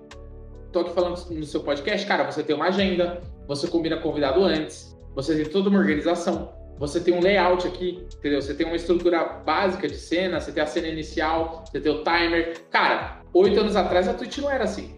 tô 0.72 0.80
aqui 0.80 0.93
falando 0.93 1.20
no 1.32 1.45
seu 1.45 1.61
podcast, 1.61 2.05
cara, 2.05 2.30
você 2.30 2.43
tem 2.43 2.55
uma 2.55 2.68
agenda, 2.68 3.22
você 3.47 3.68
combina 3.68 3.97
convidado 3.97 4.43
antes, 4.43 4.97
você 5.15 5.36
tem 5.36 5.45
toda 5.45 5.70
uma 5.70 5.80
organização 5.80 6.57
você 6.80 6.99
tem 6.99 7.13
um 7.13 7.22
layout 7.22 7.68
aqui, 7.68 8.05
entendeu? 8.18 8.41
Você 8.41 8.53
tem 8.53 8.65
uma 8.65 8.76
estrutura 8.76 9.24
básica 9.24 9.88
de 9.88 9.95
cena, 9.95 10.39
você 10.39 10.51
tem 10.51 10.61
a 10.61 10.68
cena 10.68 10.88
inicial, 10.88 11.63
você 11.65 11.80
tem 11.80 11.91
o 11.91 12.03
timer. 12.03 12.61
Cara, 12.70 13.22
oito 13.34 13.59
anos 13.59 13.76
atrás 13.76 14.07
a 14.07 14.13
Twitch 14.13 14.38
não 14.38 14.49
era 14.49 14.63
assim. 14.63 14.95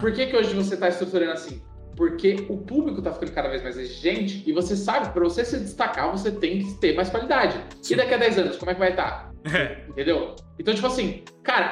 Por 0.00 0.12
que, 0.12 0.26
que 0.26 0.36
hoje 0.36 0.54
você 0.54 0.74
está 0.74 0.88
estruturando 0.88 1.32
assim? 1.32 1.60
Porque 1.96 2.46
o 2.48 2.58
público 2.58 2.98
está 2.98 3.12
ficando 3.12 3.32
cada 3.32 3.48
vez 3.48 3.62
mais 3.62 3.78
exigente 3.78 4.42
e 4.46 4.52
você 4.52 4.76
sabe, 4.76 5.12
para 5.12 5.24
você 5.24 5.44
se 5.44 5.58
destacar, 5.58 6.10
você 6.12 6.30
tem 6.30 6.58
que 6.58 6.74
ter 6.74 6.94
mais 6.94 7.08
qualidade. 7.08 7.58
E 7.90 7.96
daqui 7.96 8.14
a 8.14 8.18
10 8.18 8.38
anos, 8.38 8.56
como 8.56 8.70
é 8.70 8.74
que 8.74 8.80
vai 8.80 8.90
estar? 8.90 9.32
Tá? 9.42 9.58
É. 9.58 9.84
Entendeu? 9.88 10.36
Então, 10.58 10.74
tipo 10.74 10.86
assim, 10.86 11.22
cara, 11.42 11.70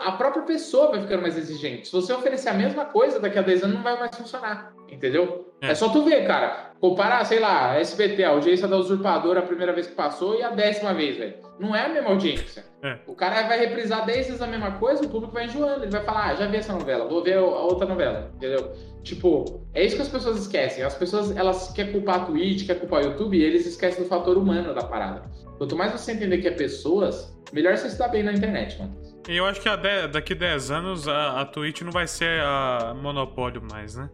a 0.00 0.12
própria 0.12 0.42
pessoa 0.42 0.90
vai 0.90 1.00
ficando 1.00 1.22
mais 1.22 1.36
exigente. 1.36 1.86
Se 1.86 1.92
você 1.92 2.12
oferecer 2.12 2.48
a 2.48 2.54
mesma 2.54 2.86
coisa, 2.86 3.20
daqui 3.20 3.38
a 3.38 3.42
10 3.42 3.64
anos 3.64 3.76
não 3.76 3.82
vai 3.82 3.98
mais 3.98 4.16
funcionar. 4.16 4.72
Entendeu? 4.90 5.52
É, 5.60 5.70
é 5.70 5.74
só 5.74 5.88
tu 5.88 6.04
ver, 6.04 6.26
cara. 6.26 6.72
Comparar, 6.80 7.24
sei 7.24 7.38
lá, 7.38 7.76
SBT, 7.76 8.24
a 8.24 8.30
audiência 8.30 8.66
da 8.66 8.76
usurpadora 8.76 9.40
a 9.40 9.42
primeira 9.42 9.72
vez 9.72 9.86
que 9.86 9.94
passou 9.94 10.34
e 10.34 10.42
a 10.42 10.50
décima 10.50 10.92
vez, 10.92 11.16
velho. 11.16 11.34
Não 11.58 11.76
é 11.76 11.86
a 11.86 11.88
mesma 11.88 12.10
audiência. 12.10 12.64
É. 12.82 12.98
O 13.06 13.14
cara 13.14 13.46
vai 13.46 13.60
reprisar 13.60 14.04
10 14.04 14.26
vezes 14.26 14.42
a 14.42 14.46
mesma 14.46 14.72
coisa, 14.72 15.04
o 15.04 15.08
público 15.08 15.32
vai 15.32 15.44
enjoando. 15.44 15.84
Ele 15.84 15.92
vai 15.92 16.02
falar, 16.02 16.30
ah, 16.30 16.34
já 16.34 16.46
vi 16.46 16.56
essa 16.56 16.72
novela, 16.72 17.08
vou 17.08 17.22
ver 17.22 17.38
a 17.38 17.42
outra 17.42 17.86
novela. 17.86 18.30
Entendeu? 18.34 18.72
Tipo, 19.02 19.62
é 19.72 19.84
isso 19.84 19.96
que 19.96 20.02
as 20.02 20.08
pessoas 20.08 20.38
esquecem. 20.38 20.82
As 20.82 20.94
pessoas, 20.94 21.36
elas 21.36 21.72
querem 21.72 21.92
culpar 21.92 22.22
a 22.22 22.24
Twitch, 22.24 22.66
querem 22.66 22.80
culpar 22.80 23.02
o 23.02 23.06
YouTube, 23.06 23.36
e 23.36 23.42
eles 23.42 23.66
esquecem 23.66 24.02
do 24.02 24.08
fator 24.08 24.36
humano 24.36 24.74
da 24.74 24.82
parada. 24.82 25.22
Quanto 25.58 25.76
mais 25.76 25.92
você 25.92 26.12
entender 26.12 26.38
que 26.38 26.48
é 26.48 26.52
pessoas, 26.52 27.32
melhor 27.52 27.76
você 27.76 27.86
está 27.86 28.08
bem 28.08 28.22
na 28.22 28.32
internet, 28.32 28.78
mano. 28.78 29.00
Eu 29.28 29.46
acho 29.46 29.60
que 29.60 29.68
daqui 30.08 30.34
10 30.34 30.70
anos 30.70 31.06
a, 31.06 31.40
a 31.40 31.44
Twitch 31.44 31.82
não 31.82 31.92
vai 31.92 32.06
ser 32.06 32.40
a 32.40 32.94
monopólio 33.00 33.62
mais, 33.62 33.94
né? 33.94 34.10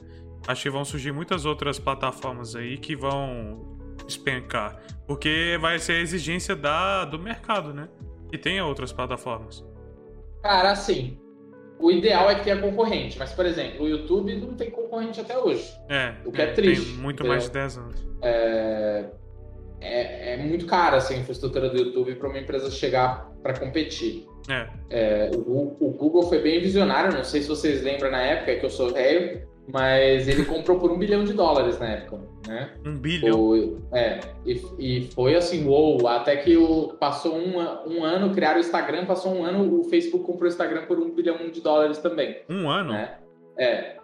Acho 0.47 0.63
que 0.63 0.71
vão 0.71 0.85
surgir 0.85 1.13
muitas 1.13 1.45
outras 1.45 1.79
plataformas 1.79 2.55
aí 2.55 2.77
que 2.79 2.95
vão 2.95 3.77
despencar. 4.07 4.81
Porque 5.07 5.59
vai 5.61 5.79
ser 5.79 5.93
a 5.93 6.01
exigência 6.01 6.55
da, 6.55 7.05
do 7.05 7.19
mercado, 7.19 7.73
né? 7.73 7.89
E 8.33 8.39
tem 8.39 8.61
outras 8.61 8.93
plataformas. 8.93 9.65
Cara, 10.43 10.71
assim, 10.71 11.19
o 11.79 11.91
ideal 11.91 12.31
é 12.31 12.35
que 12.35 12.45
tenha 12.45 12.61
concorrente, 12.61 13.19
mas, 13.19 13.33
por 13.33 13.47
exemplo, 13.47 13.85
o 13.85 13.89
YouTube 13.89 14.35
não 14.37 14.55
tem 14.55 14.71
concorrente 14.71 15.21
até 15.21 15.39
hoje. 15.39 15.73
É. 15.89 16.15
O 16.25 16.33
que 16.33 16.43
é, 16.43 16.45
é 16.45 16.53
triste. 16.53 16.93
Tem 16.93 16.95
muito 16.95 17.27
mais 17.27 17.45
de 17.45 17.51
10 17.51 17.79
anos. 17.79 18.07
É, 18.21 19.05
é, 19.81 20.35
é 20.35 20.37
muito 20.37 20.67
caro 20.67 20.97
assim, 20.97 21.15
a 21.15 21.19
infraestrutura 21.19 21.69
do 21.69 21.79
YouTube 21.79 22.15
para 22.17 22.29
uma 22.29 22.39
empresa 22.39 22.71
chegar 22.71 23.31
para 23.43 23.59
competir. 23.59 24.27
É. 24.49 24.67
é 24.91 25.31
o, 25.35 25.77
o, 25.79 25.91
Google 25.93 26.23
foi 26.23 26.41
bem 26.41 26.61
visionário, 26.61 27.17
não 27.17 27.25
sei 27.25 27.43
se 27.43 27.49
vocês 27.49 27.83
lembram 27.83 28.11
na 28.11 28.21
época, 28.21 28.57
que 28.57 28.65
eu 28.65 28.71
sou 28.71 28.93
velho, 28.93 29.47
mas 29.71 30.27
ele 30.27 30.45
comprou 30.47 30.79
por 30.79 30.91
um 30.91 30.99
bilhão 30.99 31.25
de 31.25 31.35
dólares 31.35 31.79
na 31.79 31.87
época, 31.89 32.21
né? 32.47 32.71
Um 32.85 32.97
bilhão? 32.97 33.37
Foi, 33.37 33.77
é, 33.93 34.21
e, 34.47 34.63
e, 34.79 35.11
foi 35.13 35.35
assim, 35.35 35.67
uou, 35.67 36.09
até 36.09 36.37
que 36.37 36.57
o, 36.57 36.97
passou 36.99 37.37
um, 37.37 37.59
um 37.59 38.03
ano, 38.03 38.35
criaram 38.35 38.57
o 38.57 38.61
Instagram, 38.61 39.05
passou 39.05 39.35
um 39.35 39.45
ano, 39.45 39.81
o 39.81 39.85
Facebook 39.85 40.25
comprou 40.25 40.49
o 40.49 40.53
Instagram 40.53 40.87
por 40.87 40.99
um 40.99 41.15
bilhão 41.15 41.37
de 41.51 41.61
dólares 41.61 41.99
também. 41.99 42.39
Um 42.49 42.71
ano? 42.71 42.93
Né? 42.93 43.19
É. 43.59 43.99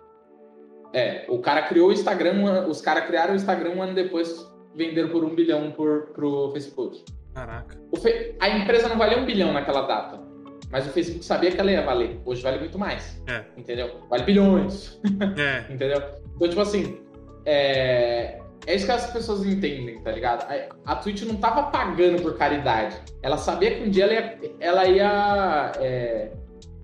É, 0.93 1.25
o 1.29 1.41
cara 1.41 1.63
criou 1.63 1.89
o 1.89 1.93
Instagram, 1.93 2.67
os 2.69 2.81
caras 2.81 3.07
criaram 3.07 3.33
o 3.33 3.37
Instagram 3.37 3.71
um 3.71 3.83
ano 3.83 3.95
depois, 3.95 4.47
venderam 4.75 5.09
por 5.09 5.25
um 5.25 5.35
bilhão 5.35 5.71
por, 5.71 6.09
pro 6.13 6.51
Facebook. 6.53 7.05
Caraca. 7.35 7.77
Fe... 8.01 8.35
A 8.41 8.49
empresa 8.49 8.89
não 8.89 8.97
valia 8.97 9.19
um 9.19 9.27
bilhão 9.27 9.53
naquela 9.53 9.83
data. 9.83 10.21
Mas 10.71 10.87
o 10.87 10.91
Facebook 10.91 11.25
sabia 11.25 11.53
que 11.53 11.61
ela 11.61 11.71
ia 11.71 11.83
valer. 11.83 12.21
Hoje 12.25 12.43
vale 12.43 12.59
muito 12.59 12.79
mais. 12.79 13.23
É. 13.29 13.45
Entendeu? 13.57 14.01
Vale 14.09 14.25
bilhões. 14.25 15.01
É. 15.39 15.65
entendeu? 15.73 16.03
Então, 16.35 16.49
tipo 16.49 16.61
assim, 16.61 17.01
é... 17.45 18.41
é 18.67 18.75
isso 18.75 18.87
que 18.87 18.93
as 18.93 19.11
pessoas 19.13 19.47
entendem, 19.47 20.03
tá 20.03 20.11
ligado? 20.11 20.47
A 20.85 20.97
Twitch 20.97 21.23
não 21.23 21.37
tava 21.37 21.71
pagando 21.71 22.21
por 22.23 22.37
caridade. 22.37 22.97
Ela 23.23 23.37
sabia 23.37 23.77
que 23.77 23.85
um 23.85 23.91
dia 23.91 24.05
ela 24.05 24.15
ia, 24.15 24.39
ela 24.59 24.85
ia 24.87 25.73
é... 25.81 26.33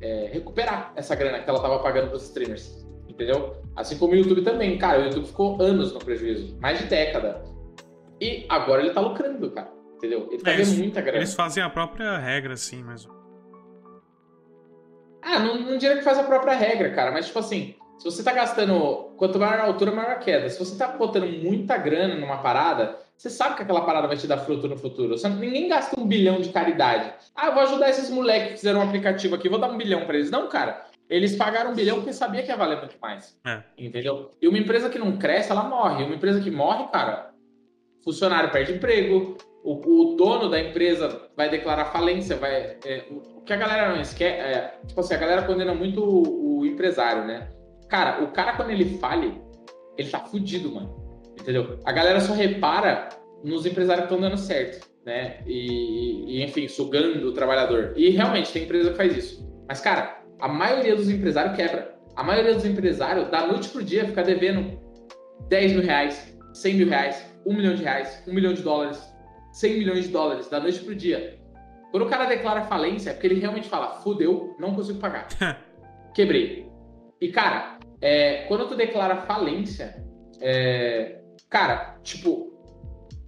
É... 0.01 0.31
recuperar 0.33 0.93
essa 0.95 1.15
grana 1.17 1.41
que 1.41 1.51
ela 1.51 1.61
tava 1.61 1.81
pagando 1.81 2.11
pros 2.11 2.25
streamers. 2.25 2.87
Entendeu? 3.09 3.57
Assim 3.75 3.99
como 3.99 4.13
o 4.13 4.17
YouTube 4.17 4.43
também. 4.43 4.79
Cara, 4.79 5.01
o 5.01 5.05
YouTube 5.07 5.27
ficou 5.27 5.61
anos 5.61 5.93
no 5.93 5.99
prejuízo. 5.99 6.57
Mais 6.61 6.79
de 6.79 6.85
década. 6.85 7.43
E 8.21 8.45
agora 8.49 8.83
ele 8.83 8.91
tá 8.91 9.01
lucrando, 9.01 9.51
cara. 9.51 9.71
Entendeu? 9.97 10.29
Ele 10.31 10.43
tá 10.43 10.53
é, 10.53 10.57
ganhando 10.57 10.79
muita 10.79 11.01
grana. 11.01 11.19
Eles 11.19 11.35
fazem 11.35 11.63
a 11.63 11.71
própria 11.71 12.17
regra, 12.19 12.55
assim, 12.55 12.83
mas. 12.83 13.09
Ah, 15.23 15.39
não, 15.39 15.59
não 15.61 15.77
diria 15.77 15.97
que 15.97 16.03
faz 16.03 16.19
a 16.19 16.25
própria 16.25 16.55
regra, 16.55 16.91
cara, 16.91 17.11
mas 17.11 17.27
tipo 17.27 17.39
assim, 17.39 17.75
se 17.99 18.05
você 18.05 18.23
tá 18.23 18.33
gastando. 18.33 19.11
Quanto 19.19 19.39
maior 19.39 19.61
a 19.61 19.65
altura, 19.65 19.93
maior 19.93 20.13
a 20.13 20.17
queda. 20.17 20.49
Se 20.49 20.59
você 20.59 20.77
tá 20.79 20.89
botando 20.89 21.27
muita 21.27 21.77
grana 21.77 22.15
numa 22.15 22.39
parada, 22.39 22.97
você 23.15 23.29
sabe 23.29 23.57
que 23.57 23.63
aquela 23.63 23.83
parada 23.83 24.09
vai 24.09 24.17
te 24.17 24.27
dar 24.27 24.39
fruto 24.39 24.67
no 24.67 24.79
futuro. 24.79 25.19
Você, 25.19 25.29
ninguém 25.29 25.69
gasta 25.69 26.01
um 26.01 26.07
bilhão 26.07 26.41
de 26.41 26.49
caridade. 26.49 27.13
Ah, 27.37 27.49
eu 27.49 27.53
vou 27.53 27.63
ajudar 27.65 27.91
esses 27.91 28.09
moleques 28.09 28.53
que 28.53 28.57
fizeram 28.57 28.81
um 28.81 28.85
aplicativo 28.85 29.35
aqui, 29.35 29.51
vou 29.51 29.59
dar 29.59 29.71
um 29.71 29.77
bilhão 29.77 30.07
para 30.07 30.17
eles. 30.17 30.31
Não, 30.31 30.49
cara. 30.49 30.87
Eles 31.11 31.37
pagaram 31.37 31.73
um 31.73 31.75
bilhão 31.75 31.97
porque 31.97 32.13
sabia 32.15 32.43
que 32.43 32.49
ia 32.49 32.57
valer 32.57 32.79
muito 32.79 32.97
mais. 33.03 33.37
É. 33.45 33.63
Entendeu? 33.77 34.31
E 34.41 34.49
uma 34.49 34.57
empresa 34.57 34.89
que 34.89 34.99
não 34.99 35.19
cresce, 35.19 35.51
ela 35.51 35.65
morre. 35.65 36.05
Uma 36.05 36.15
empresa 36.15 36.41
que 36.41 36.51
morre, 36.51 36.87
cara, 36.91 37.30
funcionário 38.05 38.51
perde 38.51 38.73
emprego, 38.73 39.37
o, 39.63 39.75
o, 39.75 40.17
dono 40.17 40.49
da 40.49 40.61
empresa 40.61 41.29
vai 41.37 41.51
declarar 41.51 41.87
falência, 41.87 42.37
vai. 42.37 42.79
É, 42.85 43.05
o 43.11 43.43
que 43.43 43.53
a 43.53 43.57
galera 43.57 43.95
não 43.95 44.01
esquece. 44.01 44.41
É, 44.41 44.75
tipo 44.87 45.01
assim, 45.01 45.15
a 45.15 45.19
galera 45.19 45.43
condena 45.43 45.75
muito 45.75 46.03
o, 46.03 46.61
o, 46.61 46.67
empresário, 46.67 47.27
né? 47.27 47.49
Cara, 47.89 48.23
o 48.23 48.29
cara, 48.29 48.55
quando 48.55 48.71
ele 48.71 48.99
fale, 48.99 49.41
ele 49.99 50.09
tá 50.09 50.21
fudido, 50.21 50.73
mano. 50.73 50.95
Entendeu? 51.39 51.79
A 51.85 51.93
galera 51.93 52.21
só 52.21 52.33
repara 52.33 53.09
nos 53.45 53.67
empresários 53.67 54.07
que 54.07 54.13
estão 54.13 54.29
dando 54.29 54.39
certo, 54.39 54.87
né? 55.05 55.41
E, 55.47 56.39
e, 56.39 56.45
enfim, 56.45 56.69
sugando 56.69 57.27
o 57.27 57.33
trabalhador. 57.33 57.93
E 57.97 58.11
realmente, 58.11 58.53
tem 58.53 58.65
empresa 58.65 58.91
que 58.91 58.97
faz 58.97 59.17
isso. 59.17 59.47
Mas, 59.69 59.81
cara, 59.81 60.23
a 60.39 60.49
maioria 60.49 60.97
dos 60.97 61.11
empresários 61.11 61.57
quebra. 61.57 61.95
A 62.17 62.23
maioria 62.23 62.55
dos 62.55 62.65
empresários, 62.65 63.31
da 63.31 63.47
noite 63.47 63.69
pro 63.69 63.83
dia, 63.83 64.05
fica 64.05 64.23
devendo 64.23 64.79
10 65.49 65.73
mil 65.73 65.83
reais, 65.83 66.37
100 66.53 66.75
mil 66.75 66.89
reais, 66.89 67.30
1 67.47 67.55
milhão 67.55 67.75
de 67.75 67.83
reais, 67.83 68.23
1 68.27 68.33
milhão 68.33 68.53
de 68.53 68.63
dólares, 68.63 69.03
100 69.53 69.79
milhões 69.79 70.05
de 70.05 70.11
dólares 70.11 70.49
da 70.49 70.61
noite 70.61 70.81
pro 70.81 70.95
dia. 70.95 71.39
Quando 71.91 72.05
o 72.07 72.09
cara 72.09 72.27
declara 72.27 72.63
falência, 72.63 73.11
é 73.11 73.13
porque 73.13 73.27
ele 73.27 73.41
realmente 73.41 73.69
fala, 73.69 74.01
fudeu, 74.01 74.55
não 74.59 74.75
consigo 74.75 74.99
pagar. 74.99 75.29
Quebrei. 76.15 76.71
E, 77.21 77.31
cara, 77.31 77.79
é, 78.01 78.45
quando 78.47 78.69
tu 78.69 78.77
declara 78.77 79.23
falência, 79.23 80.05
é, 80.41 81.21
cara, 81.49 81.99
tipo, 82.03 82.60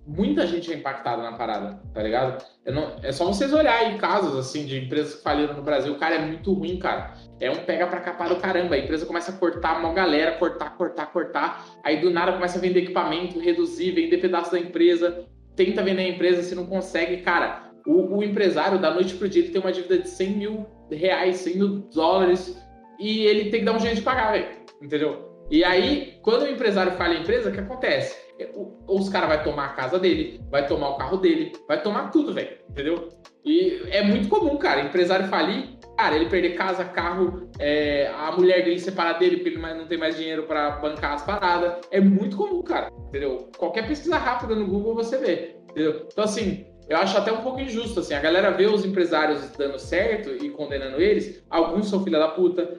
muita 0.07 0.47
gente 0.47 0.73
é 0.73 0.77
impactada 0.77 1.23
na 1.23 1.33
parada, 1.33 1.81
tá 1.93 2.03
ligado? 2.03 2.45
Não, 2.67 2.97
é 3.03 3.13
só 3.13 3.25
vocês 3.25 3.53
olharem 3.53 3.99
casos, 3.99 4.37
assim, 4.37 4.67
de 4.67 4.79
empresas 4.79 5.17
que 5.17 5.23
faliram 5.23 5.55
no 5.55 5.63
Brasil. 5.63 5.95
Cara, 5.97 6.17
é 6.17 6.27
muito 6.27 6.53
ruim, 6.53 6.79
cara. 6.79 7.15
É 7.41 7.51
um 7.51 7.65
pega 7.65 7.87
pra 7.87 8.01
capar 8.01 8.29
do 8.29 8.37
caramba. 8.37 8.75
A 8.75 8.79
empresa 8.79 9.07
começa 9.07 9.33
a 9.33 9.37
cortar 9.37 9.79
uma 9.79 9.93
galera, 9.93 10.39
cortar, 10.39 10.77
cortar, 10.77 11.07
cortar. 11.07 11.67
Aí 11.85 12.01
do 12.01 12.11
nada 12.11 12.33
começa 12.33 12.59
a 12.59 12.61
vender 12.61 12.81
equipamento, 12.81 13.39
reduzir, 13.39 13.93
vender 13.93 14.19
pedaço 14.19 14.53
da 14.53 14.59
empresa 14.59 15.27
tenta 15.57 15.83
vender 15.83 16.03
a 16.03 16.09
empresa, 16.09 16.43
se 16.43 16.55
não 16.55 16.67
consegue, 16.67 17.19
cara, 17.19 17.71
o, 17.87 18.17
o, 18.17 18.23
empresário 18.23 18.79
da 18.79 18.93
noite 18.93 19.15
pro 19.15 19.29
dia 19.29 19.43
ele 19.43 19.53
tem 19.53 19.61
uma 19.61 19.73
dívida 19.73 19.99
de 19.99 20.09
100 20.09 20.31
mil 20.31 20.67
reais, 20.91 21.37
100 21.37 21.57
mil 21.57 21.69
dólares, 21.93 22.57
e 22.99 23.27
ele 23.27 23.51
tem 23.51 23.61
que 23.61 23.67
dar 23.67 23.77
um 23.77 23.81
jeito 23.81 23.97
de 23.97 24.03
pagar, 24.03 24.33
velho, 24.33 24.47
entendeu? 24.81 25.31
E 25.51 25.65
aí, 25.65 26.19
quando 26.23 26.43
o 26.43 26.49
empresário 26.49 26.93
falha 26.93 27.19
a 27.19 27.21
empresa, 27.21 27.51
o 27.51 27.53
que 27.53 27.61
acontece? 27.61 28.17
É, 28.39 28.51
os 28.89 29.09
caras 29.09 29.29
vai 29.29 29.43
tomar 29.45 29.67
a 29.67 29.73
casa 29.75 29.99
dele, 29.99 30.41
vai 30.51 30.67
tomar 30.67 30.91
o 30.91 30.97
carro 30.97 31.17
dele, 31.17 31.53
vai 31.69 31.83
tomar 31.83 32.11
tudo, 32.11 32.33
velho, 32.33 32.57
entendeu? 32.69 33.09
E 33.45 33.83
é 33.91 34.03
muito 34.03 34.29
comum, 34.29 34.57
cara, 34.57 34.81
empresário 34.81 35.27
falir, 35.27 35.79
cara, 35.97 36.17
ele 36.17 36.29
perder 36.29 36.55
casa, 36.55 36.85
carro, 36.85 37.49
é, 37.59 38.11
a 38.17 38.33
mulher 38.33 38.65
dele 38.65 38.79
separar 38.79 39.19
dele 39.19 39.39
porque 39.39 39.51
ele 39.51 39.59
não 39.59 39.87
tem 39.87 39.99
mais 39.99 40.17
dinheiro 40.17 40.45
para 40.45 40.71
bancar 40.73 41.15
as 41.15 41.23
paradas. 41.23 41.81
É 41.91 42.01
muito 42.01 42.37
comum, 42.37 42.63
cara, 42.63 42.89
entendeu? 43.09 43.51
Qualquer 43.57 43.87
pesquisa 43.87 44.17
rápida 44.17 44.55
no 44.55 44.67
Google 44.67 44.95
você 44.95 45.19
vê, 45.19 45.57
entendeu? 45.71 46.07
Então, 46.11 46.25
assim, 46.25 46.67
eu 46.89 46.97
acho 46.97 47.17
até 47.17 47.33
um 47.33 47.43
pouco 47.43 47.61
injusto, 47.61 48.01
assim, 48.01 48.15
a 48.15 48.21
galera 48.21 48.51
vê 48.51 48.67
os 48.67 48.85
empresários 48.85 49.51
dando 49.53 49.79
certo 49.79 50.31
e 50.45 50.51
condenando 50.51 51.01
eles, 51.01 51.43
alguns 51.49 51.89
são 51.89 52.03
filha 52.03 52.19
da 52.19 52.29
puta, 52.29 52.79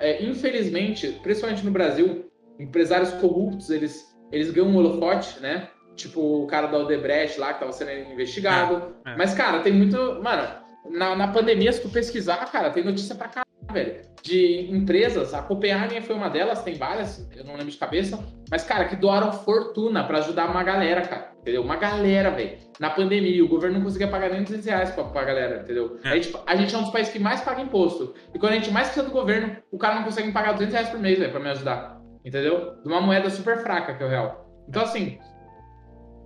é, 0.00 0.24
infelizmente, 0.24 1.18
principalmente 1.22 1.64
no 1.64 1.70
Brasil, 1.70 2.30
empresários 2.58 3.12
corruptos, 3.12 3.70
eles, 3.70 4.15
eles 4.30 4.50
ganham 4.50 4.68
um 4.68 4.76
holofote, 4.76 5.40
né? 5.40 5.68
Tipo 5.94 6.44
o 6.44 6.46
cara 6.46 6.66
da 6.66 6.78
Odebrecht 6.78 7.40
lá, 7.40 7.54
que 7.54 7.60
tava 7.60 7.72
sendo 7.72 7.90
investigado. 8.12 8.94
É, 9.04 9.12
é. 9.12 9.16
Mas, 9.16 9.34
cara, 9.34 9.60
tem 9.60 9.72
muito. 9.72 9.96
Mano, 10.22 10.46
na, 10.90 11.16
na 11.16 11.28
pandemia, 11.28 11.72
se 11.72 11.80
tu 11.80 11.88
pesquisar, 11.88 12.44
cara, 12.50 12.70
tem 12.70 12.84
notícia 12.84 13.14
pra 13.14 13.28
caralho, 13.28 13.72
velho. 13.72 14.06
De 14.22 14.68
empresas, 14.70 15.32
a 15.32 15.42
Copenhagen 15.42 16.00
foi 16.00 16.16
uma 16.16 16.28
delas, 16.28 16.62
tem 16.62 16.74
várias, 16.74 17.28
eu 17.34 17.44
não 17.44 17.52
lembro 17.52 17.70
de 17.70 17.76
cabeça, 17.76 18.18
mas, 18.50 18.64
cara, 18.64 18.86
que 18.86 18.96
doaram 18.96 19.32
fortuna 19.32 20.02
para 20.04 20.18
ajudar 20.18 20.50
uma 20.50 20.64
galera, 20.64 21.00
cara. 21.02 21.32
Entendeu? 21.40 21.62
Uma 21.62 21.76
galera, 21.76 22.30
velho. 22.30 22.58
Na 22.80 22.90
pandemia, 22.90 23.44
o 23.44 23.48
governo 23.48 23.78
não 23.78 23.84
conseguia 23.84 24.08
pagar 24.08 24.30
nem 24.30 24.42
200 24.42 24.66
reais 24.66 24.90
pra, 24.90 25.04
pra 25.04 25.24
galera, 25.24 25.62
entendeu? 25.62 25.98
É. 26.02 26.08
A, 26.08 26.16
gente, 26.16 26.36
a 26.44 26.56
gente 26.56 26.74
é 26.74 26.78
um 26.78 26.82
dos 26.82 26.90
países 26.90 27.12
que 27.12 27.20
mais 27.20 27.40
paga 27.40 27.62
imposto. 27.62 28.14
E 28.34 28.38
quando 28.38 28.52
a 28.52 28.56
gente 28.56 28.70
mais 28.72 28.88
precisa 28.88 29.06
do 29.06 29.12
governo, 29.12 29.56
o 29.70 29.78
cara 29.78 29.94
não 29.94 30.02
consegue 30.02 30.32
pagar 30.32 30.52
200 30.52 30.74
reais 30.74 30.88
por 30.88 30.98
mês, 30.98 31.18
velho, 31.18 31.30
pra 31.30 31.40
me 31.40 31.50
ajudar. 31.50 31.95
Entendeu? 32.26 32.74
De 32.82 32.88
uma 32.88 33.00
moeda 33.00 33.30
super 33.30 33.58
fraca, 33.58 33.94
que 33.94 34.02
é 34.02 34.06
o 34.06 34.10
real. 34.10 34.46
Então, 34.68 34.82
assim, 34.82 35.18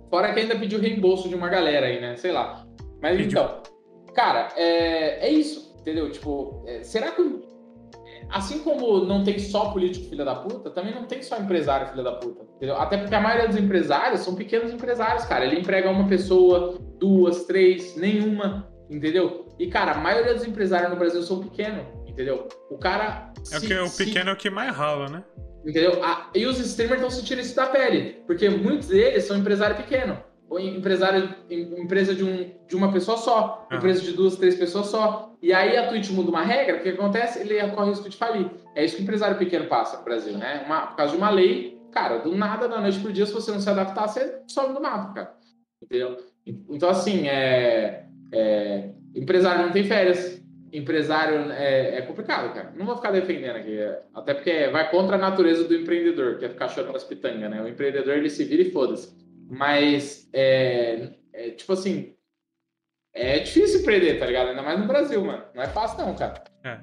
fora 0.09 0.33
que 0.33 0.39
ainda 0.39 0.57
pediu 0.57 0.79
reembolso 0.79 1.29
de 1.29 1.35
uma 1.35 1.47
galera 1.47 1.85
aí, 1.85 2.01
né? 2.01 2.17
Sei 2.17 2.31
lá. 2.31 2.65
Mas 2.99 3.17
Pediu. 3.17 3.39
então, 3.39 3.61
Cara, 4.13 4.49
é, 4.55 5.27
é 5.27 5.29
isso, 5.29 5.75
entendeu? 5.79 6.11
Tipo, 6.11 6.63
é, 6.67 6.83
será 6.83 7.11
que. 7.11 7.51
Assim 8.29 8.59
como 8.59 9.03
não 9.03 9.23
tem 9.23 9.37
só 9.39 9.71
político 9.71 10.09
filha 10.09 10.23
da 10.23 10.35
puta, 10.35 10.69
também 10.69 10.93
não 10.93 11.05
tem 11.05 11.21
só 11.21 11.37
empresário 11.37 11.87
filha 11.87 12.03
da 12.03 12.13
puta, 12.13 12.45
entendeu? 12.55 12.77
Até 12.77 12.97
porque 12.97 13.15
a 13.15 13.19
maioria 13.19 13.47
dos 13.47 13.57
empresários 13.57 14.21
são 14.21 14.35
pequenos 14.35 14.71
empresários, 14.71 15.25
cara. 15.25 15.45
Ele 15.45 15.59
emprega 15.59 15.89
uma 15.89 16.07
pessoa, 16.07 16.77
duas, 16.97 17.43
três, 17.43 17.97
nenhuma, 17.97 18.71
entendeu? 18.89 19.47
E, 19.59 19.67
cara, 19.67 19.93
a 19.93 19.97
maioria 19.97 20.33
dos 20.33 20.45
empresários 20.45 20.89
no 20.89 20.95
Brasil 20.95 21.21
são 21.23 21.41
pequenos, 21.41 21.85
entendeu? 22.07 22.47
O 22.69 22.77
cara. 22.77 23.33
É 23.51 23.59
se, 23.59 23.67
que, 23.67 23.73
o 23.73 23.89
pequeno 23.89 24.25
se... 24.25 24.29
é 24.29 24.33
o 24.33 24.37
que 24.37 24.49
mais 24.49 24.73
rala, 24.73 25.09
né? 25.09 25.23
Entendeu? 25.65 26.03
Ah, 26.03 26.29
e 26.33 26.45
os 26.45 26.59
streamers 26.59 27.01
estão 27.01 27.11
sentindo 27.11 27.41
isso 27.41 27.55
da 27.55 27.67
pele, 27.67 28.23
porque 28.25 28.49
muitos 28.49 28.87
deles 28.87 29.25
são 29.25 29.37
empresário 29.37 29.75
pequeno 29.75 30.17
ou 30.51 30.59
empresário, 30.59 31.33
empresa 31.49 32.13
de, 32.13 32.25
um, 32.25 32.51
de 32.67 32.75
uma 32.75 32.91
pessoa 32.91 33.15
só, 33.15 33.65
uhum. 33.71 33.77
empresa 33.77 34.01
de 34.01 34.11
duas, 34.11 34.35
três 34.35 34.53
pessoas 34.55 34.87
só. 34.87 35.33
E 35.41 35.53
aí 35.53 35.77
a 35.77 35.87
Twitch 35.87 36.09
muda 36.09 36.29
uma 36.29 36.43
regra, 36.43 36.75
o 36.75 36.81
que 36.81 36.89
acontece? 36.89 37.39
Ele 37.39 37.57
corre 37.69 37.87
o 37.87 37.89
risco 37.91 38.09
de 38.09 38.17
falir. 38.17 38.51
É 38.75 38.83
isso 38.83 38.97
que 38.97 39.01
o 39.01 39.03
empresário 39.03 39.37
pequeno 39.37 39.67
passa 39.67 39.99
no 39.99 40.03
Brasil, 40.03 40.37
né? 40.37 40.61
Uma, 40.65 40.87
por 40.87 40.97
causa 40.97 41.13
de 41.13 41.17
uma 41.17 41.29
lei, 41.29 41.79
cara, 41.93 42.17
do 42.17 42.35
nada, 42.35 42.67
da 42.67 42.81
noite 42.81 42.99
pro 42.99 43.13
dia, 43.13 43.25
se 43.25 43.31
você 43.31 43.49
não 43.49 43.61
se 43.61 43.69
adaptar, 43.69 44.09
você 44.09 44.41
sobe 44.45 44.73
do 44.73 44.81
mapa, 44.81 45.13
cara. 45.13 45.33
Entendeu? 45.81 46.17
Então, 46.45 46.89
assim, 46.89 47.29
é, 47.29 48.07
é 48.33 48.89
empresário 49.15 49.63
não 49.63 49.71
tem 49.71 49.85
férias. 49.85 50.40
Empresário 50.71 51.51
é, 51.51 51.97
é, 51.97 52.01
complicado, 52.01 52.53
cara. 52.53 52.73
Não 52.75 52.85
vou 52.85 52.95
ficar 52.95 53.11
defendendo 53.11 53.57
aqui. 53.57 53.77
É, 53.77 54.01
até 54.13 54.33
porque 54.33 54.67
vai 54.69 54.89
contra 54.89 55.15
a 55.15 55.19
natureza 55.19 55.65
do 55.65 55.75
empreendedor, 55.75 56.37
que 56.37 56.45
é 56.45 56.49
ficar 56.49 56.69
chorando 56.69 56.95
as 56.95 57.03
pitangas, 57.03 57.49
né? 57.49 57.61
O 57.61 57.67
empreendedor, 57.67 58.15
ele 58.15 58.29
se 58.29 58.43
vira 58.45 58.61
e 58.61 58.71
foda-se. 58.71 59.13
Mas, 59.49 60.29
é, 60.31 61.09
é, 61.33 61.49
tipo 61.49 61.73
assim, 61.73 62.15
é 63.13 63.39
difícil 63.39 63.81
empreender, 63.81 64.17
tá 64.17 64.25
ligado? 64.25 64.49
Ainda 64.49 64.61
mais 64.61 64.79
no 64.79 64.87
Brasil, 64.87 65.23
mano. 65.23 65.43
Não 65.53 65.61
é 65.61 65.67
fácil, 65.67 66.05
não, 66.05 66.15
cara. 66.15 66.41
É. 66.63 66.79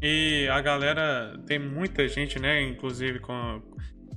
E 0.00 0.46
a 0.48 0.60
galera, 0.60 1.36
tem 1.46 1.58
muita 1.58 2.06
gente, 2.06 2.38
né, 2.38 2.62
inclusive 2.62 3.18
com, 3.18 3.62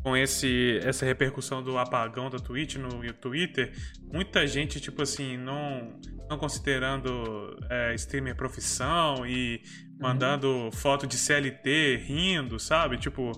com 0.03 0.15
esse, 0.15 0.79
essa 0.83 1.05
repercussão 1.05 1.61
do 1.61 1.77
apagão 1.77 2.29
da 2.29 2.37
Twitch 2.37 2.75
no 2.75 3.01
Twitter, 3.13 3.73
muita 4.11 4.47
gente, 4.47 4.79
tipo 4.79 5.01
assim, 5.01 5.37
não, 5.37 5.99
não 6.29 6.37
considerando 6.37 7.57
é, 7.69 7.93
streamer 7.95 8.35
profissão 8.35 9.25
e 9.25 9.61
mandando 9.99 10.47
uhum. 10.47 10.71
foto 10.71 11.05
de 11.05 11.17
CLT 11.17 11.97
rindo, 12.05 12.59
sabe? 12.59 12.97
Tipo, 12.97 13.31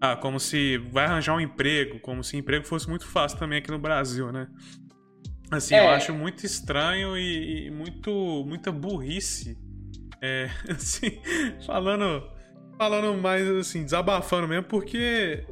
ah, 0.00 0.16
como 0.16 0.40
se 0.40 0.78
vai 0.78 1.04
arranjar 1.04 1.34
um 1.34 1.40
emprego, 1.40 2.00
como 2.00 2.24
se 2.24 2.36
emprego 2.36 2.64
fosse 2.64 2.88
muito 2.88 3.06
fácil 3.06 3.38
também 3.38 3.58
aqui 3.58 3.70
no 3.70 3.78
Brasil, 3.78 4.32
né? 4.32 4.48
Assim, 5.50 5.74
é. 5.74 5.84
eu 5.84 5.90
acho 5.90 6.12
muito 6.12 6.44
estranho 6.44 7.16
e, 7.16 7.66
e, 7.66 7.70
muito 7.70 8.44
muita 8.46 8.72
burrice. 8.72 9.56
É, 10.20 10.50
assim, 10.70 11.20
falando 11.66 12.22
falando 12.78 13.16
mais 13.20 13.48
assim, 13.48 13.84
desabafando 13.84 14.48
mesmo, 14.48 14.64
porque 14.64 15.46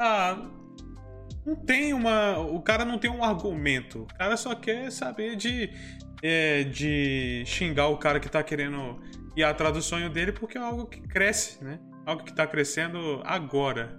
ah, 0.00 0.38
não 1.46 1.54
tem 1.54 1.92
uma, 1.92 2.38
o 2.38 2.60
cara 2.60 2.84
não 2.84 2.98
tem 2.98 3.10
um 3.10 3.22
argumento. 3.22 4.02
O 4.02 4.18
cara 4.18 4.36
só 4.36 4.54
quer 4.54 4.90
saber 4.90 5.36
de 5.36 5.70
é, 6.22 6.64
de 6.64 7.42
xingar 7.46 7.88
o 7.88 7.98
cara 7.98 8.18
que 8.18 8.28
tá 8.28 8.42
querendo 8.42 9.00
ir 9.36 9.44
atrás 9.44 9.72
do 9.72 9.82
sonho 9.82 10.10
dele 10.10 10.32
porque 10.32 10.58
é 10.58 10.60
algo 10.60 10.86
que 10.86 11.00
cresce, 11.00 11.62
né? 11.62 11.78
algo 12.06 12.24
que 12.24 12.32
tá 12.32 12.46
crescendo 12.46 13.20
agora. 13.24 13.98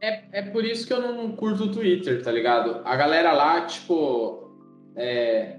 É, 0.00 0.40
é 0.40 0.42
por 0.42 0.64
isso 0.64 0.86
que 0.86 0.92
eu 0.92 1.00
não 1.00 1.34
curto 1.34 1.64
o 1.64 1.72
Twitter, 1.72 2.22
tá 2.22 2.30
ligado? 2.30 2.82
A 2.84 2.96
galera 2.96 3.32
lá, 3.32 3.62
tipo. 3.62 4.56
É, 4.96 5.58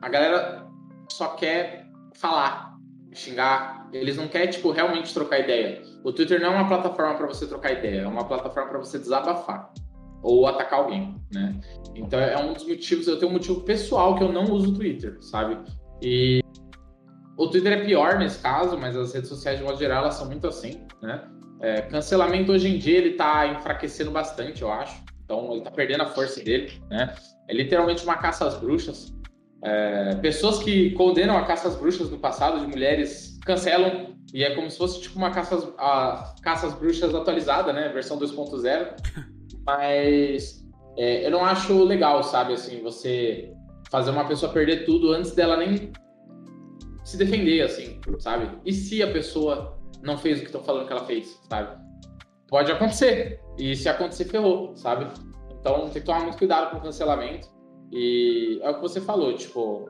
a 0.00 0.08
galera 0.08 0.66
só 1.10 1.34
quer 1.34 1.86
falar, 2.14 2.76
xingar. 3.12 3.73
Eles 3.94 4.16
não 4.16 4.26
querem, 4.26 4.50
tipo, 4.50 4.70
realmente 4.70 5.14
trocar 5.14 5.38
ideia. 5.38 5.82
O 6.02 6.12
Twitter 6.12 6.40
não 6.40 6.48
é 6.52 6.56
uma 6.56 6.68
plataforma 6.68 7.14
para 7.14 7.26
você 7.26 7.46
trocar 7.46 7.72
ideia, 7.72 8.02
é 8.02 8.06
uma 8.06 8.24
plataforma 8.24 8.68
para 8.68 8.78
você 8.78 8.98
desabafar 8.98 9.72
ou 10.22 10.46
atacar 10.46 10.80
alguém, 10.80 11.14
né? 11.32 11.60
Então 11.94 12.18
é 12.18 12.36
um 12.42 12.54
dos 12.54 12.66
motivos, 12.66 13.06
eu 13.06 13.18
tenho 13.18 13.30
um 13.30 13.34
motivo 13.34 13.60
pessoal 13.60 14.16
que 14.16 14.24
eu 14.24 14.32
não 14.32 14.44
uso 14.44 14.72
o 14.72 14.74
Twitter, 14.74 15.18
sabe? 15.20 15.58
E 16.02 16.40
o 17.36 17.48
Twitter 17.48 17.72
é 17.72 17.84
pior 17.84 18.18
nesse 18.18 18.38
caso, 18.40 18.78
mas 18.78 18.96
as 18.96 19.12
redes 19.12 19.28
sociais, 19.28 19.58
de 19.58 19.64
modo 19.64 19.78
geral, 19.78 20.02
elas 20.02 20.14
são 20.14 20.26
muito 20.26 20.46
assim, 20.46 20.86
né? 21.02 21.28
É, 21.60 21.82
cancelamento 21.82 22.52
hoje 22.52 22.68
em 22.68 22.78
dia, 22.78 22.98
ele 22.98 23.12
tá 23.12 23.46
enfraquecendo 23.46 24.10
bastante, 24.10 24.62
eu 24.62 24.72
acho. 24.72 25.02
Então, 25.24 25.52
ele 25.52 25.62
tá 25.62 25.70
perdendo 25.70 26.02
a 26.02 26.06
força 26.06 26.42
dele, 26.42 26.72
né? 26.90 27.14
É 27.48 27.54
literalmente 27.54 28.04
uma 28.04 28.16
caça 28.16 28.46
às 28.46 28.54
bruxas. 28.56 29.14
É, 29.62 30.14
pessoas 30.16 30.58
que 30.58 30.90
condenam 30.90 31.36
a 31.36 31.44
caça 31.44 31.68
às 31.68 31.76
bruxas 31.76 32.10
no 32.10 32.18
passado, 32.18 32.60
de 32.60 32.66
mulheres, 32.66 33.33
cancelam. 33.44 34.14
E 34.32 34.42
é 34.42 34.54
como 34.54 34.70
se 34.70 34.78
fosse 34.78 35.00
tipo 35.00 35.16
uma 35.16 35.30
caça 35.30 35.54
às, 35.54 35.64
a, 35.78 36.34
caça 36.42 36.66
às 36.66 36.74
bruxas 36.74 37.14
atualizada, 37.14 37.72
né? 37.72 37.88
Versão 37.90 38.18
2.0. 38.18 38.94
Mas 39.64 40.64
é, 40.96 41.26
eu 41.26 41.30
não 41.30 41.44
acho 41.44 41.84
legal, 41.84 42.22
sabe? 42.22 42.52
Assim, 42.52 42.82
você 42.82 43.52
fazer 43.90 44.10
uma 44.10 44.26
pessoa 44.26 44.52
perder 44.52 44.84
tudo 44.84 45.12
antes 45.12 45.32
dela 45.32 45.56
nem 45.56 45.92
se 47.04 47.16
defender, 47.16 47.60
assim, 47.62 48.00
sabe? 48.18 48.50
E 48.64 48.72
se 48.72 49.02
a 49.02 49.12
pessoa 49.12 49.78
não 50.02 50.18
fez 50.18 50.38
o 50.38 50.40
que 50.40 50.46
estão 50.46 50.62
falando 50.62 50.86
que 50.86 50.92
ela 50.92 51.04
fez, 51.04 51.40
sabe? 51.48 51.78
Pode 52.48 52.72
acontecer. 52.72 53.40
E 53.58 53.76
se 53.76 53.88
acontecer, 53.88 54.24
ferrou, 54.24 54.74
sabe? 54.76 55.06
Então 55.60 55.88
tem 55.88 56.00
que 56.00 56.06
tomar 56.06 56.20
muito 56.20 56.38
cuidado 56.38 56.70
com 56.70 56.78
o 56.78 56.82
cancelamento. 56.82 57.48
E 57.92 58.58
é 58.62 58.70
o 58.70 58.74
que 58.74 58.80
você 58.80 59.00
falou, 59.00 59.34
tipo. 59.34 59.88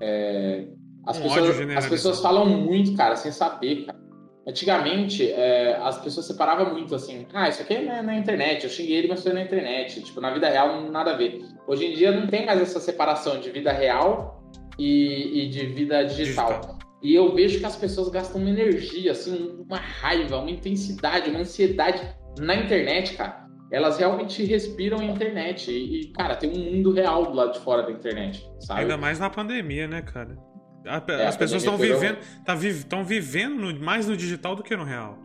É, 0.00 0.66
as, 1.06 1.18
um 1.18 1.22
pessoas, 1.22 1.60
as 1.76 1.86
pessoas 1.88 2.20
falam 2.20 2.46
muito, 2.46 2.94
cara, 2.94 3.16
sem 3.16 3.32
saber, 3.32 3.86
cara. 3.86 3.98
Antigamente, 4.46 5.30
é, 5.30 5.76
as 5.82 5.98
pessoas 5.98 6.26
separavam 6.26 6.72
muito 6.72 6.94
assim. 6.94 7.26
Ah, 7.32 7.48
isso 7.48 7.62
aqui 7.62 7.74
é 7.74 8.02
na, 8.02 8.16
internet, 8.16 8.64
eu 8.64 8.70
xinguei 8.70 8.96
ele, 8.96 9.08
mas 9.08 9.22
foi 9.22 9.32
na 9.32 9.42
internet. 9.42 10.02
Tipo, 10.02 10.20
na 10.20 10.30
vida 10.32 10.48
real, 10.48 10.90
nada 10.90 11.12
a 11.12 11.16
ver. 11.16 11.44
Hoje 11.66 11.86
em 11.86 11.94
dia 11.94 12.10
não 12.10 12.26
tem 12.26 12.46
mais 12.46 12.60
essa 12.60 12.80
separação 12.80 13.38
de 13.38 13.50
vida 13.50 13.70
real 13.70 14.42
e, 14.78 15.42
e 15.44 15.48
de 15.48 15.66
vida 15.66 16.04
digital. 16.04 16.48
digital. 16.48 16.78
E 17.02 17.14
eu 17.14 17.34
vejo 17.34 17.60
que 17.60 17.66
as 17.66 17.76
pessoas 17.76 18.08
gastam 18.08 18.40
uma 18.40 18.50
energia, 18.50 19.12
assim, 19.12 19.58
uma 19.66 19.78
raiva, 19.78 20.38
uma 20.38 20.50
intensidade, 20.50 21.30
uma 21.30 21.40
ansiedade 21.40 22.02
na 22.38 22.56
internet, 22.56 23.14
cara. 23.16 23.46
Elas 23.70 23.98
realmente 23.98 24.42
respiram 24.44 24.98
a 24.98 25.04
internet. 25.04 25.70
E, 25.70 26.08
cara, 26.12 26.34
tem 26.34 26.50
um 26.50 26.72
mundo 26.72 26.92
real 26.92 27.26
do 27.26 27.32
lado 27.34 27.52
de 27.52 27.60
fora 27.60 27.82
da 27.82 27.92
internet, 27.92 28.44
sabe? 28.58 28.80
Ainda 28.80 28.96
mais 28.96 29.18
na 29.18 29.30
pandemia, 29.30 29.86
né, 29.86 30.02
cara? 30.02 30.36
É, 30.84 31.26
as 31.26 31.36
pessoas 31.36 31.62
estão 31.62 31.76
vivendo, 31.76 32.18
tá, 32.44 32.54
estão 32.54 33.04
vivendo 33.04 33.56
no, 33.56 33.80
mais 33.80 34.06
no 34.06 34.16
digital 34.16 34.56
do 34.56 34.62
que 34.62 34.74
no 34.74 34.84
real. 34.84 35.18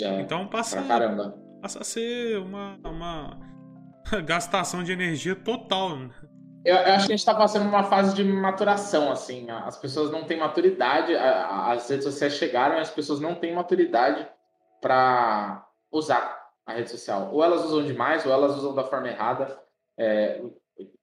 É, 0.00 0.20
então 0.20 0.46
passa, 0.46 0.82
passa 1.60 1.80
a 1.80 1.84
ser 1.84 2.38
uma, 2.38 2.78
uma 2.84 3.38
gastação 4.24 4.82
de 4.82 4.92
energia 4.92 5.34
total. 5.34 5.98
Eu, 6.64 6.74
eu, 6.74 6.94
acho 6.94 7.06
que 7.06 7.12
a 7.12 7.16
gente 7.16 7.20
está 7.20 7.34
passando 7.34 7.68
uma 7.68 7.84
fase 7.84 8.14
de 8.14 8.24
maturação, 8.24 9.12
assim. 9.12 9.48
As 9.50 9.76
pessoas 9.76 10.10
não 10.10 10.24
têm 10.24 10.38
maturidade, 10.38 11.14
as 11.14 11.88
redes 11.88 12.04
sociais 12.04 12.34
chegaram 12.34 12.76
e 12.76 12.80
as 12.80 12.90
pessoas 12.90 13.20
não 13.20 13.34
têm 13.34 13.54
maturidade 13.54 14.26
para 14.80 15.64
usar 15.92 16.44
a 16.66 16.72
rede 16.72 16.90
social. 16.90 17.30
Ou 17.32 17.44
elas 17.44 17.64
usam 17.64 17.84
demais, 17.84 18.26
ou 18.26 18.32
elas 18.32 18.56
usam 18.56 18.74
da 18.74 18.82
forma 18.82 19.08
errada. 19.08 19.56
É, 19.98 20.42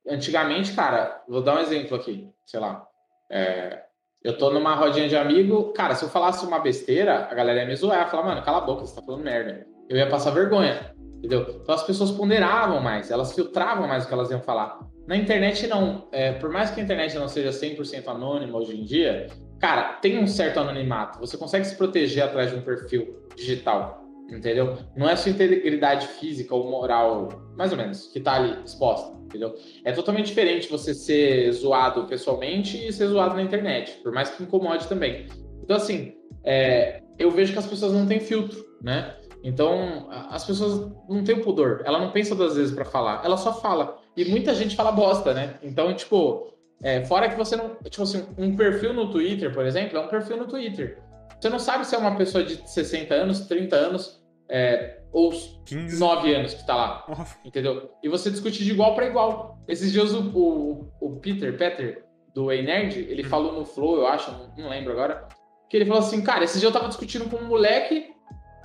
antigamente, 0.07 0.73
cara, 0.73 1.23
vou 1.27 1.41
dar 1.41 1.55
um 1.55 1.59
exemplo 1.59 1.95
aqui, 1.95 2.29
sei 2.45 2.59
lá. 2.59 2.85
É, 3.33 3.81
eu 4.23 4.37
tô 4.37 4.51
numa 4.51 4.75
rodinha 4.75 5.09
de 5.09 5.17
amigo, 5.17 5.73
cara, 5.73 5.95
se 5.95 6.05
eu 6.05 6.09
falasse 6.09 6.45
uma 6.45 6.59
besteira, 6.59 7.27
a 7.29 7.33
galera 7.33 7.61
ia 7.61 7.65
me 7.65 7.75
zoar, 7.75 8.01
ia 8.01 8.07
falar, 8.07 8.23
mano, 8.23 8.43
cala 8.43 8.59
a 8.59 8.61
boca, 8.61 8.85
você 8.85 8.95
tá 8.95 9.01
falando 9.01 9.23
merda. 9.23 9.65
Eu 9.89 9.97
ia 9.97 10.07
passar 10.07 10.29
vergonha, 10.29 10.93
entendeu? 11.17 11.47
Então 11.61 11.73
as 11.73 11.81
pessoas 11.81 12.11
ponderavam 12.11 12.79
mais, 12.79 13.09
elas 13.09 13.33
filtravam 13.33 13.87
mais 13.87 14.05
o 14.05 14.07
que 14.07 14.13
elas 14.13 14.29
iam 14.29 14.39
falar. 14.39 14.79
Na 15.07 15.17
internet, 15.17 15.65
não. 15.65 16.07
É, 16.11 16.33
por 16.33 16.51
mais 16.51 16.69
que 16.69 16.79
a 16.79 16.83
internet 16.83 17.17
não 17.17 17.27
seja 17.27 17.49
100% 17.49 18.07
anônima 18.07 18.57
hoje 18.57 18.79
em 18.79 18.85
dia, 18.85 19.27
cara, 19.59 19.93
tem 19.93 20.19
um 20.19 20.27
certo 20.27 20.59
anonimato. 20.59 21.19
Você 21.19 21.35
consegue 21.35 21.65
se 21.65 21.75
proteger 21.75 22.23
atrás 22.23 22.51
de 22.51 22.57
um 22.57 22.61
perfil 22.61 23.27
digital 23.35 24.02
entendeu? 24.37 24.77
Não 24.95 25.09
é 25.09 25.15
sua 25.15 25.31
integridade 25.31 26.07
física 26.07 26.53
ou 26.53 26.69
moral, 26.69 27.29
mais 27.55 27.71
ou 27.71 27.77
menos, 27.77 28.07
que 28.07 28.19
tá 28.19 28.35
ali 28.35 28.57
exposta, 28.65 29.15
entendeu? 29.25 29.55
É 29.83 29.91
totalmente 29.91 30.27
diferente 30.27 30.69
você 30.69 30.93
ser 30.93 31.51
zoado 31.51 32.05
pessoalmente 32.05 32.87
e 32.87 32.91
ser 32.91 33.07
zoado 33.07 33.35
na 33.35 33.41
internet, 33.41 33.99
por 34.03 34.11
mais 34.11 34.29
que 34.29 34.43
incomode 34.43 34.87
também. 34.87 35.27
Então, 35.63 35.77
assim, 35.77 36.13
é, 36.43 37.01
eu 37.17 37.31
vejo 37.31 37.53
que 37.53 37.59
as 37.59 37.67
pessoas 37.67 37.93
não 37.93 38.05
têm 38.05 38.19
filtro, 38.19 38.63
né? 38.81 39.15
Então, 39.43 40.07
as 40.09 40.45
pessoas 40.45 40.91
não 41.09 41.23
têm 41.23 41.41
pudor, 41.41 41.81
ela 41.85 41.99
não 41.99 42.11
pensa 42.11 42.33
duas 42.33 42.55
vezes 42.55 42.73
para 42.73 42.85
falar, 42.85 43.21
ela 43.25 43.37
só 43.37 43.53
fala. 43.53 43.97
E 44.15 44.23
muita 44.25 44.55
gente 44.55 44.75
fala 44.75 44.91
bosta, 44.91 45.33
né? 45.33 45.55
Então, 45.61 45.93
tipo, 45.93 46.53
é, 46.81 47.03
fora 47.05 47.29
que 47.29 47.35
você 47.35 47.55
não. 47.55 47.75
Tipo 47.83 48.03
assim, 48.03 48.25
um 48.37 48.55
perfil 48.55 48.93
no 48.93 49.11
Twitter, 49.11 49.53
por 49.53 49.65
exemplo, 49.65 49.97
é 49.97 50.01
um 50.01 50.07
perfil 50.07 50.37
no 50.37 50.47
Twitter. 50.47 51.01
Você 51.39 51.49
não 51.49 51.59
sabe 51.59 51.85
se 51.85 51.93
é 51.93 51.97
uma 51.97 52.15
pessoa 52.15 52.41
de 52.41 52.57
60 52.69 53.13
anos, 53.13 53.41
30 53.47 53.75
anos, 53.75 54.22
é, 54.53 54.99
ou 55.11 55.31
15. 55.65 55.99
9 55.99 56.35
anos 56.35 56.53
que 56.53 56.65
tá 56.65 56.75
lá. 56.75 57.27
Entendeu? 57.43 57.89
E 58.03 58.07
você 58.07 58.29
discute 58.29 58.63
de 58.63 58.71
igual 58.71 58.93
para 58.93 59.07
igual. 59.07 59.57
Esses 59.67 59.91
dias 59.91 60.13
o, 60.13 60.29
o, 60.29 60.91
o, 61.01 61.19
Peter, 61.19 61.57
Peter, 61.57 62.05
do 62.35 62.51
Ei 62.51 62.61
Nerd, 62.61 62.99
ele 62.99 63.25
hum. 63.25 63.29
falou 63.29 63.53
no 63.53 63.65
Flow, 63.65 63.97
eu 63.97 64.07
acho, 64.07 64.31
não, 64.31 64.53
não, 64.55 64.69
lembro 64.69 64.91
agora, 64.91 65.27
que 65.67 65.75
ele 65.75 65.85
falou 65.85 66.01
assim, 66.01 66.21
cara, 66.21 66.43
esse 66.43 66.59
dia 66.59 66.67
eu 66.67 66.71
tava 66.71 66.87
discutindo 66.87 67.27
com 67.29 67.37
um 67.37 67.47
moleque 67.47 68.13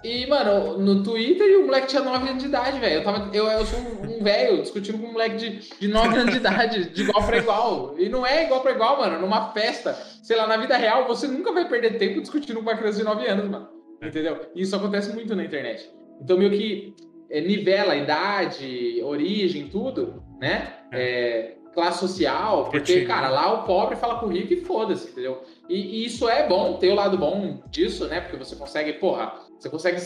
e, 0.04 0.26
mano, 0.26 0.78
no 0.78 1.02
Twitter 1.02 1.46
e 1.46 1.56
o 1.56 1.66
moleque 1.66 1.88
tinha 1.88 2.02
9 2.02 2.28
anos 2.28 2.42
de 2.42 2.48
idade, 2.48 2.78
velho. 2.78 2.96
Eu, 2.96 3.04
tava, 3.04 3.30
eu, 3.34 3.46
eu 3.46 3.64
sou 3.64 3.78
um, 3.80 4.18
um 4.18 4.22
velho 4.22 4.60
discutindo 4.60 4.98
com 4.98 5.06
um 5.06 5.12
moleque 5.12 5.36
de, 5.36 5.58
de 5.80 5.88
9 5.88 6.18
anos 6.18 6.32
de 6.32 6.38
idade, 6.38 6.90
de 6.90 7.02
igual 7.02 7.24
para 7.24 7.38
igual. 7.38 7.94
E 7.98 8.08
não 8.10 8.26
é 8.26 8.44
igual 8.44 8.60
para 8.60 8.72
igual, 8.72 8.98
mano. 8.98 9.18
Numa 9.20 9.52
festa, 9.52 9.94
sei 10.22 10.36
lá, 10.36 10.46
na 10.46 10.58
vida 10.58 10.76
real, 10.76 11.06
você 11.08 11.26
nunca 11.26 11.50
vai 11.50 11.66
perder 11.66 11.98
tempo 11.98 12.20
discutindo 12.20 12.56
com 12.56 12.62
uma 12.62 12.76
criança 12.76 12.98
de 12.98 13.04
9 13.04 13.26
anos, 13.26 13.48
mano. 13.48 13.77
Entendeu? 14.02 14.46
E 14.54 14.62
isso 14.62 14.76
acontece 14.76 15.12
muito 15.12 15.34
na 15.34 15.44
internet. 15.44 15.90
Então, 16.20 16.38
meio 16.38 16.50
que 16.50 16.94
é, 17.30 17.40
nivela 17.40 17.96
idade, 17.96 19.00
origem, 19.02 19.68
tudo, 19.68 20.22
né? 20.40 20.74
É, 20.92 21.00
é 21.00 21.58
classe 21.74 22.00
social, 22.00 22.70
porque, 22.70 23.04
cara, 23.04 23.28
lá 23.28 23.52
o 23.52 23.64
pobre 23.64 23.94
fala 23.94 24.18
com 24.18 24.26
o 24.26 24.30
rico 24.30 24.52
e 24.52 24.56
foda-se, 24.62 25.10
entendeu? 25.10 25.42
E, 25.68 25.76
e, 25.76 26.06
isso 26.06 26.28
é 26.28 26.48
bom, 26.48 26.76
ter 26.76 26.90
o 26.90 26.94
lado 26.94 27.16
bom 27.16 27.62
disso, 27.70 28.06
né? 28.08 28.20
Porque 28.20 28.36
você 28.36 28.56
consegue, 28.56 28.94
porra, 28.94 29.32
você 29.56 29.70
consegue 29.70 30.00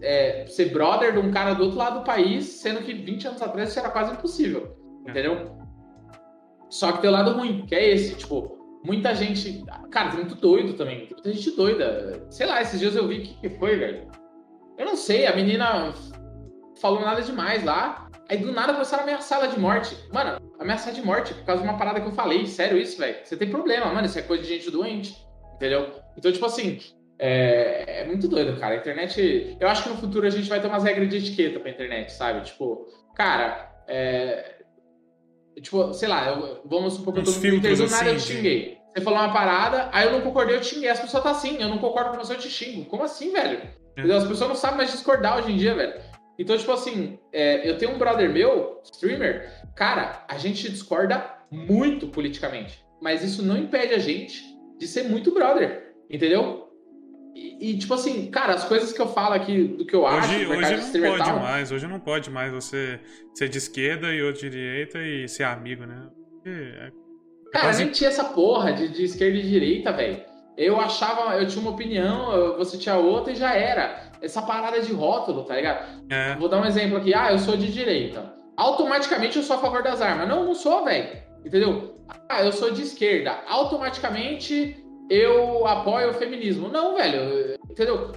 é, 0.00 0.46
ser 0.46 0.66
brother 0.66 1.12
de 1.12 1.18
um 1.18 1.32
cara 1.32 1.54
do 1.54 1.64
outro 1.64 1.78
lado 1.78 1.98
do 2.00 2.04
país, 2.04 2.44
sendo 2.44 2.82
que 2.82 2.92
20 2.92 3.28
anos 3.28 3.42
atrás 3.42 3.70
isso 3.70 3.78
era 3.78 3.90
quase 3.90 4.12
impossível, 4.12 4.76
é. 5.06 5.10
entendeu? 5.10 5.56
Só 6.68 6.92
que 6.92 7.00
tem 7.00 7.10
o 7.10 7.12
lado 7.12 7.32
ruim, 7.32 7.64
que 7.66 7.74
é 7.74 7.90
esse, 7.90 8.14
tipo, 8.14 8.55
muita 8.86 9.14
gente. 9.14 9.64
Cara, 9.90 10.10
tem 10.10 10.20
muito 10.20 10.36
doido 10.36 10.74
também. 10.74 11.08
Muita 11.10 11.32
gente 11.32 11.50
doida. 11.50 12.24
Sei 12.30 12.46
lá, 12.46 12.62
esses 12.62 12.78
dias 12.78 12.94
eu 12.94 13.08
vi 13.08 13.22
que, 13.22 13.40
que 13.40 13.50
foi, 13.58 13.76
velho. 13.76 14.08
Eu 14.78 14.86
não 14.86 14.96
sei, 14.96 15.26
a 15.26 15.34
menina 15.34 15.92
falou 16.80 17.00
nada 17.00 17.20
demais 17.20 17.64
lá. 17.64 18.08
Aí 18.28 18.38
do 18.38 18.52
nada 18.52 18.72
começaram 18.72 19.02
a 19.02 19.06
ameaçar 19.06 19.40
ela 19.40 19.48
de 19.48 19.58
morte. 19.58 19.96
Mano, 20.12 20.40
ameaçar 20.58 20.92
de 20.92 21.02
morte 21.02 21.34
por 21.34 21.44
causa 21.44 21.62
de 21.62 21.68
uma 21.68 21.78
parada 21.78 22.00
que 22.00 22.06
eu 22.06 22.12
falei. 22.12 22.46
Sério 22.46 22.78
isso, 22.78 22.98
velho? 22.98 23.16
Você 23.24 23.36
tem 23.36 23.50
problema, 23.50 23.86
mano. 23.86 24.06
Isso 24.06 24.18
é 24.18 24.22
coisa 24.22 24.42
de 24.42 24.48
gente 24.48 24.70
doente. 24.70 25.16
Entendeu? 25.54 25.92
Então, 26.16 26.30
tipo 26.30 26.44
assim, 26.44 26.78
é, 27.18 28.02
é, 28.02 28.04
muito 28.04 28.28
doido, 28.28 28.58
cara. 28.58 28.74
A 28.74 28.78
internet. 28.78 29.56
Eu 29.58 29.68
acho 29.68 29.84
que 29.84 29.88
no 29.88 29.96
futuro 29.96 30.26
a 30.26 30.30
gente 30.30 30.48
vai 30.48 30.60
ter 30.60 30.68
umas 30.68 30.84
regras 30.84 31.08
de 31.08 31.16
etiqueta 31.16 31.58
pra 31.58 31.70
internet, 31.70 32.12
sabe? 32.12 32.44
Tipo, 32.44 32.86
cara, 33.14 33.70
é, 33.88 34.56
Tipo, 35.60 35.92
sei 35.94 36.08
lá, 36.08 36.28
eu, 36.28 36.60
vamos 36.66 36.94
supor 36.94 37.14
que 37.14 37.20
eu 37.20 37.24
tô 37.24 37.30
no 37.30 37.40
Twitter 37.40 37.76
do 37.76 37.88
nada 37.88 37.96
assim, 37.96 38.08
eu 38.08 38.16
te 38.16 38.22
xinguei. 38.22 38.75
Você 38.96 39.02
falou 39.02 39.18
uma 39.18 39.32
parada, 39.32 39.90
aí 39.92 40.06
eu 40.06 40.12
não 40.12 40.22
concordei, 40.22 40.56
eu 40.56 40.62
xinguei. 40.62 40.88
As 40.88 40.98
pessoas 40.98 41.22
tá 41.22 41.30
assim, 41.30 41.60
eu 41.60 41.68
não 41.68 41.76
concordo 41.76 42.12
com 42.12 42.16
você, 42.16 42.32
eu 42.32 42.38
te 42.38 42.48
xingo. 42.48 42.86
Como 42.86 43.02
assim, 43.02 43.30
velho? 43.30 43.60
É. 43.94 44.00
As 44.10 44.24
pessoas 44.24 44.48
não 44.48 44.56
sabem 44.56 44.78
mais 44.78 44.90
discordar 44.90 45.36
hoje 45.36 45.52
em 45.52 45.56
dia, 45.58 45.74
velho. 45.74 46.00
Então, 46.38 46.56
tipo 46.56 46.72
assim, 46.72 47.18
é, 47.30 47.68
eu 47.68 47.76
tenho 47.76 47.92
um 47.92 47.98
brother 47.98 48.30
meu, 48.30 48.80
streamer, 48.84 49.52
cara, 49.74 50.24
a 50.26 50.38
gente 50.38 50.70
discorda 50.70 51.30
muito 51.50 52.08
politicamente. 52.08 52.82
Mas 53.02 53.22
isso 53.22 53.42
não 53.42 53.58
impede 53.58 53.92
a 53.92 53.98
gente 53.98 54.42
de 54.78 54.88
ser 54.88 55.02
muito 55.02 55.30
brother, 55.30 55.92
entendeu? 56.08 56.66
E, 57.34 57.76
tipo 57.76 57.92
assim, 57.92 58.30
cara, 58.30 58.54
as 58.54 58.64
coisas 58.64 58.94
que 58.94 59.00
eu 59.00 59.08
falo 59.08 59.34
aqui 59.34 59.64
do 59.64 59.84
que 59.84 59.94
eu 59.94 60.06
acho. 60.06 60.26
Hoje, 60.26 60.46
hoje 60.46 60.98
não 60.98 61.18
pode 61.18 61.32
mais, 61.32 61.70
hoje 61.70 61.86
não 61.86 62.00
pode 62.00 62.30
mais 62.30 62.50
você 62.50 62.98
ser 63.34 63.50
de 63.50 63.58
esquerda 63.58 64.14
e 64.14 64.22
outro 64.22 64.40
de 64.40 64.50
direita 64.50 65.02
e 65.02 65.28
ser 65.28 65.44
amigo, 65.44 65.84
né? 65.84 66.08
É, 66.46 66.86
é 66.86 67.05
cara, 67.60 67.68
quase... 67.68 67.84
nem 67.84 67.92
tinha 67.92 68.08
essa 68.08 68.24
porra 68.24 68.72
de, 68.72 68.88
de 68.88 69.04
esquerda 69.04 69.38
e 69.38 69.42
direita, 69.42 69.92
velho. 69.92 70.20
Eu 70.56 70.80
achava, 70.80 71.36
eu 71.36 71.46
tinha 71.46 71.60
uma 71.60 71.72
opinião, 71.72 72.56
você 72.56 72.78
tinha 72.78 72.96
outra 72.96 73.32
e 73.32 73.36
já 73.36 73.54
era. 73.54 74.06
Essa 74.22 74.40
parada 74.40 74.80
de 74.80 74.92
rótulo, 74.92 75.44
tá 75.44 75.54
ligado? 75.54 75.86
É. 76.10 76.34
Vou 76.36 76.48
dar 76.48 76.62
um 76.62 76.64
exemplo 76.64 76.96
aqui. 76.96 77.12
Ah, 77.14 77.30
eu 77.30 77.38
sou 77.38 77.56
de 77.56 77.70
direita. 77.70 78.34
Automaticamente 78.56 79.36
eu 79.36 79.42
sou 79.42 79.56
a 79.56 79.58
favor 79.58 79.82
das 79.82 80.00
armas. 80.00 80.26
Não, 80.26 80.44
não 80.44 80.54
sou, 80.54 80.82
velho. 80.84 81.08
Entendeu? 81.44 82.00
Ah, 82.28 82.42
eu 82.42 82.52
sou 82.52 82.70
de 82.70 82.82
esquerda. 82.82 83.38
Automaticamente 83.46 84.82
eu 85.10 85.66
apoio 85.66 86.10
o 86.10 86.14
feminismo. 86.14 86.68
Não, 86.68 86.96
velho, 86.96 87.56
entendeu? 87.70 88.12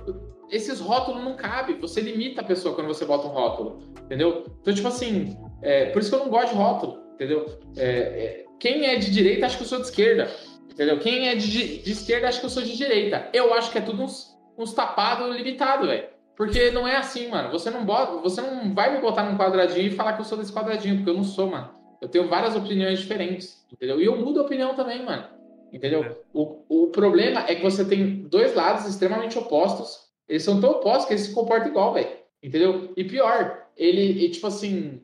Esses 0.50 0.80
rótulos 0.80 1.24
não 1.24 1.36
cabem. 1.36 1.80
Você 1.80 2.02
limita 2.02 2.42
a 2.42 2.44
pessoa 2.44 2.74
quando 2.74 2.88
você 2.88 3.06
bota 3.06 3.28
um 3.28 3.32
rótulo, 3.32 3.84
entendeu? 4.06 4.46
Então, 4.62 4.74
tipo 4.74 4.88
assim, 4.88 5.38
é, 5.62 5.86
por 5.88 6.02
isso 6.02 6.10
que 6.10 6.16
eu 6.16 6.22
não 6.22 6.30
gosto 6.30 6.52
de 6.52 6.56
rótulo, 6.56 7.04
entendeu? 7.16 7.46
É, 7.78 7.86
é, 7.86 8.46
quem 8.60 8.86
é 8.86 8.98
de 8.98 9.12
direita 9.12 9.46
acha 9.46 9.58
que 9.58 9.64
eu 9.64 9.68
sou 9.68 9.80
de 9.80 9.86
esquerda, 9.86 10.30
entendeu? 10.70 11.00
Quem 11.00 11.30
é 11.30 11.36
de, 11.36 11.80
de 11.80 11.92
esquerda 11.92 12.28
acha 12.28 12.40
que 12.40 12.46
eu 12.46 12.50
sou 12.50 12.64
de 12.64 12.76
direita. 12.76 13.30
Eu 13.34 13.54
acho 13.54 13.72
que 13.72 13.78
é 13.78 13.82
tudo 13.82 14.04
uns, 14.04 14.38
uns 14.58 14.74
tapados 14.74 15.36
limitados, 15.36 15.88
velho. 15.88 16.08
Porque 16.36 16.72
não 16.72 16.88
é 16.88 16.96
assim, 16.96 17.28
mano. 17.28 17.52
Você 17.52 17.70
não 17.70 17.84
bota, 17.86 18.18
você 18.22 18.42
não 18.42 18.74
vai 18.74 18.96
me 18.96 19.02
botar 19.02 19.24
num 19.24 19.38
quadradinho 19.38 19.88
e 19.88 19.92
falar 19.92 20.14
que 20.14 20.22
eu 20.22 20.26
sou 20.26 20.38
desse 20.38 20.54
quadradinho, 20.54 20.96
porque 20.98 21.10
eu 21.10 21.16
não 21.16 21.24
sou, 21.24 21.50
mano. 21.50 21.70
Eu 22.02 22.08
tenho 22.08 22.30
várias 22.30 22.56
opiniões 22.56 23.00
diferentes, 23.00 23.66
entendeu? 23.72 24.00
E 24.00 24.06
eu 24.06 24.16
mudo 24.18 24.40
a 24.40 24.44
opinião 24.44 24.74
também, 24.74 25.04
mano. 25.04 25.28
Entendeu? 25.72 26.04
É. 26.04 26.16
O, 26.34 26.64
o 26.70 26.88
problema 26.88 27.46
é 27.48 27.56
que 27.56 27.62
você 27.62 27.84
tem 27.84 28.24
dois 28.24 28.56
lados 28.56 28.86
extremamente 28.86 29.38
opostos. 29.38 30.10
Eles 30.28 30.44
são 30.44 30.62
tão 30.62 30.72
opostos 30.72 31.06
que 31.06 31.14
eles 31.14 31.26
se 31.26 31.34
comportam 31.34 31.70
igual, 31.70 31.94
velho. 31.94 32.10
Entendeu? 32.42 32.94
E 32.96 33.04
pior, 33.04 33.68
ele, 33.76 34.24
e, 34.24 34.30
tipo 34.30 34.48
assim, 34.48 35.02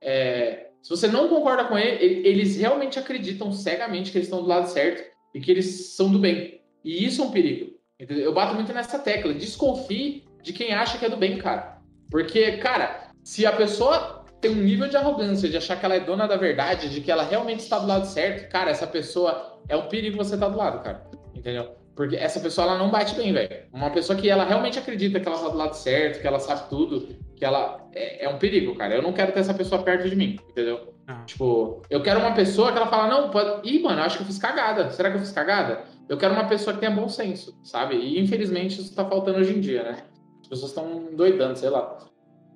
é, 0.00 0.66
Se 0.82 0.90
você 0.90 1.06
não 1.06 1.28
concorda 1.28 1.64
com 1.64 1.78
ele, 1.78 2.26
eles 2.26 2.56
realmente 2.56 2.98
acreditam 2.98 3.52
cegamente 3.52 4.10
que 4.10 4.18
eles 4.18 4.26
estão 4.26 4.42
do 4.42 4.48
lado 4.48 4.68
certo 4.68 5.10
e 5.32 5.40
que 5.40 5.50
eles 5.50 5.94
são 5.94 6.10
do 6.10 6.18
bem. 6.18 6.60
E 6.84 7.04
isso 7.04 7.22
é 7.22 7.24
um 7.24 7.30
perigo. 7.30 7.72
Entendeu? 7.98 8.24
Eu 8.24 8.34
bato 8.34 8.54
muito 8.54 8.72
nessa 8.72 8.98
tecla. 8.98 9.32
Desconfie 9.32 10.24
de 10.42 10.52
quem 10.52 10.74
acha 10.74 10.98
que 10.98 11.04
é 11.04 11.08
do 11.08 11.16
bem, 11.16 11.38
cara. 11.38 11.78
Porque, 12.10 12.58
cara, 12.58 13.10
se 13.22 13.46
a 13.46 13.52
pessoa 13.52 14.24
tem 14.40 14.50
um 14.50 14.56
nível 14.56 14.88
de 14.88 14.96
arrogância, 14.96 15.48
de 15.48 15.56
achar 15.56 15.78
que 15.78 15.86
ela 15.86 15.94
é 15.94 16.00
dona 16.00 16.26
da 16.26 16.36
verdade, 16.36 16.88
de 16.88 17.00
que 17.00 17.12
ela 17.12 17.22
realmente 17.22 17.60
está 17.60 17.78
do 17.78 17.86
lado 17.86 18.06
certo, 18.06 18.50
cara, 18.50 18.72
essa 18.72 18.86
pessoa 18.86 19.60
é 19.68 19.76
um 19.76 19.86
perigo 19.88 20.16
você 20.16 20.34
estar 20.34 20.46
tá 20.46 20.52
do 20.52 20.58
lado, 20.58 20.82
cara. 20.82 21.06
Entendeu? 21.32 21.76
Porque 21.94 22.16
essa 22.16 22.40
pessoa 22.40 22.66
ela 22.66 22.78
não 22.78 22.90
bate 22.90 23.14
bem, 23.14 23.32
velho. 23.32 23.66
Uma 23.72 23.90
pessoa 23.90 24.18
que 24.18 24.28
ela 24.28 24.44
realmente 24.44 24.80
acredita 24.80 25.20
que 25.20 25.28
ela 25.28 25.38
tá 25.38 25.48
do 25.48 25.56
lado 25.56 25.74
certo, 25.74 26.20
que 26.20 26.26
ela 26.26 26.40
sabe 26.40 26.68
tudo, 26.68 27.08
que 27.42 27.46
ela 27.46 27.90
é, 27.92 28.26
é 28.26 28.28
um 28.28 28.38
perigo, 28.38 28.76
cara. 28.76 28.94
Eu 28.94 29.02
não 29.02 29.12
quero 29.12 29.32
ter 29.32 29.40
essa 29.40 29.52
pessoa 29.52 29.82
perto 29.82 30.08
de 30.08 30.14
mim, 30.14 30.38
entendeu? 30.48 30.94
Ah. 31.08 31.24
Tipo, 31.26 31.82
eu 31.90 32.00
quero 32.00 32.20
uma 32.20 32.34
pessoa 32.34 32.70
que 32.70 32.78
ela 32.78 32.86
fala, 32.86 33.08
não, 33.08 33.30
pode. 33.30 33.68
Ih, 33.68 33.82
mano, 33.82 34.00
acho 34.00 34.18
que 34.18 34.22
eu 34.22 34.26
fiz 34.28 34.38
cagada. 34.38 34.88
Será 34.92 35.10
que 35.10 35.16
eu 35.16 35.20
fiz 35.20 35.32
cagada? 35.32 35.82
Eu 36.08 36.16
quero 36.16 36.34
uma 36.34 36.46
pessoa 36.46 36.72
que 36.72 36.78
tenha 36.78 36.92
bom 36.92 37.08
senso, 37.08 37.58
sabe? 37.64 37.96
E 37.96 38.20
infelizmente 38.20 38.80
isso 38.80 38.94
tá 38.94 39.04
faltando 39.04 39.40
hoje 39.40 39.56
em 39.56 39.60
dia, 39.60 39.82
né? 39.82 40.04
As 40.40 40.46
pessoas 40.46 40.70
estão 40.70 41.16
doidando, 41.16 41.58
sei 41.58 41.68
lá. 41.68 41.98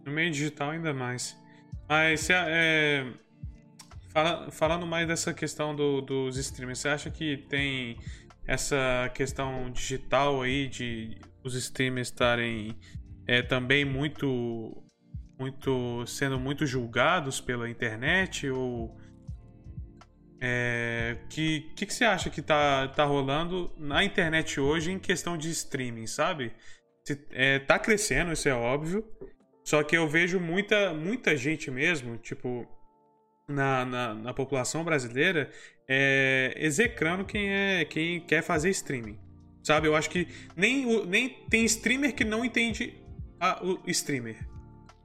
No 0.04 0.12
meio 0.12 0.30
digital 0.30 0.70
ainda 0.70 0.94
mais. 0.94 1.36
Mas 1.88 2.30
é, 2.30 3.06
fala, 4.10 4.52
falando 4.52 4.86
mais 4.86 5.08
dessa 5.08 5.34
questão 5.34 5.74
do, 5.74 6.00
dos 6.00 6.36
streamers, 6.36 6.78
você 6.78 6.88
acha 6.90 7.10
que 7.10 7.38
tem 7.48 7.96
essa 8.46 9.10
questão 9.12 9.68
digital 9.68 10.42
aí 10.42 10.68
de 10.68 11.18
os 11.42 11.56
streamers 11.56 12.06
estarem 12.06 12.76
é, 13.26 13.42
também 13.42 13.84
muito 13.84 14.82
muito 15.38 16.06
sendo 16.06 16.40
muito 16.40 16.64
julgados 16.64 17.40
pela 17.40 17.68
internet 17.68 18.48
ou 18.48 18.96
é, 20.40 21.18
que 21.28 21.72
que, 21.76 21.86
que 21.86 21.92
você 21.94 22.04
acha 22.04 22.30
que 22.30 22.40
tá, 22.40 22.88
tá 22.88 23.04
rolando 23.04 23.70
na 23.76 24.04
internet 24.04 24.60
hoje 24.60 24.92
em 24.92 24.98
questão 24.98 25.36
de 25.36 25.50
streaming, 25.50 26.06
sabe? 26.06 26.52
Se, 27.06 27.24
é, 27.30 27.58
tá 27.58 27.78
crescendo, 27.78 28.32
isso 28.32 28.48
é 28.48 28.54
óbvio. 28.54 29.04
Só 29.64 29.82
que 29.82 29.96
eu 29.96 30.08
vejo 30.08 30.38
muita, 30.38 30.94
muita 30.94 31.36
gente 31.36 31.70
mesmo, 31.70 32.16
tipo, 32.18 32.66
na, 33.48 33.84
na, 33.84 34.14
na 34.14 34.34
população 34.34 34.84
brasileira, 34.84 35.50
é, 35.88 36.54
execrando 36.56 37.24
quem, 37.24 37.48
é, 37.48 37.84
quem 37.84 38.20
quer 38.20 38.42
fazer 38.42 38.70
streaming. 38.70 39.18
Sabe? 39.62 39.88
Eu 39.88 39.96
acho 39.96 40.08
que 40.08 40.28
nem, 40.56 41.04
nem 41.06 41.28
tem 41.50 41.64
streamer 41.64 42.14
que 42.14 42.24
não 42.24 42.44
entende 42.44 42.94
a, 43.40 43.62
o 43.62 43.80
streamer. 43.86 44.46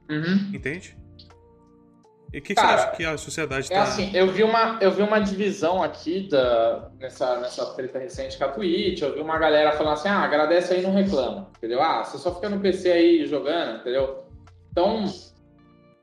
Uhum. 0.10 0.52
Entende? 0.54 0.98
E 2.34 2.40
o 2.40 2.42
que, 2.42 2.56
que, 2.56 2.62
você 2.62 2.66
acha 2.66 2.92
que 2.92 3.04
a 3.04 3.18
sociedade 3.18 3.64
está... 3.64 3.76
É 3.76 3.80
assim, 3.80 4.16
eu 4.16 4.32
vi, 4.32 4.42
uma, 4.42 4.78
eu 4.80 4.92
vi 4.92 5.02
uma 5.02 5.20
divisão 5.20 5.84
aqui 5.84 6.30
da, 6.30 6.90
nessa, 6.98 7.40
nessa 7.42 7.66
treta 7.74 8.00
recente 8.00 8.38
com 8.38 8.46
a 8.46 8.48
Twitch, 8.48 9.02
eu 9.02 9.14
vi 9.14 9.20
uma 9.20 9.38
galera 9.38 9.74
falando 9.74 9.94
assim, 9.94 10.08
ah, 10.08 10.20
agradece 10.20 10.74
aí 10.74 10.82
não 10.82 10.94
reclama, 10.94 11.50
entendeu? 11.58 11.82
Ah, 11.82 12.06
você 12.06 12.18
só 12.18 12.34
fica 12.34 12.48
no 12.48 12.62
PC 12.62 12.90
aí 12.90 13.26
jogando, 13.26 13.82
entendeu? 13.82 14.24
Então, 14.72 15.06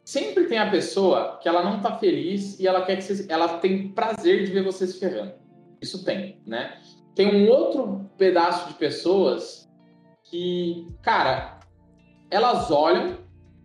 sempre 0.04 0.44
tem 0.44 0.58
a 0.58 0.70
pessoa 0.70 1.38
que 1.42 1.48
ela 1.48 1.64
não 1.64 1.80
tá 1.80 1.96
feliz 1.96 2.60
e 2.60 2.66
ela 2.66 2.84
quer 2.84 2.96
que 2.96 3.04
você, 3.04 3.26
ela 3.30 3.58
tem 3.60 3.88
prazer 3.88 4.44
de 4.44 4.52
ver 4.52 4.62
você 4.62 4.86
se 4.86 5.00
ferrando. 5.00 5.32
Isso 5.80 6.04
tem, 6.04 6.42
né? 6.46 6.78
Tem 7.14 7.34
um 7.34 7.48
outro 7.48 8.10
pedaço 8.18 8.68
de 8.68 8.74
pessoas 8.74 9.66
que, 10.24 10.86
cara, 11.00 11.57
elas 12.30 12.70
olham, 12.70 13.18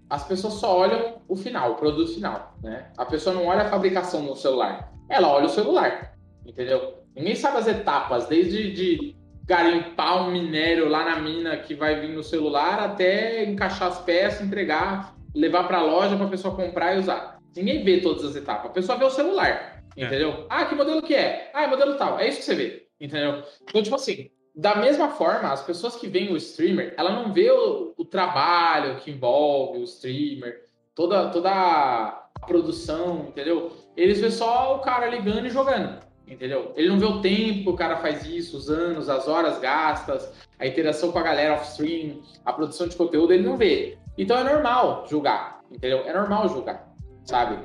as 0.10 0.26
pessoas 0.26 0.56
só 0.56 0.78
olham 0.78 1.22
o 1.28 1.36
final, 1.36 1.72
o 1.72 1.76
produto 1.76 2.14
final, 2.14 2.56
né? 2.62 2.92
A 2.98 3.06
pessoa 3.06 3.36
não 3.36 3.48
olha 3.48 3.64
a 3.64 3.70
fabricação 3.70 4.22
no 4.22 4.36
celular, 4.36 4.94
ela 5.10 5.30
olha 5.30 5.46
o 5.46 5.50
celular, 5.50 6.16
entendeu? 6.46 7.00
Ninguém 7.16 7.36
sabe 7.36 7.58
as 7.58 7.68
etapas, 7.68 8.28
desde 8.28 8.72
de 8.72 9.16
garimpar 9.46 10.26
um 10.26 10.32
minério 10.32 10.88
lá 10.88 11.04
na 11.04 11.20
mina 11.20 11.58
que 11.58 11.76
vai 11.76 12.00
vir 12.00 12.10
no 12.10 12.24
celular 12.24 12.80
até 12.80 13.44
encaixar 13.44 13.90
as 13.90 14.00
peças, 14.00 14.42
entregar 14.42 15.14
levar 15.34 15.68
para 15.68 15.80
a 15.80 15.84
loja 15.84 16.16
para 16.16 16.26
a 16.26 16.30
pessoa 16.30 16.56
comprar 16.56 16.96
e 16.96 17.00
usar. 17.00 17.40
Ninguém 17.56 17.84
vê 17.84 18.00
todas 18.00 18.24
as 18.24 18.36
etapas. 18.36 18.70
A 18.70 18.74
pessoa 18.74 18.98
vê 18.98 19.06
o 19.06 19.10
celular, 19.10 19.84
é. 19.96 20.06
entendeu? 20.06 20.46
Ah, 20.50 20.66
que 20.66 20.76
modelo 20.76 21.02
que 21.02 21.16
é? 21.16 21.52
Ah, 21.54 21.64
é 21.64 21.68
modelo 21.68 21.96
tal. 21.96 22.20
É 22.20 22.28
isso 22.28 22.40
que 22.40 22.46
você 22.46 22.56
vê, 22.56 22.88
entendeu? 23.00 23.44
Então, 23.64 23.82
tipo 23.82 23.96
assim, 23.96 24.30
da 24.56 24.76
mesma 24.76 25.10
forma, 25.10 25.52
as 25.52 25.64
pessoas 25.64 25.96
que 25.96 26.08
veem 26.08 26.32
o 26.32 26.38
streamer, 26.38 26.94
ela 26.96 27.12
não 27.12 27.34
vê 27.34 27.50
o, 27.50 27.94
o 27.98 28.06
trabalho 28.06 28.98
que 28.98 29.10
envolve 29.10 29.80
o 29.80 29.84
streamer, 29.84 30.66
toda, 30.94 31.30
toda 31.30 31.50
a 31.52 32.30
produção, 32.46 33.26
entendeu? 33.30 33.72
Eles 33.98 34.20
vê 34.20 34.30
só 34.30 34.76
o 34.76 34.80
cara 34.80 35.08
ligando 35.08 35.48
e 35.48 35.50
jogando, 35.50 36.00
entendeu? 36.28 36.72
Ele 36.76 36.90
não 36.90 37.00
vê 37.00 37.06
o 37.06 37.22
tempo 37.22 37.64
que 37.64 37.70
o 37.70 37.76
cara 37.76 37.98
faz 37.98 38.26
isso, 38.28 38.56
os 38.56 38.70
anos, 38.70 39.10
as 39.10 39.28
horas 39.28 39.58
gastas, 39.60 40.32
a 40.60 40.68
interação 40.68 41.12
com 41.12 41.18
a 41.18 41.24
galera 41.24 41.56
off-stream, 41.56 42.22
a 42.46 42.54
produção 42.54 42.88
de 42.88 42.96
conteúdo, 42.96 43.34
ele 43.34 43.48
não 43.48 43.58
vê. 43.58 43.98
Então 44.18 44.38
é 44.38 44.44
normal 44.44 45.06
julgar, 45.10 45.62
entendeu? 45.72 46.04
É 46.06 46.14
normal 46.14 46.48
julgar, 46.50 46.94
sabe? 47.26 47.58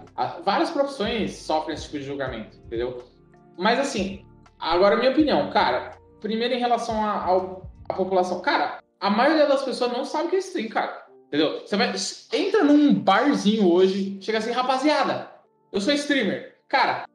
Várias 0.42 0.70
profissões 0.70 1.34
sofrem 1.34 1.74
esse 1.74 1.84
tipo 1.84 1.98
de 1.98 2.04
julgamento, 2.04 2.56
entendeu? 2.64 3.04
Mas 3.58 3.78
assim, 3.78 4.24
agora 4.58 4.96
minha 4.96 5.10
opinião, 5.10 5.50
cara, 5.50 5.97
primeiro 6.20 6.54
em 6.54 6.58
relação 6.58 7.04
à 7.04 7.94
população, 7.94 8.40
cara, 8.40 8.82
a 9.00 9.10
maioria 9.10 9.46
das 9.46 9.62
pessoas 9.62 9.92
não 9.92 10.04
sabe 10.04 10.26
o 10.26 10.30
que 10.30 10.36
é 10.36 10.40
stream, 10.40 10.68
cara. 10.68 11.06
Entendeu? 11.28 11.60
Você 11.60 11.76
vai, 11.76 11.92
entra 12.32 12.64
num 12.64 12.94
barzinho 12.94 13.70
hoje, 13.70 14.18
chega 14.20 14.38
assim, 14.38 14.50
rapaziada, 14.50 15.30
eu 15.70 15.80
sou 15.80 15.92
streamer. 15.92 16.56
Cara, 16.66 17.06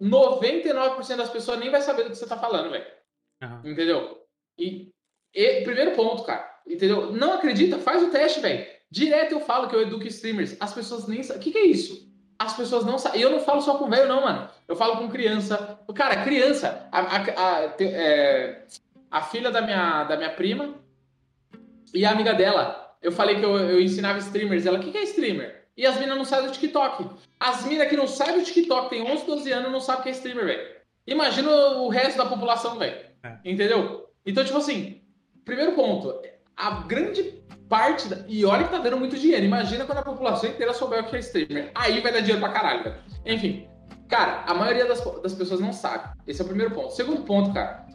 99% 0.00 1.16
das 1.16 1.30
pessoas 1.30 1.58
nem 1.58 1.70
vai 1.70 1.80
saber 1.80 2.04
do 2.04 2.10
que 2.10 2.16
você 2.16 2.26
tá 2.26 2.36
falando, 2.36 2.70
velho. 2.70 2.84
Uhum. 3.42 3.70
Entendeu? 3.70 4.18
E, 4.58 4.90
e, 5.34 5.62
primeiro 5.62 5.92
ponto, 5.92 6.22
cara, 6.24 6.60
entendeu? 6.66 7.12
Não 7.12 7.32
acredita? 7.34 7.78
Faz 7.78 8.02
o 8.02 8.10
teste, 8.10 8.40
velho. 8.40 8.66
Direto 8.90 9.32
eu 9.32 9.40
falo 9.40 9.68
que 9.68 9.74
eu 9.74 9.80
educo 9.80 10.06
streamers. 10.06 10.54
As 10.60 10.74
pessoas 10.74 11.08
nem 11.08 11.22
sabem. 11.22 11.40
O 11.40 11.42
que, 11.42 11.52
que 11.52 11.58
é 11.58 11.64
isso? 11.64 12.11
As 12.42 12.54
pessoas 12.54 12.84
não 12.84 12.98
sabem. 12.98 13.20
E 13.20 13.22
eu 13.22 13.30
não 13.30 13.38
falo 13.38 13.60
só 13.60 13.76
com 13.76 13.88
velho, 13.88 14.08
não, 14.08 14.22
mano. 14.22 14.48
Eu 14.66 14.74
falo 14.74 14.96
com 14.96 15.08
criança. 15.08 15.78
Cara, 15.94 16.24
criança. 16.24 16.88
A, 16.90 17.00
a, 17.00 17.16
a, 17.18 17.74
é, 17.80 18.62
a, 19.08 19.22
filha 19.22 19.48
da 19.48 19.62
minha, 19.62 20.02
da 20.04 20.16
minha 20.16 20.30
prima 20.30 20.74
e 21.94 22.04
a 22.04 22.10
amiga 22.10 22.34
dela. 22.34 22.96
Eu 23.00 23.12
falei 23.12 23.36
que 23.36 23.44
eu, 23.44 23.56
eu 23.56 23.80
ensinava 23.80 24.18
streamers. 24.18 24.66
Ela, 24.66 24.78
o 24.78 24.82
que, 24.82 24.90
que 24.90 24.98
é 24.98 25.04
streamer? 25.04 25.66
E 25.76 25.86
as 25.86 25.98
minas 26.00 26.18
não 26.18 26.24
sabem 26.24 26.46
do 26.46 26.52
TikTok. 26.52 27.10
As 27.38 27.64
minas 27.64 27.88
que 27.88 27.96
não 27.96 28.08
sabem 28.08 28.40
do 28.40 28.44
TikTok, 28.44 28.90
tem 28.90 29.02
11, 29.02 29.24
12 29.24 29.52
anos, 29.52 29.70
não 29.70 29.80
sabem 29.80 30.00
o 30.00 30.02
que 30.02 30.08
é 30.08 30.12
streamer, 30.12 30.44
velho. 30.44 30.76
Imagina 31.06 31.48
o 31.48 31.88
resto 31.88 32.18
da 32.18 32.26
população, 32.26 32.76
velho. 32.76 32.96
É. 33.22 33.38
Entendeu? 33.44 34.10
Então, 34.26 34.44
tipo 34.44 34.58
assim, 34.58 35.00
primeiro 35.44 35.72
ponto. 35.72 36.20
A 36.56 36.70
grande 36.82 37.22
parte. 37.72 38.06
Da... 38.06 38.18
E 38.28 38.44
olha 38.44 38.64
que 38.64 38.70
tá 38.70 38.78
dando 38.78 38.98
muito 38.98 39.18
dinheiro. 39.18 39.46
Imagina 39.46 39.86
quando 39.86 39.98
a 39.98 40.02
população 40.02 40.50
inteira 40.50 40.74
souber 40.74 41.00
o 41.00 41.04
que 41.04 41.16
é 41.16 41.20
streamer. 41.20 41.70
Aí 41.74 42.00
vai 42.00 42.12
dar 42.12 42.20
dinheiro 42.20 42.40
pra 42.40 42.50
caralho, 42.50 42.84
velho. 42.84 42.96
Enfim. 43.24 43.66
Cara, 44.10 44.44
a 44.46 44.52
maioria 44.52 44.84
das, 44.84 45.02
das 45.22 45.32
pessoas 45.32 45.58
não 45.58 45.72
sabe. 45.72 46.14
Esse 46.26 46.42
é 46.42 46.44
o 46.44 46.48
primeiro 46.48 46.74
ponto. 46.74 46.92
Segundo 46.92 47.22
ponto, 47.22 47.54
cara. 47.54 47.86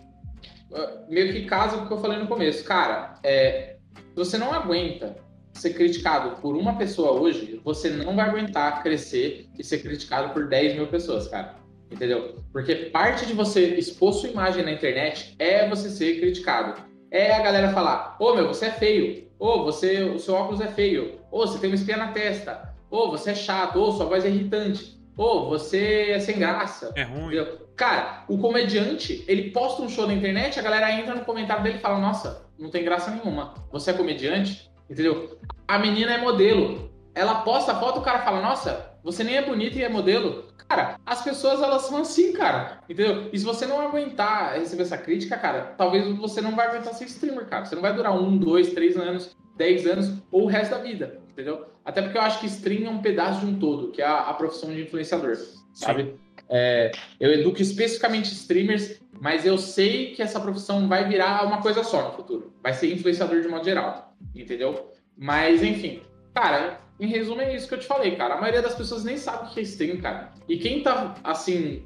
Ah, 0.74 1.04
meio 1.08 1.32
que 1.32 1.46
casa 1.46 1.78
com 1.78 1.84
o 1.84 1.88
que 1.88 1.94
eu 1.94 2.00
falei 2.00 2.18
no 2.18 2.28
começo. 2.28 2.64
Cara, 2.64 3.20
é, 3.24 3.78
você 4.16 4.36
não 4.36 4.52
aguenta 4.52 5.16
ser 5.54 5.76
criticado 5.76 6.42
por 6.42 6.56
uma 6.56 6.76
pessoa 6.76 7.12
hoje, 7.12 7.60
você 7.64 7.90
não 7.90 8.16
vai 8.16 8.30
aguentar 8.30 8.84
crescer 8.84 9.48
e 9.58 9.64
ser 9.64 9.80
criticado 9.80 10.34
por 10.34 10.48
10 10.48 10.76
mil 10.76 10.88
pessoas, 10.88 11.28
cara. 11.28 11.56
Entendeu? 11.92 12.44
Porque 12.52 12.76
parte 12.76 13.26
de 13.26 13.34
você 13.34 13.76
expor 13.76 14.14
sua 14.14 14.30
imagem 14.30 14.64
na 14.64 14.72
internet 14.72 15.36
é 15.40 15.68
você 15.70 15.90
ser 15.90 16.20
criticado. 16.20 16.82
É 17.12 17.34
a 17.34 17.42
galera 17.42 17.70
falar: 17.70 18.16
Ô 18.20 18.34
meu, 18.34 18.48
você 18.48 18.66
é 18.66 18.72
feio. 18.72 19.28
Ô, 19.40 19.64
você, 19.64 20.04
o 20.04 20.20
seu 20.20 20.34
óculos 20.34 20.62
é 20.62 20.68
feio. 20.68 21.20
Ô, 21.32 21.46
você 21.46 21.60
tem 21.60 21.70
uma 21.70 21.76
espinha 21.76 21.98
na 21.98 22.12
testa. 22.12 22.74
Ô, 22.90 23.10
você 23.10 23.32
é 23.32 23.36
chato. 23.36 23.80
Ô, 23.80 23.92
sua 23.92 24.06
voz 24.06 24.26
é 24.26 24.30
irritante. 24.30 24.98
Ô, 25.16 25.46
você 25.50 26.12
é 26.12 26.20
sem 26.20 26.38
graça. 26.38 26.92
É 26.96 27.04
ruim. 27.04 27.36
Entendeu? 27.36 27.68
Cara, 27.76 28.24
o 28.28 28.38
comediante, 28.38 29.24
ele 29.28 29.52
posta 29.52 29.84
um 29.84 29.90
show 29.90 30.08
na 30.08 30.14
internet, 30.14 30.60
a 30.60 30.64
galera 30.64 30.92
entra 30.92 31.14
no 31.14 31.26
comentário 31.26 31.64
dele 31.64 31.78
e 31.78 31.82
fala: 31.82 32.00
Nossa, 32.00 32.46
não 32.58 32.70
tem 32.70 32.84
graça 32.84 33.12
nenhuma. 33.12 33.54
Você 33.72 33.92
é 33.92 33.94
comediante? 33.94 34.72
Entendeu? 34.90 35.38
A 35.68 35.78
menina 35.78 36.14
é 36.14 36.18
modelo. 36.18 36.92
Ela 37.14 37.42
posta 37.42 37.74
a 37.74 37.80
foto, 37.80 38.00
o 38.00 38.04
cara 38.04 38.20
fala: 38.20 38.42
Nossa, 38.42 38.92
você 39.04 39.24
nem 39.24 39.38
é 39.38 39.42
bonita 39.42 39.78
e 39.78 39.84
é 39.84 39.90
modelo. 39.90 40.46
Cara, 40.68 41.00
as 41.06 41.24
pessoas 41.24 41.62
elas 41.62 41.84
são 41.84 41.98
assim, 41.98 42.34
cara. 42.34 42.80
Entendeu? 42.90 43.30
E 43.32 43.40
se 43.40 43.46
você 43.46 43.66
não 43.66 43.80
aguentar 43.80 44.60
receber 44.60 44.84
essa 44.84 44.98
crítica, 44.98 45.38
cara, 45.38 45.74
talvez 45.78 46.06
você 46.18 46.42
não 46.42 46.56
vai 46.56 46.68
aguentar 46.68 46.94
ser 46.94 47.06
streamer, 47.06 47.46
cara. 47.46 47.66
Você 47.66 47.76
não 47.76 47.82
vai 47.82 47.94
durar 47.94 48.14
um, 48.14 48.38
dois, 48.38 48.74
três 48.74 48.98
anos, 48.98 49.36
dez 49.56 49.86
anos 49.88 50.14
ou 50.32 50.44
o 50.44 50.48
resto 50.48 50.72
da 50.72 50.80
vida, 50.80 51.20
entendeu? 51.30 51.66
Até 51.84 52.02
porque 52.02 52.18
eu 52.18 52.22
acho 52.22 52.40
que 52.40 52.48
stream 52.48 52.86
é 52.86 52.90
um 52.90 53.02
pedaço 53.02 53.40
de 53.40 53.46
um 53.46 53.58
todo, 53.58 53.92
que 53.92 54.02
é 54.02 54.06
a, 54.06 54.30
a 54.30 54.34
profissão 54.34 54.70
de 54.72 54.82
influenciador, 54.82 55.38
sabe? 55.74 56.16
É, 56.50 56.92
eu 57.20 57.32
educo 57.32 57.62
especificamente 57.62 58.32
streamers, 58.34 59.02
mas 59.20 59.46
eu 59.46 59.58
sei 59.58 60.14
que 60.14 60.22
essa 60.22 60.40
profissão 60.40 60.88
vai 60.88 61.08
virar 61.08 61.46
uma 61.46 61.62
coisa 61.62 61.84
só 61.84 62.10
no 62.10 62.14
futuro. 62.14 62.54
Vai 62.62 62.74
ser 62.74 62.94
influenciador 62.94 63.42
de 63.42 63.48
modo 63.48 63.66
geral, 63.66 64.14
entendeu? 64.36 64.92
Mas, 65.18 65.64
enfim, 65.64 66.02
cara, 66.34 66.80
em 67.00 67.08
resumo, 67.08 67.42
é 67.42 67.56
isso 67.56 67.68
que 67.68 67.76
eu 67.76 67.80
te 67.80 67.86
falei, 67.86 68.16
cara. 68.16 68.36
A 68.36 68.42
maioria 68.42 68.62
das 68.62 68.76
pessoas 68.76 69.04
nem 69.04 69.18
sabe 69.18 69.48
o 69.48 69.54
que 69.54 69.60
é 69.60 69.64
stream, 69.64 69.98
cara. 69.98 70.34
E 70.48 70.58
quem 70.58 70.82
tá, 70.82 71.16
assim, 71.24 71.86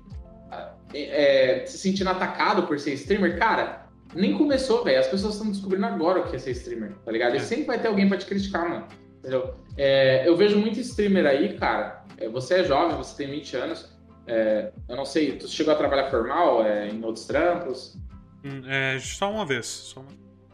é, 0.93 1.63
se 1.65 1.77
sentindo 1.77 2.09
atacado 2.09 2.63
por 2.63 2.79
ser 2.79 2.93
streamer, 2.93 3.37
cara, 3.37 3.87
nem 4.15 4.37
começou, 4.37 4.83
velho. 4.83 4.99
As 4.99 5.07
pessoas 5.07 5.35
estão 5.35 5.51
descobrindo 5.51 5.85
agora 5.85 6.21
o 6.21 6.29
que 6.29 6.35
é 6.35 6.39
ser 6.39 6.51
streamer, 6.51 6.93
tá 7.05 7.11
ligado? 7.11 7.33
E 7.33 7.37
é. 7.37 7.41
sempre 7.41 7.65
vai 7.65 7.79
ter 7.79 7.87
alguém 7.87 8.07
pra 8.07 8.17
te 8.17 8.25
criticar, 8.25 8.69
mano. 8.69 8.87
Entendeu? 9.19 9.55
É, 9.77 10.27
eu 10.27 10.35
vejo 10.35 10.57
muito 10.57 10.79
streamer 10.79 11.25
aí, 11.25 11.57
cara. 11.57 12.03
É, 12.17 12.29
você 12.29 12.55
é 12.55 12.63
jovem, 12.63 12.97
você 12.97 13.15
tem 13.17 13.31
20 13.31 13.57
anos. 13.57 13.91
É, 14.27 14.71
eu 14.87 14.95
não 14.95 15.05
sei, 15.05 15.33
tu 15.33 15.47
chegou 15.47 15.73
a 15.73 15.77
trabalhar 15.77 16.09
formal 16.09 16.65
é, 16.65 16.87
em 16.87 17.03
outros 17.03 17.25
trampos? 17.25 17.97
Hum, 18.45 18.61
é, 18.65 18.97
só 18.99 19.31
uma 19.31 19.45
vez. 19.45 19.65
Só 19.65 19.99
uma... 19.99 20.09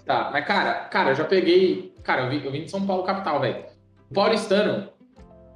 Tá, 0.06 0.30
mas 0.32 0.46
cara, 0.46 0.86
cara, 0.86 1.12
eu 1.12 1.16
já 1.16 1.26
peguei. 1.26 1.94
Cara, 2.04 2.24
eu 2.24 2.30
vim, 2.30 2.46
eu 2.46 2.52
vim 2.52 2.64
de 2.64 2.72
São 2.72 2.86
Paulo, 2.86 3.04
capital, 3.04 3.42
velho. 3.42 3.66
O 4.10 4.14
paulistano 4.14 4.90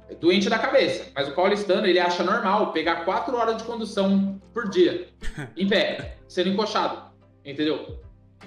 é 0.08 0.14
doente 0.14 0.48
da 0.48 0.58
cabeça, 0.58 1.10
mas 1.14 1.28
o 1.28 1.32
paulistano 1.32 1.86
ele 1.86 1.98
acha 1.98 2.22
normal 2.22 2.72
pegar 2.72 3.04
4 3.04 3.36
horas 3.36 3.56
de 3.56 3.64
condução 3.64 4.40
por 4.52 4.68
dia, 4.68 5.08
em 5.56 5.66
pé, 5.66 6.16
sendo 6.28 6.50
encoxado. 6.50 7.10
Entendeu? 7.44 7.98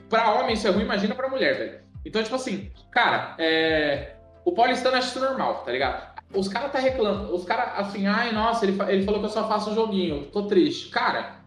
Pra 0.10 0.34
homem 0.34 0.54
isso 0.54 0.68
é 0.68 0.72
ruim, 0.72 0.84
imagina 0.84 1.16
pra 1.16 1.30
mulher, 1.30 1.58
velho. 1.58 1.80
Então, 2.06 2.22
tipo 2.22 2.36
assim, 2.36 2.72
cara, 2.92 3.36
é... 3.40 4.16
o 4.46 4.52
paulistano 4.52 4.96
acha 4.96 5.08
isso 5.08 5.20
normal, 5.20 5.64
tá 5.64 5.72
ligado? 5.72 6.16
Os 6.34 6.48
caras 6.48 6.72
tá 6.72 6.80
reclamando, 6.80 7.34
os 7.34 7.46
caras 7.46 7.80
assim, 7.80 8.08
ai, 8.08 8.32
nossa, 8.32 8.66
ele, 8.66 8.78
ele 8.88 9.04
falou 9.04 9.20
que 9.20 9.26
eu 9.26 9.32
só 9.32 9.48
faço 9.48 9.74
joguinho, 9.74 10.26
tô 10.32 10.44
triste. 10.44 10.90
Cara, 10.90 11.38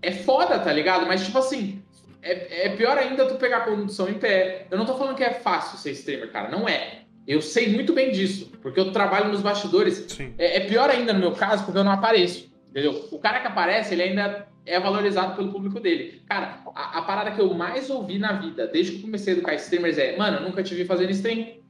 é 0.00 0.12
foda, 0.12 0.58
tá 0.58 0.72
ligado? 0.72 1.06
Mas, 1.06 1.24
tipo 1.24 1.38
assim, 1.38 1.82
é, 2.20 2.66
é 2.66 2.76
pior 2.76 2.96
ainda 2.96 3.26
tu 3.26 3.36
pegar 3.36 3.58
a 3.58 3.64
condução 3.64 4.08
em 4.08 4.14
pé. 4.14 4.66
Eu 4.70 4.78
não 4.78 4.86
tô 4.86 4.96
falando 4.96 5.16
que 5.16 5.24
é 5.24 5.34
fácil 5.34 5.78
ser 5.78 5.92
streamer, 5.92 6.30
cara, 6.30 6.48
não 6.48 6.68
é. 6.68 7.01
Eu 7.26 7.40
sei 7.40 7.68
muito 7.68 7.92
bem 7.92 8.10
disso, 8.10 8.50
porque 8.60 8.80
eu 8.80 8.90
trabalho 8.92 9.30
nos 9.30 9.40
bastidores. 9.40 10.06
É, 10.38 10.56
é, 10.56 10.60
pior 10.60 10.90
ainda 10.90 11.12
no 11.12 11.20
meu 11.20 11.32
caso, 11.32 11.64
porque 11.64 11.78
eu 11.78 11.84
não 11.84 11.92
apareço, 11.92 12.52
entendeu? 12.70 13.08
O 13.10 13.18
cara 13.18 13.40
que 13.40 13.46
aparece, 13.46 13.94
ele 13.94 14.02
ainda 14.02 14.48
é 14.66 14.78
valorizado 14.78 15.36
pelo 15.36 15.52
público 15.52 15.80
dele. 15.80 16.22
Cara, 16.28 16.62
a, 16.74 16.98
a, 16.98 17.02
parada 17.02 17.30
que 17.30 17.40
eu 17.40 17.52
mais 17.54 17.90
ouvi 17.90 18.18
na 18.18 18.32
vida, 18.32 18.66
desde 18.66 18.92
que 18.92 18.98
eu 18.98 19.02
comecei 19.02 19.34
a 19.34 19.36
educar 19.36 19.54
streamers, 19.54 19.98
é: 19.98 20.16
mano, 20.16 20.38
eu 20.38 20.42
nunca 20.42 20.62
te 20.62 20.74
vi 20.74 20.84
fazendo 20.84 21.10
stream. 21.10 21.60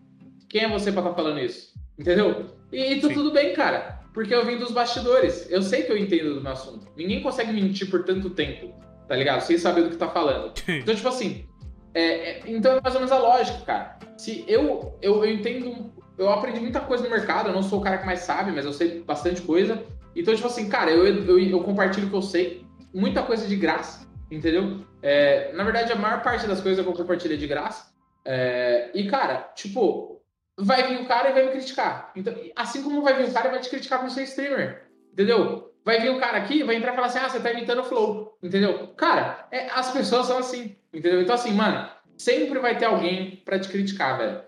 Quem 0.48 0.64
é 0.64 0.68
você 0.68 0.90
pra 0.92 1.00
estar 1.00 1.10
tá 1.10 1.16
falando 1.16 1.40
isso? 1.40 1.72
Entendeu? 1.98 2.46
E, 2.70 2.94
e 2.94 3.00
tu, 3.00 3.10
tudo 3.12 3.32
bem, 3.32 3.54
cara, 3.54 4.00
porque 4.12 4.34
eu 4.34 4.44
vim 4.44 4.58
dos 4.58 4.70
bastidores. 4.70 5.50
Eu 5.50 5.62
sei 5.62 5.82
que 5.82 5.92
eu 5.92 5.96
entendo 5.96 6.34
do 6.34 6.40
meu 6.40 6.52
assunto. 6.52 6.86
Ninguém 6.96 7.22
consegue 7.22 7.52
mentir 7.52 7.90
por 7.90 8.04
tanto 8.04 8.30
tempo, 8.30 8.72
tá 9.08 9.16
ligado? 9.16 9.40
Sem 9.40 9.58
saber 9.58 9.82
do 9.82 9.90
que 9.90 9.96
tá 9.96 10.08
falando. 10.08 10.52
Então, 10.68 10.94
tipo 10.94 11.08
assim, 11.08 11.46
é, 11.94 12.02
é, 12.02 12.42
então 12.46 12.76
é 12.76 12.80
mais 12.80 12.94
ou 12.94 13.00
menos 13.00 13.12
a 13.12 13.18
lógica, 13.18 13.58
cara. 13.64 13.98
Se 14.16 14.44
eu, 14.48 14.98
eu, 15.02 15.24
eu 15.24 15.32
entendo, 15.32 15.92
eu 16.16 16.30
aprendi 16.30 16.60
muita 16.60 16.80
coisa 16.80 17.04
no 17.04 17.10
mercado, 17.10 17.48
eu 17.48 17.54
não 17.54 17.62
sou 17.62 17.80
o 17.80 17.82
cara 17.82 17.98
que 17.98 18.06
mais 18.06 18.20
sabe, 18.20 18.52
mas 18.52 18.64
eu 18.64 18.72
sei 18.72 19.02
bastante 19.02 19.42
coisa. 19.42 19.82
Então, 20.14 20.34
tipo 20.34 20.46
assim, 20.46 20.68
cara, 20.68 20.90
eu, 20.90 21.06
eu, 21.06 21.38
eu 21.38 21.60
compartilho 21.62 22.06
o 22.06 22.10
que 22.10 22.16
eu 22.16 22.22
sei 22.22 22.66
muita 22.92 23.22
coisa 23.22 23.46
de 23.46 23.56
graça, 23.56 24.06
entendeu? 24.30 24.84
É, 25.00 25.52
na 25.52 25.64
verdade, 25.64 25.92
a 25.92 25.96
maior 25.96 26.22
parte 26.22 26.46
das 26.46 26.60
coisas 26.60 26.84
que 26.84 26.90
eu 26.90 26.94
compartilho 26.94 27.34
é 27.34 27.38
de 27.38 27.46
graça. 27.46 27.92
É, 28.24 28.90
e, 28.94 29.08
cara, 29.08 29.50
tipo, 29.54 30.22
vai 30.56 30.86
vir 30.86 31.00
o 31.00 31.06
cara 31.06 31.30
e 31.30 31.32
vai 31.32 31.46
me 31.46 31.52
criticar. 31.52 32.12
Então, 32.14 32.34
assim 32.54 32.82
como 32.82 33.02
vai 33.02 33.14
vir 33.16 33.28
o 33.28 33.32
cara 33.32 33.48
e 33.48 33.50
vai 33.50 33.60
te 33.60 33.70
criticar 33.70 34.00
por 34.00 34.10
ser 34.10 34.24
streamer, 34.24 34.86
entendeu? 35.12 35.71
Vai 35.84 36.00
vir 36.00 36.10
o 36.10 36.20
cara 36.20 36.38
aqui 36.38 36.62
vai 36.62 36.76
entrar 36.76 36.92
e 36.92 36.94
falar 36.94 37.06
assim: 37.08 37.18
ah, 37.18 37.28
você 37.28 37.40
tá 37.40 37.52
imitando 37.52 37.80
o 37.80 37.84
Flow, 37.84 38.38
entendeu? 38.42 38.88
Cara, 38.96 39.46
é, 39.50 39.68
as 39.70 39.90
pessoas 39.90 40.26
são 40.26 40.38
assim, 40.38 40.76
entendeu? 40.92 41.20
Então, 41.22 41.34
assim, 41.34 41.52
mano, 41.52 41.88
sempre 42.16 42.58
vai 42.58 42.78
ter 42.78 42.84
alguém 42.84 43.42
para 43.44 43.58
te 43.58 43.68
criticar, 43.68 44.18
velho. 44.18 44.42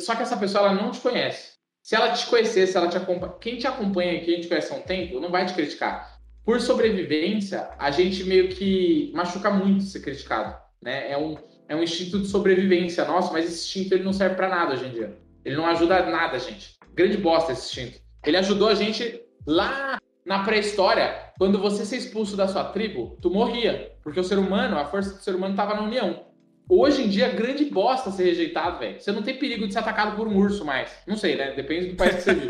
Só 0.00 0.14
que 0.14 0.22
essa 0.22 0.36
pessoa, 0.36 0.68
ela 0.68 0.74
não 0.74 0.90
te 0.90 1.00
conhece. 1.00 1.58
Se 1.82 1.96
ela 1.96 2.12
te 2.12 2.26
conhecesse, 2.26 2.76
ela 2.76 2.88
te 2.88 2.96
acompanha. 2.96 3.32
Quem 3.40 3.56
te 3.56 3.66
acompanha 3.66 4.12
e 4.14 4.20
quem 4.20 4.40
te 4.40 4.48
conhece 4.48 4.72
há 4.72 4.76
um 4.76 4.82
tempo, 4.82 5.18
não 5.18 5.30
vai 5.30 5.46
te 5.46 5.54
criticar 5.54 6.20
por 6.44 6.60
sobrevivência, 6.60 7.70
a 7.78 7.90
gente 7.90 8.24
meio 8.24 8.48
que 8.48 9.12
machuca 9.14 9.50
muito 9.50 9.84
ser 9.84 10.00
criticado, 10.00 10.56
né? 10.82 11.10
É 11.10 11.16
um, 11.16 11.36
é 11.68 11.76
um 11.76 11.82
instinto 11.82 12.18
de 12.18 12.28
sobrevivência 12.28 13.04
nosso, 13.04 13.32
mas 13.32 13.44
esse 13.44 13.66
instinto 13.66 13.94
ele 13.94 14.04
não 14.04 14.12
serve 14.12 14.36
para 14.36 14.48
nada 14.48 14.74
hoje 14.74 14.86
em 14.86 14.90
dia. 14.90 15.16
Ele 15.44 15.56
não 15.56 15.66
ajuda 15.66 16.04
nada, 16.06 16.38
gente. 16.38 16.76
Grande 16.94 17.16
bosta 17.16 17.52
esse 17.52 17.66
instinto. 17.66 18.00
Ele 18.26 18.36
ajudou 18.36 18.68
a 18.68 18.74
gente 18.74 19.22
lá 19.46 19.98
na 20.24 20.44
pré-história, 20.44 21.32
quando 21.38 21.58
você 21.58 21.84
ser 21.84 21.96
expulso 21.96 22.36
da 22.36 22.46
sua 22.46 22.64
tribo, 22.64 23.18
tu 23.20 23.30
morria, 23.30 23.92
porque 24.02 24.20
o 24.20 24.24
ser 24.24 24.38
humano, 24.38 24.78
a 24.78 24.84
força 24.84 25.14
do 25.14 25.22
ser 25.22 25.34
humano 25.34 25.54
estava 25.54 25.74
na 25.74 25.82
união. 25.82 26.30
Hoje 26.68 27.02
em 27.02 27.08
dia, 27.08 27.28
grande 27.30 27.64
bosta 27.64 28.12
ser 28.12 28.24
rejeitado, 28.24 28.78
velho. 28.78 29.00
Você 29.00 29.10
não 29.10 29.22
tem 29.22 29.36
perigo 29.36 29.66
de 29.66 29.72
ser 29.72 29.80
atacado 29.80 30.14
por 30.14 30.28
um 30.28 30.36
urso 30.36 30.64
mais. 30.64 30.96
Não 31.04 31.16
sei, 31.16 31.34
né? 31.34 31.52
Depende 31.52 31.86
do 31.86 31.96
país 31.96 32.14
que 32.14 32.20
você 32.22 32.34
vive. 32.34 32.46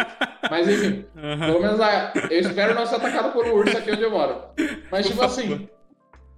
Mas 0.51 0.69
enfim, 0.69 1.07
uhum. 1.17 1.39
pelo 1.39 1.61
menos 1.61 1.79
lá, 1.79 2.13
eu 2.31 2.41
espero 2.41 2.75
não 2.75 2.85
ser 2.85 2.97
atacado 2.97 3.33
por 3.33 3.47
um 3.47 3.55
urso 3.55 3.79
aqui 3.79 3.91
onde 3.91 4.03
eu 4.03 4.11
moro. 4.11 4.43
Mas 4.91 5.07
tipo 5.07 5.23
assim. 5.23 5.67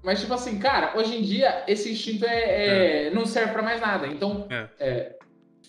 Mas 0.00 0.20
tipo 0.20 0.32
assim, 0.32 0.60
cara, 0.60 0.96
hoje 0.96 1.16
em 1.16 1.22
dia 1.22 1.64
esse 1.66 1.90
instinto 1.90 2.24
é, 2.24 2.36
é, 2.36 3.06
é. 3.06 3.10
não 3.10 3.26
serve 3.26 3.52
para 3.52 3.62
mais 3.62 3.80
nada. 3.80 4.06
Então, 4.06 4.46
é. 4.48 4.68
é. 4.78 5.16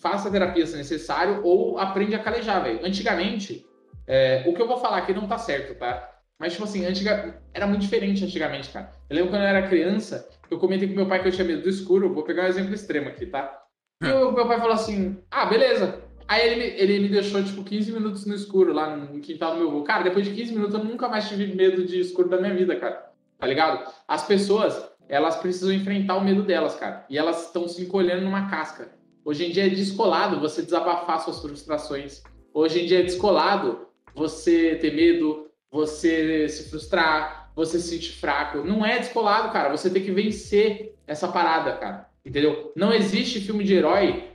faça 0.00 0.28
a 0.28 0.30
terapia 0.30 0.66
se 0.66 0.76
necessário 0.76 1.40
ou 1.42 1.78
aprende 1.78 2.14
a 2.14 2.20
calejar, 2.20 2.62
velho. 2.62 2.78
Antigamente, 2.84 3.66
é, 4.06 4.44
o 4.46 4.54
que 4.54 4.60
eu 4.60 4.68
vou 4.68 4.78
falar 4.78 4.98
aqui 4.98 5.12
não 5.12 5.26
tá 5.26 5.38
certo, 5.38 5.78
tá? 5.78 6.10
Mas, 6.38 6.52
tipo 6.52 6.64
assim, 6.64 6.84
antiga... 6.84 7.40
era 7.52 7.66
muito 7.66 7.82
diferente 7.82 8.24
antigamente, 8.24 8.70
cara. 8.70 8.92
Eu 9.08 9.16
lembro 9.16 9.30
quando 9.30 9.42
eu 9.42 9.48
era 9.48 9.68
criança, 9.68 10.28
eu 10.50 10.58
comentei 10.58 10.88
com 10.88 10.94
meu 10.94 11.06
pai 11.06 11.22
que 11.22 11.28
eu 11.28 11.32
tinha 11.32 11.46
medo 11.46 11.62
do 11.62 11.68
escuro. 11.68 12.12
Vou 12.12 12.24
pegar 12.24 12.44
um 12.44 12.48
exemplo 12.48 12.74
extremo 12.74 13.08
aqui, 13.08 13.26
tá? 13.26 13.62
E 14.02 14.08
o 14.08 14.32
meu 14.32 14.46
pai 14.46 14.58
falou 14.58 14.74
assim: 14.74 15.18
ah, 15.30 15.46
beleza. 15.46 16.02
Aí 16.26 16.46
ele, 16.46 16.64
ele 16.80 17.00
me 17.00 17.08
deixou, 17.08 17.42
tipo, 17.44 17.62
15 17.62 17.92
minutos 17.92 18.26
no 18.26 18.34
escuro 18.34 18.72
lá 18.72 18.96
no 18.96 19.20
quintal 19.20 19.52
do 19.52 19.58
meu 19.58 19.68
avô. 19.68 19.82
Cara, 19.82 20.02
depois 20.02 20.24
de 20.24 20.34
15 20.34 20.52
minutos 20.52 20.74
eu 20.74 20.84
nunca 20.84 21.08
mais 21.08 21.28
tive 21.28 21.54
medo 21.54 21.84
de 21.84 22.00
escuro 22.00 22.28
da 22.28 22.38
minha 22.38 22.54
vida, 22.54 22.74
cara. 22.76 23.12
Tá 23.38 23.46
ligado? 23.46 23.92
As 24.08 24.26
pessoas, 24.26 24.90
elas 25.08 25.36
precisam 25.36 25.72
enfrentar 25.72 26.16
o 26.16 26.24
medo 26.24 26.42
delas, 26.42 26.74
cara. 26.74 27.04
E 27.10 27.18
elas 27.18 27.46
estão 27.46 27.68
se 27.68 27.82
encolhendo 27.82 28.22
numa 28.22 28.48
casca. 28.48 28.90
Hoje 29.24 29.46
em 29.46 29.50
dia 29.50 29.66
é 29.66 29.68
descolado 29.68 30.40
você 30.40 30.62
desabafar 30.62 31.20
suas 31.20 31.40
frustrações. 31.40 32.22
Hoje 32.52 32.82
em 32.82 32.86
dia 32.86 33.00
é 33.00 33.02
descolado 33.02 33.86
você 34.14 34.76
ter 34.76 34.94
medo, 34.94 35.50
você 35.70 36.48
se 36.48 36.70
frustrar, 36.70 37.50
você 37.54 37.78
se 37.78 37.88
sentir 37.88 38.12
fraco. 38.12 38.58
Não 38.58 38.84
é 38.84 38.98
descolado, 38.98 39.52
cara. 39.52 39.70
Você 39.70 39.90
tem 39.90 40.02
que 40.02 40.10
vencer 40.10 40.94
essa 41.06 41.28
parada, 41.28 41.72
cara. 41.76 42.08
Entendeu? 42.24 42.72
Não 42.74 42.92
existe 42.92 43.40
filme 43.40 43.64
de 43.64 43.74
herói 43.74 44.30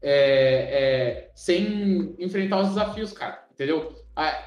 é, 0.00 0.12
é, 0.12 1.30
sem 1.34 2.14
enfrentar 2.18 2.60
os 2.60 2.68
desafios, 2.68 3.12
cara. 3.12 3.44
Entendeu? 3.52 3.94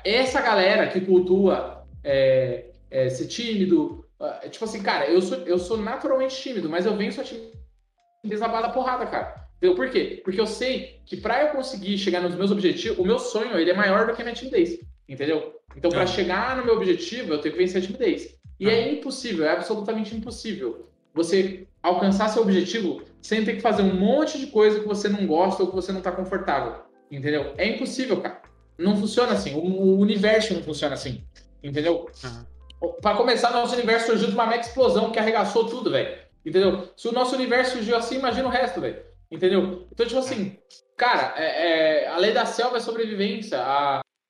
Essa 0.03 0.41
galera 0.41 0.87
que 0.87 1.01
cultua 1.01 1.85
é, 2.03 2.65
é 2.89 3.09
ser 3.09 3.27
tímido, 3.27 4.05
tipo 4.49 4.65
assim, 4.65 4.81
cara, 4.81 5.09
eu 5.09 5.21
sou, 5.21 5.37
eu 5.39 5.59
sou 5.59 5.77
naturalmente 5.77 6.41
tímido, 6.41 6.69
mas 6.69 6.85
eu 6.85 6.95
venço 6.95 7.21
a 7.21 7.23
timidez 7.23 8.39
na 8.39 8.47
da 8.47 8.69
porrada, 8.69 9.05
cara. 9.05 9.46
Entendeu? 9.57 9.75
Por 9.75 9.89
quê? 9.89 10.21
Porque 10.23 10.39
eu 10.39 10.47
sei 10.47 10.99
que 11.05 11.17
para 11.17 11.43
eu 11.43 11.49
conseguir 11.49 11.97
chegar 11.97 12.21
nos 12.21 12.35
meus 12.35 12.51
objetivos, 12.51 12.99
o 12.99 13.03
meu 13.03 13.19
sonho 13.19 13.57
ele 13.57 13.71
é 13.71 13.73
maior 13.73 14.07
do 14.07 14.13
que 14.13 14.21
a 14.21 14.25
minha 14.25 14.35
timidez. 14.35 14.79
Entendeu? 15.09 15.59
Então, 15.75 15.89
para 15.89 16.03
é. 16.03 16.07
chegar 16.07 16.57
no 16.57 16.65
meu 16.65 16.75
objetivo, 16.75 17.33
eu 17.33 17.41
tenho 17.41 17.53
que 17.55 17.61
vencer 17.61 17.81
a 17.81 17.85
timidez. 17.85 18.37
E 18.59 18.69
é. 18.69 18.73
é 18.73 18.93
impossível, 18.93 19.45
é 19.45 19.51
absolutamente 19.51 20.15
impossível 20.15 20.89
você 21.13 21.67
alcançar 21.81 22.29
seu 22.29 22.43
objetivo 22.43 23.01
sem 23.21 23.43
ter 23.43 23.55
que 23.55 23.61
fazer 23.61 23.81
um 23.81 23.95
monte 23.95 24.37
de 24.37 24.47
coisa 24.47 24.79
que 24.79 24.87
você 24.87 25.09
não 25.09 25.25
gosta 25.25 25.63
ou 25.63 25.69
que 25.69 25.75
você 25.75 25.91
não 25.91 25.99
está 25.99 26.11
confortável. 26.11 26.81
Entendeu? 27.11 27.53
É 27.57 27.67
impossível, 27.67 28.21
cara. 28.21 28.41
Não 28.77 28.95
funciona 28.95 29.31
assim. 29.31 29.55
O 29.55 29.97
universo 29.97 30.53
não 30.53 30.61
funciona 30.61 30.93
assim. 30.93 31.23
Entendeu? 31.63 32.07
Uhum. 32.23 32.91
Para 33.01 33.17
começar, 33.17 33.51
nosso 33.51 33.73
universo 33.73 34.07
surgiu 34.07 34.27
de 34.27 34.33
uma 34.33 34.45
mega 34.45 34.61
explosão 34.61 35.11
que 35.11 35.17
arregaçou 35.17 35.65
tudo, 35.67 35.89
velho. 35.89 36.15
Entendeu? 36.45 36.89
Se 36.95 37.07
o 37.07 37.11
nosso 37.11 37.35
universo 37.35 37.73
surgiu 37.73 37.97
assim, 37.97 38.15
imagina 38.19 38.47
o 38.47 38.51
resto, 38.51 38.79
velho. 38.79 39.01
Entendeu? 39.31 39.87
Então, 39.91 40.05
tipo 40.05 40.19
assim, 40.19 40.57
cara, 40.95 41.33
é, 41.37 42.03
é, 42.03 42.07
a 42.07 42.17
lei 42.17 42.33
da 42.33 42.45
selva 42.45 42.77
é 42.77 42.79
sobrevivência. 42.79 43.59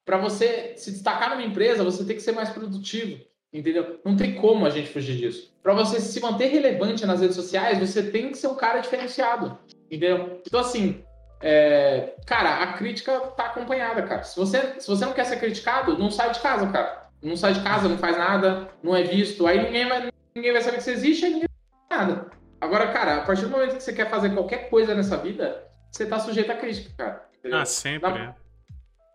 Para 0.05 0.17
você 0.17 0.73
se 0.77 0.91
destacar 0.91 1.29
numa 1.29 1.43
empresa, 1.43 1.83
você 1.83 2.03
tem 2.03 2.15
que 2.15 2.21
ser 2.21 2.31
mais 2.31 2.49
produtivo, 2.49 3.19
entendeu? 3.53 3.99
Não 4.03 4.15
tem 4.15 4.35
como 4.35 4.65
a 4.65 4.69
gente 4.69 4.89
fugir 4.89 5.17
disso. 5.17 5.53
Para 5.61 5.73
você 5.73 5.99
se 5.99 6.19
manter 6.21 6.47
relevante 6.47 7.05
nas 7.05 7.21
redes 7.21 7.35
sociais, 7.35 7.79
você 7.79 8.03
tem 8.03 8.31
que 8.31 8.37
ser 8.37 8.47
um 8.47 8.55
cara 8.55 8.79
diferenciado, 8.79 9.57
entendeu? 9.85 10.41
Então, 10.47 10.61
assim, 10.61 11.03
é... 11.41 12.15
cara, 12.25 12.63
a 12.63 12.73
crítica 12.73 13.19
tá 13.19 13.47
acompanhada, 13.47 14.01
cara. 14.03 14.23
Se 14.23 14.39
você, 14.39 14.79
se 14.79 14.87
você 14.87 15.05
não 15.05 15.13
quer 15.13 15.25
ser 15.25 15.39
criticado, 15.39 15.97
não 15.97 16.09
sai 16.09 16.31
de 16.31 16.39
casa, 16.39 16.71
cara. 16.71 17.07
Não 17.21 17.35
sai 17.35 17.53
de 17.53 17.61
casa, 17.61 17.89
não 17.89 17.97
faz 17.97 18.17
nada, 18.17 18.69
não 18.81 18.95
é 18.95 19.03
visto. 19.03 19.45
Aí 19.45 19.61
ninguém 19.61 19.87
vai, 19.89 20.09
ninguém 20.33 20.53
vai 20.53 20.61
saber 20.61 20.77
que 20.77 20.83
você 20.83 20.91
existe 20.91 21.25
e 21.25 21.29
ninguém 21.29 21.49
vai 21.89 21.99
nada. 21.99 22.29
Agora, 22.59 22.91
cara, 22.91 23.17
a 23.17 23.21
partir 23.21 23.43
do 23.43 23.51
momento 23.51 23.75
que 23.75 23.83
você 23.83 23.93
quer 23.93 24.09
fazer 24.09 24.33
qualquer 24.33 24.69
coisa 24.69 24.95
nessa 24.95 25.17
vida, 25.17 25.67
você 25.91 26.05
tá 26.05 26.19
sujeito 26.19 26.51
à 26.51 26.55
crítica, 26.55 26.91
cara. 26.97 27.29
Entendeu? 27.37 27.59
Ah, 27.59 27.65
sempre, 27.65 28.11
é. 28.11 28.35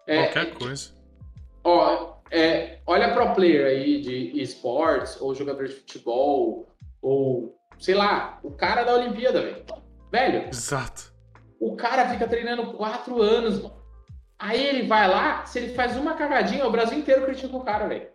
É, 0.07 0.25
Qualquer 0.25 0.55
coisa. 0.55 0.93
Ó, 1.65 2.15
é, 2.31 2.79
olha 2.87 3.13
pro 3.13 3.35
player 3.35 3.67
aí 3.67 4.01
de 4.01 4.41
esportes, 4.41 5.21
ou 5.21 5.35
jogador 5.35 5.67
de 5.67 5.75
futebol, 5.75 6.69
ou 7.01 7.57
sei 7.79 7.95
lá, 7.95 8.39
o 8.43 8.51
cara 8.53 8.85
da 8.85 8.95
Olimpíada, 8.95 9.43
velho. 9.43 9.65
Velho. 10.11 10.49
Exato. 10.49 11.13
O 11.61 11.77
cara 11.77 12.09
fica 12.09 12.27
treinando 12.27 12.73
quatro 12.73 13.21
anos, 13.21 13.63
mano. 13.63 13.83
Aí 14.39 14.67
ele 14.67 14.89
vai 14.89 15.07
lá, 15.09 15.45
se 15.47 15.59
ele 15.61 15.75
faz 15.75 15.97
uma 15.97 16.15
cagadinha, 16.15 16.67
o 16.67 16.71
Brasil 16.71 16.99
inteiro 16.99 17.25
critica 17.25 17.57
o 17.57 17.63
cara, 17.63 17.87
velho. 17.87 18.09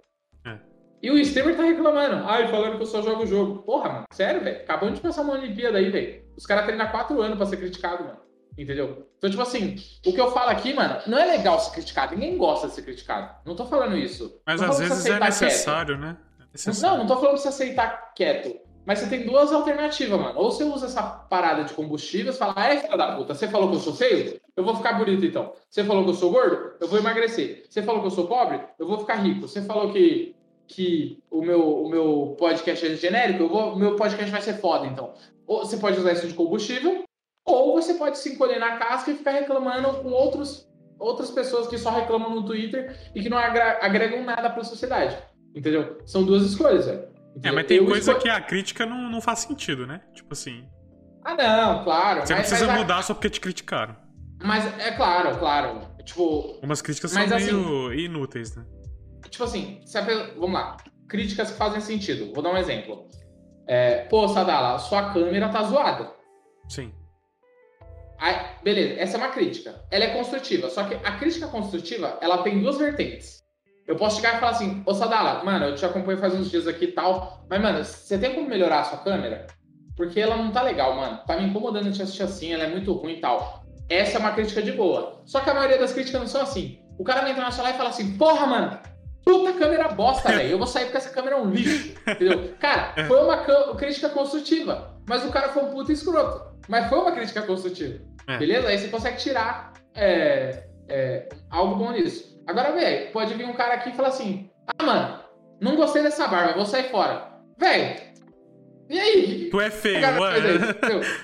E 1.02 1.12
o 1.12 1.18
streamer 1.20 1.56
tá 1.56 1.64
reclamando. 1.64 2.24
Ai, 2.26 2.48
falando 2.48 2.78
que 2.78 2.84
eu 2.84 2.88
só 2.88 3.02
jogo 3.02 3.24
o 3.24 3.28
jogo. 3.28 3.62
Porra, 3.64 3.90
mano, 3.90 4.06
sério, 4.12 4.44
velho. 4.44 4.58
Acabamos 4.62 4.96
de 4.96 5.02
passar 5.02 5.22
uma 5.22 5.34
Olimpíada 5.34 5.78
aí, 5.78 5.90
velho. 5.90 6.24
Os 6.36 6.46
caras 6.46 6.66
treinam 6.66 6.88
quatro 6.88 7.22
anos 7.22 7.38
pra 7.38 7.46
ser 7.46 7.58
criticado, 7.58 8.04
mano. 8.04 8.18
Entendeu? 8.58 9.08
Então, 9.18 9.30
tipo 9.30 9.42
assim, 9.42 9.76
o 10.06 10.12
que 10.12 10.20
eu 10.20 10.32
falo 10.32 10.50
aqui, 10.50 10.74
mano, 10.74 11.00
não 11.06 11.18
é 11.18 11.26
legal 11.26 11.60
ser 11.60 11.72
criticado. 11.72 12.16
Ninguém 12.16 12.38
gosta 12.38 12.68
de 12.68 12.74
ser 12.74 12.82
criticado. 12.82 13.32
Não 13.46 13.56
tô 13.56 13.66
falando 13.66 13.96
isso. 13.96 14.42
Mas 14.46 14.62
às 14.62 14.80
vezes 14.80 15.06
é 15.06 15.20
necessário, 15.20 15.96
quieto. 15.96 16.08
né? 16.08 16.18
É 16.40 16.44
necessário. 16.54 16.98
Não, 16.98 17.04
não 17.04 17.08
tô 17.08 17.16
falando 17.20 17.34
pra 17.34 17.42
você 17.42 17.50
aceitar 17.50 18.14
quieto. 18.16 18.60
Mas 18.84 19.00
você 19.00 19.08
tem 19.10 19.26
duas 19.26 19.52
alternativas, 19.52 20.18
mano. 20.18 20.40
Ou 20.40 20.50
você 20.50 20.64
usa 20.64 20.86
essa 20.86 21.04
parada 21.04 21.66
de 21.66 21.74
combustíveis 21.74 22.36
e 22.36 22.40
fala, 22.40 22.54
ah, 22.56 22.74
é, 22.74 22.78
filha 22.78 22.96
da 22.98 23.16
puta, 23.18 23.36
você 23.36 23.46
falou 23.48 23.70
que 23.70 23.76
eu 23.76 23.80
sou 23.82 23.94
feio? 23.94 24.40
Eu 24.56 24.64
vou 24.64 24.76
ficar 24.78 24.94
bonito 24.94 25.26
então. 25.26 25.52
Você 25.70 25.84
falou 25.84 26.06
que 26.06 26.12
eu 26.12 26.14
sou 26.16 26.32
gordo? 26.32 26.72
Eu 26.80 26.88
vou 26.88 26.98
emagrecer. 26.98 27.66
Você 27.70 27.84
falou 27.84 28.00
que 28.00 28.08
eu 28.08 28.12
sou 28.12 28.28
pobre? 28.28 28.62
Eu 28.80 28.88
vou 28.88 28.98
ficar 28.98 29.16
rico. 29.16 29.46
Você 29.46 29.62
falou 29.62 29.92
que, 29.92 30.37
que 30.68 31.24
o, 31.32 31.42
meu, 31.42 31.84
o 31.84 31.90
meu 31.90 32.36
podcast 32.38 32.86
é 32.86 32.96
genérico? 32.96 33.44
Eu 33.44 33.50
vou, 33.50 33.74
o 33.74 33.80
meu 33.80 33.96
podcast 33.96 34.30
vai 34.30 34.42
ser 34.42 34.60
foda, 34.60 34.86
então. 34.86 35.14
Ou 35.46 35.66
você 35.66 35.78
pode 35.78 35.98
usar 35.98 36.14
isso 36.14 36.28
de 36.28 36.34
combustível, 36.34 37.04
ou 37.46 37.74
você 37.74 37.94
pode 37.94 38.18
se 38.18 38.34
encolher 38.34 38.60
na 38.60 38.78
casca 38.78 39.12
e 39.12 39.16
ficar 39.16 39.32
reclamando 39.32 39.88
com 40.00 40.10
outros, 40.10 40.68
outras 41.00 41.32
pessoas 41.32 41.68
que 41.68 41.78
só 41.78 41.90
reclamam 41.90 42.36
no 42.36 42.46
Twitter 42.46 43.12
e 43.16 43.22
que 43.22 43.30
não 43.30 43.38
agregam 43.38 44.24
nada 44.24 44.50
para 44.50 44.62
a 44.62 44.66
sociedade. 44.66 45.18
Entendeu? 45.56 46.02
São 46.06 46.24
duas 46.24 46.44
escolhas, 46.44 46.86
velho. 46.86 47.08
É, 47.44 47.52
mas 47.52 47.66
tem 47.66 47.78
eu 47.78 47.86
coisa 47.86 48.12
escolho... 48.12 48.20
que 48.20 48.30
a 48.30 48.42
crítica 48.42 48.86
não, 48.86 49.10
não 49.10 49.22
faz 49.22 49.40
sentido, 49.40 49.88
né? 49.88 50.02
Tipo 50.14 50.34
assim. 50.34 50.68
Ah, 51.24 51.36
não, 51.36 51.84
claro. 51.84 52.22
Você 52.22 52.34
mas, 52.34 52.42
não 52.44 52.50
precisa 52.50 52.68
mas 52.68 52.80
mudar 52.80 52.98
a... 52.98 53.02
só 53.04 53.14
porque 53.14 53.30
te 53.30 53.40
criticaram. 53.40 53.96
Mas 54.44 54.66
é 54.80 54.92
claro, 54.92 55.38
claro. 55.38 55.82
Tipo. 56.04 56.60
Umas 56.62 56.82
críticas 56.82 57.12
são 57.12 57.26
meio 57.26 57.36
assim, 57.36 58.00
inúteis, 58.00 58.56
né? 58.56 58.66
Tipo 59.30 59.44
assim, 59.44 59.82
vamos 60.36 60.54
lá. 60.54 60.78
Críticas 61.08 61.52
que 61.52 61.58
fazem 61.58 61.82
sentido. 61.82 62.34
Vou 62.34 62.44
dar 62.44 62.52
um 62.52 62.58
exemplo. 62.58 63.08
É, 63.68 64.06
Pô, 64.06 64.28
Sadala, 64.28 64.80
sua 64.80 65.14
câmera 65.14 65.50
tá 65.50 65.64
zoada. 65.64 66.12
Sim. 66.70 66.94
Aí, 68.20 68.36
beleza, 68.64 69.00
essa 69.00 69.18
é 69.18 69.20
uma 69.20 69.30
crítica. 69.30 69.86
Ela 69.92 70.06
é 70.06 70.14
construtiva. 70.14 70.70
Só 70.70 70.84
que 70.84 70.96
a 70.96 71.18
crítica 71.18 71.48
construtiva, 71.48 72.18
ela 72.22 72.44
tem 72.44 72.62
duas 72.62 72.78
vertentes. 72.78 73.44
Eu 73.86 73.96
posso 73.96 74.18
chegar 74.18 74.36
e 74.36 74.40
falar 74.40 74.52
assim, 74.52 74.84
ô 74.86 74.94
Sadala, 74.94 75.44
mano, 75.44 75.66
eu 75.66 75.76
te 75.76 75.86
acompanho 75.86 76.18
faz 76.18 76.34
uns 76.34 76.52
dias 76.52 76.68
aqui 76.68 76.86
e 76.86 76.92
tal, 76.92 77.46
mas, 77.50 77.62
mano, 77.62 77.84
você 77.84 78.18
tem 78.18 78.36
como 78.36 78.50
melhorar 78.50 78.82
a 78.82 78.84
sua 78.84 78.98
câmera? 78.98 79.48
Porque 79.96 80.20
ela 80.20 80.36
não 80.36 80.52
tá 80.52 80.62
legal, 80.62 80.96
mano. 80.96 81.20
Tá 81.26 81.38
me 81.38 81.48
incomodando 81.48 81.92
te 81.92 82.02
assistir 82.02 82.24
assim, 82.24 82.54
ela 82.54 82.66
é 82.66 82.70
muito 82.70 82.92
ruim 82.94 83.14
e 83.14 83.22
tal. 83.22 83.64
Essa 83.90 84.18
é 84.18 84.20
uma 84.20 84.32
crítica 84.32 84.62
de 84.62 84.74
boa. 84.74 85.22
Só 85.26 85.40
que 85.40 85.50
a 85.50 85.54
maioria 85.54 85.78
das 85.78 85.94
críticas 85.94 86.20
não 86.20 86.28
são 86.28 86.42
assim. 86.42 86.80
O 87.00 87.04
cara 87.04 87.22
vai 87.22 87.32
entrar 87.32 87.46
na 87.46 87.52
sua 87.52 87.64
live 87.64 87.76
e 87.76 87.78
fala 87.78 87.90
assim, 87.90 88.18
porra, 88.18 88.46
mano, 88.46 88.80
puta 89.28 89.54
câmera 89.54 89.90
bosta, 89.90 90.30
velho. 90.30 90.50
Eu 90.50 90.58
vou 90.58 90.68
sair 90.68 90.86
porque 90.86 90.98
essa 90.98 91.10
câmera 91.10 91.36
é 91.36 91.40
um 91.40 91.50
lixo. 91.50 91.94
Entendeu? 92.08 92.54
Cara, 92.60 92.94
foi 93.08 93.22
uma 93.22 93.76
crítica 93.76 94.10
construtiva. 94.10 94.96
Mas 95.08 95.26
o 95.26 95.32
cara 95.32 95.50
foi 95.50 95.64
um 95.64 95.70
puta 95.72 95.92
escroto. 95.92 96.58
Mas 96.68 96.88
foi 96.88 96.98
uma 96.98 97.12
crítica 97.12 97.42
construtiva. 97.42 98.00
É. 98.28 98.38
Beleza? 98.38 98.68
Aí 98.68 98.78
você 98.78 98.88
consegue 98.88 99.18
tirar 99.18 99.74
é, 99.94 100.64
é, 100.88 101.30
algo 101.50 101.76
bom 101.76 101.92
nisso. 101.92 102.38
Agora, 102.46 102.72
velho, 102.72 103.12
pode 103.12 103.34
vir 103.34 103.46
um 103.46 103.54
cara 103.54 103.76
aqui 103.76 103.90
e 103.90 103.94
falar 103.94 104.10
assim: 104.10 104.50
ah, 104.68 104.84
mano, 104.84 105.20
não 105.62 105.76
gostei 105.76 106.04
dessa 106.04 106.28
barba, 106.28 106.54
vou 106.54 106.66
sair 106.66 106.90
fora. 106.90 107.28
Velho, 107.58 107.96
e 108.90 109.00
aí? 109.00 109.50
Tu 109.50 109.62
é 109.62 109.70
feio, 109.70 110.02
mano. 110.02 110.74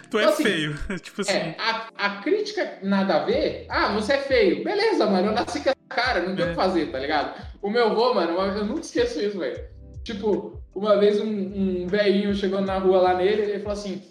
tu 0.09 0.19
é 0.19 0.23
então, 0.23 0.33
assim, 0.33 0.43
feio. 0.43 0.75
tipo 0.99 1.21
assim. 1.21 1.33
É, 1.33 1.55
a, 1.57 1.87
a, 1.95 2.21
crítica 2.21 2.79
nada 2.81 3.15
a 3.15 3.25
ver. 3.25 3.65
Ah, 3.69 3.93
você 3.93 4.13
é 4.13 4.17
feio. 4.17 4.63
Beleza, 4.63 5.05
mano. 5.05 5.27
Eu 5.27 5.31
nasci 5.33 5.61
com 5.61 5.72
cara, 5.93 6.21
não 6.21 6.35
tem 6.35 6.45
o 6.45 6.47
é. 6.47 6.49
que 6.49 6.55
fazer, 6.55 6.91
tá 6.91 6.99
ligado? 6.99 7.41
O 7.61 7.69
meu 7.69 7.87
avô, 7.87 8.13
mano, 8.13 8.39
eu 8.39 8.65
nunca 8.65 8.81
esqueço 8.81 9.21
isso, 9.21 9.39
velho. 9.39 9.63
Tipo, 10.03 10.61
uma 10.75 10.97
vez 10.97 11.19
um, 11.21 11.27
um 11.27 11.87
velhinho 11.87 12.35
chegou 12.35 12.59
na 12.61 12.77
rua 12.77 12.99
lá 12.99 13.13
nele 13.13 13.43
ele 13.43 13.59
falou 13.59 13.73
assim: 13.73 14.01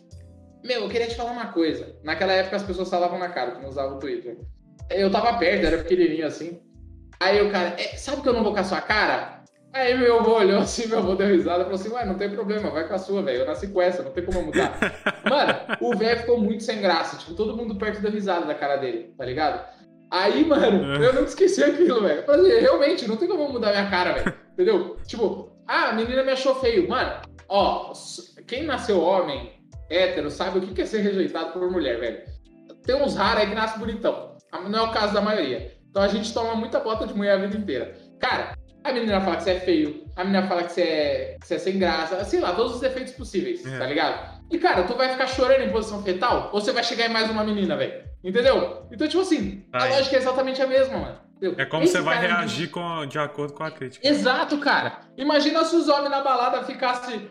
Meu, 0.64 0.83
eu 0.83 0.89
queria 0.89 1.09
te 1.09 1.16
falar 1.16 1.33
uma 1.33 1.53
coisa. 1.53 1.95
Naquela 2.03 2.33
época 2.33 2.57
as 2.57 2.62
pessoas 2.62 2.89
falavam 2.89 3.18
na 3.18 3.28
cara, 3.28 3.53
que 3.53 3.62
não 3.62 3.68
usavam 3.68 3.97
o 3.97 4.01
Twitter. 4.01 4.39
Eu 4.91 5.11
tava 5.11 5.39
perto, 5.39 5.66
era 5.66 5.78
pequenininho 5.78 6.26
assim. 6.26 6.61
Aí 7.20 7.41
o 7.41 7.51
cara, 7.51 7.74
é, 7.78 7.97
sabe 7.97 8.22
que 8.22 8.28
eu 8.28 8.33
não 8.33 8.43
vou 8.43 8.53
com 8.53 8.61
a 8.61 8.64
sua 8.64 8.80
cara? 8.80 9.43
Aí 9.72 9.97
meu 9.97 10.20
avô 10.20 10.35
olhou 10.35 10.61
assim, 10.61 10.87
meu 10.87 10.99
avô 10.99 11.14
deu 11.14 11.28
risada 11.28 11.61
e 11.61 11.64
falou 11.64 11.80
assim, 11.80 11.89
ué, 11.89 12.05
não 12.05 12.16
tem 12.16 12.28
problema, 12.28 12.70
vai 12.70 12.87
com 12.87 12.95
a 12.95 12.99
sua, 12.99 13.22
velho. 13.22 13.41
Eu 13.41 13.47
nasci 13.47 13.68
com 13.68 13.80
essa, 13.80 14.03
não 14.03 14.11
tem 14.11 14.24
como 14.24 14.43
mudar. 14.43 14.78
mano, 15.28 15.55
o 15.80 15.97
velho 15.97 16.20
ficou 16.20 16.39
muito 16.39 16.62
sem 16.62 16.80
graça. 16.80 17.16
Tipo, 17.16 17.35
todo 17.35 17.57
mundo 17.57 17.76
perto 17.76 18.03
deu 18.03 18.11
risada 18.11 18.45
da 18.45 18.55
cara 18.55 18.76
dele, 18.76 19.14
tá 19.16 19.24
ligado? 19.24 19.64
Aí, 20.13 20.45
mano, 20.45 20.93
é. 20.93 21.07
eu 21.09 21.15
não 21.15 21.25
esqueci 21.25 21.65
aquilo, 21.65 22.03
velho. 22.03 22.23
Falei, 22.25 22.61
realmente, 22.61 23.09
não 23.09 23.17
tem 23.17 23.27
como 23.27 23.49
mudar 23.49 23.71
minha 23.71 23.89
cara, 23.89 24.13
velho. 24.13 24.35
Entendeu? 24.53 24.99
Tipo, 25.07 25.51
ah, 25.67 25.89
a 25.89 25.93
menina 25.95 26.23
me 26.23 26.33
achou 26.33 26.55
feio. 26.57 26.87
Mano, 26.87 27.23
ó, 27.49 27.95
quem 28.47 28.65
nasceu 28.65 29.01
homem, 29.01 29.53
hétero, 29.89 30.31
sabe 30.31 30.59
o 30.59 30.61
que 30.61 30.83
é 30.83 30.85
ser 30.85 31.01
rejeitado 31.01 31.53
por 31.53 31.71
mulher, 31.71 31.99
velho. 31.99 32.21
Tem 32.85 32.95
uns 32.95 33.17
raros 33.17 33.43
aí 33.43 33.49
que 33.49 33.55
nascem 33.55 33.79
bonitão. 33.79 34.37
Não 34.69 34.79
é 34.79 34.83
o 34.83 34.93
caso 34.93 35.15
da 35.15 35.23
maioria. 35.23 35.73
Então 35.89 36.03
a 36.03 36.09
gente 36.09 36.33
toma 36.35 36.55
muita 36.55 36.79
bota 36.79 37.07
de 37.07 37.15
mulher 37.15 37.33
a 37.33 37.39
vida 37.39 37.57
inteira. 37.57 37.97
Cara, 38.21 38.55
a 38.85 38.93
menina 38.93 39.19
fala 39.23 39.37
que 39.37 39.45
você 39.45 39.51
é 39.53 39.61
feio, 39.61 40.05
a 40.15 40.25
menina 40.25 40.47
fala 40.47 40.65
que 40.65 40.73
você 40.73 40.83
é, 40.83 41.37
que 41.41 41.47
você 41.47 41.55
é 41.55 41.59
sem 41.59 41.79
graça, 41.79 42.23
sei 42.25 42.41
lá, 42.41 42.53
todos 42.53 42.75
os 42.75 42.81
defeitos 42.81 43.15
possíveis, 43.15 43.65
é. 43.65 43.79
tá 43.79 43.87
ligado? 43.87 44.32
E, 44.53 44.59
cara, 44.59 44.83
tu 44.85 44.95
vai 44.95 45.09
ficar 45.09 45.27
chorando 45.27 45.63
em 45.63 45.71
posição 45.71 46.03
fetal 46.03 46.51
ou 46.53 46.61
você 46.61 46.73
vai 46.73 46.85
chegar 46.85 47.07
em 47.07 47.13
mais 47.13 47.31
uma 47.31 47.43
menina, 47.43 47.75
velho? 47.75 48.05
Entendeu? 48.23 48.87
Então, 48.93 49.09
tipo 49.09 49.23
assim, 49.23 49.65
a 49.73 49.87
lógica 49.87 50.15
é 50.15 50.19
exatamente 50.19 50.61
a 50.61 50.67
mesma, 50.67 50.99
mano. 50.99 51.19
Entendeu? 51.37 51.55
É 51.59 51.65
como 51.65 51.83
Esse 51.85 51.95
você 51.95 52.01
vai 52.03 52.21
reagir 52.21 52.71
com, 52.71 53.07
de 53.07 53.19
acordo 53.19 53.55
com 53.55 53.65
a 53.65 53.71
crítica. 53.71 54.07
Exato, 54.07 54.59
cara. 54.59 55.01
Imagina 55.17 55.65
se 55.65 55.75
os 55.75 55.89
homens 55.89 56.11
na 56.11 56.21
balada 56.21 56.63
ficassem 56.65 57.31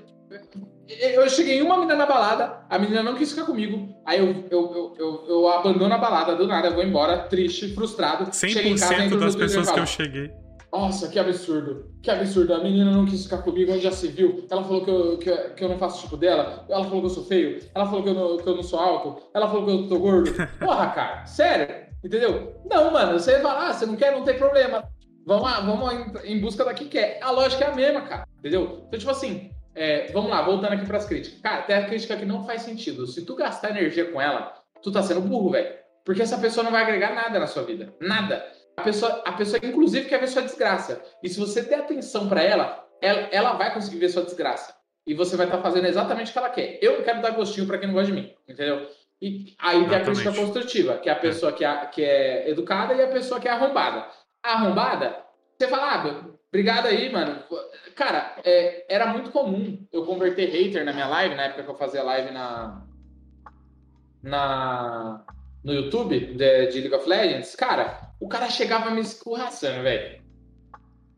eu 0.87 1.29
cheguei 1.29 1.59
em 1.59 1.61
uma 1.61 1.75
menina 1.77 1.95
na 1.95 2.05
balada, 2.05 2.65
a 2.69 2.77
menina 2.77 3.03
não 3.03 3.15
quis 3.15 3.31
ficar 3.31 3.45
comigo. 3.45 3.95
Aí 4.05 4.19
eu, 4.19 4.45
eu, 4.49 4.73
eu, 4.73 4.95
eu, 4.97 5.25
eu 5.27 5.47
abandono 5.47 5.93
a 5.93 5.97
balada 5.97 6.35
do 6.35 6.47
nada, 6.47 6.67
eu 6.67 6.73
vou 6.73 6.83
embora, 6.83 7.19
triste, 7.19 7.73
frustrado. 7.73 8.25
100% 8.25 8.65
em 8.65 8.75
casa, 8.75 9.17
das 9.17 9.35
pessoas 9.35 9.71
que 9.71 9.79
eu 9.79 9.85
cheguei. 9.85 10.31
Nossa, 10.71 11.09
que 11.09 11.19
absurdo. 11.19 11.91
Que 12.01 12.09
absurdo. 12.09 12.53
A 12.53 12.63
menina 12.63 12.91
não 12.91 13.05
quis 13.05 13.23
ficar 13.23 13.39
comigo, 13.39 13.73
onde 13.73 13.81
já 13.81 13.91
se 13.91 14.07
viu. 14.07 14.47
Ela 14.49 14.63
falou 14.63 14.83
que 14.85 14.89
eu, 14.89 15.17
que, 15.17 15.35
que 15.55 15.63
eu 15.63 15.69
não 15.69 15.77
faço 15.77 16.01
tipo 16.01 16.15
dela. 16.15 16.65
Ela 16.69 16.85
falou 16.85 17.01
que 17.01 17.07
eu 17.07 17.09
sou 17.09 17.25
feio. 17.25 17.59
Ela 17.75 17.85
falou 17.85 18.03
que 18.03 18.09
eu 18.09 18.13
não, 18.13 18.37
que 18.37 18.47
eu 18.47 18.55
não 18.55 18.63
sou 18.63 18.79
alto. 18.79 19.21
Ela 19.33 19.49
falou 19.49 19.65
que 19.65 19.71
eu 19.71 19.89
tô 19.89 19.99
gordo. 19.99 20.31
Porra, 20.59 20.87
cara. 20.91 21.25
Sério? 21.25 21.87
Entendeu? 22.03 22.61
Não, 22.69 22.91
mano. 22.91 23.19
Você 23.19 23.39
vai 23.39 23.53
lá, 23.53 23.73
você 23.73 23.85
não 23.85 23.97
quer, 23.97 24.13
não 24.13 24.23
tem 24.23 24.37
problema. 24.37 24.89
Vamos 25.25 25.43
lá, 25.43 25.59
vamos 25.59 26.23
em, 26.23 26.39
busca 26.39 26.65
da 26.65 26.73
que 26.73 26.85
quer. 26.85 27.19
A 27.21 27.31
lógica 27.31 27.65
é 27.65 27.67
a 27.67 27.75
mesma, 27.75 28.01
cara. 28.01 28.27
Entendeu? 28.39 28.83
Então, 28.87 28.99
tipo 28.99 29.11
assim, 29.11 29.51
é, 29.75 30.11
vamos 30.11 30.31
lá, 30.31 30.41
voltando 30.41 30.73
aqui 30.73 30.85
para 30.85 30.97
as 30.97 31.05
críticas. 31.05 31.39
Cara, 31.41 31.61
tem 31.63 31.75
a 31.75 31.85
crítica 31.85 32.15
que 32.15 32.25
não 32.25 32.43
faz 32.45 32.63
sentido. 32.63 33.05
Se 33.05 33.25
tu 33.25 33.35
gastar 33.35 33.69
energia 33.69 34.05
com 34.05 34.19
ela, 34.19 34.53
tu 34.81 34.91
tá 34.91 35.03
sendo 35.03 35.21
burro, 35.21 35.51
velho. 35.51 35.75
Porque 36.03 36.21
essa 36.21 36.37
pessoa 36.37 36.63
não 36.63 36.71
vai 36.71 36.81
agregar 36.81 37.13
nada 37.13 37.39
na 37.39 37.45
sua 37.45 37.63
vida. 37.63 37.93
Nada. 38.01 38.43
A 38.81 38.83
pessoa, 38.83 39.21
a 39.23 39.31
pessoa 39.33 39.59
inclusive, 39.63 40.09
quer 40.09 40.19
ver 40.19 40.27
sua 40.27 40.41
desgraça. 40.41 41.03
E 41.21 41.29
se 41.29 41.39
você 41.39 41.61
der 41.61 41.81
atenção 41.81 42.27
para 42.27 42.41
ela, 42.41 42.83
ela, 42.99 43.19
ela 43.31 43.53
vai 43.53 43.71
conseguir 43.71 43.99
ver 43.99 44.09
sua 44.09 44.23
desgraça. 44.23 44.75
E 45.05 45.13
você 45.13 45.37
vai 45.37 45.45
estar 45.45 45.57
tá 45.57 45.63
fazendo 45.63 45.85
exatamente 45.85 46.29
o 46.29 46.33
que 46.33 46.39
ela 46.39 46.49
quer. 46.49 46.79
Eu 46.81 46.97
não 46.97 47.03
quero 47.03 47.21
dar 47.21 47.29
gostinho 47.31 47.67
para 47.67 47.77
quem 47.77 47.87
não 47.87 47.93
gosta 47.93 48.11
de 48.11 48.19
mim, 48.19 48.33
entendeu? 48.47 48.87
E 49.21 49.55
aí 49.59 49.87
tem 49.87 49.97
a 49.97 50.03
crítica 50.03 50.33
construtiva, 50.33 50.97
que 50.97 51.09
é 51.09 51.11
a 51.11 51.15
pessoa 51.15 51.53
que 51.53 51.63
é, 51.63 51.85
que 51.85 52.03
é 52.03 52.49
educada 52.49 52.95
e 52.95 53.03
a 53.03 53.07
pessoa 53.07 53.39
que 53.39 53.47
é 53.47 53.51
arrombada. 53.51 54.07
A 54.41 54.53
arrombada, 54.53 55.23
você 55.55 55.67
fala, 55.67 55.93
ah, 55.93 56.25
obrigado 56.49 56.87
aí, 56.87 57.11
mano. 57.11 57.43
Cara, 57.95 58.35
é, 58.43 58.83
era 58.89 59.05
muito 59.13 59.29
comum 59.29 59.85
eu 59.93 60.03
converter 60.05 60.49
hater 60.49 60.83
na 60.83 60.91
minha 60.91 61.07
live, 61.07 61.35
na 61.35 61.43
época 61.43 61.63
que 61.63 61.69
eu 61.69 61.75
fazia 61.75 62.01
live 62.01 62.31
na, 62.31 62.81
na 64.23 65.23
no 65.63 65.73
YouTube 65.73 66.19
de, 66.19 66.67
de 66.67 66.81
League 66.81 66.95
of 66.95 67.07
Legends. 67.07 67.55
Cara, 67.55 68.13
o 68.19 68.27
cara 68.27 68.49
chegava 68.49 68.91
me 68.91 69.01
escorraçando, 69.01 69.83
velho. 69.83 70.21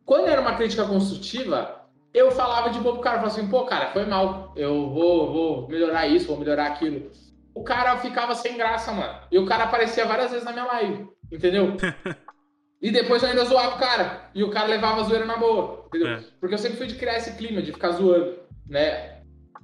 Quando 0.05 0.27
era 0.27 0.41
uma 0.41 0.55
crítica 0.55 0.85
construtiva, 0.85 1.81
eu 2.13 2.31
falava 2.31 2.69
de 2.69 2.79
boa 2.79 2.95
pro 2.95 3.03
cara, 3.03 3.19
falava 3.19 3.37
assim, 3.37 3.49
pô, 3.49 3.65
cara, 3.65 3.91
foi 3.91 4.05
mal. 4.05 4.53
Eu 4.55 4.89
vou, 4.89 5.31
vou 5.31 5.67
melhorar 5.67 6.07
isso, 6.07 6.27
vou 6.27 6.37
melhorar 6.37 6.67
aquilo. 6.67 7.09
O 7.55 7.63
cara 7.63 7.97
ficava 7.97 8.35
sem 8.35 8.57
graça, 8.57 8.91
mano. 8.91 9.19
E 9.31 9.37
o 9.37 9.45
cara 9.45 9.65
aparecia 9.65 10.05
várias 10.05 10.31
vezes 10.31 10.45
na 10.45 10.51
minha 10.51 10.65
live, 10.65 11.07
entendeu? 11.31 11.77
E 12.83 12.91
depois 12.91 13.23
eu 13.23 13.29
ainda 13.29 13.45
zoava 13.45 13.77
o 13.77 13.79
cara. 13.79 14.29
E 14.35 14.43
o 14.43 14.49
cara 14.49 14.67
levava 14.67 14.99
a 14.99 15.03
zoeira 15.05 15.25
na 15.25 15.37
boa. 15.37 15.85
Entendeu? 15.87 16.09
É. 16.09 16.23
Porque 16.37 16.53
eu 16.53 16.57
sempre 16.57 16.77
fui 16.77 16.85
de 16.85 16.95
criar 16.95 17.15
esse 17.15 17.37
clima, 17.37 17.61
de 17.61 17.71
ficar 17.71 17.91
zoando. 17.91 18.37
Né? 18.67 19.21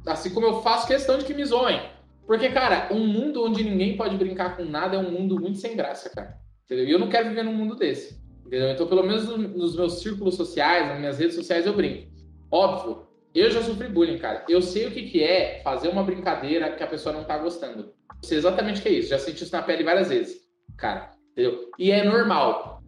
Assim 0.07 0.34
como 0.34 0.47
eu 0.47 0.61
faço 0.61 0.88
questão 0.88 1.18
de 1.18 1.26
que 1.26 1.34
me 1.34 1.43
zoem. 1.43 1.81
Porque, 2.30 2.49
cara, 2.49 2.89
um 2.91 3.07
mundo 3.07 3.43
onde 3.43 3.64
ninguém 3.64 3.97
pode 3.97 4.15
brincar 4.15 4.56
com 4.56 4.64
nada 4.64 4.95
é 4.95 4.99
um 4.99 5.10
mundo 5.10 5.39
muito 5.39 5.57
sem 5.57 5.76
graça, 5.76 6.11
cara. 6.11 6.38
Entendeu? 6.64 6.85
E 6.85 6.91
eu 6.91 6.99
não 6.99 7.10
quero 7.10 7.27
viver 7.27 7.41
num 7.41 7.56
mundo 7.56 7.76
desse. 7.76 8.22
Entendeu? 8.45 8.69
Então, 8.69 8.85
pelo 8.85 9.01
menos 9.01 9.26
nos 9.27 9.76
meus 9.76 9.99
círculos 9.99 10.35
sociais, 10.35 10.88
nas 10.88 10.99
minhas 10.99 11.18
redes 11.18 11.34
sociais, 11.34 11.65
eu 11.65 11.73
brinco. 11.73 12.07
Óbvio, 12.51 13.07
eu 13.34 13.49
já 13.49 13.64
sofri 13.64 13.88
bullying, 13.88 14.19
cara. 14.19 14.45
Eu 14.47 14.61
sei 14.61 14.85
o 14.85 14.91
que, 14.91 15.10
que 15.10 15.23
é 15.23 15.60
fazer 15.64 15.88
uma 15.88 16.03
brincadeira 16.03 16.69
que 16.69 16.84
a 16.84 16.88
pessoa 16.88 17.15
não 17.15 17.23
tá 17.23 17.35
gostando. 17.35 17.93
Eu 18.22 18.23
sei 18.23 18.38
exatamente 18.38 18.80
o 18.80 18.84
que 18.84 18.89
é 18.89 18.93
isso. 18.93 19.10
Já 19.10 19.18
senti 19.18 19.43
isso 19.43 19.51
na 19.51 19.64
pele 19.64 19.84
várias 19.84 20.10
vezes. 20.10 20.38
Cara, 20.77 21.10
Entendeu? 21.31 21.72
E 21.80 21.89
é 21.89 22.03
normal. 22.03 22.84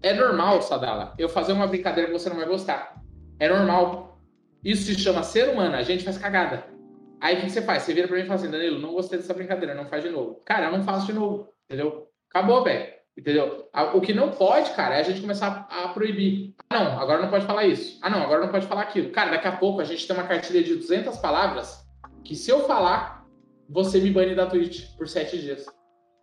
É 0.00 0.14
normal, 0.14 0.62
Sadala, 0.62 1.12
eu 1.18 1.28
fazer 1.28 1.52
uma 1.52 1.66
brincadeira 1.66 2.10
que 2.10 2.18
você 2.18 2.30
não 2.30 2.36
vai 2.36 2.46
gostar. 2.46 2.98
É 3.38 3.46
normal. 3.46 4.18
Isso 4.64 4.84
se 4.84 4.98
chama 4.98 5.22
ser 5.22 5.50
humano. 5.50 5.76
A 5.76 5.82
gente 5.82 6.02
faz 6.02 6.16
cagada. 6.16 6.75
Aí 7.20 7.38
o 7.38 7.40
que 7.40 7.50
você 7.50 7.62
faz? 7.62 7.82
Você 7.82 7.94
vira 7.94 8.06
pra 8.06 8.16
mim 8.16 8.22
e 8.22 8.26
fala 8.26 8.40
assim, 8.40 8.50
Danilo, 8.50 8.78
não 8.78 8.92
gostei 8.92 9.18
dessa 9.18 9.34
brincadeira, 9.34 9.74
não 9.74 9.86
faz 9.86 10.02
de 10.02 10.10
novo. 10.10 10.42
Cara, 10.44 10.66
eu 10.66 10.72
não 10.72 10.84
faço 10.84 11.06
de 11.06 11.12
novo. 11.12 11.48
Entendeu? 11.64 12.08
Acabou, 12.30 12.62
velho. 12.62 12.94
Entendeu? 13.16 13.68
O 13.94 14.00
que 14.00 14.12
não 14.12 14.30
pode, 14.30 14.70
cara, 14.72 14.96
é 14.96 15.00
a 15.00 15.02
gente 15.02 15.22
começar 15.22 15.66
a 15.70 15.88
proibir. 15.88 16.54
Ah, 16.68 16.84
não, 16.84 17.00
agora 17.00 17.22
não 17.22 17.30
pode 17.30 17.46
falar 17.46 17.64
isso. 17.64 17.98
Ah, 18.02 18.10
não, 18.10 18.22
agora 18.22 18.42
não 18.42 18.50
pode 18.50 18.66
falar 18.66 18.82
aquilo. 18.82 19.10
Cara, 19.10 19.30
daqui 19.30 19.48
a 19.48 19.56
pouco 19.56 19.80
a 19.80 19.84
gente 19.84 20.06
tem 20.06 20.14
uma 20.14 20.26
cartilha 20.26 20.62
de 20.62 20.74
200 20.74 21.16
palavras 21.16 21.82
que 22.22 22.34
se 22.34 22.50
eu 22.50 22.66
falar, 22.66 23.24
você 23.68 24.00
me 24.00 24.10
bane 24.10 24.34
da 24.34 24.46
Twitch 24.46 24.94
por 24.96 25.08
7 25.08 25.38
dias. 25.38 25.64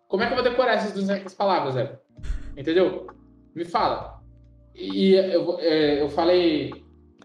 Como 0.07 0.21
é 0.21 0.27
que 0.27 0.33
eu 0.33 0.35
vou 0.35 0.43
decorar 0.43 0.73
essas 0.73 0.91
200 0.91 1.33
palavras, 1.33 1.73
Zé? 1.73 1.99
Entendeu? 2.55 3.07
Me 3.55 3.65
fala. 3.65 4.21
E 4.75 5.13
eu, 5.13 5.59
é, 5.59 5.99
eu 5.99 6.09
falei 6.09 6.71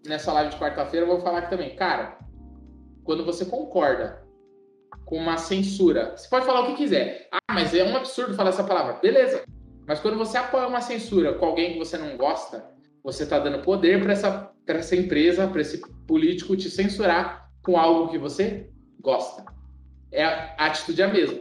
nessa 0.06 0.32
live 0.32 0.52
de 0.52 0.58
quarta-feira, 0.58 1.04
eu 1.04 1.10
vou 1.10 1.20
falar 1.20 1.40
aqui 1.40 1.50
também. 1.50 1.76
Cara, 1.76 2.17
quando 3.09 3.24
você 3.24 3.47
concorda 3.47 4.22
com 5.06 5.16
uma 5.16 5.39
censura, 5.39 6.14
você 6.14 6.28
pode 6.28 6.44
falar 6.44 6.60
o 6.60 6.66
que 6.66 6.74
quiser. 6.74 7.26
Ah, 7.32 7.55
mas 7.55 7.74
é 7.74 7.82
um 7.82 7.97
absurdo 7.97 8.35
falar 8.35 8.51
essa 8.51 8.62
palavra. 8.62 8.98
Beleza. 9.01 9.44
Mas 9.86 9.98
quando 9.98 10.18
você 10.18 10.36
apoia 10.36 10.68
uma 10.68 10.82
censura 10.82 11.32
com 11.32 11.47
alguém 11.47 11.72
que 11.72 11.78
você 11.78 11.97
não 11.97 12.18
gosta, 12.18 12.62
você 13.02 13.22
está 13.22 13.39
dando 13.39 13.62
poder 13.62 14.02
para 14.02 14.12
essa, 14.12 14.52
essa 14.66 14.94
empresa, 14.94 15.48
para 15.48 15.62
esse 15.62 15.80
político 16.06 16.55
te 16.55 16.68
censurar 16.68 17.51
com 17.62 17.78
algo 17.78 18.10
que 18.10 18.18
você 18.18 18.68
gosta. 19.01 19.43
É 20.12 20.22
a, 20.22 20.66
atitude 20.66 21.01
é 21.01 21.05
a 21.06 21.09
mesma. 21.09 21.39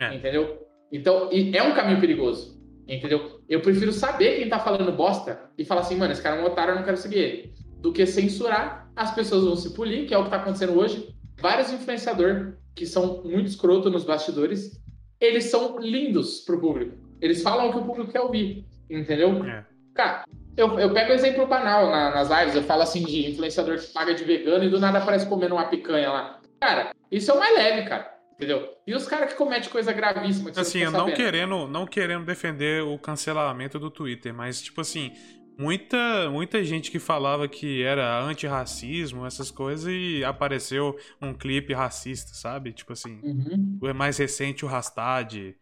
É. 0.00 0.14
Entendeu? 0.14 0.66
Então, 0.90 1.28
é 1.30 1.62
um 1.62 1.74
caminho 1.74 2.00
perigoso. 2.00 2.58
Entendeu? 2.88 3.42
Eu 3.46 3.60
prefiro 3.60 3.92
saber 3.92 4.38
quem 4.38 4.48
tá 4.48 4.58
falando 4.58 4.90
bosta 4.90 5.50
e 5.58 5.66
falar 5.66 5.82
assim, 5.82 5.96
mano, 5.96 6.12
esse 6.12 6.22
cara 6.22 6.36
é 6.36 6.40
um 6.40 6.46
otário, 6.46 6.72
eu 6.72 6.76
não 6.76 6.82
quero 6.82 6.96
seguir 6.96 7.18
ele. 7.18 7.54
Do 7.80 7.92
que 7.92 8.04
censurar, 8.06 8.90
as 8.94 9.14
pessoas 9.14 9.44
vão 9.44 9.56
se 9.56 9.74
polir, 9.74 10.06
que 10.06 10.14
é 10.14 10.18
o 10.18 10.24
que 10.24 10.30
tá 10.30 10.36
acontecendo 10.36 10.78
hoje. 10.78 11.14
Vários 11.40 11.72
influenciadores 11.72 12.54
que 12.74 12.86
são 12.86 13.22
muito 13.24 13.46
escroto 13.46 13.90
nos 13.90 14.04
bastidores, 14.04 14.80
eles 15.20 15.44
são 15.44 15.78
lindos 15.78 16.40
pro 16.40 16.60
público. 16.60 16.96
Eles 17.20 17.42
falam 17.42 17.68
o 17.68 17.72
que 17.72 17.78
o 17.78 17.84
público 17.84 18.12
quer 18.12 18.20
ouvir, 18.20 18.64
entendeu? 18.88 19.44
É. 19.44 19.64
Cara, 19.94 20.24
eu, 20.56 20.78
eu 20.78 20.92
pego 20.92 21.12
exemplo 21.12 21.46
banal 21.46 21.90
na, 21.90 22.10
nas 22.10 22.28
lives, 22.28 22.54
eu 22.54 22.62
falo 22.62 22.82
assim 22.82 23.04
de 23.04 23.30
influenciador 23.30 23.78
que 23.78 23.86
paga 23.88 24.14
de 24.14 24.24
vegano 24.24 24.64
e 24.64 24.70
do 24.70 24.80
nada 24.80 24.98
aparece 24.98 25.26
comendo 25.26 25.54
uma 25.54 25.66
picanha 25.66 26.10
lá. 26.10 26.40
Cara, 26.60 26.94
isso 27.10 27.30
é 27.30 27.34
o 27.34 27.38
mais 27.38 27.54
leve, 27.54 27.88
cara. 27.88 28.20
Entendeu? 28.34 28.74
E 28.86 28.94
os 28.94 29.06
caras 29.06 29.30
que 29.30 29.36
cometem 29.36 29.68
coisa 29.68 29.92
gravíssima. 29.92 30.50
assim, 30.56 30.78
eu 30.78 30.90
não 30.90 31.10
querendo, 31.12 31.68
não 31.68 31.86
querendo 31.86 32.24
defender 32.24 32.82
o 32.82 32.98
cancelamento 32.98 33.78
do 33.78 33.90
Twitter, 33.90 34.32
mas, 34.32 34.62
tipo 34.62 34.80
assim, 34.80 35.12
muita, 35.60 36.30
muita 36.30 36.64
gente 36.64 36.90
que 36.90 36.98
falava 36.98 37.46
que 37.46 37.82
era 37.82 38.18
antirracismo, 38.22 39.26
essas 39.26 39.50
coisas, 39.50 39.92
e 39.92 40.24
apareceu 40.24 40.98
um 41.20 41.34
clipe 41.34 41.74
racista, 41.74 42.32
sabe? 42.32 42.72
Tipo 42.72 42.94
assim, 42.94 43.20
uhum. 43.22 43.78
o 43.82 43.94
mais 43.94 44.16
recente, 44.16 44.64
o 44.64 44.68
Rastad, 44.68 45.54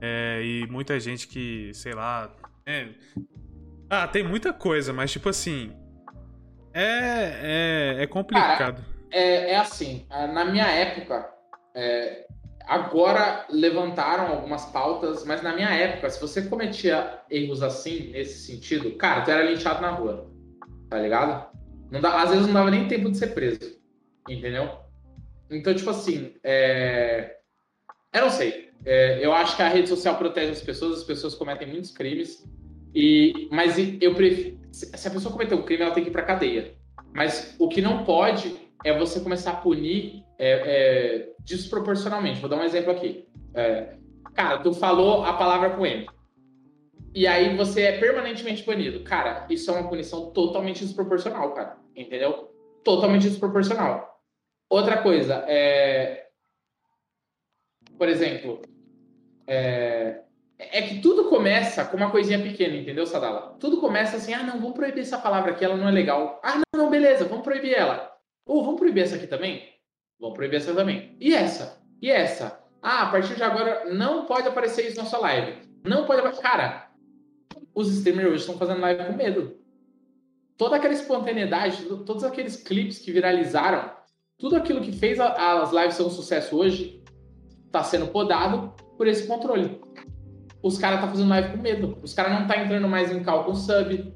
é, 0.00 0.42
e 0.42 0.66
muita 0.66 0.98
gente 0.98 1.28
que, 1.28 1.70
sei 1.72 1.94
lá. 1.94 2.34
É... 2.66 2.88
Ah, 3.88 4.08
tem 4.08 4.24
muita 4.24 4.52
coisa, 4.52 4.92
mas 4.92 5.12
tipo 5.12 5.28
assim. 5.28 5.72
É, 6.72 7.94
é, 8.00 8.02
é 8.02 8.06
complicado. 8.08 8.58
Cara, 8.58 8.86
é, 9.12 9.52
é 9.52 9.56
assim, 9.56 10.04
na 10.10 10.44
minha 10.44 10.66
época, 10.66 11.30
é, 11.76 12.26
agora 12.66 13.46
levantaram 13.50 14.28
algumas 14.28 14.64
pautas, 14.66 15.24
mas 15.24 15.42
na 15.42 15.54
minha 15.54 15.70
época, 15.70 16.10
se 16.10 16.20
você 16.20 16.42
cometia 16.42 17.20
erros 17.30 17.62
assim, 17.62 18.10
nesse 18.10 18.46
sentido, 18.46 18.92
cara, 18.96 19.22
tu 19.22 19.30
era 19.30 19.50
linchado 19.50 19.82
na 19.82 19.90
rua. 19.90 20.30
Tá 20.88 20.98
ligado? 20.98 21.52
Não 21.90 22.00
dá, 22.00 22.22
às 22.22 22.30
vezes 22.30 22.46
não 22.46 22.54
dava 22.54 22.70
nem 22.70 22.88
tempo 22.88 23.10
de 23.10 23.18
ser 23.18 23.28
preso. 23.28 23.78
Entendeu? 24.28 24.70
Então, 25.50 25.74
tipo 25.74 25.90
assim, 25.90 26.34
é... 26.42 27.36
eu 28.12 28.22
não 28.22 28.30
sei. 28.30 28.72
É, 28.86 29.24
eu 29.24 29.32
acho 29.32 29.56
que 29.56 29.62
a 29.62 29.68
rede 29.68 29.88
social 29.88 30.16
protege 30.16 30.52
as 30.52 30.60
pessoas, 30.60 30.98
as 30.98 31.04
pessoas 31.04 31.34
cometem 31.34 31.68
muitos 31.68 31.90
crimes. 31.90 32.44
E, 32.94 33.48
mas 33.50 33.76
eu 34.00 34.14
prefiro, 34.14 34.58
se 34.72 35.08
a 35.08 35.10
pessoa 35.10 35.32
cometer 35.32 35.54
um 35.54 35.62
crime, 35.62 35.82
ela 35.82 35.94
tem 35.94 36.02
que 36.02 36.10
ir 36.10 36.12
para 36.12 36.22
cadeia. 36.22 36.74
Mas 37.12 37.54
o 37.58 37.68
que 37.68 37.80
não 37.80 38.04
pode 38.04 38.54
é 38.84 38.96
você 38.96 39.20
começar 39.20 39.52
a 39.52 39.56
punir 39.56 40.24
é, 40.38 40.50
é, 40.50 41.33
desproporcionalmente. 41.44 42.40
Vou 42.40 42.48
dar 42.48 42.56
um 42.56 42.64
exemplo 42.64 42.90
aqui. 42.90 43.28
É, 43.54 43.96
cara, 44.34 44.58
tu 44.58 44.72
falou 44.72 45.24
a 45.24 45.34
palavra 45.34 45.70
com 45.70 45.84
ele. 45.84 46.06
E 47.14 47.26
aí 47.26 47.56
você 47.56 47.82
é 47.82 47.98
permanentemente 47.98 48.64
banido. 48.64 49.04
Cara, 49.04 49.46
isso 49.48 49.70
é 49.70 49.74
uma 49.74 49.88
punição 49.88 50.30
totalmente 50.30 50.84
desproporcional, 50.84 51.52
cara. 51.52 51.76
Entendeu? 51.94 52.50
Totalmente 52.82 53.28
desproporcional. 53.28 54.20
Outra 54.68 55.00
coisa, 55.02 55.44
é... 55.46 56.26
por 57.96 58.08
exemplo, 58.08 58.60
é, 59.46 60.22
é 60.58 60.82
que 60.82 61.00
tudo 61.00 61.28
começa 61.28 61.84
com 61.84 61.96
uma 61.96 62.10
coisinha 62.10 62.42
pequena, 62.42 62.76
entendeu, 62.76 63.06
Sadala? 63.06 63.56
Tudo 63.60 63.80
começa 63.80 64.16
assim, 64.16 64.32
ah, 64.34 64.42
não, 64.42 64.58
vamos 64.58 64.74
proibir 64.74 65.02
essa 65.02 65.18
palavra 65.18 65.52
aqui, 65.52 65.64
ela 65.64 65.76
não 65.76 65.88
é 65.88 65.92
legal. 65.92 66.40
Ah, 66.42 66.56
não, 66.56 66.84
não, 66.84 66.90
beleza, 66.90 67.26
vamos 67.26 67.44
proibir 67.44 67.74
ela. 67.74 68.12
Ou 68.46 68.60
oh, 68.60 68.64
vamos 68.64 68.80
proibir 68.80 69.04
essa 69.04 69.16
aqui 69.16 69.26
também? 69.26 69.73
Vamos 70.20 70.36
proibir 70.36 70.56
essa 70.56 70.74
também. 70.74 71.16
E 71.20 71.34
essa? 71.34 71.82
E 72.00 72.10
essa? 72.10 72.60
Ah, 72.82 73.02
a 73.02 73.10
partir 73.10 73.34
de 73.34 73.42
agora 73.42 73.92
não 73.92 74.26
pode 74.26 74.46
aparecer 74.46 74.86
isso 74.86 74.98
na 74.98 75.06
sua 75.06 75.20
live. 75.20 75.62
Não 75.84 76.06
pode 76.06 76.20
aparecer. 76.20 76.42
Cara, 76.42 76.90
os 77.74 77.88
streamers 77.88 78.28
hoje 78.28 78.40
estão 78.40 78.58
fazendo 78.58 78.80
live 78.80 79.04
com 79.04 79.12
medo. 79.14 79.56
Toda 80.56 80.76
aquela 80.76 80.94
espontaneidade, 80.94 81.84
todos 82.06 82.22
aqueles 82.22 82.56
clipes 82.56 82.98
que 82.98 83.10
viralizaram, 83.10 83.90
tudo 84.38 84.56
aquilo 84.56 84.80
que 84.80 84.92
fez 84.92 85.18
as 85.18 85.72
lives 85.72 85.94
ser 85.94 86.02
um 86.02 86.10
sucesso 86.10 86.56
hoje, 86.56 87.02
está 87.66 87.82
sendo 87.82 88.06
podado 88.08 88.72
por 88.96 89.06
esse 89.06 89.26
controle. 89.26 89.80
Os 90.62 90.78
caras 90.78 91.00
tá 91.00 91.08
fazendo 91.08 91.28
live 91.28 91.52
com 91.56 91.62
medo. 91.62 91.98
Os 92.02 92.14
caras 92.14 92.38
não 92.38 92.46
tá 92.46 92.56
entrando 92.62 92.88
mais 92.88 93.10
em 93.10 93.22
cal 93.22 93.44
com 93.44 93.54
sub, 93.54 94.14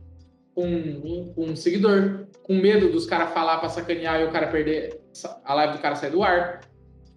com 0.55 0.67
um, 0.67 1.35
um, 1.37 1.57
seguidor, 1.57 2.27
com 2.43 2.55
medo 2.55 2.91
dos 2.91 3.07
caras 3.07 3.33
falar 3.33 3.59
para 3.59 3.69
sacanear 3.69 4.21
e 4.21 4.25
o 4.25 4.31
cara 4.31 4.47
perder 4.47 5.01
a 5.45 5.55
live 5.55 5.75
do 5.75 5.79
cara 5.81 5.97
sair 5.97 6.11
do 6.11 6.23
ar. 6.23 6.61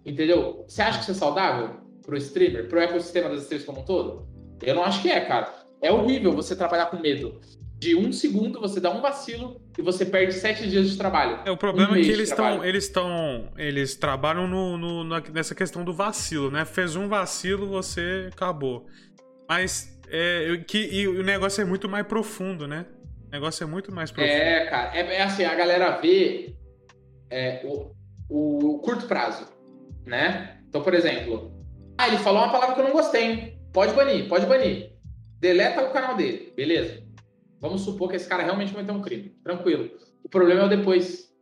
Entendeu? 0.04 0.64
Você 0.66 0.82
acha 0.82 0.98
que 0.98 1.04
isso 1.04 1.12
é 1.12 1.14
saudável 1.14 1.76
pro 2.04 2.16
streamer, 2.16 2.68
pro 2.68 2.80
ecossistema 2.80 3.28
das 3.28 3.42
streams 3.42 3.64
como 3.64 3.80
um 3.80 3.84
todo? 3.84 4.26
Eu 4.60 4.74
não 4.74 4.84
acho 4.84 5.02
que 5.02 5.10
é, 5.10 5.20
cara. 5.20 5.52
É 5.80 5.90
horrível 5.90 6.32
você 6.32 6.54
trabalhar 6.54 6.86
com 6.86 6.98
medo 6.98 7.40
de 7.82 7.96
um 7.96 8.12
segundo 8.12 8.60
você 8.60 8.78
dá 8.78 8.92
um 8.92 9.00
vacilo 9.00 9.60
e 9.76 9.82
você 9.82 10.06
perde 10.06 10.34
sete 10.34 10.68
dias 10.68 10.88
de 10.88 10.96
trabalho. 10.96 11.40
É, 11.44 11.50
o 11.50 11.56
problema 11.56 11.90
um 11.90 11.96
é 11.96 12.00
que 12.00 12.10
eles 12.12 12.28
estão. 12.28 12.64
Eles 12.64 12.84
estão. 12.84 13.52
Eles 13.56 13.96
trabalham 13.96 14.46
no, 14.46 14.78
no, 14.78 15.20
nessa 15.32 15.52
questão 15.52 15.84
do 15.84 15.92
vacilo, 15.92 16.48
né? 16.48 16.64
Fez 16.64 16.94
um 16.94 17.08
vacilo, 17.08 17.66
você 17.66 18.30
acabou. 18.32 18.86
Mas 19.48 19.98
é, 20.08 20.62
que, 20.64 20.78
e 20.78 21.08
o 21.08 21.24
negócio 21.24 21.60
é 21.60 21.64
muito 21.64 21.88
mais 21.88 22.06
profundo, 22.06 22.68
né? 22.68 22.86
O 23.26 23.32
negócio 23.32 23.64
é 23.64 23.66
muito 23.66 23.90
mais 23.90 24.12
profundo. 24.12 24.32
É, 24.32 24.66
cara. 24.66 24.96
É, 24.96 25.16
é 25.16 25.22
assim, 25.22 25.44
a 25.44 25.54
galera 25.56 25.98
vê 25.98 26.54
é, 27.32 27.62
o, 27.64 27.94
o 28.28 28.78
curto 28.80 29.06
prazo, 29.06 29.48
né? 30.04 30.60
Então, 30.68 30.82
por 30.82 30.92
exemplo, 30.92 31.50
ah, 31.96 32.06
ele 32.06 32.18
falou 32.18 32.42
uma 32.42 32.52
palavra 32.52 32.74
que 32.74 32.80
eu 32.82 32.84
não 32.84 32.92
gostei? 32.92 33.58
Pode 33.72 33.94
banir, 33.94 34.28
pode 34.28 34.46
banir. 34.46 34.92
Deleta 35.40 35.82
o 35.82 35.92
canal 35.92 36.14
dele, 36.14 36.52
beleza. 36.54 37.02
Vamos 37.58 37.80
supor 37.80 38.10
que 38.10 38.16
esse 38.16 38.28
cara 38.28 38.42
realmente 38.42 38.72
cometeu 38.72 38.94
um 38.94 39.00
crime. 39.00 39.30
Tranquilo. 39.42 39.90
O 40.22 40.28
problema 40.28 40.62
é 40.62 40.64
o 40.64 40.68
depois. 40.68 41.32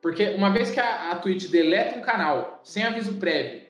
Porque 0.00 0.30
uma 0.30 0.50
vez 0.50 0.70
que 0.70 0.80
a, 0.80 1.12
a 1.12 1.16
Twitch 1.16 1.48
deleta 1.48 1.98
um 1.98 2.02
canal 2.02 2.60
sem 2.64 2.82
aviso 2.82 3.14
prévio 3.14 3.62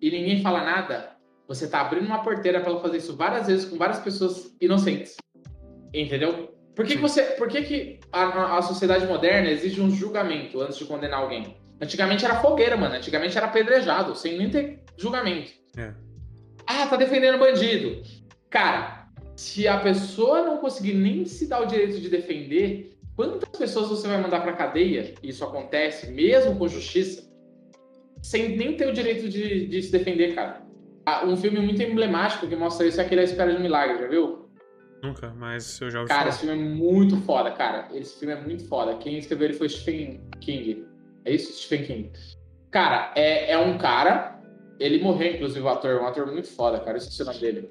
e 0.00 0.10
ninguém 0.10 0.40
fala 0.40 0.62
nada, 0.62 1.16
você 1.48 1.68
tá 1.68 1.80
abrindo 1.80 2.06
uma 2.06 2.22
porteira 2.22 2.60
para 2.60 2.70
ela 2.70 2.80
fazer 2.80 2.98
isso 2.98 3.16
várias 3.16 3.48
vezes 3.48 3.64
com 3.64 3.76
várias 3.76 3.98
pessoas 3.98 4.56
inocentes. 4.60 5.16
Entendeu? 5.92 6.54
Por 6.74 6.86
que, 6.86 6.96
que 6.96 7.02
você. 7.02 7.22
Por 7.22 7.48
que, 7.48 7.62
que 7.62 8.00
a, 8.10 8.58
a 8.58 8.62
sociedade 8.62 9.06
moderna 9.06 9.50
exige 9.50 9.80
um 9.80 9.90
julgamento 9.90 10.60
antes 10.60 10.78
de 10.78 10.84
condenar 10.84 11.20
alguém? 11.20 11.56
Antigamente 11.80 12.24
era 12.24 12.40
fogueira, 12.40 12.76
mano. 12.76 12.94
Antigamente 12.94 13.36
era 13.36 13.46
apedrejado, 13.46 14.14
sem 14.14 14.38
nem 14.38 14.48
ter 14.50 14.80
julgamento. 14.96 15.52
É. 15.76 15.92
Ah, 16.66 16.86
tá 16.86 16.96
defendendo 16.96 17.38
bandido. 17.38 18.02
Cara, 18.48 19.08
se 19.36 19.66
a 19.66 19.78
pessoa 19.78 20.42
não 20.42 20.58
conseguir 20.58 20.94
nem 20.94 21.24
se 21.24 21.48
dar 21.48 21.60
o 21.60 21.66
direito 21.66 22.00
de 22.00 22.08
defender, 22.08 22.96
quantas 23.16 23.48
pessoas 23.58 23.88
você 23.88 24.06
vai 24.06 24.20
mandar 24.20 24.40
para 24.40 24.52
cadeia? 24.52 25.14
Isso 25.22 25.44
acontece 25.44 26.10
mesmo 26.10 26.56
com 26.56 26.68
justiça, 26.68 27.28
sem 28.22 28.56
nem 28.56 28.76
ter 28.76 28.88
o 28.88 28.92
direito 28.92 29.28
de, 29.28 29.66
de 29.66 29.82
se 29.82 29.90
defender, 29.90 30.34
cara. 30.34 30.62
Ah, 31.04 31.26
um 31.26 31.36
filme 31.36 31.58
muito 31.58 31.82
emblemático 31.82 32.46
que 32.46 32.54
mostra 32.54 32.86
isso 32.86 33.00
é 33.00 33.04
aquele 33.04 33.22
A 33.22 33.24
Espera 33.24 33.50
de 33.50 33.58
um 33.58 33.62
Milagre, 33.62 33.98
já 33.98 34.06
viu? 34.06 34.41
Nunca, 35.02 35.34
mas 35.36 35.80
eu 35.80 35.90
já 35.90 35.98
ouvi 35.98 36.08
Cara, 36.08 36.20
falar. 36.20 36.30
esse 36.30 36.46
filme 36.46 36.62
é 36.62 36.64
muito 36.64 37.16
foda, 37.22 37.50
cara. 37.50 37.88
Esse 37.92 38.18
filme 38.20 38.34
é 38.34 38.40
muito 38.40 38.64
foda. 38.68 38.96
Quem 38.98 39.18
escreveu 39.18 39.48
ele 39.48 39.54
foi 39.58 39.68
Stephen 39.68 40.20
King. 40.40 40.86
É 41.24 41.34
isso? 41.34 41.52
Stephen 41.52 41.84
King. 41.84 42.12
Cara, 42.70 43.12
é, 43.16 43.50
é 43.50 43.58
um 43.58 43.76
cara. 43.76 44.40
Ele 44.78 45.02
morreu, 45.02 45.34
inclusive, 45.34 45.60
o 45.60 45.68
ator. 45.68 46.00
Um 46.00 46.06
ator 46.06 46.26
muito 46.26 46.48
foda, 46.48 46.78
cara. 46.78 46.92
Eu 46.92 46.96
esqueci 46.98 47.22
o 47.22 47.24
nome 47.24 47.38
dele. 47.40 47.70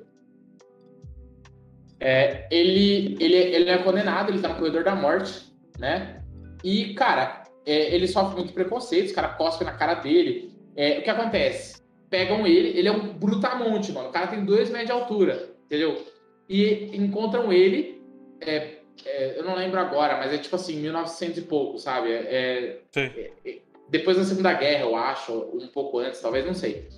É, 2.02 2.48
ele, 2.52 3.16
ele, 3.20 3.36
ele 3.36 3.70
é 3.70 3.78
condenado, 3.78 4.30
ele 4.30 4.42
tá 4.42 4.50
no 4.50 4.56
corredor 4.56 4.84
da 4.84 4.96
morte, 4.96 5.54
né? 5.78 6.24
E, 6.64 6.94
cara, 6.96 7.44
é, 7.66 7.94
ele 7.94 8.08
sofre 8.08 8.36
muito 8.38 8.54
preconceito, 8.54 9.08
os 9.08 9.12
caras 9.12 9.38
cospem 9.38 9.68
na 9.68 9.74
cara 9.74 9.94
dele. 9.96 10.52
É, 10.76 11.00
o 11.00 11.04
que 11.04 11.10
acontece? 11.10 11.80
Pegam 12.10 12.46
ele, 12.46 12.78
ele 12.78 12.88
é 12.88 12.92
um 12.92 13.14
brutamonte, 13.14 13.92
mano. 13.92 14.10
O 14.10 14.12
cara 14.12 14.28
tem 14.28 14.44
dois 14.44 14.70
metros 14.70 14.88
de 14.88 14.92
altura, 14.92 15.50
entendeu? 15.66 16.04
E 16.52 16.98
encontram 16.98 17.50
ele, 17.54 18.04
é, 18.42 18.80
é 19.06 19.40
eu 19.40 19.46
não 19.46 19.56
lembro 19.56 19.80
agora, 19.80 20.18
mas 20.18 20.34
é 20.34 20.38
tipo 20.38 20.58
assim, 20.58 20.82
1900 20.82 21.38
e 21.38 21.42
pouco, 21.44 21.80
sabe? 21.80 22.12
É, 22.12 22.82
é, 22.94 23.32
é, 23.46 23.60
depois 23.88 24.18
da 24.18 24.26
Segunda 24.26 24.52
Guerra, 24.52 24.84
eu 24.84 24.94
acho, 24.98 25.32
um 25.54 25.66
pouco 25.68 26.00
antes, 26.00 26.20
talvez, 26.20 26.46
não 26.46 26.54
sei. 26.54 26.90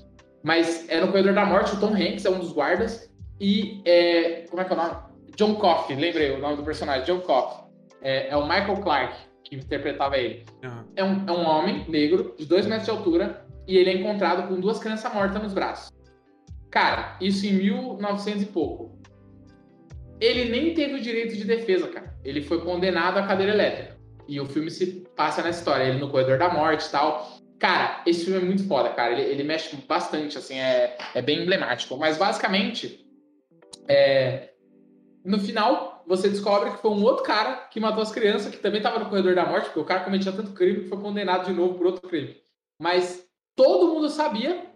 Mas 0.41 0.89
é 0.89 0.99
no 0.99 1.09
Corredor 1.09 1.35
da 1.35 1.45
Morte, 1.45 1.75
o 1.75 1.79
Tom 1.79 1.93
Hanks 1.93 2.25
é 2.25 2.31
um 2.31 2.39
dos 2.39 2.51
guardas, 2.51 3.07
e 3.39 3.79
é, 3.85 4.45
como 4.49 4.59
é 4.59 4.65
que 4.65 4.73
é 4.73 4.75
o 4.75 4.79
nome? 4.79 4.95
John 5.35 5.53
Coffey, 5.53 5.95
lembrei 5.97 6.31
o 6.31 6.39
nome 6.39 6.55
do 6.55 6.63
personagem, 6.63 7.05
John 7.05 7.21
Coffey. 7.21 7.63
É, 8.01 8.29
é 8.29 8.35
o 8.35 8.43
Michael 8.43 8.77
Clark 8.77 9.15
que 9.43 9.55
interpretava 9.55 10.17
ele. 10.17 10.43
Uhum. 10.63 10.83
É, 10.95 11.03
um, 11.03 11.25
é 11.27 11.31
um 11.31 11.47
homem 11.47 11.85
negro, 11.87 12.33
de 12.39 12.45
dois 12.47 12.65
metros 12.65 12.85
de 12.85 12.91
altura, 12.91 13.45
e 13.67 13.77
ele 13.77 13.91
é 13.91 13.93
encontrado 13.93 14.47
com 14.47 14.59
duas 14.59 14.79
crianças 14.79 15.13
mortas 15.13 15.43
nos 15.43 15.53
braços. 15.53 15.91
Cara, 16.71 17.17
isso 17.21 17.45
em 17.45 17.53
1900 17.53 18.41
e 18.41 18.45
pouco. 18.47 19.02
Ele 20.23 20.45
nem 20.45 20.73
teve 20.73 20.93
o 20.93 21.01
direito 21.01 21.35
de 21.35 21.43
defesa, 21.43 21.89
cara. 21.89 22.15
Ele 22.23 22.41
foi 22.41 22.61
condenado 22.61 23.17
à 23.17 23.27
cadeira 23.27 23.51
elétrica. 23.51 23.97
E 24.25 24.39
o 24.39 24.45
filme 24.45 24.71
se 24.71 25.05
passa 25.17 25.43
nessa 25.43 25.59
história, 25.59 25.83
ele 25.83 25.99
no 25.99 26.09
corredor 26.09 26.37
da 26.37 26.47
morte 26.47 26.85
e 26.85 26.91
tal. 26.91 27.37
Cara, 27.59 28.01
esse 28.05 28.23
filme 28.23 28.39
é 28.39 28.45
muito 28.45 28.65
foda, 28.65 28.89
cara. 28.89 29.11
Ele, 29.11 29.21
ele 29.21 29.43
mexe 29.43 29.75
bastante, 29.85 30.37
assim, 30.37 30.57
é, 30.57 30.97
é 31.13 31.21
bem 31.21 31.41
emblemático. 31.41 31.97
Mas 31.97 32.17
basicamente, 32.17 33.05
é, 33.85 34.51
no 35.25 35.39
final, 35.39 36.05
você 36.07 36.29
descobre 36.29 36.71
que 36.71 36.81
foi 36.81 36.91
um 36.91 37.03
outro 37.03 37.25
cara 37.25 37.67
que 37.69 37.81
matou 37.81 38.01
as 38.01 38.11
crianças, 38.11 38.49
que 38.49 38.61
também 38.61 38.79
estava 38.79 38.99
no 38.99 39.09
corredor 39.09 39.35
da 39.35 39.45
morte, 39.45 39.65
porque 39.65 39.79
o 39.79 39.85
cara 39.85 40.05
cometia 40.05 40.31
tanto 40.31 40.53
crime 40.53 40.83
que 40.83 40.89
foi 40.89 41.01
condenado 41.01 41.47
de 41.47 41.53
novo 41.53 41.75
por 41.75 41.87
outro 41.87 42.07
crime. 42.07 42.37
Mas 42.79 43.25
todo 43.57 43.93
mundo 43.93 44.07
sabia 44.07 44.67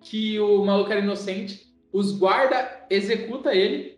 que 0.00 0.38
o 0.38 0.64
maluco 0.64 0.92
era 0.92 1.00
inocente. 1.00 1.64
Os 1.92 2.16
guarda 2.16 2.86
executa 2.88 3.52
ele, 3.52 3.93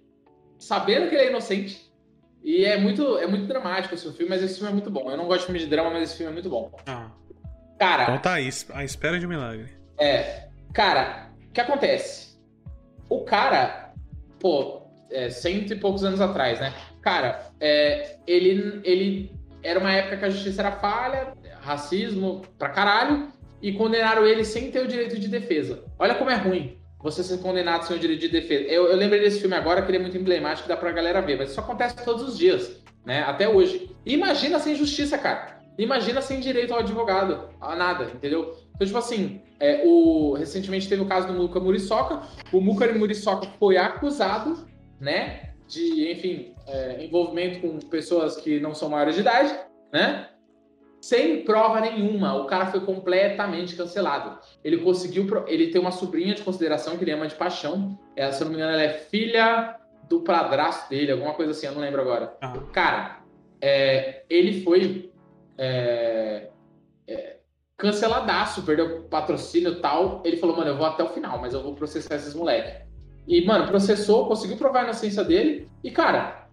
sabendo 0.67 1.09
que 1.09 1.15
ele 1.15 1.25
é 1.25 1.31
inocente. 1.31 1.87
E 2.43 2.65
é 2.65 2.77
muito, 2.77 3.19
é 3.19 3.27
muito 3.27 3.47
dramático 3.47 3.95
esse 3.95 4.11
filme, 4.13 4.31
mas 4.31 4.43
esse 4.43 4.55
filme 4.55 4.71
é 4.71 4.73
muito 4.73 4.91
bom. 4.91 5.11
Eu 5.11 5.17
não 5.17 5.27
gosto 5.27 5.41
de 5.41 5.47
filme 5.47 5.61
de 5.61 5.67
drama, 5.67 5.91
mas 5.91 6.05
esse 6.05 6.17
filme 6.17 6.31
é 6.31 6.35
muito 6.35 6.51
bom. 6.51 6.71
Ah. 6.87 7.11
Cara. 7.79 8.05
Então 8.05 8.19
tá 8.19 8.35
aí, 8.35 8.49
a 8.73 8.85
espera 8.85 9.19
de 9.19 9.27
um 9.27 9.29
milagre. 9.29 9.69
É. 9.99 10.49
Cara, 10.73 11.31
o 11.49 11.53
que 11.53 11.61
acontece? 11.61 12.37
O 13.09 13.21
cara, 13.25 13.93
pô, 14.41 14.83
é, 15.11 15.31
cento 15.31 15.73
e 15.73 15.77
poucos 15.77 16.05
anos 16.05 16.21
atrás, 16.21 16.61
né? 16.61 16.75
Cara, 17.01 17.47
é, 17.61 18.19
ele, 18.27 18.81
ele 18.85 19.33
era 19.63 19.79
uma 19.79 19.93
época 19.93 20.17
que 20.17 20.25
a 20.25 20.31
justiça 20.31 20.63
era 20.63 20.73
falha, 20.73 21.33
racismo 21.61 22.43
pra 22.59 22.71
caralho, 22.71 23.29
e 23.63 23.73
condenaram 23.73 24.27
ele 24.27 24.45
sem 24.45 24.71
ter 24.71 24.85
o 24.85 24.89
direito 24.89 25.19
de 25.19 25.29
defesa. 25.29 25.85
Olha 25.99 26.15
como 26.15 26.31
é 26.31 26.37
ruim 26.37 26.79
você 27.03 27.23
ser 27.23 27.39
condenado 27.39 27.85
sem 27.85 27.97
o 27.97 27.99
direito 27.99 28.21
de 28.21 28.29
defesa. 28.29 28.65
Eu, 28.65 28.87
eu 28.87 28.97
lembrei 28.97 29.21
desse 29.21 29.41
filme 29.41 29.55
agora, 29.55 29.83
que 29.83 29.91
ele 29.91 29.99
é 29.99 30.01
muito 30.01 30.17
emblemático, 30.17 30.69
dá 30.69 30.77
pra 30.77 30.93
galera 30.93 31.21
ver, 31.21 31.39
mas 31.39 31.51
isso 31.51 31.61
acontece 31.61 32.05
todos 32.05 32.23
os 32.29 32.39
dias, 32.39 32.83
né? 33.05 33.23
Até 33.23 33.49
hoje. 33.49 33.95
Imagina 34.05 34.59
sem 34.59 34.75
justiça, 34.75 35.17
cara. 35.17 35.61
Imagina 35.79 36.23
sem 36.23 36.41
direito 36.41 36.73
ao 36.73 36.81
advogado, 36.81 37.51
a 37.61 37.77
nada, 37.77 38.05
entendeu? 38.05 38.57
Então, 38.75 38.87
tipo 38.87 38.99
assim, 38.99 39.43
é, 39.61 39.83
o, 39.85 40.33
recentemente 40.33 40.89
teve 40.89 41.03
o 41.03 41.07
caso 41.07 41.27
do 41.27 41.35
Muka 41.35 41.61
Muriçoca. 41.61 42.23
O 42.51 42.61
Muka 42.61 42.91
Muriçoca 42.95 43.47
foi 43.59 43.77
acusado 43.77 44.67
né? 45.01 45.51
De, 45.69 46.13
enfim, 46.13 46.55
é, 46.67 47.05
envolvimento 47.05 47.61
com 47.61 47.79
pessoas 47.89 48.37
que 48.37 48.61
não 48.61 48.75
são 48.75 48.89
maiores 48.89 49.15
de 49.15 49.21
idade, 49.21 49.53
né? 49.93 50.29
Sem 51.01 51.45
prova 51.45 51.81
nenhuma, 51.81 52.35
o 52.35 52.47
cara 52.47 52.67
foi 52.67 52.81
completamente 52.81 53.77
cancelado. 53.77 54.39
Ele 54.65 54.79
conseguiu, 54.79 55.27
ele 55.47 55.69
tem 55.69 55.81
uma 55.81 55.93
sobrinha 55.93 56.35
de 56.35 56.43
consideração 56.43 56.97
que 56.97 57.05
ele 57.05 57.13
ama 57.13 57.27
de 57.27 57.35
paixão. 57.35 57.99
Ela, 58.17 58.33
se 58.33 58.43
eu 58.43 58.47
não 58.47 58.53
me 58.53 58.59
engano, 58.59 58.73
ela 58.73 58.83
é 58.83 58.93
filha 58.93 59.79
do 60.09 60.21
padrasto 60.21 60.89
dele, 60.91 61.13
alguma 61.13 61.35
coisa 61.35 61.53
assim, 61.53 61.67
eu 61.67 61.73
não 61.73 61.81
lembro 61.81 62.01
agora. 62.01 62.37
Uhum. 62.43 62.67
Cara, 62.73 63.21
é, 63.61 64.25
ele 64.29 64.63
foi 64.63 65.13
é, 65.59 66.49
é, 67.07 67.37
canceladaço, 67.77 68.63
perdeu 68.63 69.03
patrocínio 69.03 69.73
e 69.73 69.81
tal. 69.81 70.23
Ele 70.25 70.37
falou, 70.37 70.57
mano, 70.57 70.71
eu 70.71 70.77
vou 70.77 70.87
até 70.87 71.03
o 71.03 71.09
final, 71.09 71.41
mas 71.41 71.55
eu 71.55 71.63
vou 71.63 71.75
processar 71.75 72.17
esses 72.17 72.35
moleques. 72.35 72.87
E, 73.27 73.45
mano, 73.45 73.67
processou, 73.67 74.29
conseguiu 74.29 74.57
provar 74.57 74.81
a 74.81 74.85
inocência 74.85 75.25
dele. 75.25 75.69
E, 75.83 75.91
cara, 75.91 76.49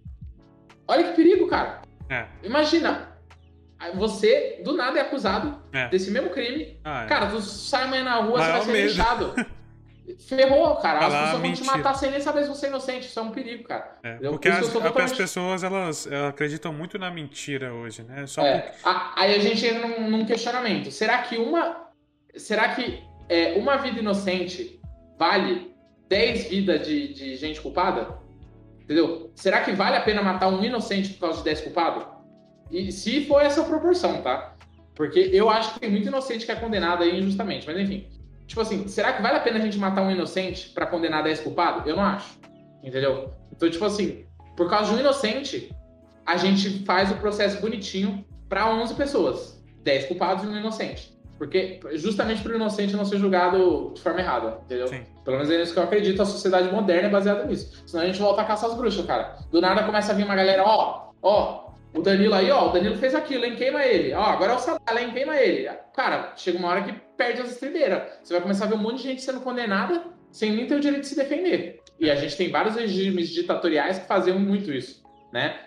olha 0.88 1.04
que 1.04 1.16
perigo, 1.16 1.46
cara. 1.46 1.82
É. 2.10 2.26
Imagina, 2.42 3.13
você 3.92 4.60
do 4.64 4.74
nada 4.74 4.98
é 4.98 5.02
acusado 5.02 5.60
é. 5.72 5.88
desse 5.88 6.10
mesmo 6.10 6.30
crime. 6.30 6.78
Ah, 6.84 7.04
é. 7.04 7.06
Cara, 7.06 7.26
tu 7.26 7.40
sai 7.40 7.84
amanhã 7.84 8.04
na 8.04 8.16
rua, 8.16 8.38
Maior 8.38 8.60
você 8.60 8.72
vai 8.72 8.76
ser 8.76 8.86
lixado. 8.86 9.34
Ferrou, 10.28 10.76
cara. 10.76 11.06
As 11.06 11.12
pessoas 11.12 11.42
vão 11.42 11.52
te 11.52 11.64
matar 11.64 11.94
sem 11.94 12.10
nem 12.10 12.20
saber 12.20 12.42
se 12.42 12.48
você 12.48 12.66
é 12.66 12.68
inocente. 12.68 13.06
Isso 13.06 13.18
é 13.18 13.22
um 13.22 13.30
perigo, 13.30 13.64
cara. 13.64 13.96
É, 14.02 14.16
porque 14.16 14.48
as, 14.48 14.68
totalmente... 14.68 15.00
as, 15.00 15.12
pessoas 15.12 15.64
elas, 15.64 16.06
elas, 16.06 16.28
acreditam 16.28 16.72
muito 16.72 16.98
na 16.98 17.10
mentira 17.10 17.72
hoje, 17.72 18.02
né? 18.02 18.26
Só 18.26 18.42
é. 18.42 18.58
porque... 18.58 18.78
Aí 19.16 19.34
a 19.34 19.38
gente 19.38 19.64
entra 19.66 19.88
num, 19.88 20.10
num, 20.10 20.26
questionamento. 20.26 20.90
Será 20.90 21.18
que 21.22 21.38
uma. 21.38 21.88
Será 22.36 22.74
que 22.74 23.02
é, 23.28 23.54
uma 23.54 23.76
vida 23.76 24.00
inocente 24.00 24.78
vale 25.18 25.74
10 26.08 26.48
vidas 26.48 26.86
de, 26.86 27.14
de 27.14 27.36
gente 27.36 27.60
culpada? 27.60 28.18
Entendeu? 28.82 29.32
Será 29.34 29.62
que 29.62 29.72
vale 29.72 29.96
a 29.96 30.02
pena 30.02 30.22
matar 30.22 30.48
um 30.48 30.62
inocente 30.62 31.14
por 31.14 31.20
causa 31.20 31.38
de 31.38 31.44
10 31.44 31.60
culpados? 31.62 32.13
E 32.74 32.90
se 32.90 33.24
for 33.26 33.40
essa 33.40 33.62
proporção, 33.62 34.20
tá? 34.20 34.54
Porque 34.96 35.30
eu 35.32 35.48
acho 35.48 35.74
que 35.74 35.80
tem 35.80 35.90
muito 35.90 36.08
inocente 36.08 36.44
que 36.44 36.50
é 36.50 36.56
condenado 36.56 37.04
aí 37.04 37.18
injustamente, 37.18 37.66
mas 37.66 37.78
enfim. 37.78 38.08
Tipo 38.46 38.60
assim, 38.60 38.88
será 38.88 39.12
que 39.12 39.22
vale 39.22 39.36
a 39.36 39.40
pena 39.40 39.58
a 39.58 39.60
gente 39.60 39.78
matar 39.78 40.02
um 40.02 40.10
inocente 40.10 40.70
para 40.70 40.86
condenar 40.86 41.22
10 41.22 41.40
culpados? 41.40 41.86
Eu 41.86 41.96
não 41.96 42.02
acho. 42.02 42.38
Entendeu? 42.82 43.32
Então, 43.52 43.70
tipo 43.70 43.84
assim, 43.84 44.26
por 44.56 44.68
causa 44.68 44.90
de 44.90 44.96
um 44.96 45.00
inocente, 45.00 45.74
a 46.26 46.36
gente 46.36 46.84
faz 46.84 47.10
o 47.12 47.14
processo 47.16 47.60
bonitinho 47.60 48.24
para 48.48 48.68
11 48.68 48.94
pessoas. 48.94 49.64
10 49.82 50.06
culpados 50.06 50.44
e 50.44 50.46
um 50.48 50.56
inocente. 50.56 51.14
Porque 51.38 51.80
justamente 51.92 52.42
para 52.42 52.52
o 52.52 52.56
inocente 52.56 52.94
não 52.94 53.04
ser 53.04 53.18
julgado 53.18 53.92
de 53.94 54.00
forma 54.00 54.20
errada, 54.20 54.58
entendeu? 54.64 54.88
Sim. 54.88 55.02
Pelo 55.24 55.36
menos 55.36 55.50
é 55.50 55.62
isso 55.62 55.72
que 55.72 55.78
eu 55.78 55.82
acredito, 55.82 56.20
a 56.22 56.26
sociedade 56.26 56.70
moderna 56.72 57.08
é 57.08 57.10
baseada 57.10 57.44
nisso. 57.44 57.82
Senão 57.86 58.04
a 58.04 58.06
gente 58.06 58.20
volta 58.20 58.42
a 58.42 58.44
caçar 58.44 58.70
as 58.70 58.76
bruxas, 58.76 59.04
cara. 59.04 59.38
Do 59.50 59.60
nada 59.60 59.84
começa 59.84 60.12
a 60.12 60.14
vir 60.14 60.24
uma 60.24 60.36
galera, 60.36 60.62
ó, 60.64 61.10
ó, 61.20 61.63
o 61.94 62.02
Danilo 62.02 62.34
aí, 62.34 62.50
ó, 62.50 62.68
o 62.68 62.72
Danilo 62.72 62.96
fez 62.96 63.14
aquilo, 63.14 63.44
hein, 63.44 63.54
queima 63.56 63.84
ele. 63.84 64.12
Ó, 64.12 64.20
agora 64.22 64.52
é 64.52 64.56
o 64.56 64.58
Sadala, 64.58 65.00
hein, 65.00 65.12
queima 65.12 65.36
ele. 65.36 65.70
Cara, 65.94 66.32
chega 66.36 66.58
uma 66.58 66.68
hora 66.68 66.82
que 66.82 66.92
perde 67.16 67.40
as 67.40 67.52
estribeiras. 67.52 68.02
Você 68.22 68.32
vai 68.32 68.42
começar 68.42 68.64
a 68.64 68.68
ver 68.68 68.74
um 68.74 68.78
monte 68.78 69.02
de 69.02 69.08
gente 69.08 69.22
sendo 69.22 69.40
condenada 69.40 70.04
sem 70.32 70.52
nem 70.52 70.66
ter 70.66 70.74
o 70.74 70.80
direito 70.80 71.02
de 71.02 71.08
se 71.08 71.16
defender. 71.16 71.80
E 72.00 72.10
a 72.10 72.16
gente 72.16 72.36
tem 72.36 72.50
vários 72.50 72.74
regimes 72.74 73.28
ditatoriais 73.28 74.00
que 74.00 74.06
faziam 74.06 74.38
muito 74.38 74.72
isso, 74.72 75.04
né? 75.32 75.60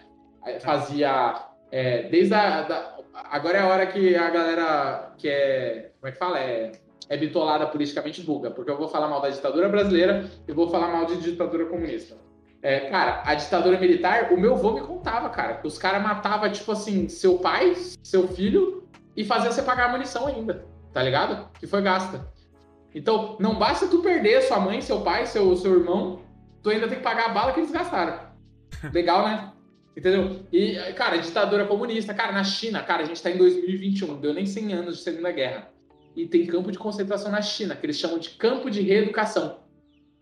Fazia, 0.60 1.48
é, 1.72 2.04
desde 2.04 2.34
a... 2.34 2.62
Da, 2.64 2.98
agora 3.14 3.60
é 3.60 3.62
a 3.62 3.68
hora 3.68 3.88
que 3.88 4.16
a 4.16 4.30
galera 4.30 5.14
que 5.18 5.30
é. 5.30 5.92
Como 6.00 6.10
é 6.10 6.12
que 6.12 6.18
fala? 6.18 6.40
É, 6.40 6.74
é 7.10 7.18
bitolada 7.18 7.66
politicamente 7.68 8.22
buga, 8.22 8.52
porque 8.52 8.70
eu 8.70 8.78
vou 8.78 8.90
falar 8.90 9.08
mal 9.08 9.22
da 9.22 9.30
ditadura 9.30 9.70
brasileira 9.70 10.30
e 10.46 10.52
vou 10.52 10.70
falar 10.70 10.90
mal 10.90 11.06
de 11.06 11.18
ditadura 11.22 11.66
comunista. 11.66 12.18
É, 12.62 12.90
cara, 12.90 13.22
a 13.26 13.36
ditadura 13.36 13.80
militar, 13.80 14.32
o 14.32 14.38
meu 14.38 14.56
avô 14.56 14.74
me 14.74 14.82
contava, 14.82 15.30
cara, 15.30 15.56
que 15.56 15.68
os 15.68 15.78
caras 15.78 16.02
matavam, 16.02 16.52
tipo 16.52 16.72
assim, 16.72 17.08
seu 17.08 17.38
pai, 17.38 17.76
seu 18.04 18.28
filho 18.28 18.88
e 19.16 19.24
fazia 19.24 19.52
você 19.52 19.62
pagar 19.62 19.90
a 19.90 19.92
munição 19.92 20.28
ainda, 20.28 20.66
tá 20.94 21.02
ligado? 21.02 21.50
Que 21.60 21.68
foi 21.68 21.82
gasta. 21.82 22.28
Então, 22.94 23.38
não 23.40 23.60
basta 23.60 23.88
tu 23.88 24.00
perder 24.02 24.42
sua 24.42 24.60
mãe, 24.60 24.82
seu 24.82 25.02
pai, 25.02 25.26
seu, 25.28 25.56
seu 25.56 25.80
irmão, 25.80 26.22
tu 26.64 26.70
ainda 26.70 26.88
tem 26.88 26.98
que 26.98 27.04
pagar 27.04 27.26
a 27.26 27.34
bala 27.34 27.54
que 27.54 27.60
eles 27.60 27.72
gastaram. 27.72 28.20
Legal, 28.94 29.28
né? 29.28 29.54
Entendeu? 29.96 30.42
E, 30.52 30.76
cara, 30.94 31.18
ditadura 31.18 31.66
comunista, 31.66 32.14
cara, 32.14 32.32
na 32.32 32.44
China, 32.44 32.84
cara, 32.84 33.04
a 33.04 33.06
gente 33.06 33.22
tá 33.22 33.32
em 33.32 33.38
2021, 33.38 34.20
deu 34.20 34.34
nem 34.34 34.46
100 34.46 34.74
anos 34.74 34.98
de 34.98 35.04
Segunda 35.04 35.32
Guerra. 35.32 35.70
E 36.16 36.28
tem 36.28 36.46
campo 36.46 36.72
de 36.72 36.78
concentração 36.78 37.32
na 37.32 37.42
China, 37.42 37.76
que 37.76 37.86
eles 37.86 37.98
chamam 37.98 38.20
de 38.20 38.32
campo 38.32 38.70
de 38.70 38.82
reeducação. 38.82 39.60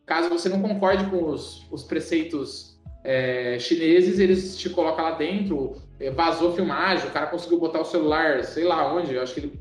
Caso 0.06 0.30
você 0.30 0.49
não 0.49 0.61
concorde 0.61 1.06
com 1.06 1.30
os, 1.30 1.65
os 1.72 1.84
preceitos 1.84 2.80
é, 3.03 3.57
chineses, 3.60 4.19
eles 4.19 4.57
te 4.57 4.69
colocam 4.69 5.03
lá 5.03 5.11
dentro, 5.11 5.82
é, 5.99 6.11
vazou 6.11 6.53
filmagem, 6.53 7.07
o 7.07 7.11
cara 7.11 7.27
conseguiu 7.27 7.60
botar 7.60 7.82
o 7.82 7.86
celular, 7.86 8.44
sei 8.44 8.64
lá 8.64 8.94
onde, 8.94 9.14
eu 9.14 9.22
acho 9.22 9.34
que 9.34 9.40
ele 9.41 9.60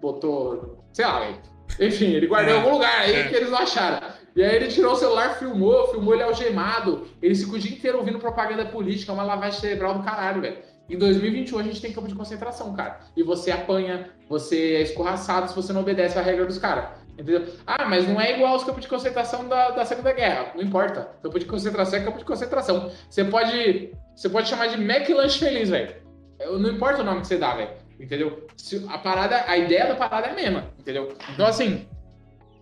botou, 0.00 0.84
sei 0.92 1.04
lá, 1.04 1.32
enfim, 1.80 2.12
ele 2.12 2.26
guardou 2.26 2.54
em 2.54 2.58
algum 2.58 2.72
lugar 2.72 3.00
aí 3.00 3.14
é. 3.14 3.28
que 3.28 3.34
eles 3.34 3.50
não 3.50 3.58
acharam. 3.58 4.06
E 4.34 4.42
aí 4.42 4.56
ele 4.56 4.68
tirou 4.68 4.92
o 4.92 4.96
celular, 4.96 5.38
filmou, 5.38 5.88
filmou 5.88 6.14
ele 6.14 6.22
algemado. 6.22 7.06
Ele 7.20 7.34
ficou 7.34 7.54
o 7.54 7.58
dia 7.58 7.72
inteiro 7.72 7.98
ouvindo 7.98 8.18
propaganda 8.18 8.64
política, 8.64 9.12
uma 9.12 9.22
lavagem 9.22 9.60
cerebral 9.60 9.94
do 9.94 10.02
caralho, 10.02 10.40
velho. 10.40 10.56
Em 10.88 10.98
2021 10.98 11.58
a 11.58 11.62
gente 11.62 11.80
tem 11.80 11.92
campo 11.92 12.08
de 12.08 12.14
concentração, 12.14 12.72
cara. 12.74 13.00
E 13.16 13.22
você 13.22 13.50
apanha, 13.50 14.10
você 14.28 14.74
é 14.74 14.82
escorraçado 14.82 15.48
se 15.48 15.54
você 15.54 15.72
não 15.72 15.82
obedece 15.82 16.18
à 16.18 16.22
regra 16.22 16.44
dos 16.44 16.58
caras. 16.58 17.01
Entendeu? 17.22 17.46
Ah, 17.64 17.88
mas 17.88 18.06
não 18.08 18.20
é 18.20 18.34
igual 18.34 18.52
aos 18.52 18.64
campos 18.64 18.82
de 18.82 18.88
concentração 18.88 19.48
da, 19.48 19.70
da 19.70 19.84
Segunda 19.84 20.12
Guerra. 20.12 20.52
Não 20.56 20.62
importa. 20.62 21.08
Campo 21.22 21.38
de 21.38 21.44
concentração 21.44 22.00
é 22.00 22.04
campo 22.04 22.18
de 22.18 22.24
concentração. 22.24 22.90
Você 23.08 23.24
pode, 23.24 23.92
você 24.14 24.28
pode 24.28 24.48
chamar 24.48 24.66
de 24.66 24.74
McLanche 24.74 25.38
Feliz, 25.38 25.70
velho. 25.70 25.94
Não 26.40 26.70
importa 26.70 27.00
o 27.00 27.04
nome 27.04 27.20
que 27.20 27.28
você 27.28 27.38
dá, 27.38 27.54
velho. 27.54 27.70
Entendeu? 28.00 28.44
Se 28.56 28.84
a 28.88 28.98
parada, 28.98 29.44
a 29.46 29.56
ideia 29.56 29.86
da 29.86 29.94
parada 29.94 30.26
é 30.26 30.30
a 30.32 30.34
mesma, 30.34 30.68
entendeu? 30.76 31.16
Então, 31.32 31.46
assim, 31.46 31.86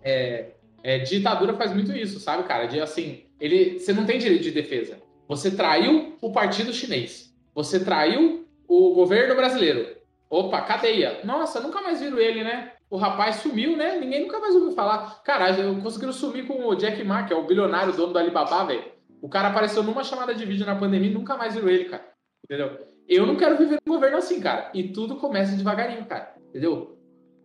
é, 0.03 0.51
é, 0.83 0.99
ditadura 0.99 1.55
faz 1.55 1.73
muito 1.73 1.91
isso, 1.91 2.19
sabe, 2.19 2.43
cara? 2.43 2.67
De 2.67 2.79
assim, 2.79 3.23
ele, 3.39 3.79
você 3.79 3.91
não 3.91 4.05
tem 4.05 4.19
direito 4.19 4.43
de 4.43 4.51
defesa. 4.51 4.99
Você 5.27 5.49
traiu 5.49 6.15
o 6.21 6.31
partido 6.31 6.71
chinês. 6.71 7.33
Você 7.55 7.83
traiu 7.83 8.47
o 8.67 8.93
governo 8.93 9.33
brasileiro. 9.33 9.97
Opa, 10.29 10.61
cadeia. 10.61 11.21
Nossa, 11.23 11.59
nunca 11.59 11.81
mais 11.81 11.99
viram 11.99 12.19
ele, 12.19 12.43
né? 12.43 12.73
O 12.91 12.97
rapaz 12.97 13.37
sumiu, 13.37 13.77
né? 13.77 13.97
Ninguém 13.97 14.23
nunca 14.23 14.37
mais 14.37 14.53
ouviu 14.53 14.73
falar. 14.73 15.23
Cara, 15.23 15.55
conseguiram 15.81 16.11
sumir 16.11 16.45
com 16.45 16.67
o 16.67 16.75
Jack 16.75 17.01
Ma, 17.05 17.23
que 17.23 17.31
é 17.31 17.35
o 17.37 17.47
bilionário 17.47 17.93
dono 17.93 18.11
do 18.11 18.19
Alibaba, 18.19 18.65
velho. 18.65 18.83
O 19.21 19.29
cara 19.29 19.47
apareceu 19.47 19.81
numa 19.81 20.03
chamada 20.03 20.35
de 20.35 20.45
vídeo 20.45 20.65
na 20.65 20.75
pandemia 20.75 21.09
e 21.09 21.13
nunca 21.13 21.37
mais 21.37 21.55
viram 21.55 21.69
ele, 21.69 21.85
cara. 21.85 22.05
Entendeu? 22.43 22.85
Eu 23.07 23.25
não 23.25 23.37
quero 23.37 23.57
viver 23.57 23.79
num 23.85 23.93
governo 23.93 24.17
assim, 24.17 24.41
cara. 24.41 24.69
E 24.73 24.89
tudo 24.89 25.15
começa 25.15 25.55
devagarinho, 25.55 26.05
cara. 26.05 26.35
Entendeu? 26.49 26.99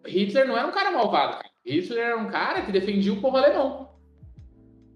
Hitler 0.04 0.48
não 0.48 0.58
era 0.58 0.66
um 0.66 0.72
cara 0.72 0.90
malvado, 0.90 1.36
cara. 1.36 1.50
Hitler 1.64 2.06
era 2.06 2.16
um 2.16 2.26
cara 2.26 2.62
que 2.62 2.72
defendia 2.72 3.12
o 3.12 3.20
povo 3.20 3.36
alemão. 3.36 3.88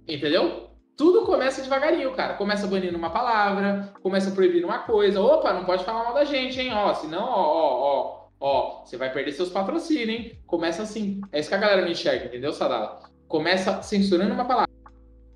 Entendeu? 0.09 0.69
Tudo 0.97 1.25
começa 1.25 1.63
devagarinho, 1.63 2.13
cara. 2.15 2.35
Começa 2.35 2.67
banindo 2.67 2.99
uma 2.99 3.11
palavra, 3.11 3.95
começa 4.03 4.33
proibindo 4.33 4.67
uma 4.67 4.81
coisa. 4.81 5.21
Opa, 5.21 5.53
não 5.53 5.65
pode 5.65 5.85
falar 5.85 6.03
mal 6.03 6.15
da 6.15 6.25
gente, 6.25 6.61
hein? 6.61 6.73
Ó, 6.75 6.93
senão, 6.93 7.23
ó, 7.23 7.41
ó, 7.41 7.83
ó, 7.83 8.20
ó, 8.41 8.85
você 8.85 8.97
vai 8.97 9.13
perder 9.13 9.33
seus 9.33 9.51
patrocínios, 9.51 10.09
hein? 10.09 10.39
Começa 10.47 10.83
assim. 10.83 11.21
É 11.31 11.39
isso 11.39 11.49
que 11.49 11.55
a 11.55 11.59
galera 11.59 11.83
me 11.83 11.93
enxerga, 11.93 12.25
entendeu, 12.25 12.53
Sadala? 12.53 13.01
Começa 13.29 13.83
censurando 13.83 14.33
uma 14.33 14.45
palavra. 14.45 14.71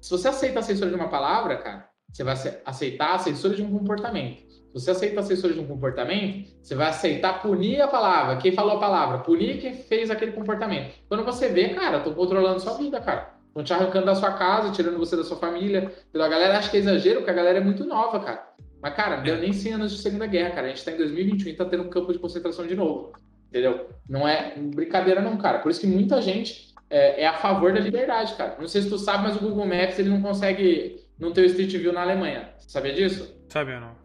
Se 0.00 0.10
você 0.10 0.28
aceita 0.28 0.58
a 0.58 0.62
censura 0.62 0.90
de 0.90 0.96
uma 0.96 1.08
palavra, 1.08 1.56
cara, 1.58 1.88
você 2.12 2.24
vai 2.24 2.34
aceitar 2.64 3.14
a 3.14 3.18
censura 3.18 3.54
de 3.54 3.62
um 3.62 3.70
comportamento. 3.70 4.42
Se 4.48 4.72
você 4.72 4.90
aceita 4.90 5.20
a 5.20 5.22
censura 5.22 5.54
de 5.54 5.60
um 5.60 5.66
comportamento, 5.66 6.50
você 6.60 6.74
vai 6.74 6.88
aceitar 6.88 7.40
punir 7.40 7.80
a 7.80 7.86
palavra. 7.86 8.36
Quem 8.38 8.52
falou 8.52 8.76
a 8.76 8.80
palavra? 8.80 9.18
Punir 9.18 9.60
quem 9.60 9.74
fez 9.74 10.10
aquele 10.10 10.32
comportamento. 10.32 10.94
Quando 11.08 11.24
você 11.24 11.48
vê, 11.48 11.68
cara, 11.70 12.00
tô 12.00 12.12
controlando 12.12 12.58
sua 12.58 12.74
vida, 12.74 13.00
cara. 13.00 13.34
Estão 13.46 13.62
te 13.62 13.72
arrancando 13.72 14.06
da 14.06 14.16
sua 14.16 14.32
casa, 14.32 14.72
tirando 14.72 14.98
você 14.98 15.16
da 15.16 15.22
sua 15.22 15.36
família. 15.36 15.92
A 16.12 16.28
galera 16.28 16.58
acha 16.58 16.68
que 16.68 16.76
é 16.76 16.80
exagero, 16.80 17.20
porque 17.20 17.30
a 17.30 17.34
galera 17.34 17.58
é 17.58 17.60
muito 17.60 17.84
nova, 17.84 18.18
cara. 18.18 18.48
Mas, 18.84 18.94
cara, 18.94 19.16
deu 19.16 19.38
nem 19.38 19.50
100 19.50 19.72
anos 19.72 19.92
de 19.92 20.02
Segunda 20.02 20.26
Guerra, 20.26 20.50
cara. 20.50 20.66
A 20.66 20.68
gente 20.68 20.84
tá 20.84 20.92
em 20.92 20.98
2021 20.98 21.48
e 21.48 21.54
tá 21.54 21.64
tendo 21.64 21.84
um 21.84 21.88
campo 21.88 22.12
de 22.12 22.18
concentração 22.18 22.66
de 22.66 22.76
novo. 22.76 23.14
Entendeu? 23.48 23.88
Não 24.06 24.28
é 24.28 24.58
brincadeira, 24.58 25.22
não, 25.22 25.38
cara. 25.38 25.60
Por 25.60 25.70
isso 25.70 25.80
que 25.80 25.86
muita 25.86 26.20
gente 26.20 26.74
é, 26.90 27.22
é, 27.22 27.26
a 27.26 27.32
favor 27.32 27.72
da 27.72 27.80
liberdade, 27.80 28.34
cara. 28.34 28.56
Não 28.60 28.68
sei 28.68 28.82
se 28.82 28.90
tu 28.90 28.98
sabe, 28.98 29.22
mas 29.22 29.36
o 29.36 29.40
Google 29.40 29.64
Maps 29.64 29.98
ele 29.98 30.10
não 30.10 30.20
consegue 30.20 31.02
não 31.18 31.32
ter 31.32 31.40
o 31.40 31.46
Street 31.46 31.74
View 31.78 31.94
na 31.94 32.02
Alemanha. 32.02 32.50
Sabia 32.58 32.92
disso? 32.92 33.34
Sabia, 33.48 33.80
não. 33.80 33.96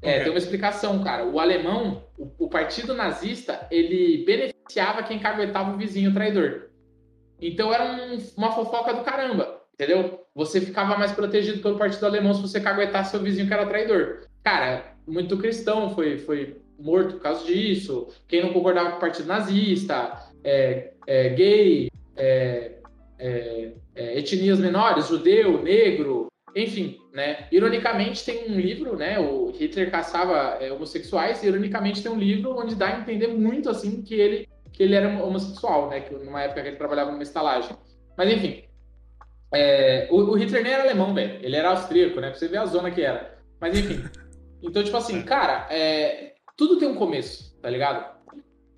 É, 0.00 0.12
okay. 0.12 0.20
tem 0.22 0.32
uma 0.32 0.38
explicação, 0.38 1.04
cara. 1.04 1.26
O 1.26 1.38
alemão, 1.38 2.02
o, 2.16 2.46
o 2.46 2.48
partido 2.48 2.94
nazista, 2.94 3.66
ele 3.70 4.24
beneficiava 4.24 5.02
quem 5.02 5.18
caguetava 5.18 5.74
o 5.74 5.76
vizinho 5.76 6.14
traidor. 6.14 6.70
Então 7.38 7.70
era 7.70 7.84
um, 7.84 8.16
uma 8.34 8.52
fofoca 8.52 8.94
do 8.94 9.04
caramba, 9.04 9.59
entendeu? 9.80 10.26
Você 10.34 10.60
ficava 10.60 10.98
mais 10.98 11.12
protegido 11.12 11.62
pelo 11.62 11.78
partido 11.78 12.04
alemão 12.04 12.34
se 12.34 12.42
você 12.42 12.60
caguetasse 12.60 13.12
seu 13.12 13.20
vizinho 13.20 13.48
que 13.48 13.54
era 13.54 13.66
traidor. 13.66 14.26
Cara, 14.44 14.94
muito 15.06 15.38
cristão 15.38 15.94
foi, 15.94 16.18
foi 16.18 16.60
morto 16.78 17.14
por 17.14 17.22
causa 17.22 17.44
disso. 17.46 18.08
Quem 18.28 18.42
não 18.42 18.52
concordava 18.52 18.90
com 18.90 18.96
o 18.98 19.00
partido 19.00 19.26
nazista, 19.26 20.18
é, 20.44 20.92
é, 21.06 21.28
gay, 21.30 21.90
é, 22.14 22.72
é, 23.18 23.72
é 23.94 24.18
etnias 24.18 24.58
menores, 24.58 25.08
judeu, 25.08 25.62
negro, 25.62 26.26
enfim, 26.54 26.98
né? 27.14 27.46
Ironicamente 27.50 28.24
tem 28.24 28.50
um 28.50 28.60
livro, 28.60 28.96
né? 28.96 29.18
O 29.18 29.50
Hitler 29.50 29.90
caçava 29.90 30.58
é, 30.60 30.70
homossexuais. 30.72 31.42
E, 31.42 31.46
ironicamente 31.46 32.02
tem 32.02 32.12
um 32.12 32.18
livro 32.18 32.56
onde 32.56 32.74
dá 32.74 32.88
a 32.88 33.00
entender 33.00 33.28
muito 33.28 33.70
assim 33.70 34.02
que 34.02 34.14
ele 34.14 34.48
que 34.72 34.84
ele 34.84 34.94
era 34.94 35.22
homossexual, 35.22 35.88
né? 35.88 36.00
Que 36.00 36.14
numa 36.14 36.42
época 36.42 36.62
que 36.62 36.68
ele 36.68 36.76
trabalhava 36.76 37.10
numa 37.10 37.22
estalagem. 37.22 37.76
Mas 38.16 38.32
enfim, 38.32 38.62
é, 39.52 40.08
o, 40.10 40.16
o, 40.16 40.34
Hitler 40.34 40.62
nem 40.62 40.72
era 40.72 40.82
alemão, 40.84 41.14
velho. 41.14 41.38
Ele 41.42 41.56
era 41.56 41.70
austríaco, 41.70 42.20
né? 42.20 42.30
Pra 42.30 42.38
você 42.38 42.48
ver 42.48 42.58
a 42.58 42.66
zona 42.66 42.90
que 42.90 43.02
era. 43.02 43.38
Mas 43.60 43.76
enfim. 43.78 44.04
Então, 44.62 44.84
tipo 44.84 44.96
assim, 44.96 45.22
cara, 45.22 45.66
é, 45.70 46.34
tudo 46.56 46.78
tem 46.78 46.88
um 46.88 46.94
começo, 46.94 47.56
tá 47.60 47.70
ligado? 47.70 48.14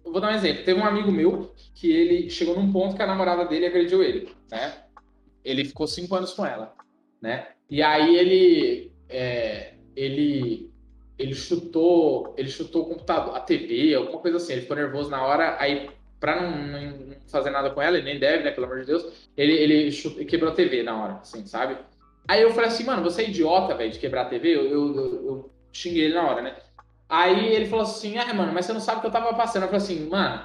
Eu 0.05 0.12
vou 0.12 0.20
dar 0.20 0.31
um 0.31 0.35
exemplo. 0.35 0.65
Teve 0.65 0.81
um 0.81 0.85
amigo 0.85 1.11
meu 1.11 1.53
que 1.74 1.90
ele 1.90 2.31
chegou 2.31 2.55
num 2.55 2.73
ponto 2.73 2.97
que 2.97 3.03
a 3.03 3.07
namorada 3.07 3.44
dele 3.47 3.66
agrediu 3.66 4.03
ele, 4.03 4.32
né? 4.51 4.74
Ele 5.44 5.65
ficou 5.65 5.86
cinco 5.86 6.15
anos 6.15 6.32
com 6.32 6.47
ela, 6.47 6.74
né? 7.20 7.49
E 7.69 7.82
aí 7.82 8.16
ele, 8.16 8.93
é, 9.09 9.74
ele 9.97 10.73
ele 11.19 11.35
chutou, 11.35 12.35
ele 12.36 12.49
chutou 12.49 12.82
o 12.82 12.86
computador, 12.86 13.36
a 13.36 13.40
TV, 13.40 13.94
alguma 13.94 14.19
coisa 14.19 14.39
assim. 14.39 14.53
Ele 14.53 14.62
ficou 14.62 14.77
nervoso 14.77 15.11
na 15.11 15.24
hora, 15.24 15.57
aí 15.61 15.89
para 16.23 16.40
não, 16.40 16.57
não, 16.57 17.16
fazer 17.27 17.51
nada 17.51 17.70
com 17.70 17.82
ela, 17.82 17.99
ele 17.99 18.05
nem 18.05 18.20
deve, 18.20 18.44
né, 18.44 18.53
pelo 18.53 18.66
amor 18.66 18.78
de 18.78 18.86
Deus, 18.86 19.28
ele, 19.36 19.55
ele 19.55 19.90
quebrou 20.24 20.53
a 20.53 20.55
TV 20.55 20.85
na 20.85 21.03
hora, 21.03 21.12
assim, 21.15 21.44
sabe? 21.47 21.77
Aí 22.28 22.40
eu 22.40 22.53
falei 22.53 22.69
assim, 22.69 22.85
mano, 22.85 23.03
você 23.03 23.23
é 23.23 23.28
idiota, 23.28 23.74
velho, 23.74 23.90
de 23.90 23.99
quebrar 23.99 24.23
a 24.23 24.27
TV? 24.27 24.55
Eu, 24.55 24.65
eu, 24.66 24.94
eu, 24.94 25.27
eu, 25.27 25.51
xinguei 25.73 26.05
ele 26.05 26.15
na 26.15 26.23
hora, 26.23 26.40
né? 26.40 26.57
Aí 27.09 27.53
ele 27.53 27.66
falou 27.66 27.82
assim, 27.85 28.19
ah, 28.19 28.32
mano, 28.32 28.53
mas 28.53 28.66
você 28.66 28.73
não 28.73 28.78
sabe 28.78 28.99
o 28.99 29.01
que 29.01 29.09
eu 29.09 29.11
tava 29.11 29.35
passando. 29.35 29.65
Eu 29.65 29.69
falei 29.69 29.82
assim, 29.82 30.09
mano, 30.09 30.44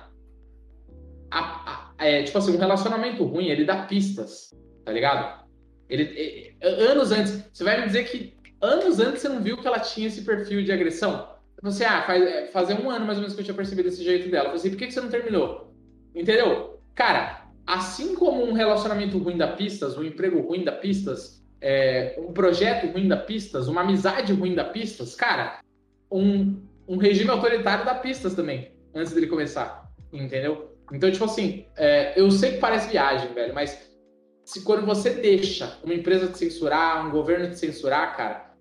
a, 1.29 1.91
a, 1.99 2.05
é, 2.05 2.23
tipo 2.23 2.39
assim, 2.39 2.55
um 2.55 2.59
relacionamento 2.59 3.23
ruim, 3.23 3.49
ele 3.49 3.63
dá 3.63 3.83
pistas, 3.83 4.49
tá 4.83 4.91
ligado? 4.91 5.45
Ele, 5.87 6.57
anos 6.59 7.11
antes, 7.11 7.47
você 7.53 7.63
vai 7.63 7.79
me 7.81 7.85
dizer 7.85 8.05
que 8.05 8.35
anos 8.59 8.99
antes 8.99 9.21
você 9.21 9.29
não 9.29 9.43
viu 9.43 9.57
que 9.57 9.67
ela 9.67 9.79
tinha 9.79 10.07
esse 10.07 10.23
perfil 10.23 10.63
de 10.63 10.71
agressão? 10.71 11.37
Você, 11.61 11.85
ah, 11.85 12.01
faz, 12.01 12.23
é, 12.23 12.47
fazer 12.47 12.73
um 12.73 12.89
ano 12.89 13.05
mais 13.05 13.19
ou 13.19 13.21
menos 13.21 13.35
que 13.35 13.41
eu 13.41 13.45
tinha 13.45 13.55
percebido 13.55 13.89
esse 13.89 14.03
jeito 14.03 14.27
dela. 14.29 14.45
Eu 14.45 14.49
falei 14.49 14.59
assim, 14.59 14.69
por 14.71 14.77
que, 14.77 14.87
que 14.87 14.93
você 14.93 15.01
não 15.01 15.09
terminou? 15.09 15.66
Entendeu? 16.17 16.79
Cara, 16.95 17.45
assim 17.65 18.15
como 18.15 18.43
um 18.43 18.53
relacionamento 18.53 19.19
ruim 19.19 19.37
da 19.37 19.49
Pistas, 19.49 19.95
um 19.95 20.03
emprego 20.03 20.41
ruim 20.41 20.63
da 20.63 20.71
Pistas, 20.71 21.45
é, 21.61 22.15
um 22.17 22.33
projeto 22.33 22.91
ruim 22.91 23.07
da 23.07 23.17
Pistas, 23.17 23.67
uma 23.67 23.81
amizade 23.81 24.33
ruim 24.33 24.55
da 24.55 24.63
Pistas, 24.63 25.13
cara, 25.13 25.59
um, 26.11 26.59
um 26.87 26.97
regime 26.97 27.29
autoritário 27.29 27.85
da 27.85 27.93
Pistas 27.93 28.33
também, 28.33 28.71
antes 28.95 29.13
dele 29.13 29.27
começar, 29.27 29.91
entendeu? 30.11 30.75
Então, 30.91 31.11
tipo 31.11 31.25
assim, 31.25 31.65
é, 31.75 32.19
eu 32.19 32.31
sei 32.31 32.53
que 32.53 32.57
parece 32.59 32.89
viagem, 32.89 33.31
velho, 33.33 33.53
mas 33.53 33.91
se 34.43 34.63
quando 34.63 34.85
você 34.85 35.11
deixa 35.11 35.77
uma 35.83 35.93
empresa 35.93 36.27
te 36.27 36.37
censurar, 36.37 37.05
um 37.05 37.11
governo 37.11 37.49
te 37.49 37.59
censurar, 37.59 38.15
cara, 38.15 38.53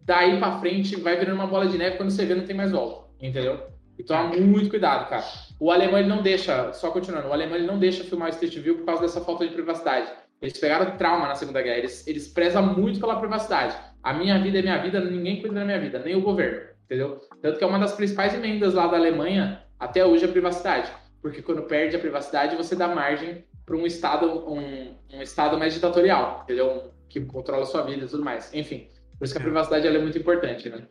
daí 0.00 0.38
para 0.38 0.58
frente 0.58 0.96
vai 0.96 1.16
virando 1.16 1.36
uma 1.36 1.46
bola 1.46 1.66
de 1.68 1.78
neve, 1.78 1.96
quando 1.96 2.10
você 2.10 2.24
vê 2.24 2.34
não 2.34 2.46
tem 2.46 2.56
mais 2.56 2.72
volta, 2.72 3.08
entendeu? 3.20 3.68
Então, 3.98 4.30
muito 4.40 4.70
cuidado, 4.70 5.08
cara. 5.08 5.24
O 5.58 5.70
alemão 5.70 5.98
ele 5.98 6.08
não 6.08 6.22
deixa, 6.22 6.72
só 6.72 6.90
continuando, 6.90 7.28
o 7.28 7.32
alemão 7.32 7.56
ele 7.56 7.66
não 7.66 7.78
deixa 7.78 8.04
filmar 8.04 8.28
o 8.28 8.30
Street 8.30 8.58
View 8.58 8.78
por 8.78 8.86
causa 8.86 9.02
dessa 9.02 9.20
falta 9.20 9.46
de 9.46 9.54
privacidade. 9.54 10.10
Eles 10.42 10.58
pegaram 10.58 10.96
trauma 10.96 11.28
na 11.28 11.34
Segunda 11.34 11.62
Guerra, 11.62 11.78
eles, 11.78 12.06
eles 12.06 12.28
prezam 12.28 12.62
muito 12.74 13.00
pela 13.00 13.18
privacidade. 13.18 13.76
A 14.02 14.12
minha 14.12 14.38
vida 14.38 14.58
é 14.58 14.62
minha 14.62 14.78
vida, 14.78 15.00
ninguém 15.00 15.40
cuida 15.40 15.54
da 15.54 15.64
minha 15.64 15.80
vida, 15.80 16.00
nem 16.00 16.16
o 16.16 16.20
governo, 16.20 16.60
entendeu? 16.84 17.20
Tanto 17.40 17.58
que 17.58 17.64
é 17.64 17.66
uma 17.66 17.78
das 17.78 17.94
principais 17.94 18.34
emendas 18.34 18.74
lá 18.74 18.86
da 18.86 18.96
Alemanha 18.96 19.62
até 19.78 20.04
hoje 20.04 20.24
é 20.24 20.28
a 20.28 20.32
privacidade. 20.32 20.92
Porque 21.22 21.40
quando 21.40 21.62
perde 21.62 21.96
a 21.96 21.98
privacidade, 21.98 22.56
você 22.56 22.76
dá 22.76 22.88
margem 22.88 23.44
para 23.64 23.76
um 23.76 23.86
estado 23.86 24.46
um, 24.46 24.94
um 25.12 25.22
estado 25.22 25.56
mais 25.58 25.72
ditatorial, 25.72 26.40
entendeu? 26.44 26.92
Que 27.08 27.20
controla 27.22 27.62
a 27.62 27.66
sua 27.66 27.82
vida 27.82 28.04
e 28.04 28.08
tudo 28.08 28.22
mais. 28.22 28.52
Enfim, 28.52 28.90
por 29.18 29.24
isso 29.24 29.32
que 29.32 29.38
a 29.38 29.40
é. 29.40 29.44
privacidade 29.44 29.86
é 29.86 29.98
muito 29.98 30.18
importante, 30.18 30.68
né? 30.68 30.86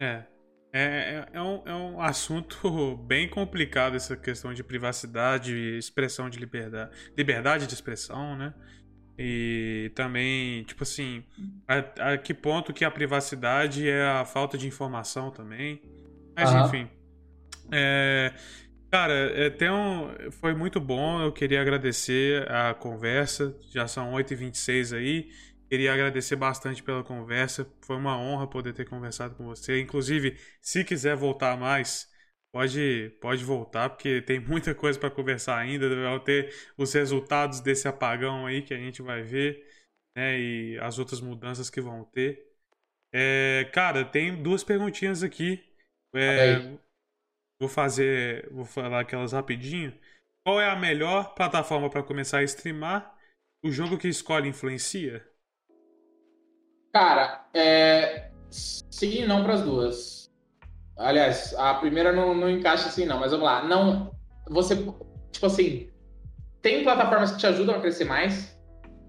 É. 0.00 0.22
É, 0.78 1.26
é, 1.32 1.38
é, 1.38 1.42
um, 1.42 1.62
é 1.64 1.74
um 1.74 2.02
assunto 2.02 2.96
bem 3.08 3.26
complicado 3.26 3.96
essa 3.96 4.14
questão 4.14 4.52
de 4.52 4.62
privacidade, 4.62 5.54
expressão 5.78 6.28
de 6.28 6.38
liberdade, 6.38 6.90
liberdade 7.16 7.66
de 7.66 7.72
expressão, 7.72 8.36
né? 8.36 8.52
E 9.18 9.90
também, 9.94 10.64
tipo 10.64 10.82
assim, 10.82 11.24
a, 11.66 12.12
a 12.12 12.18
que 12.18 12.34
ponto 12.34 12.74
que 12.74 12.84
a 12.84 12.90
privacidade 12.90 13.88
é 13.88 14.04
a 14.04 14.26
falta 14.26 14.58
de 14.58 14.68
informação 14.68 15.30
também. 15.30 15.80
Mas 16.36 16.52
uhum. 16.52 16.66
enfim. 16.66 16.90
É, 17.72 18.34
cara, 18.90 19.14
é, 19.14 19.48
tem 19.48 19.70
um, 19.70 20.30
foi 20.30 20.54
muito 20.54 20.78
bom. 20.78 21.22
Eu 21.22 21.32
queria 21.32 21.62
agradecer 21.62 22.46
a 22.52 22.74
conversa. 22.74 23.56
Já 23.72 23.88
são 23.88 24.12
8h26 24.12 24.94
aí. 24.94 25.30
Queria 25.68 25.92
agradecer 25.92 26.36
bastante 26.36 26.82
pela 26.82 27.02
conversa. 27.02 27.66
Foi 27.80 27.96
uma 27.96 28.16
honra 28.18 28.46
poder 28.46 28.72
ter 28.72 28.88
conversado 28.88 29.34
com 29.34 29.44
você. 29.44 29.80
Inclusive, 29.80 30.38
se 30.62 30.84
quiser 30.84 31.16
voltar 31.16 31.56
mais, 31.56 32.08
pode, 32.52 33.10
pode 33.20 33.44
voltar, 33.44 33.90
porque 33.90 34.22
tem 34.22 34.38
muita 34.40 34.74
coisa 34.74 34.98
para 34.98 35.10
conversar 35.10 35.58
ainda. 35.58 35.88
Vai 35.88 36.20
ter 36.20 36.54
os 36.76 36.92
resultados 36.92 37.60
desse 37.60 37.88
apagão 37.88 38.46
aí 38.46 38.62
que 38.62 38.74
a 38.74 38.78
gente 38.78 39.02
vai 39.02 39.22
ver, 39.22 39.66
né? 40.16 40.38
E 40.38 40.78
as 40.78 40.98
outras 40.98 41.20
mudanças 41.20 41.68
que 41.68 41.80
vão 41.80 42.04
ter. 42.04 42.46
É, 43.12 43.68
cara, 43.72 44.04
tem 44.04 44.40
duas 44.42 44.62
perguntinhas 44.62 45.22
aqui. 45.22 45.64
É, 46.14 46.58
vou 47.58 47.68
fazer, 47.68 48.48
vou 48.50 48.64
falar 48.64 49.00
aquelas 49.00 49.32
rapidinho. 49.32 49.92
Qual 50.44 50.60
é 50.60 50.70
a 50.70 50.76
melhor 50.76 51.34
plataforma 51.34 51.90
para 51.90 52.02
começar 52.02 52.38
a 52.38 52.44
streamar? 52.44 53.16
O 53.62 53.70
jogo 53.72 53.98
que 53.98 54.06
escolhe 54.06 54.48
influencia? 54.48 55.26
Cara, 56.96 57.44
é... 57.52 58.30
sim 58.48 59.24
e 59.24 59.26
não 59.26 59.42
para 59.42 59.52
as 59.52 59.60
duas. 59.60 60.30
Aliás, 60.96 61.54
a 61.58 61.74
primeira 61.74 62.10
não, 62.10 62.34
não 62.34 62.48
encaixa 62.48 62.88
assim, 62.88 63.04
não, 63.04 63.20
mas 63.20 63.32
vamos 63.32 63.44
lá. 63.44 63.62
Não, 63.62 64.10
você, 64.48 64.76
tipo 65.30 65.44
assim, 65.44 65.90
tem 66.62 66.82
plataformas 66.84 67.32
que 67.32 67.36
te 67.36 67.46
ajudam 67.46 67.74
a 67.74 67.80
crescer 67.80 68.06
mais, 68.06 68.58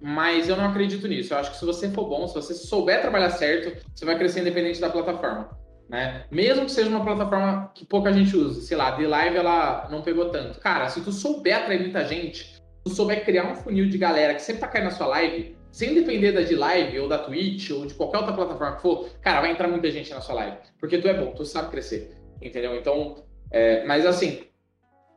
mas 0.01 0.49
eu 0.49 0.57
não 0.57 0.65
acredito 0.65 1.07
nisso. 1.07 1.33
Eu 1.33 1.37
acho 1.37 1.51
que 1.51 1.57
se 1.57 1.63
você 1.63 1.89
for 1.89 2.09
bom, 2.09 2.27
se 2.27 2.35
você 2.35 2.53
souber 2.53 2.99
trabalhar 2.99 3.29
certo, 3.29 3.81
você 3.95 4.03
vai 4.03 4.17
crescer 4.17 4.41
independente 4.41 4.81
da 4.81 4.89
plataforma. 4.89 5.49
Né? 5.87 6.25
Mesmo 6.29 6.65
que 6.65 6.71
seja 6.71 6.89
uma 6.89 7.05
plataforma 7.05 7.71
que 7.73 7.85
pouca 7.85 8.11
gente 8.11 8.35
usa, 8.35 8.59
sei 8.59 8.75
lá, 8.75 8.91
The 8.97 9.07
Live 9.07 9.37
ela 9.37 9.87
não 9.89 10.01
pegou 10.01 10.29
tanto. 10.29 10.59
Cara, 10.59 10.89
se 10.89 10.99
tu 10.99 11.13
souber 11.13 11.55
atrair 11.55 11.79
muita 11.79 12.03
gente, 12.03 12.61
tu 12.83 12.93
souber 12.93 13.23
criar 13.23 13.49
um 13.49 13.55
funil 13.55 13.87
de 13.87 13.97
galera 13.97 14.35
que 14.35 14.41
sempre 14.41 14.59
tá 14.59 14.67
caindo 14.67 14.85
na 14.85 14.91
sua 14.91 15.07
live, 15.07 15.56
sem 15.77 15.93
depender 15.93 16.31
da 16.31 16.41
de 16.41 16.55
live 16.55 17.01
ou 17.01 17.07
da 17.07 17.19
Twitch 17.19 17.69
ou 17.69 17.85
de 17.85 17.93
qualquer 17.93 18.17
outra 18.17 18.33
plataforma 18.33 18.77
que 18.77 18.81
for, 18.81 19.07
cara, 19.21 19.41
vai 19.41 19.51
entrar 19.51 19.67
muita 19.67 19.91
gente 19.91 20.09
na 20.09 20.19
sua 20.19 20.33
live. 20.33 20.57
Porque 20.79 20.97
tu 20.97 21.07
é 21.07 21.13
bom, 21.13 21.33
tu 21.33 21.45
sabe 21.45 21.69
crescer. 21.69 22.17
Entendeu? 22.41 22.75
Então, 22.75 23.23
é, 23.51 23.85
mas 23.85 24.03
assim, 24.03 24.47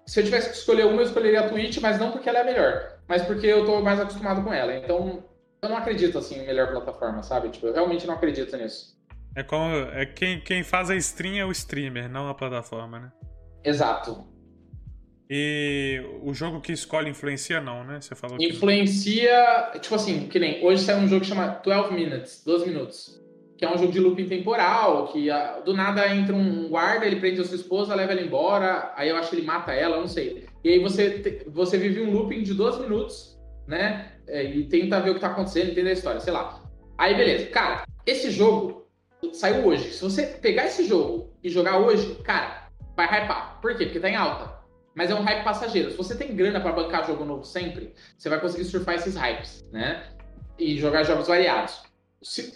se 0.06 0.20
eu 0.20 0.24
tivesse 0.24 0.50
que 0.50 0.56
escolher 0.56 0.84
uma, 0.84 1.00
eu 1.00 1.06
escolheria 1.06 1.40
a 1.40 1.48
Twitch, 1.48 1.78
mas 1.78 1.98
não 1.98 2.12
porque 2.12 2.28
ela 2.28 2.40
é 2.40 2.44
melhor, 2.44 2.98
mas 3.08 3.22
porque 3.22 3.46
eu 3.46 3.64
tô 3.64 3.80
mais 3.80 3.98
acostumado 3.98 4.44
com 4.44 4.52
ela. 4.52 4.76
Então, 4.76 5.24
eu 5.62 5.68
não 5.70 5.78
acredito 5.78 6.18
assim 6.18 6.38
em 6.38 6.46
melhor 6.46 6.68
plataforma, 6.72 7.22
sabe? 7.22 7.48
Tipo, 7.48 7.68
eu 7.68 7.72
realmente 7.72 8.06
não 8.06 8.12
acredito 8.12 8.54
nisso. 8.54 9.00
É 9.34 9.42
como. 9.42 9.74
É 9.74 10.04
quem, 10.04 10.42
quem 10.42 10.62
faz 10.62 10.90
a 10.90 10.96
stream 10.96 11.36
é 11.36 11.44
o 11.46 11.52
streamer, 11.52 12.10
não 12.10 12.28
a 12.28 12.34
plataforma, 12.34 13.00
né? 13.00 13.12
Exato. 13.64 14.26
E 15.32 16.02
o 16.24 16.34
jogo 16.34 16.60
que 16.60 16.72
escolhe 16.72 17.08
influencia, 17.08 17.60
não, 17.60 17.84
né? 17.84 18.00
Você 18.00 18.16
falou 18.16 18.36
Influencia. 18.40 19.70
Tipo 19.80 19.94
assim, 19.94 20.26
que 20.26 20.40
nem. 20.40 20.64
Hoje 20.64 20.82
saiu 20.82 20.98
um 20.98 21.06
jogo 21.06 21.20
que 21.20 21.28
chama 21.28 21.60
12 21.64 21.94
Minutes 21.94 22.42
12 22.44 22.66
minutos. 22.66 23.20
Que 23.56 23.64
é 23.64 23.72
um 23.72 23.78
jogo 23.78 23.92
de 23.92 24.00
looping 24.00 24.26
temporal, 24.26 25.12
que 25.12 25.28
do 25.64 25.74
nada 25.74 26.12
entra 26.12 26.34
um 26.34 26.68
guarda, 26.68 27.06
ele 27.06 27.16
prende 27.20 27.42
a 27.42 27.44
sua 27.44 27.56
esposa, 27.56 27.94
leva 27.94 28.12
ela 28.12 28.22
embora, 28.22 28.90
aí 28.96 29.10
eu 29.10 29.16
acho 29.16 29.28
que 29.28 29.36
ele 29.36 29.46
mata 29.46 29.72
ela, 29.72 29.98
não 29.98 30.08
sei. 30.08 30.46
E 30.64 30.70
aí 30.70 30.78
você, 30.78 31.44
você 31.46 31.76
vive 31.76 32.00
um 32.00 32.10
looping 32.10 32.42
de 32.42 32.54
12 32.54 32.80
minutos, 32.80 33.38
né? 33.68 34.12
É, 34.26 34.42
e 34.42 34.64
tenta 34.64 34.98
ver 34.98 35.10
o 35.10 35.14
que 35.14 35.20
tá 35.20 35.28
acontecendo, 35.28 35.72
entender 35.72 35.90
a 35.90 35.92
história, 35.92 36.20
sei 36.20 36.32
lá. 36.32 36.64
Aí 36.96 37.14
beleza. 37.14 37.46
Cara, 37.46 37.84
esse 38.06 38.30
jogo 38.30 38.88
saiu 39.32 39.66
hoje. 39.66 39.92
Se 39.92 40.02
você 40.02 40.22
pegar 40.22 40.64
esse 40.64 40.86
jogo 40.86 41.30
e 41.44 41.50
jogar 41.50 41.78
hoje, 41.78 42.14
cara, 42.24 42.70
vai 42.96 43.06
hypar. 43.06 43.60
Por 43.60 43.76
quê? 43.76 43.84
Porque 43.84 44.00
tá 44.00 44.08
em 44.08 44.16
alta. 44.16 44.49
Mas 45.00 45.10
é 45.10 45.14
um 45.14 45.22
hype 45.22 45.42
passageiro. 45.42 45.90
Se 45.90 45.96
você 45.96 46.14
tem 46.14 46.36
grana 46.36 46.60
para 46.60 46.72
bancar 46.72 47.06
jogo 47.06 47.24
novo 47.24 47.42
sempre, 47.42 47.94
você 48.18 48.28
vai 48.28 48.38
conseguir 48.38 48.66
surfar 48.66 48.96
esses 48.96 49.16
hypes, 49.16 49.64
né? 49.72 50.04
E 50.58 50.76
jogar 50.76 51.04
jogos 51.04 51.26
variados. 51.26 51.82
Se, 52.20 52.52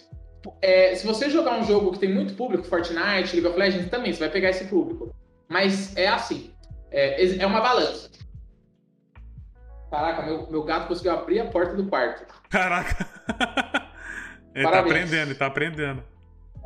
é, 0.61 0.93
se 0.93 1.07
você 1.07 1.27
jogar 1.27 1.57
um 1.57 1.63
jogo 1.63 1.93
que 1.93 1.97
tem 1.97 2.13
muito 2.13 2.35
público, 2.35 2.63
Fortnite, 2.63 3.35
League 3.35 3.47
of 3.47 3.57
Legends, 3.57 3.89
também 3.89 4.13
você 4.13 4.19
vai 4.19 4.29
pegar 4.29 4.51
esse 4.51 4.65
público. 4.65 5.11
Mas 5.49 5.97
é 5.97 6.07
assim, 6.07 6.53
é, 6.91 7.25
é 7.25 7.47
uma 7.47 7.61
balança. 7.61 8.11
Caraca, 9.89 10.21
meu, 10.21 10.47
meu 10.51 10.63
gato 10.63 10.87
conseguiu 10.87 11.13
abrir 11.13 11.39
a 11.39 11.45
porta 11.45 11.73
do 11.73 11.87
quarto. 11.87 12.31
Caraca! 12.51 13.07
ele 14.53 14.65
tá 14.65 14.69
Parabéns. 14.69 14.71
tá 14.71 14.79
aprendendo, 14.79 15.29
ele 15.29 15.35
tá 15.39 15.45
aprendendo. 15.47 16.03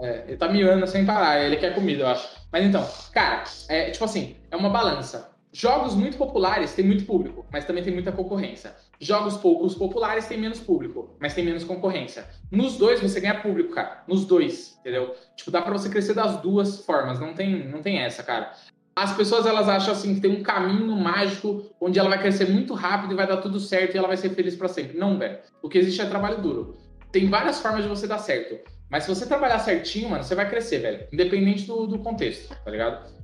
É, 0.02 0.24
ele 0.28 0.36
tá 0.36 0.50
miando 0.50 0.86
sem 0.88 1.06
parar, 1.06 1.40
ele 1.40 1.56
quer 1.56 1.74
comida, 1.74 2.04
eu 2.04 2.08
acho. 2.10 2.28
Mas 2.52 2.66
então, 2.66 2.86
cara, 3.14 3.46
é 3.70 3.92
tipo 3.92 4.04
assim, 4.04 4.36
é 4.52 4.58
uma 4.58 4.70
balança. 4.70 5.39
Jogos 5.60 5.94
muito 5.94 6.16
populares 6.18 6.74
têm 6.74 6.86
muito 6.86 7.04
público, 7.04 7.46
mas 7.52 7.66
também 7.66 7.84
tem 7.84 7.92
muita 7.92 8.14
concorrência. 8.14 8.74
Jogos 8.98 9.36
poucos 9.36 9.76
populares 9.76 10.26
têm 10.26 10.40
menos 10.40 10.62
público, 10.62 11.18
mas 11.20 11.34
tem 11.34 11.44
menos 11.44 11.66
concorrência. 11.66 12.26
Nos 12.50 12.78
dois 12.78 13.02
você 13.02 13.20
ganha 13.20 13.42
público, 13.42 13.74
cara. 13.74 14.02
Nos 14.08 14.24
dois, 14.24 14.78
entendeu? 14.80 15.14
Tipo, 15.36 15.52
dá 15.52 15.62
pra 15.62 15.74
você 15.74 15.90
crescer 15.90 16.14
das 16.14 16.42
duas 16.42 16.86
formas, 16.86 17.20
não 17.20 17.34
tem, 17.34 17.68
não 17.68 17.82
tem 17.82 18.00
essa, 18.00 18.24
cara. 18.24 18.54
As 18.96 19.12
pessoas 19.18 19.46
elas 19.46 19.68
acham 19.68 19.92
assim 19.92 20.16
que 20.16 20.22
tem 20.22 20.32
um 20.32 20.42
caminho 20.42 20.96
mágico 20.96 21.70
onde 21.82 22.00
ela 22.00 22.08
vai 22.08 22.22
crescer 22.22 22.50
muito 22.50 22.74
rápido 22.74 23.12
e 23.12 23.18
vai 23.18 23.28
dar 23.28 23.42
tudo 23.42 23.60
certo 23.60 23.96
e 23.96 23.98
ela 23.98 24.08
vai 24.08 24.16
ser 24.16 24.30
feliz 24.30 24.56
para 24.56 24.70
sempre. 24.70 24.98
Não, 24.98 25.20
velho. 25.20 25.40
O 25.62 25.68
que 25.68 25.78
existe 25.78 26.00
é 26.00 26.06
trabalho 26.06 26.42
duro. 26.42 26.78
Tem 27.12 27.30
várias 27.30 27.60
formas 27.60 27.84
de 27.84 27.90
você 27.90 28.08
dar 28.08 28.20
certo. 28.20 28.58
Mas 28.90 29.04
se 29.04 29.10
você 29.14 29.26
trabalhar 29.26 29.60
certinho, 29.60 30.10
mano, 30.10 30.24
você 30.24 30.36
vai 30.36 30.50
crescer, 30.50 30.80
velho. 30.80 31.06
Independente 31.12 31.68
do, 31.68 31.86
do 31.86 32.00
contexto, 32.00 32.56
tá 32.64 32.72
ligado? 32.72 33.20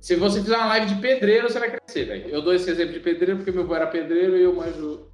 Se 0.00 0.16
você 0.16 0.40
fizer 0.40 0.56
uma 0.56 0.66
live 0.66 0.94
de 0.94 1.00
pedreiro, 1.00 1.48
você 1.48 1.58
vai 1.58 1.70
crescer, 1.70 2.06
velho. 2.06 2.28
Eu 2.28 2.42
dou 2.42 2.54
esse 2.54 2.70
exemplo 2.70 2.94
de 2.94 3.00
pedreiro 3.00 3.36
porque 3.36 3.52
meu 3.52 3.62
avô 3.62 3.74
era 3.74 3.86
pedreiro 3.86 4.36
e 4.36 4.42
eu 4.42 4.54
manjo 4.54 5.06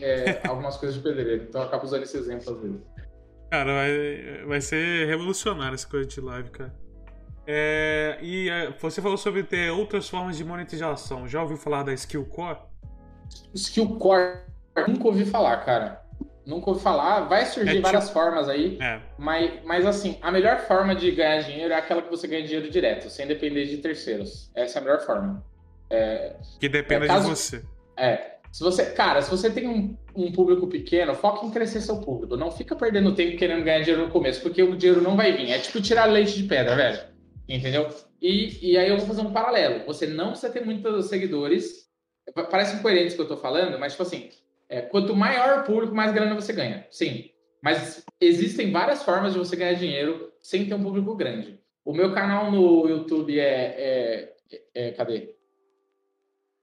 é, 0.00 0.40
algumas 0.48 0.76
coisas 0.76 0.96
de 0.96 1.02
pedreiro. 1.02 1.44
Então 1.44 1.60
eu 1.60 1.68
acabo 1.68 1.84
usando 1.84 2.02
esse 2.02 2.16
exemplo 2.16 2.52
às 2.52 2.60
vezes. 2.60 2.80
Cara, 3.50 3.72
vai, 3.72 4.44
vai 4.46 4.60
ser 4.60 5.06
revolucionário 5.06 5.74
essa 5.74 5.86
coisa 5.86 6.08
de 6.08 6.20
live, 6.20 6.50
cara. 6.50 6.74
É, 7.46 8.18
e 8.20 8.48
é, 8.48 8.70
você 8.80 9.00
falou 9.00 9.16
sobre 9.16 9.42
ter 9.42 9.70
outras 9.70 10.08
formas 10.08 10.36
de 10.36 10.44
monetização. 10.44 11.28
Já 11.28 11.42
ouviu 11.42 11.56
falar 11.56 11.84
da 11.84 11.92
Skill 11.92 12.24
Core? 12.24 12.58
Skill 13.54 13.96
Core, 13.96 14.40
nunca 14.88 15.06
ouvi 15.06 15.24
falar, 15.24 15.56
cara 15.64 16.02
nunca 16.46 16.70
ouvi 16.70 16.82
falar. 16.82 17.20
Vai 17.20 17.46
surgir 17.46 17.70
é 17.70 17.72
tipo... 17.74 17.82
várias 17.82 18.10
formas 18.10 18.48
aí, 18.48 18.78
é. 18.80 19.00
mas, 19.18 19.64
mas 19.64 19.86
assim, 19.86 20.18
a 20.22 20.30
melhor 20.30 20.60
forma 20.60 20.94
de 20.94 21.10
ganhar 21.10 21.42
dinheiro 21.42 21.72
é 21.72 21.76
aquela 21.76 22.02
que 22.02 22.10
você 22.10 22.26
ganha 22.26 22.42
dinheiro 22.42 22.70
direto, 22.70 23.08
sem 23.10 23.26
depender 23.26 23.66
de 23.66 23.78
terceiros. 23.78 24.50
Essa 24.54 24.78
é 24.78 24.82
a 24.82 24.84
melhor 24.84 25.00
forma. 25.00 25.44
É, 25.90 26.36
que 26.58 26.68
dependa 26.68 27.04
é, 27.04 27.08
caso, 27.08 27.28
de 27.28 27.36
você. 27.36 27.62
É. 27.96 28.32
Se 28.50 28.62
você, 28.62 28.86
cara, 28.92 29.22
se 29.22 29.30
você 29.30 29.50
tem 29.50 29.66
um, 29.66 29.96
um, 30.14 30.30
público 30.30 30.66
pequeno, 30.66 31.14
foca 31.14 31.46
em 31.46 31.50
crescer 31.50 31.80
seu 31.80 32.00
público. 32.00 32.36
Não 32.36 32.50
fica 32.50 32.76
perdendo 32.76 33.14
tempo 33.14 33.36
querendo 33.38 33.64
ganhar 33.64 33.80
dinheiro 33.80 34.06
no 34.06 34.12
começo, 34.12 34.42
porque 34.42 34.62
o 34.62 34.76
dinheiro 34.76 35.00
não 35.00 35.16
vai 35.16 35.32
vir. 35.32 35.50
É 35.50 35.58
tipo 35.58 35.80
tirar 35.80 36.04
leite 36.04 36.34
de 36.34 36.46
pedra, 36.46 36.76
velho. 36.76 37.00
Entendeu? 37.48 37.88
E, 38.20 38.72
e 38.72 38.78
aí 38.78 38.88
eu 38.88 38.98
vou 38.98 39.06
fazer 39.06 39.22
um 39.22 39.32
paralelo. 39.32 39.84
Você 39.86 40.06
não 40.06 40.28
precisa 40.30 40.52
ter 40.52 40.64
muitos 40.64 41.06
seguidores. 41.06 41.88
Parece 42.50 42.76
incoerente 42.76 43.08
isso 43.08 43.16
que 43.16 43.22
eu 43.22 43.28
tô 43.28 43.36
falando, 43.36 43.78
mas 43.78 43.92
tipo 43.92 44.02
assim, 44.02 44.28
é, 44.72 44.80
quanto 44.80 45.14
maior 45.14 45.60
o 45.60 45.64
público, 45.64 45.94
mais 45.94 46.12
grana 46.12 46.34
você 46.34 46.50
ganha. 46.50 46.86
Sim. 46.90 47.30
Mas 47.60 48.02
existem 48.18 48.72
várias 48.72 49.02
formas 49.02 49.34
de 49.34 49.38
você 49.38 49.54
ganhar 49.54 49.74
dinheiro 49.74 50.32
sem 50.40 50.66
ter 50.66 50.74
um 50.74 50.82
público 50.82 51.14
grande. 51.14 51.60
O 51.84 51.92
meu 51.92 52.14
canal 52.14 52.50
no 52.50 52.88
YouTube 52.88 53.38
é. 53.38 54.32
é, 54.54 54.62
é 54.74 54.90
cadê? 54.92 55.34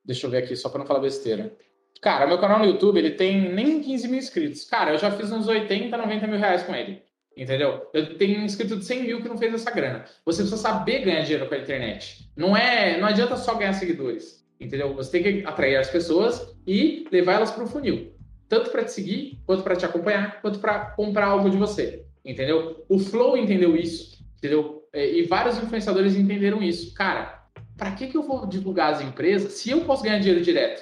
Deixa 0.03 0.25
eu 0.25 0.31
ver 0.31 0.37
aqui, 0.37 0.55
só 0.55 0.69
para 0.69 0.79
não 0.79 0.87
falar 0.87 1.01
besteira. 1.01 1.55
Cara, 2.01 2.25
meu 2.25 2.39
canal 2.39 2.57
no 2.57 2.65
YouTube, 2.65 2.97
ele 2.97 3.11
tem 3.11 3.53
nem 3.53 3.79
15 3.79 4.07
mil 4.07 4.17
inscritos. 4.17 4.65
Cara, 4.65 4.93
eu 4.93 4.97
já 4.97 5.11
fiz 5.11 5.31
uns 5.31 5.47
80, 5.47 5.95
90 5.95 6.27
mil 6.27 6.39
reais 6.39 6.63
com 6.63 6.73
ele. 6.73 7.03
Entendeu? 7.37 7.87
Eu 7.93 8.17
tenho 8.17 8.39
um 8.39 8.45
inscrito 8.45 8.75
de 8.75 8.85
100 8.85 9.03
mil 9.03 9.21
que 9.21 9.29
não 9.29 9.37
fez 9.37 9.53
essa 9.53 9.69
grana. 9.69 10.05
Você 10.25 10.41
precisa 10.41 10.57
saber 10.57 11.05
ganhar 11.05 11.21
dinheiro 11.21 11.47
com 11.47 11.53
a 11.53 11.59
internet. 11.59 12.27
Não 12.35 12.57
é, 12.57 12.97
não 12.97 13.07
adianta 13.07 13.37
só 13.37 13.53
ganhar 13.53 13.73
seguidores. 13.73 14.38
Entendeu? 14.59 14.93
Você 14.95 15.11
tem 15.11 15.23
que 15.23 15.47
atrair 15.47 15.77
as 15.77 15.89
pessoas 15.89 16.55
e 16.67 17.07
levar 17.11 17.33
elas 17.33 17.51
para 17.51 17.63
o 17.63 17.67
funil. 17.67 18.13
Tanto 18.47 18.71
para 18.71 18.83
te 18.83 18.91
seguir, 18.91 19.39
quanto 19.45 19.63
para 19.63 19.75
te 19.75 19.85
acompanhar, 19.85 20.41
quanto 20.41 20.59
para 20.59 20.91
comprar 20.91 21.27
algo 21.27 21.49
de 21.49 21.57
você. 21.57 22.05
Entendeu? 22.25 22.83
O 22.89 22.99
Flow 22.99 23.37
entendeu 23.37 23.75
isso. 23.75 24.23
Entendeu? 24.37 24.83
É, 24.91 25.17
e 25.17 25.23
vários 25.23 25.57
influenciadores 25.57 26.15
entenderam 26.15 26.61
isso. 26.61 26.93
Cara, 26.93 27.45
para 27.77 27.91
que, 27.91 28.07
que 28.07 28.17
eu 28.17 28.23
vou 28.23 28.45
divulgar 28.47 28.93
as 28.93 29.01
empresas 29.01 29.53
se 29.53 29.69
eu 29.69 29.81
posso 29.81 30.03
ganhar 30.03 30.19
dinheiro 30.19 30.43
direto? 30.43 30.81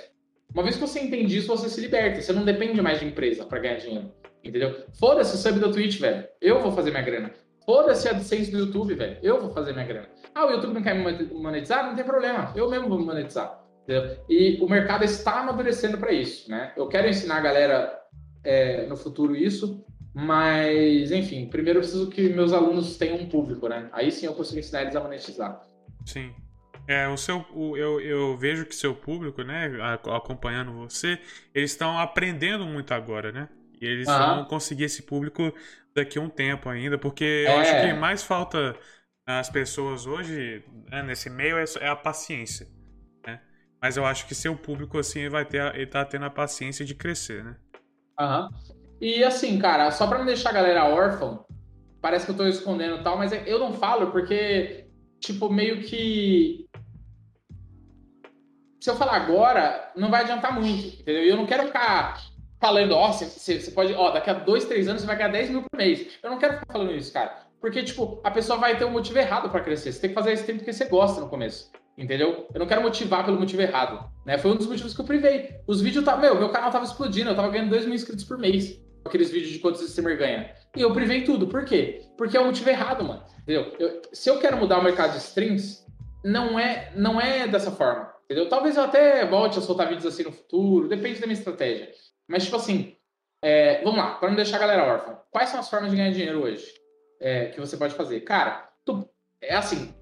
Uma 0.54 0.64
vez 0.64 0.76
que 0.76 0.82
você 0.82 1.00
entende 1.00 1.38
isso, 1.38 1.48
você 1.48 1.70
se 1.70 1.82
liberta. 1.82 2.22
Você 2.22 2.34
não 2.34 2.46
depende 2.46 2.82
mais 2.82 3.00
de 3.00 3.06
empresa 3.06 3.46
para 3.46 3.60
ganhar 3.60 3.76
dinheiro. 3.76 4.12
Entendeu? 4.44 4.86
Foda-se 4.98 5.36
o 5.36 5.38
sub 5.38 5.60
da 5.60 5.70
Twitch, 5.70 6.00
velho. 6.00 6.26
Eu 6.42 6.62
vou 6.62 6.72
fazer 6.72 6.90
minha 6.90 7.04
grana. 7.04 7.32
Foda-se 7.66 8.08
a 8.08 8.12
AdSense 8.12 8.50
do 8.50 8.60
YouTube, 8.60 8.94
velho. 8.94 9.18
Eu 9.22 9.42
vou 9.42 9.50
fazer 9.52 9.74
minha 9.74 9.86
grana. 9.86 10.08
Ah, 10.34 10.46
o 10.46 10.52
YouTube 10.52 10.74
não 10.74 10.82
quer 10.82 10.96
me 10.96 11.34
monetizar? 11.34 11.86
Não 11.86 11.96
tem 11.96 12.06
problema. 12.06 12.54
Eu 12.56 12.70
mesmo 12.70 12.88
vou 12.88 12.98
me 12.98 13.06
monetizar. 13.06 13.67
Entendeu? 13.88 14.18
E 14.28 14.60
o 14.62 14.68
mercado 14.68 15.06
está 15.06 15.40
amadurecendo 15.40 15.98
para 15.98 16.12
isso, 16.12 16.52
né? 16.52 16.74
Eu 16.76 16.90
quero 16.90 17.08
ensinar 17.08 17.38
a 17.38 17.42
galera 17.42 18.00
é, 18.44 18.86
no 18.86 18.98
futuro 18.98 19.34
isso, 19.34 19.82
mas, 20.14 21.10
enfim, 21.10 21.48
primeiro 21.48 21.80
eu 21.80 21.82
preciso 21.82 22.10
que 22.10 22.28
meus 22.28 22.52
alunos 22.52 22.98
tenham 22.98 23.18
um 23.18 23.30
público, 23.30 23.70
né? 23.70 23.88
Aí 23.94 24.12
sim 24.12 24.26
eu 24.26 24.34
consigo 24.34 24.60
ensinar 24.60 24.82
eles 24.82 24.96
a 24.96 25.00
monetizar. 25.00 25.62
Sim. 26.06 26.34
É, 26.86 27.08
o 27.08 27.16
seu, 27.16 27.46
o, 27.54 27.78
eu, 27.78 28.02
eu 28.02 28.38
vejo 28.38 28.66
que 28.66 28.76
seu 28.76 28.94
público, 28.94 29.42
né, 29.42 29.72
acompanhando 30.14 30.74
você, 30.74 31.20
eles 31.54 31.72
estão 31.72 31.98
aprendendo 31.98 32.66
muito 32.66 32.94
agora, 32.94 33.32
né? 33.32 33.48
E 33.80 33.86
eles 33.86 34.08
uhum. 34.08 34.18
vão 34.18 34.46
conseguir 34.46 34.86
esse 34.86 35.04
público 35.04 35.54
daqui 35.96 36.18
a 36.18 36.22
um 36.22 36.30
tempo 36.30 36.68
ainda, 36.68 36.98
porque 36.98 37.46
é. 37.48 37.54
eu 37.54 37.60
acho 37.60 37.82
que 37.82 37.94
mais 37.94 38.22
falta 38.24 38.76
às 39.26 39.50
pessoas 39.50 40.06
hoje, 40.06 40.64
né, 40.90 41.04
nesse 41.04 41.30
meio, 41.30 41.58
é, 41.58 41.66
é 41.80 41.88
a 41.88 41.96
paciência. 41.96 42.68
Mas 43.82 43.96
eu 43.96 44.06
acho 44.06 44.28
que 44.28 44.36
seu 44.36 44.56
público, 44.56 44.98
assim, 44.98 45.30
vai 45.30 45.46
ter, 45.46 45.74
ele 45.76 45.86
tá 45.88 46.04
tendo 46.04 46.26
a 46.26 46.30
paciência 46.30 46.84
de 46.84 46.96
crescer, 46.96 47.44
né? 47.44 47.56
Aham. 48.20 48.50
Uhum. 48.52 48.78
E 49.00 49.24
assim, 49.24 49.60
cara, 49.60 49.92
só 49.92 50.08
pra 50.08 50.18
não 50.18 50.26
deixar 50.26 50.50
a 50.50 50.54
galera 50.54 50.86
órfã, 50.86 51.40
parece 52.02 52.26
que 52.26 52.32
eu 52.32 52.38
tô 52.38 52.48
escondendo 52.48 52.98
e 52.98 53.04
tal, 53.04 53.18
mas 53.18 53.32
eu 53.32 53.60
não 53.60 53.74
falo 53.74 54.12
porque, 54.12 54.88
tipo, 55.20 55.50
meio 55.50 55.84
que. 55.84 56.68
se 58.82 58.90
eu 58.90 58.96
falar 58.96 59.18
agora, 59.18 59.92
não 59.96 60.10
vai 60.10 60.24
adiantar 60.24 60.60
muito, 60.60 61.00
entendeu? 61.00 61.24
E 61.24 61.30
eu 61.30 61.38
não 61.38 61.46
quero 61.46 61.68
ficar 61.68 62.20
falando, 62.60 62.94
ó, 62.94 63.12
você, 63.12 63.60
você 63.60 63.70
pode, 63.72 63.94
ó, 63.94 64.10
daqui 64.10 64.32
a 64.32 64.34
dois, 64.34 64.66
três 64.66 64.88
anos 64.88 65.02
você 65.02 65.08
vai 65.08 65.16
ganhar 65.16 65.30
10 65.30 65.52
mil 65.52 65.62
por 65.62 65.78
mês. 65.78 66.18
Eu 66.24 66.32
não 66.32 66.40
quero 66.40 66.54
ficar 66.54 66.74
falando 66.74 66.96
isso, 66.96 67.14
cara. 67.14 67.46
Porque, 67.62 67.84
tipo, 67.84 68.20
a 68.24 68.32
pessoa 68.32 68.58
vai 68.58 68.78
ter 68.78 68.86
um 68.86 68.92
motivo 68.92 69.20
errado 69.20 69.50
para 69.50 69.62
crescer. 69.62 69.92
Você 69.92 70.02
tem 70.02 70.10
que 70.10 70.16
fazer 70.16 70.32
esse 70.32 70.46
tempo 70.46 70.64
que 70.64 70.74
você 70.74 70.86
gosta 70.86 71.22
no 71.22 71.30
começo. 71.30 71.72
Entendeu? 71.98 72.48
Eu 72.54 72.60
não 72.60 72.68
quero 72.68 72.82
motivar 72.82 73.26
pelo 73.26 73.40
motivo 73.40 73.62
errado. 73.62 74.08
Né? 74.26 74.38
Foi 74.38 74.52
um 74.52 74.56
dos 74.56 74.68
motivos 74.68 74.94
que 74.94 75.02
eu 75.02 75.06
privei. 75.06 75.60
Os 75.66 75.82
vídeos 75.82 76.06
tá. 76.06 76.16
Meu, 76.16 76.36
meu 76.36 76.50
canal 76.50 76.70
tava 76.70 76.86
explodindo, 76.86 77.32
eu 77.32 77.36
tava 77.36 77.50
ganhando 77.50 77.72
2 77.72 77.86
mil 77.86 77.96
inscritos 77.96 78.24
por 78.24 78.38
mês. 78.38 78.80
Aqueles 79.04 79.32
vídeos 79.32 79.52
de 79.52 79.60
quantos 79.60 79.82
streamer 79.82 80.18
ganha. 80.18 80.54
E 80.76 80.82
eu 80.82 80.94
privei 80.94 81.24
tudo. 81.24 81.48
Por 81.48 81.66
quê? 81.66 82.04
Porque 82.18 82.38
é 82.38 82.40
o 82.40 82.46
motivo 82.46 82.70
errado, 82.70 83.04
mano. 83.04 83.24
Entendeu? 83.42 83.74
Eu, 83.80 84.02
se 84.14 84.30
eu 84.30 84.38
quero 84.38 84.58
mudar 84.58 84.80
o 84.80 84.84
mercado 84.84 85.14
de 85.14 85.18
streams, 85.20 85.86
não 86.24 86.60
é, 86.60 86.92
não 86.96 87.20
é 87.20 87.48
dessa 87.48 87.72
forma. 87.72 88.14
Entendeu? 88.26 88.50
Talvez 88.50 88.76
eu 88.76 88.84
até 88.84 89.26
volte 89.26 89.58
a 89.58 89.62
soltar 89.62 89.88
vídeos 89.88 90.06
assim 90.06 90.24
no 90.24 90.32
futuro, 90.32 90.90
depende 90.90 91.20
da 91.20 91.26
minha 91.26 91.40
estratégia. 91.40 91.90
Mas, 92.28 92.44
tipo 92.44 92.58
assim, 92.58 92.98
é, 93.42 93.82
vamos 93.84 93.98
lá, 93.98 94.16
para 94.16 94.30
não 94.30 94.36
deixar 94.36 94.58
a 94.58 94.60
galera 94.60 94.84
órfã. 94.84 95.18
Quais 95.32 95.50
são 95.50 95.60
as 95.60 95.70
formas 95.70 95.90
de 95.90 95.96
ganhar 95.96 96.12
dinheiro 96.12 96.44
hoje 96.44 96.66
é, 97.22 97.46
que 97.46 97.60
você 97.60 97.78
pode 97.78 97.96
fazer? 97.96 98.20
Cara, 98.22 98.70
tu, 98.84 99.10
é 99.42 99.56
assim, 99.56 99.96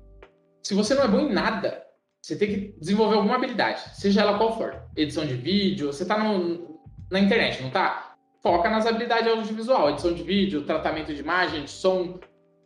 se 0.63 0.73
você 0.73 0.95
não 0.95 1.03
é 1.03 1.07
bom 1.07 1.19
em 1.19 1.31
nada, 1.31 1.84
você 2.25 2.35
tem 2.35 2.47
que 2.47 2.75
desenvolver 2.79 3.17
alguma 3.17 3.35
habilidade, 3.35 3.83
seja 3.93 4.21
ela 4.21 4.35
qual 4.35 4.57
for. 4.57 4.81
Edição 4.95 5.27
de 5.27 5.35
vídeo, 5.35 5.93
você 5.93 6.03
tá 6.03 6.17
no, 6.17 6.81
na 7.11 7.19
internet, 7.19 7.61
não 7.61 7.69
tá? 7.69 8.15
Foca 8.41 8.67
nas 8.67 8.87
habilidades 8.87 9.27
audiovisual, 9.27 9.91
edição 9.91 10.11
de 10.11 10.23
vídeo, 10.23 10.63
tratamento 10.63 11.13
de 11.13 11.21
imagem, 11.21 11.65
de 11.65 11.69
som. 11.69 12.19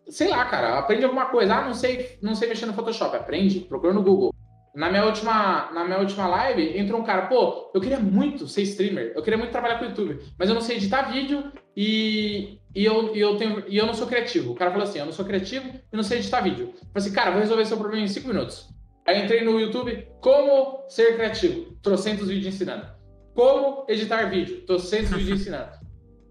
Sei 0.08 0.30
lá, 0.30 0.46
cara, 0.46 0.80
aprende 0.80 1.04
alguma 1.04 1.26
coisa. 1.26 1.56
Ah, 1.56 1.66
não 1.66 1.74
sei, 1.74 2.18
não 2.22 2.36
sei 2.36 2.48
mexer 2.48 2.68
no 2.68 2.74
Photoshop. 2.74 3.14
Aprende, 3.18 3.60
procura 3.60 3.92
no 3.92 4.02
Google. 4.02 4.34
Na 4.74 4.90
minha 4.90 5.04
última, 5.04 5.70
na 5.74 5.84
minha 5.84 6.00
última 6.00 6.26
live, 6.26 6.78
entrou 6.78 7.02
um 7.02 7.04
cara, 7.04 7.24
pô, 7.24 7.70
eu 7.74 7.82
queria 7.82 8.00
muito 8.00 8.48
ser 8.48 8.62
streamer, 8.62 9.12
eu 9.14 9.22
queria 9.22 9.38
muito 9.38 9.52
trabalhar 9.52 9.78
com 9.78 9.86
YouTube, 9.86 10.20
mas 10.38 10.48
eu 10.48 10.56
não 10.56 10.62
sei 10.62 10.78
editar 10.78 11.12
vídeo 11.12 11.52
e, 11.76 12.60
e, 12.74 12.86
eu, 12.86 13.14
e, 13.14 13.20
eu, 13.20 13.36
tenho, 13.36 13.66
e 13.68 13.78
eu 13.78 13.86
não 13.86 13.94
sou 13.94 14.08
criativo. 14.08 14.54
O 14.54 14.56
cara 14.56 14.72
falou 14.72 14.88
assim, 14.88 15.00
eu 15.00 15.06
não 15.06 15.12
sou 15.12 15.26
criativo 15.26 15.68
e 15.92 15.98
não 15.98 16.04
sei 16.04 16.20
editar 16.20 16.40
vídeo. 16.40 16.68
Eu 16.68 16.74
falei 16.74 16.90
assim, 16.96 17.12
cara, 17.12 17.32
vou 17.32 17.42
resolver 17.42 17.66
seu 17.66 17.78
problema 17.78 18.06
em 18.06 18.08
5 18.08 18.26
minutos. 18.26 18.79
Aí 19.10 19.24
entrei 19.24 19.44
no 19.44 19.60
YouTube, 19.60 20.08
como 20.22 20.88
ser 20.88 21.16
criativo, 21.16 21.74
trocentos 21.82 22.28
vídeos 22.28 22.54
ensinando. 22.54 22.86
Como 23.34 23.84
editar 23.90 24.30
vídeo, 24.30 24.64
trocentos 24.68 25.10
vídeos 25.10 25.42
ensinando. 25.42 25.72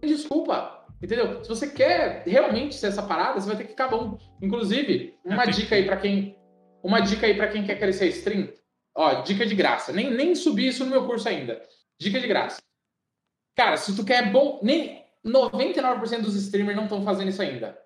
Desculpa, 0.00 0.86
entendeu? 1.02 1.42
Se 1.42 1.48
você 1.48 1.68
quer 1.68 2.22
realmente 2.24 2.76
ser 2.76 2.86
essa 2.86 3.02
parada, 3.02 3.40
você 3.40 3.48
vai 3.48 3.56
ter 3.56 3.64
que 3.64 3.70
ficar 3.70 3.88
bom. 3.88 4.16
Inclusive, 4.40 5.18
uma 5.24 5.44
dica 5.44 5.74
aí 5.74 5.86
para 5.86 5.96
quem 5.96 6.38
uma 6.80 7.00
dica 7.00 7.26
aí 7.26 7.34
para 7.34 7.48
quem 7.48 7.66
quer 7.66 7.80
crescer 7.80 8.10
stream. 8.10 8.48
Ó, 8.96 9.22
dica 9.22 9.44
de 9.44 9.56
graça. 9.56 9.92
Nem, 9.92 10.12
nem 10.12 10.36
subi 10.36 10.68
isso 10.68 10.84
no 10.84 10.90
meu 10.92 11.05
curso 11.05 11.28
ainda. 11.28 11.60
Dica 12.00 12.20
de 12.20 12.28
graça. 12.28 12.62
Cara, 13.56 13.76
se 13.76 13.96
tu 13.96 14.05
quer 14.05 14.30
bom. 14.30 14.60
Nem 14.62 15.05
99% 15.26 16.20
dos 16.20 16.36
streamers 16.36 16.76
não 16.76 16.84
estão 16.84 17.02
fazendo 17.02 17.30
isso 17.30 17.42
ainda. 17.42 17.76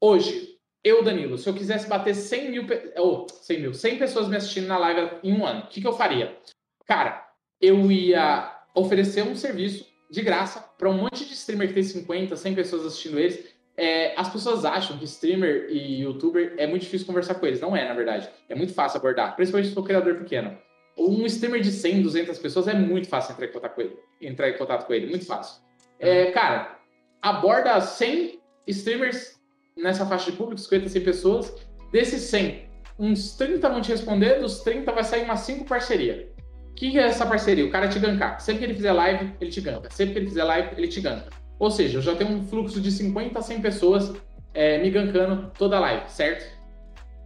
Hoje, 0.00 0.53
eu, 0.84 1.02
Danilo, 1.02 1.38
se 1.38 1.48
eu 1.48 1.54
quisesse 1.54 1.88
bater 1.88 2.14
100 2.14 2.50
mil, 2.50 2.66
oh, 2.98 3.26
100 3.26 3.60
mil, 3.60 3.72
100 3.72 3.98
pessoas 3.98 4.28
me 4.28 4.36
assistindo 4.36 4.66
na 4.66 4.76
live 4.76 5.12
em 5.22 5.32
um 5.32 5.46
ano, 5.46 5.60
o 5.60 5.66
que, 5.68 5.80
que 5.80 5.86
eu 5.86 5.94
faria? 5.94 6.36
Cara, 6.84 7.26
eu 7.58 7.90
ia 7.90 8.54
oferecer 8.74 9.22
um 9.22 9.34
serviço 9.34 9.86
de 10.10 10.20
graça 10.20 10.60
para 10.76 10.90
um 10.90 10.98
monte 10.98 11.24
de 11.24 11.32
streamer 11.32 11.68
que 11.68 11.74
tem 11.74 11.82
50, 11.82 12.36
100 12.36 12.54
pessoas 12.54 12.84
assistindo 12.84 13.18
eles. 13.18 13.54
É, 13.76 14.14
as 14.16 14.28
pessoas 14.28 14.64
acham 14.64 14.98
que 14.98 15.04
streamer 15.04 15.66
e 15.70 16.02
youtuber 16.02 16.54
é 16.58 16.66
muito 16.66 16.82
difícil 16.82 17.06
conversar 17.06 17.36
com 17.36 17.46
eles. 17.46 17.60
Não 17.60 17.74
é, 17.74 17.88
na 17.88 17.94
verdade. 17.94 18.28
É 18.48 18.54
muito 18.54 18.74
fácil 18.74 18.98
abordar, 18.98 19.34
principalmente 19.34 19.70
se 19.70 19.74
for 19.74 19.84
criador 19.84 20.16
pequeno. 20.16 20.56
Um 20.96 21.24
streamer 21.26 21.60
de 21.60 21.72
100, 21.72 22.02
200 22.02 22.38
pessoas 22.38 22.68
é 22.68 22.74
muito 22.74 23.08
fácil 23.08 23.32
entrar 23.32 23.46
em 23.46 23.52
contato 23.52 23.74
com 23.74 23.80
ele. 23.80 23.96
Entrar 24.20 24.50
em 24.50 24.58
contato 24.58 24.86
com 24.86 24.92
ele, 24.92 25.06
muito 25.06 25.26
fácil. 25.26 25.60
É, 25.98 26.30
cara, 26.30 26.78
aborda 27.22 27.80
100 27.80 28.38
streamers 28.66 29.40
nessa 29.76 30.06
faixa 30.06 30.30
de 30.30 30.36
público, 30.36 30.60
50, 30.60 30.88
100 30.88 31.02
pessoas. 31.02 31.54
Desses 31.92 32.22
100, 32.22 32.68
uns 32.98 33.36
30 33.36 33.68
vão 33.68 33.80
te 33.80 33.90
responder, 33.90 34.40
dos 34.40 34.60
30 34.60 34.92
vai 34.92 35.04
sair 35.04 35.24
umas 35.24 35.40
5 35.40 35.64
parceria. 35.64 36.28
O 36.70 36.74
que, 36.74 36.90
que 36.90 36.98
é 36.98 37.02
essa 37.02 37.24
parceria? 37.24 37.64
O 37.64 37.70
cara 37.70 37.88
te 37.88 37.98
gankar. 37.98 38.40
Sempre 38.40 38.60
que 38.60 38.64
ele 38.66 38.74
fizer 38.74 38.92
live, 38.92 39.32
ele 39.40 39.50
te 39.50 39.60
ganka. 39.60 39.88
Sempre 39.90 40.14
que 40.14 40.18
ele 40.18 40.28
fizer 40.28 40.42
live, 40.42 40.70
ele 40.76 40.88
te 40.88 41.00
ganka. 41.00 41.30
Ou 41.58 41.70
seja, 41.70 41.98
eu 41.98 42.02
já 42.02 42.16
tenho 42.16 42.30
um 42.30 42.42
fluxo 42.42 42.80
de 42.80 42.90
50 42.90 43.38
a 43.38 43.42
100 43.42 43.60
pessoas 43.60 44.12
é, 44.52 44.78
me 44.78 44.90
gankando 44.90 45.52
toda 45.56 45.76
a 45.76 45.80
live, 45.80 46.10
certo? 46.10 46.52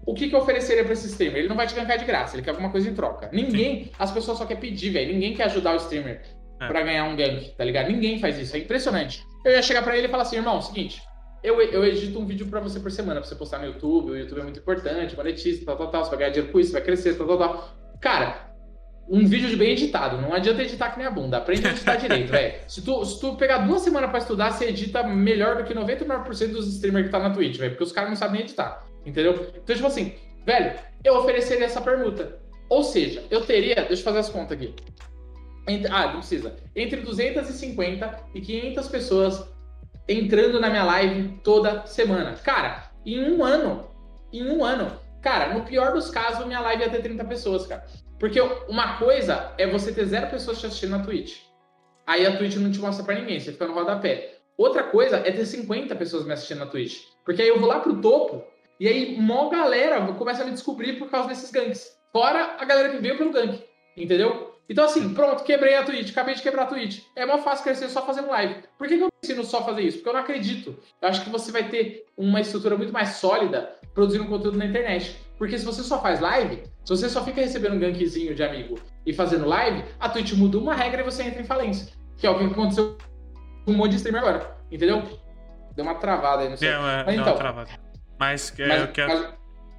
O 0.07 0.15
que, 0.15 0.29
que 0.29 0.35
eu 0.35 0.41
ofereceria 0.41 0.85
para 0.85 0.93
esse 0.93 1.07
streamer? 1.07 1.41
Ele 1.41 1.49
não 1.49 1.57
vai 1.57 1.67
te 1.67 1.75
gankar 1.75 1.99
de 1.99 2.05
graça, 2.05 2.35
ele 2.35 2.43
quer 2.43 2.51
alguma 2.51 2.71
coisa 2.71 2.89
em 2.89 2.95
troca. 2.95 3.29
Ninguém, 3.33 3.85
Sim. 3.85 3.91
as 3.99 4.11
pessoas 4.11 4.39
só 4.39 4.47
querem 4.47 4.61
pedir, 4.61 4.91
velho. 4.91 5.13
Ninguém 5.13 5.35
quer 5.35 5.45
ajudar 5.45 5.73
o 5.73 5.77
streamer 5.77 6.23
é. 6.61 6.67
para 6.67 6.83
ganhar 6.83 7.05
um 7.05 7.17
gank, 7.17 7.51
tá 7.57 7.65
ligado? 7.65 7.91
Ninguém 7.91 8.19
faz 8.19 8.39
isso, 8.39 8.57
é 8.57 8.61
impressionante. 8.61 9.23
Eu 9.45 9.53
ia 9.53 9.63
chegar 9.63 9.83
para 9.83 9.97
ele 9.97 10.07
e 10.07 10.11
falar 10.11 10.23
assim, 10.23 10.37
irmão, 10.37 10.61
seguinte, 10.61 11.03
eu, 11.43 11.61
eu 11.61 11.85
edito 11.85 12.19
um 12.19 12.27
vídeo 12.27 12.47
para 12.47 12.61
você 12.61 12.81
por 12.81 12.91
semana, 12.91 13.21
pra 13.21 13.29
você 13.29 13.35
postar 13.35 13.59
no 13.59 13.67
YouTube, 13.67 14.11
o 14.11 14.17
YouTube 14.17 14.41
é 14.41 14.43
muito 14.45 14.61
importante, 14.61 15.17
monetiza, 15.17 15.65
tal, 15.65 15.77
tal, 15.77 15.91
tal, 15.91 16.05
você 16.05 16.11
vai 16.11 16.19
ganhar 16.19 16.31
dinheiro 16.31 16.53
com 16.53 16.61
isso, 16.61 16.73
vai 16.73 16.83
crescer, 16.83 17.17
tal, 17.17 17.27
tal, 17.27 17.39
tal. 17.39 17.79
Cara, 18.01 18.49
um 19.09 19.27
vídeo 19.27 19.49
de 19.49 19.57
bem 19.57 19.71
editado. 19.71 20.21
Não 20.21 20.35
adianta 20.35 20.63
editar 20.63 20.91
que 20.91 20.99
nem 20.99 21.07
a 21.07 21.11
bunda. 21.11 21.39
Aprende 21.39 21.67
a 21.67 21.71
editar 21.71 21.97
direito, 21.97 22.29
velho. 22.31 22.55
Se 22.69 22.83
tu, 22.83 23.05
se 23.05 23.21
tu 23.21 23.37
pegar 23.37 23.59
duas 23.59 23.83
semanas 23.83 24.11
pra 24.11 24.19
estudar, 24.19 24.53
você 24.53 24.67
edita 24.67 25.03
melhor 25.03 25.57
do 25.57 25.65
que 25.65 25.75
99% 25.75 26.49
dos 26.49 26.69
streamers 26.75 27.07
que 27.07 27.13
tá 27.13 27.19
na 27.19 27.31
Twitch, 27.31 27.57
velho. 27.57 27.71
Porque 27.71 27.85
os 27.85 27.93
caras 27.93 28.11
não 28.11 28.17
sabem 28.17 28.35
nem 28.35 28.43
editar. 28.43 28.85
Entendeu? 29.07 29.33
Então, 29.57 29.75
tipo 29.75 29.87
assim, 29.87 30.15
velho, 30.45 30.79
eu 31.03 31.17
ofereceria 31.17 31.65
essa 31.65 31.81
permuta. 31.81 32.39
Ou 32.69 32.85
seja, 32.85 33.25
eu 33.31 33.41
teria. 33.41 33.77
Deixa 33.77 33.95
eu 33.95 34.05
fazer 34.05 34.19
as 34.19 34.29
contas 34.29 34.53
aqui. 34.53 34.75
Entre, 35.67 35.91
ah, 35.91 36.09
não 36.09 36.19
precisa. 36.19 36.57
Entre 36.77 37.01
250 37.01 38.25
e 38.35 38.41
500 38.41 38.89
pessoas 38.89 39.49
entrando 40.09 40.59
na 40.59 40.71
minha 40.71 40.85
live 40.85 41.39
toda 41.45 41.87
semana. 41.87 42.35
Cara, 42.43 42.91
em 43.05 43.31
um 43.31 43.45
ano. 43.45 43.91
Em 44.33 44.49
um 44.49 44.65
ano. 44.65 44.99
Cara, 45.21 45.55
no 45.55 45.65
pior 45.65 45.93
dos 45.93 46.11
casos, 46.11 46.47
minha 46.47 46.61
live 46.61 46.83
ia 46.83 46.91
ter 46.91 47.03
30 47.03 47.25
pessoas, 47.25 47.67
cara. 47.67 47.85
Porque 48.19 48.41
uma 48.69 48.99
coisa 48.99 49.53
é 49.59 49.67
você 49.67 49.93
ter 49.93 50.07
zero 50.07 50.29
pessoas 50.29 50.59
te 50.59 50.67
assistindo 50.67 50.91
na 50.91 51.05
Twitch. 51.05 51.41
Aí 52.07 52.27
a 52.27 52.37
Twitch 52.37 52.57
não 52.57 52.71
te 52.71 52.81
mostra 52.81 53.05
pra 53.05 53.15
ninguém, 53.15 53.39
você 53.39 53.53
fica 53.53 53.67
no 53.67 53.75
rodapé. 53.75 54.39
Outra 54.57 54.83
coisa 54.83 55.19
é 55.19 55.31
ter 55.31 55.45
50 55.45 55.95
pessoas 55.95 56.25
me 56.25 56.33
assistindo 56.33 56.61
na 56.61 56.67
Twitch. 56.67 57.03
Porque 57.25 57.43
aí 57.43 57.49
eu 57.49 57.61
vou 57.61 57.69
lá 57.69 57.81
pro 57.81 58.01
topo 58.01 58.43
e 58.81 58.89
aí 58.89 59.17
mó 59.17 59.49
galera 59.51 60.01
começa 60.15 60.43
a 60.43 60.47
me 60.47 60.53
descobrir 60.53 60.95
por 60.95 61.11
causa 61.11 61.29
desses 61.29 61.51
ganks. 61.51 61.97
Fora 62.13 62.57
a 62.59 62.65
galera 62.65 62.89
que 62.89 62.99
veio 62.99 63.19
pelo 63.19 63.33
gank. 63.33 63.63
Entendeu? 63.97 64.58
Então, 64.69 64.85
assim, 64.85 65.15
pronto, 65.15 65.45
quebrei 65.45 65.77
a 65.77 65.83
Twitch, 65.83 66.11
acabei 66.11 66.35
de 66.35 66.43
quebrar 66.43 66.65
a 66.65 66.67
Twitch. 66.67 67.03
É 67.17 67.25
mais 67.25 67.43
fácil 67.43 67.65
crescer 67.65 67.89
só 67.89 68.05
fazendo 68.05 68.29
live. 68.29 68.57
Por 68.77 68.87
que, 68.87 68.99
que 68.99 69.03
eu 69.03 69.09
ensino 69.25 69.43
só 69.43 69.65
fazer 69.65 69.83
isso? 69.83 69.99
Porque 69.99 70.11
eu 70.11 70.13
não 70.13 70.21
acredito. 70.21 70.77
Eu 71.01 71.09
acho 71.09 71.25
que 71.25 71.31
você 71.31 71.51
vai 71.51 71.69
ter 71.69 72.05
uma 72.17 72.41
estrutura 72.41 72.77
muito 72.77 72.93
mais 72.93 73.11
sólida 73.11 73.75
produzindo 73.95 74.27
conteúdo 74.27 74.59
na 74.59 74.67
internet. 74.67 75.17
Porque 75.39 75.59
se 75.59 75.65
você 75.65 75.83
só 75.83 76.03
faz 76.03 76.21
live, 76.21 76.65
se 76.85 76.91
você 76.91 77.09
só 77.09 77.25
fica 77.25 77.41
recebendo 77.41 77.77
um 77.77 77.79
gankzinho 77.79 78.35
de 78.35 78.43
amigo 78.43 78.79
e 79.07 79.13
fazendo 79.13 79.47
live, 79.47 79.85
a 79.99 80.09
Twitch 80.09 80.33
muda 80.35 80.59
uma 80.59 80.75
regra 80.75 81.01
e 81.01 81.05
você 81.05 81.23
entra 81.23 81.41
em 81.41 81.45
falência. 81.45 81.93
Que 82.19 82.27
é 82.27 82.31
o 82.31 82.39
que 82.39 82.45
aconteceu 82.45 82.99
com 83.65 83.73
um 83.73 83.77
monte 83.77 83.93
de 83.93 83.97
streamer 83.97 84.21
agora. 84.21 84.57
Entendeu? 84.71 85.03
Deu 85.75 85.85
uma 85.85 85.95
travada 85.95 86.43
aí, 86.43 86.49
não 86.51 86.57
sei. 86.57 86.69
Deu, 86.69 86.79
é, 86.81 87.05
mas, 87.05 87.07
deu 87.07 87.15
então, 87.15 87.33
uma 87.33 87.39
travada. 87.39 87.71
Mas, 88.19 88.53
é, 88.59 88.67
mas, 88.67 88.81
eu 88.81 88.89
quero. 88.89 89.15
Mas, 89.15 89.35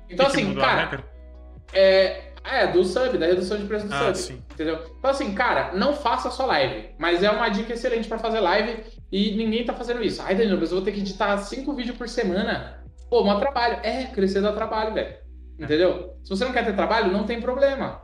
então, 0.09 0.25
assim, 0.25 0.55
cara. 0.55 1.03
É, 1.73 2.28
é, 2.43 2.67
do 2.67 2.83
sub, 2.83 3.17
da 3.17 3.25
redução 3.25 3.57
de 3.57 3.65
preço 3.65 3.87
do 3.87 3.93
ah, 3.93 4.13
sub. 4.13 4.17
Sim. 4.17 4.43
Entendeu? 4.51 4.83
Então, 4.97 5.11
assim, 5.11 5.33
cara, 5.33 5.71
não 5.73 5.93
faça 5.93 6.29
só 6.29 6.45
live. 6.45 6.89
Mas 6.97 7.23
é 7.23 7.29
uma 7.29 7.49
dica 7.49 7.73
excelente 7.73 8.07
para 8.07 8.19
fazer 8.19 8.39
live 8.39 8.83
e 9.11 9.35
ninguém 9.35 9.65
tá 9.65 9.73
fazendo 9.73 10.03
isso. 10.03 10.21
Ai, 10.21 10.35
Danilo, 10.35 10.59
mas 10.59 10.71
eu 10.71 10.77
vou 10.77 10.85
ter 10.85 10.91
que 10.91 10.99
editar 10.99 11.37
cinco 11.37 11.73
vídeos 11.73 11.97
por 11.97 12.07
semana. 12.07 12.83
Pô, 13.09 13.23
maior 13.23 13.39
trabalho. 13.39 13.79
É, 13.83 14.05
crescer 14.05 14.41
dá 14.41 14.51
trabalho, 14.51 14.93
velho. 14.93 15.15
Entendeu? 15.59 16.15
Se 16.23 16.29
você 16.29 16.45
não 16.45 16.53
quer 16.53 16.65
ter 16.65 16.75
trabalho, 16.75 17.11
não 17.11 17.25
tem 17.25 17.41
problema. 17.41 18.01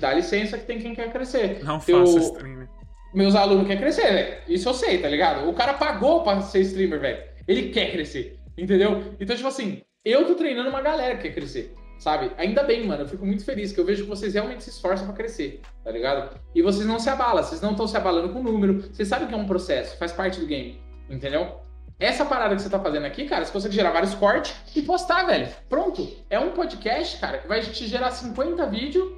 Dá 0.00 0.12
licença 0.12 0.58
que 0.58 0.66
tem 0.66 0.78
quem 0.78 0.94
quer 0.94 1.12
crescer. 1.12 1.62
Não 1.62 1.80
eu, 1.86 2.06
faça 2.06 2.18
streamer. 2.18 2.68
Meus 3.14 3.34
alunos 3.34 3.66
querem 3.66 3.80
crescer, 3.80 4.12
velho. 4.12 4.36
Isso 4.48 4.68
eu 4.68 4.74
sei, 4.74 4.98
tá 4.98 5.08
ligado? 5.08 5.48
O 5.48 5.54
cara 5.54 5.74
pagou 5.74 6.22
pra 6.22 6.40
ser 6.42 6.60
streamer, 6.60 7.00
velho. 7.00 7.22
Ele 7.46 7.70
quer 7.70 7.92
crescer. 7.92 8.38
Entendeu? 8.56 9.14
Então, 9.18 9.36
tipo 9.36 9.48
assim, 9.48 9.82
eu 10.04 10.26
tô 10.26 10.34
treinando 10.34 10.68
uma 10.68 10.82
galera 10.82 11.16
que 11.16 11.22
quer 11.22 11.34
crescer. 11.34 11.74
Sabe? 11.98 12.30
Ainda 12.36 12.62
bem, 12.62 12.86
mano. 12.86 13.02
Eu 13.02 13.08
fico 13.08 13.26
muito 13.26 13.44
feliz 13.44 13.72
que 13.72 13.80
eu 13.80 13.84
vejo 13.84 14.04
que 14.04 14.08
vocês 14.08 14.34
realmente 14.34 14.62
se 14.62 14.70
esforçam 14.70 15.06
para 15.06 15.16
crescer, 15.16 15.60
tá 15.82 15.90
ligado? 15.90 16.38
E 16.54 16.62
vocês 16.62 16.86
não 16.86 16.98
se 16.98 17.10
abalam, 17.10 17.42
vocês 17.42 17.60
não 17.60 17.72
estão 17.72 17.88
se 17.88 17.96
abalando 17.96 18.32
com 18.32 18.40
o 18.40 18.42
número. 18.42 18.80
Vocês 18.80 19.08
sabem 19.08 19.26
que 19.26 19.34
é 19.34 19.36
um 19.36 19.46
processo, 19.46 19.98
faz 19.98 20.12
parte 20.12 20.38
do 20.38 20.46
game. 20.46 20.80
Entendeu? 21.10 21.60
Essa 21.98 22.24
parada 22.24 22.54
que 22.54 22.62
você 22.62 22.70
tá 22.70 22.78
fazendo 22.78 23.06
aqui, 23.06 23.24
cara, 23.26 23.44
você 23.44 23.52
consegue 23.52 23.74
gerar 23.74 23.90
vários 23.90 24.14
cortes 24.14 24.54
e 24.76 24.82
postar, 24.82 25.26
velho. 25.26 25.48
Pronto. 25.68 26.08
É 26.30 26.38
um 26.38 26.52
podcast, 26.52 27.18
cara, 27.18 27.38
que 27.38 27.48
vai 27.48 27.60
te 27.60 27.86
gerar 27.88 28.12
50 28.12 28.64
vídeos 28.66 29.12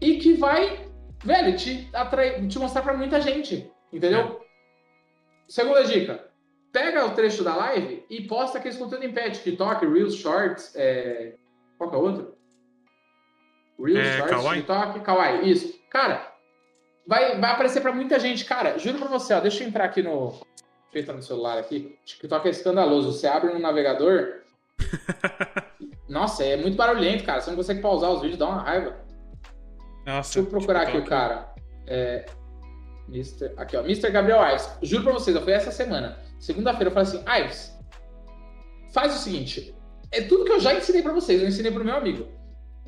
e 0.00 0.16
que 0.16 0.32
vai, 0.34 0.88
velho, 1.24 1.56
te, 1.56 1.88
atrair, 1.92 2.44
te 2.48 2.58
mostrar 2.58 2.82
pra 2.82 2.94
muita 2.94 3.20
gente. 3.20 3.70
Entendeu? 3.92 4.20
É. 4.20 4.36
Segunda 5.46 5.84
dica. 5.84 6.24
Pega 6.72 7.06
o 7.06 7.10
trecho 7.10 7.44
da 7.44 7.54
live 7.54 8.04
e 8.10 8.22
posta 8.22 8.58
aqueles 8.58 8.76
conteúdos 8.76 9.06
em 9.06 9.12
pé, 9.12 9.30
TikTok, 9.30 9.86
Reels, 9.86 10.16
Shorts, 10.16 10.74
é... 10.74 11.34
qual 11.82 11.90
que 11.90 11.96
é 11.96 11.98
o 11.98 12.02
outro? 12.02 12.36
Reels, 13.78 14.06
é, 14.06 14.28
Shorts? 14.28 14.52
TikTok, 14.54 15.00
Kawaii. 15.00 15.50
Isso. 15.50 15.74
Cara, 15.90 16.32
vai, 17.06 17.40
vai 17.40 17.50
aparecer 17.50 17.80
pra 17.80 17.92
muita 17.92 18.20
gente. 18.20 18.44
Cara, 18.44 18.78
juro 18.78 18.98
pra 18.98 19.08
você, 19.08 19.34
ó. 19.34 19.40
Deixa 19.40 19.64
eu 19.64 19.68
entrar 19.68 19.84
aqui 19.84 20.02
no. 20.02 20.40
Deixa 20.92 21.10
eu 21.10 21.16
no 21.16 21.22
celular 21.22 21.58
aqui. 21.58 21.98
TikTok 22.04 22.46
é 22.46 22.50
escandaloso. 22.50 23.12
Você 23.12 23.26
abre 23.26 23.52
no 23.52 23.58
navegador. 23.58 24.42
Nossa, 26.08 26.44
é 26.44 26.56
muito 26.56 26.76
barulhento, 26.76 27.24
cara. 27.24 27.40
Você 27.40 27.50
não 27.50 27.56
consegue 27.56 27.80
pausar 27.80 28.10
os 28.10 28.20
vídeos, 28.20 28.38
dá 28.38 28.46
uma 28.46 28.62
raiva. 28.62 28.96
Nossa. 30.06 30.34
Deixa 30.34 30.38
eu 30.38 30.46
procurar 30.46 30.86
TikTok. 30.86 30.98
aqui 30.98 31.06
o 31.06 31.10
cara. 31.10 31.54
É. 31.86 32.26
Mister... 33.08 33.52
Aqui, 33.56 33.76
ó. 33.76 33.80
Mr. 33.80 34.10
Gabriel 34.10 34.40
Ives. 34.46 34.70
Juro 34.82 35.04
pra 35.04 35.12
vocês, 35.14 35.34
eu 35.34 35.42
fui 35.42 35.52
essa 35.52 35.72
semana. 35.72 36.18
Segunda-feira 36.38 36.90
eu 36.90 36.94
falei 36.94 37.08
assim, 37.08 37.24
Ives, 37.44 37.76
faz 38.92 39.14
o 39.16 39.18
seguinte. 39.18 39.74
É 40.12 40.20
tudo 40.20 40.44
que 40.44 40.52
eu 40.52 40.60
já 40.60 40.74
ensinei 40.74 41.02
pra 41.02 41.12
vocês, 41.12 41.40
eu 41.40 41.48
ensinei 41.48 41.72
pro 41.72 41.84
meu 41.84 41.96
amigo. 41.96 42.28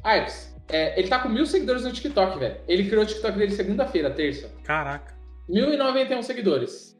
Ives, 0.04 0.54
é, 0.68 0.98
ele 0.98 1.08
tá 1.08 1.18
com 1.18 1.28
mil 1.28 1.46
seguidores 1.46 1.82
no 1.82 1.92
TikTok, 1.92 2.38
velho. 2.38 2.60
Ele 2.68 2.88
criou 2.88 3.02
o 3.02 3.06
TikTok 3.06 3.38
dele 3.38 3.52
segunda-feira, 3.52 4.10
terça. 4.10 4.50
Caraca. 4.62 5.14
1.091 5.48 6.22
seguidores. 6.22 6.98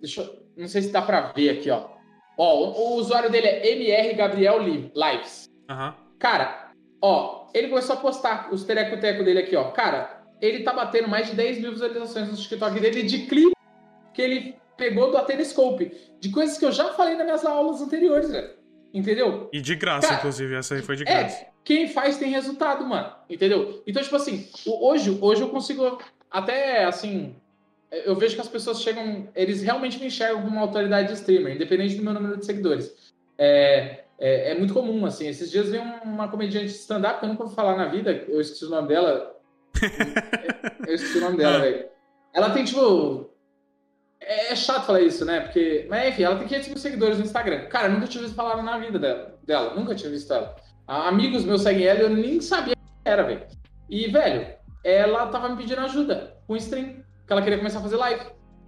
Deixa 0.00 0.22
eu... 0.22 0.48
Não 0.56 0.68
sei 0.68 0.82
se 0.82 0.90
dá 0.90 1.02
pra 1.02 1.32
ver 1.32 1.50
aqui, 1.50 1.70
ó. 1.70 1.88
Ó, 2.36 2.56
o, 2.56 2.94
o 2.94 2.94
usuário 2.96 3.30
dele 3.30 3.46
é 3.46 3.72
MR 3.72 4.14
Gabriel 4.14 4.58
Lives. 4.60 5.48
Uhum. 5.68 5.92
Cara, 6.18 6.72
ó, 7.02 7.48
ele 7.54 7.68
começou 7.68 7.96
a 7.96 7.98
postar 7.98 8.52
os 8.52 8.64
tereco-teco 8.64 9.24
dele 9.24 9.40
aqui, 9.40 9.56
ó. 9.56 9.70
Cara, 9.70 10.24
ele 10.40 10.62
tá 10.62 10.72
batendo 10.72 11.08
mais 11.08 11.28
de 11.28 11.34
10 11.34 11.60
mil 11.60 11.72
visualizações 11.72 12.28
no 12.28 12.36
TikTok 12.36 12.78
dele 12.80 13.02
de 13.02 13.26
clipe 13.26 13.56
que 14.12 14.22
ele 14.22 14.56
pegou 14.76 15.10
do 15.10 15.18
Atenescope. 15.18 15.92
De 16.20 16.30
coisas 16.30 16.58
que 16.58 16.64
eu 16.64 16.72
já 16.72 16.92
falei 16.94 17.16
nas 17.16 17.24
minhas 17.24 17.44
aulas 17.44 17.80
anteriores, 17.80 18.30
velho. 18.30 18.57
Entendeu? 18.92 19.48
E 19.52 19.60
de 19.60 19.74
graça, 19.74 20.08
Cara, 20.08 20.18
inclusive, 20.20 20.54
essa 20.54 20.74
aí 20.74 20.82
foi 20.82 20.96
de 20.96 21.02
é, 21.02 21.06
graça. 21.06 21.42
É, 21.42 21.48
quem 21.62 21.88
faz 21.88 22.16
tem 22.16 22.30
resultado, 22.30 22.84
mano. 22.86 23.12
Entendeu? 23.28 23.82
Então, 23.86 24.02
tipo 24.02 24.16
assim, 24.16 24.48
hoje, 24.66 25.18
hoje 25.20 25.42
eu 25.42 25.48
consigo 25.48 25.98
até, 26.30 26.84
assim, 26.84 27.34
eu 27.90 28.16
vejo 28.16 28.34
que 28.34 28.40
as 28.40 28.48
pessoas 28.48 28.80
chegam, 28.80 29.28
eles 29.34 29.62
realmente 29.62 29.98
me 29.98 30.06
enxergam 30.06 30.42
como 30.42 30.52
uma 30.52 30.62
autoridade 30.62 31.08
de 31.08 31.14
streamer, 31.14 31.54
independente 31.54 31.96
do 31.96 32.02
meu 32.02 32.14
número 32.14 32.36
de 32.36 32.46
seguidores. 32.46 32.94
É, 33.36 34.04
é, 34.18 34.52
é 34.52 34.54
muito 34.54 34.74
comum, 34.74 35.06
assim. 35.06 35.28
Esses 35.28 35.50
dias 35.50 35.68
veio 35.68 35.82
uma 36.04 36.28
comediante 36.28 36.66
de 36.66 36.72
stand-up 36.72 37.18
que 37.18 37.24
eu 37.24 37.28
nunca 37.28 37.44
vou 37.44 37.54
falar 37.54 37.76
na 37.76 37.86
vida, 37.86 38.24
eu 38.28 38.40
esqueci 38.40 38.64
o 38.64 38.70
nome 38.70 38.88
dela. 38.88 39.36
eu 40.86 40.94
esqueci 40.94 41.18
o 41.18 41.20
nome 41.20 41.36
dela, 41.36 41.56
ah. 41.56 41.60
velho. 41.60 41.86
Ela 42.32 42.50
tem, 42.50 42.64
tipo. 42.64 43.27
É, 44.20 44.52
é 44.52 44.56
chato 44.56 44.86
falar 44.86 45.00
isso, 45.00 45.24
né? 45.24 45.40
Porque. 45.40 45.86
Mas 45.88 46.08
enfim, 46.08 46.22
ela 46.22 46.36
tem 46.36 46.48
500 46.48 46.68
mil 46.68 46.78
seguidores 46.78 47.18
no 47.18 47.24
Instagram. 47.24 47.66
Cara, 47.66 47.88
eu 47.88 47.92
nunca 47.92 48.06
tinha 48.06 48.22
visto 48.22 48.34
falar 48.34 48.62
na 48.62 48.78
vida 48.78 48.98
dela. 48.98 49.38
dela. 49.44 49.74
Nunca 49.74 49.94
tinha 49.94 50.10
visto 50.10 50.32
ela. 50.32 50.54
Amigos 50.86 51.44
meus 51.44 51.62
seguem 51.62 51.86
ela 51.86 52.00
e 52.00 52.02
eu 52.02 52.10
nem 52.10 52.40
sabia 52.40 52.74
quem 52.74 53.12
era, 53.12 53.22
velho. 53.22 53.46
E, 53.88 54.06
velho, 54.08 54.46
ela 54.84 55.26
tava 55.26 55.48
me 55.48 55.56
pedindo 55.56 55.80
ajuda 55.80 56.36
com 56.46 56.56
stream. 56.56 57.02
Que 57.26 57.32
ela 57.32 57.42
queria 57.42 57.58
começar 57.58 57.78
a 57.78 57.82
fazer 57.82 57.96
live. 57.96 58.24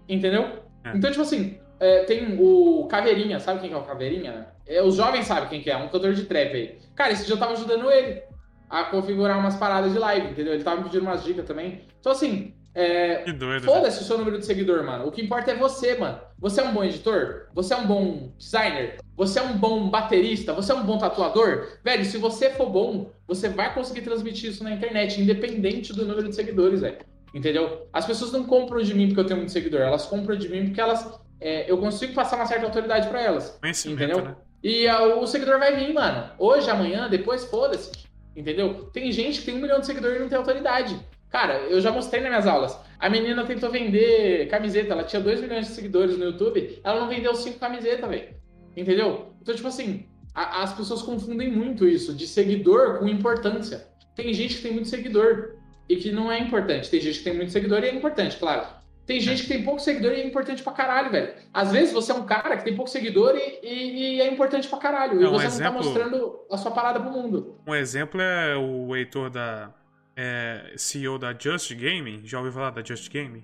Entendeu? 0.08 0.64
É. 0.84 0.96
Então, 0.96 1.10
tipo 1.10 1.22
assim, 1.22 1.58
é, 1.78 2.04
tem 2.04 2.36
o 2.38 2.86
Caveirinha, 2.86 3.40
sabe 3.40 3.60
quem 3.60 3.72
é 3.72 3.76
o 3.76 3.82
Caveirinha? 3.82 4.48
É, 4.66 4.82
os 4.82 4.96
jovens 4.96 5.26
sabem 5.26 5.48
quem 5.48 5.62
que 5.62 5.70
é, 5.70 5.76
um 5.76 5.88
cantor 5.88 6.12
de 6.12 6.24
trap 6.24 6.54
aí. 6.54 6.78
Cara, 6.94 7.12
esse 7.12 7.24
dia 7.24 7.34
eu 7.34 7.38
tava 7.38 7.52
ajudando 7.52 7.90
ele 7.90 8.22
a 8.68 8.84
configurar 8.84 9.38
umas 9.38 9.56
paradas 9.56 9.92
de 9.92 9.98
live, 9.98 10.28
entendeu? 10.28 10.52
Ele 10.52 10.62
tava 10.62 10.76
me 10.76 10.84
pedindo 10.84 11.02
umas 11.02 11.24
dicas 11.24 11.44
também. 11.46 11.86
Então, 11.98 12.12
assim, 12.12 12.54
é... 12.74 13.24
Foda-se 13.64 14.02
o 14.02 14.04
seu 14.04 14.16
número 14.18 14.38
de 14.38 14.46
seguidor, 14.46 14.84
mano. 14.84 15.06
O 15.06 15.10
que 15.10 15.22
importa 15.22 15.50
é 15.50 15.56
você, 15.56 15.96
mano. 15.96 16.20
Você 16.38 16.60
é 16.60 16.64
um 16.64 16.72
bom 16.72 16.84
editor? 16.84 17.48
Você 17.52 17.74
é 17.74 17.76
um 17.76 17.86
bom 17.86 18.32
designer? 18.38 18.98
Você 19.16 19.38
é 19.38 19.42
um 19.42 19.56
bom 19.56 19.90
baterista? 19.90 20.52
Você 20.52 20.72
é 20.72 20.74
um 20.74 20.84
bom 20.84 20.96
tatuador? 20.96 21.66
Velho, 21.84 22.04
se 22.04 22.16
você 22.16 22.50
for 22.50 22.70
bom, 22.70 23.10
você 23.26 23.48
vai 23.48 23.74
conseguir 23.74 24.02
transmitir 24.02 24.50
isso 24.50 24.64
na 24.64 24.72
internet, 24.72 25.20
independente 25.20 25.92
do 25.92 26.06
número 26.06 26.28
de 26.28 26.34
seguidores, 26.34 26.80
velho. 26.80 26.98
Entendeu? 27.34 27.88
As 27.92 28.06
pessoas 28.06 28.32
não 28.32 28.44
compram 28.44 28.80
de 28.82 28.94
mim 28.94 29.08
porque 29.08 29.20
eu 29.20 29.26
tenho 29.26 29.38
muito 29.38 29.52
seguidor, 29.52 29.80
elas 29.80 30.06
compram 30.06 30.36
de 30.36 30.48
mim 30.48 30.66
porque 30.66 30.80
elas. 30.80 31.20
É, 31.40 31.70
eu 31.70 31.78
consigo 31.78 32.12
passar 32.12 32.36
uma 32.36 32.46
certa 32.46 32.66
autoridade 32.66 33.08
para 33.08 33.20
elas. 33.20 33.58
Entendeu? 33.92 34.24
Né? 34.24 34.36
E 34.62 34.86
a, 34.86 35.02
o 35.16 35.26
seguidor 35.26 35.58
vai 35.58 35.74
vir, 35.74 35.92
mano. 35.92 36.30
Hoje, 36.38 36.68
amanhã, 36.70 37.08
depois, 37.08 37.44
foda-se. 37.44 37.90
Entendeu? 38.36 38.90
Tem 38.92 39.10
gente 39.10 39.40
que 39.40 39.46
tem 39.46 39.54
um 39.56 39.60
milhão 39.60 39.80
de 39.80 39.86
seguidores 39.86 40.16
e 40.16 40.20
não 40.20 40.28
tem 40.28 40.38
autoridade. 40.38 40.98
Cara, 41.30 41.54
eu 41.68 41.80
já 41.80 41.92
mostrei 41.92 42.20
nas 42.20 42.30
minhas 42.30 42.46
aulas. 42.46 42.76
A 42.98 43.08
menina 43.08 43.44
tentou 43.44 43.70
vender 43.70 44.48
camiseta, 44.48 44.92
ela 44.92 45.04
tinha 45.04 45.22
2 45.22 45.40
milhões 45.40 45.68
de 45.68 45.72
seguidores 45.72 46.18
no 46.18 46.24
YouTube, 46.24 46.80
ela 46.82 47.00
não 47.00 47.08
vendeu 47.08 47.34
5 47.34 47.58
camisetas, 47.58 48.08
velho. 48.08 48.34
Entendeu? 48.76 49.32
Então, 49.40 49.54
tipo 49.54 49.68
assim, 49.68 50.06
a, 50.34 50.62
as 50.62 50.74
pessoas 50.74 51.02
confundem 51.02 51.50
muito 51.50 51.86
isso, 51.86 52.14
de 52.14 52.26
seguidor 52.26 52.98
com 52.98 53.08
importância. 53.08 53.86
Tem 54.14 54.34
gente 54.34 54.56
que 54.56 54.62
tem 54.62 54.72
muito 54.72 54.88
seguidor 54.88 55.54
e 55.88 55.96
que 55.96 56.10
não 56.10 56.30
é 56.30 56.38
importante. 56.38 56.90
Tem 56.90 57.00
gente 57.00 57.18
que 57.18 57.24
tem 57.24 57.34
muito 57.34 57.52
seguidor 57.52 57.82
e 57.84 57.86
é 57.86 57.94
importante, 57.94 58.36
claro. 58.36 58.66
Tem 59.06 59.18
gente 59.18 59.42
que 59.42 59.48
tem 59.48 59.64
pouco 59.64 59.80
seguidor 59.80 60.12
e 60.12 60.20
é 60.20 60.26
importante 60.26 60.62
pra 60.62 60.72
caralho, 60.72 61.10
velho. 61.10 61.34
Às 61.52 61.72
vezes 61.72 61.92
você 61.92 62.12
é 62.12 62.14
um 62.14 62.26
cara 62.26 62.56
que 62.56 62.64
tem 62.64 62.76
pouco 62.76 62.90
seguidor 62.90 63.34
e, 63.34 63.58
e, 63.60 64.16
e 64.16 64.20
é 64.20 64.30
importante 64.30 64.68
pra 64.68 64.78
caralho. 64.78 65.20
Não, 65.20 65.22
e 65.22 65.32
você 65.32 65.44
um 65.44 65.48
exemplo, 65.48 65.64
não 65.64 65.80
tá 65.80 65.88
mostrando 65.88 66.40
a 66.50 66.56
sua 66.56 66.70
parada 66.70 67.00
pro 67.00 67.10
mundo. 67.10 67.56
Um 67.66 67.74
exemplo 67.74 68.20
é 68.20 68.56
o 68.56 68.94
Heitor 68.94 69.30
da 69.30 69.74
é, 70.22 70.74
CEO 70.76 71.18
da 71.18 71.32
Just 71.32 71.72
Gaming. 71.74 72.20
Já 72.26 72.36
ouviu 72.36 72.52
falar 72.52 72.70
da 72.70 72.84
Just 72.84 73.10
Gaming? 73.10 73.42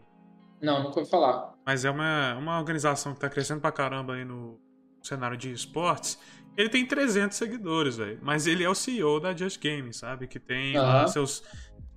Não, 0.60 0.82
nunca 0.82 1.00
ouvi 1.00 1.10
falar. 1.10 1.54
Mas 1.64 1.86
é 1.86 1.90
uma, 1.90 2.34
uma 2.34 2.58
organização 2.58 3.14
que 3.14 3.20
tá 3.20 3.30
crescendo 3.30 3.62
pra 3.62 3.72
caramba 3.72 4.12
aí 4.12 4.26
no 4.26 4.60
cenário 5.02 5.38
de 5.38 5.50
esportes. 5.50 6.18
Ele 6.54 6.68
tem 6.68 6.84
300 6.84 7.34
seguidores, 7.34 7.96
velho. 7.96 8.18
Mas 8.20 8.46
ele 8.46 8.62
é 8.62 8.68
o 8.68 8.74
CEO 8.74 9.18
da 9.18 9.34
Just 9.34 9.58
Gaming, 9.62 9.92
sabe? 9.92 10.26
Que 10.26 10.38
tem 10.38 10.76
uhum. 10.76 10.84
lá 10.84 11.08
seus 11.08 11.42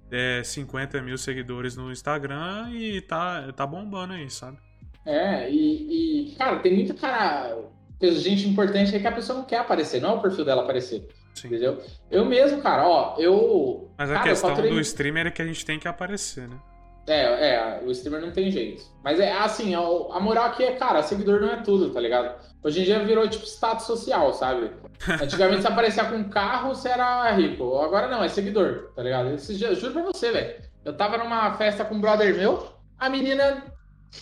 é, 0.10 0.42
50 0.46 1.02
mil 1.02 1.18
seguidores 1.18 1.76
no 1.76 1.92
Instagram 1.92 2.70
e 2.72 3.02
tá, 3.02 3.52
tá 3.52 3.68
bombando 3.68 4.14
aí, 4.14 4.30
sabe? 4.30 4.60
É, 5.06 5.52
e, 5.52 6.30
e 6.32 6.36
cara, 6.36 6.60
tem 6.60 6.74
muita 6.74 6.94
cara. 6.94 7.68
Gente 8.02 8.48
importante 8.48 8.96
aí 8.96 9.02
que 9.02 9.08
a 9.08 9.12
pessoa 9.12 9.40
não 9.40 9.46
quer 9.46 9.58
aparecer, 9.58 10.02
não 10.02 10.12
é 10.12 10.14
o 10.14 10.22
perfil 10.22 10.46
dela 10.46 10.64
aparecer. 10.64 11.06
Sim. 11.34 11.48
Entendeu? 11.48 11.82
Eu 12.12 12.26
mesmo, 12.26 12.62
cara, 12.62 12.88
ó, 12.88 13.16
eu. 13.18 13.90
Mas 13.98 14.10
a 14.12 14.16
cara, 14.16 14.30
questão 14.30 14.50
faturei... 14.50 14.72
do 14.72 14.80
streamer 14.80 15.28
é 15.28 15.32
que 15.32 15.42
a 15.42 15.46
gente 15.46 15.66
tem 15.66 15.80
que 15.80 15.88
aparecer, 15.88 16.48
né? 16.48 16.58
É, 17.08 17.56
é, 17.56 17.82
o 17.84 17.90
streamer 17.92 18.22
não 18.22 18.32
tem 18.32 18.52
jeito. 18.52 18.84
Mas 19.04 19.20
é 19.20 19.32
assim, 19.32 19.74
a 19.74 20.20
moral 20.20 20.46
aqui 20.46 20.64
é, 20.64 20.74
cara, 20.74 21.02
seguidor 21.02 21.42
não 21.42 21.52
é 21.52 21.58
tudo, 21.58 21.90
tá 21.92 22.00
ligado? 22.00 22.36
Hoje 22.62 22.82
em 22.82 22.84
dia 22.84 23.04
virou 23.04 23.28
tipo 23.28 23.46
status 23.46 23.86
social, 23.86 24.32
sabe? 24.34 24.72
Antigamente, 25.22 25.62
se 25.62 25.68
aparecia 25.68 26.06
com 26.06 26.16
um 26.16 26.30
carro, 26.30 26.76
você 26.76 26.90
era 26.90 27.32
rico. 27.32 27.80
Agora 27.80 28.08
não, 28.08 28.24
é 28.24 28.30
seguidor, 28.30 28.92
tá 28.96 29.02
ligado? 29.02 29.36
Dias, 29.36 29.80
juro 29.80 29.94
pra 29.94 30.04
você, 30.04 30.32
velho. 30.32 30.62
Eu 30.86 30.94
tava 30.94 31.18
numa 31.18 31.54
festa 31.54 31.84
com 31.84 31.96
um 31.96 32.02
brother 32.02 32.36
meu, 32.36 32.68
a 32.98 33.10
menina. 33.10 33.64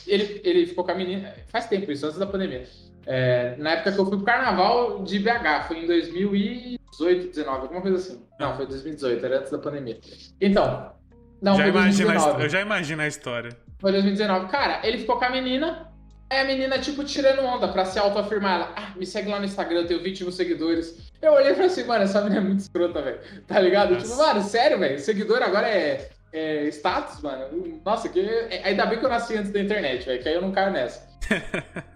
Ele, 0.06 0.42
ele 0.44 0.66
ficou 0.66 0.84
com 0.86 0.92
a 0.92 0.96
menina. 0.96 1.34
Faz 1.50 1.68
tempo 1.68 1.92
isso, 1.92 2.06
antes 2.06 2.18
da 2.18 2.26
pandemia. 2.26 2.64
É, 3.06 3.56
na 3.58 3.72
época 3.72 3.92
que 3.92 4.00
eu 4.00 4.06
fui 4.06 4.18
pro 4.18 4.26
carnaval 4.26 5.04
de 5.04 5.20
BH, 5.20 5.68
foi 5.68 5.80
em 5.80 6.77
2018, 6.98 7.36
19, 7.36 7.62
alguma 7.62 7.82
coisa 7.82 7.98
assim. 7.98 8.22
Não, 8.40 8.56
foi 8.56 8.66
2018, 8.66 9.26
era 9.26 9.40
antes 9.40 9.52
da 9.52 9.60
pandemia. 9.60 10.00
Então. 10.42 10.92
Não, 11.42 11.56
já 11.56 11.64
foi 11.64 11.72
2019. 11.72 12.44
Eu 12.44 12.50
já 12.50 12.62
imagino 12.62 13.02
a 13.02 13.08
história. 13.08 13.52
Foi 13.80 13.92
2019. 13.92 14.48
Cara, 14.48 14.86
ele 14.86 14.98
ficou 14.98 15.18
com 15.18 15.26
a 15.26 15.30
menina. 15.30 15.92
Aí 16.30 16.40
a 16.40 16.44
menina, 16.44 16.78
tipo, 16.78 17.06
tirando 17.06 17.42
onda 17.42 17.68
pra 17.70 17.86
se 17.86 17.98
autoafirmar. 17.98 18.56
Ela, 18.56 18.74
ah, 18.76 18.94
me 18.98 19.06
segue 19.06 19.30
lá 19.30 19.40
no 19.40 19.46
Instagram, 19.46 19.82
eu 19.82 19.88
tenho 19.88 20.04
20 20.04 20.24
mil 20.24 20.32
seguidores. 20.32 21.12
Eu 21.22 21.34
olhei 21.34 21.52
e 21.52 21.54
falei 21.54 21.68
assim, 21.68 21.84
mano, 21.86 22.04
essa 22.04 22.22
menina 22.22 22.42
é 22.42 22.44
muito 22.44 22.60
escrota, 22.60 23.02
velho. 23.02 23.20
Tá 23.48 23.60
ligado? 23.60 23.94
Nossa. 23.94 24.06
Tipo, 24.06 24.18
mano, 24.18 24.42
sério, 24.42 24.80
velho. 24.80 25.00
Seguidor 25.00 25.42
agora 25.42 25.70
é, 25.70 26.10
é 26.34 26.66
status, 26.68 27.22
mano. 27.22 27.80
Nossa, 27.86 28.10
que... 28.10 28.20
ainda 28.64 28.86
bem 28.88 29.00
que 29.00 29.06
eu 29.06 29.10
nasci 29.10 29.38
antes 29.38 29.52
da 29.52 29.62
internet, 29.62 30.06
velho, 30.06 30.22
que 30.22 30.28
aí 30.28 30.36
eu 30.36 30.42
não 30.42 30.52
caio 30.52 30.72
nessa. 30.72 31.08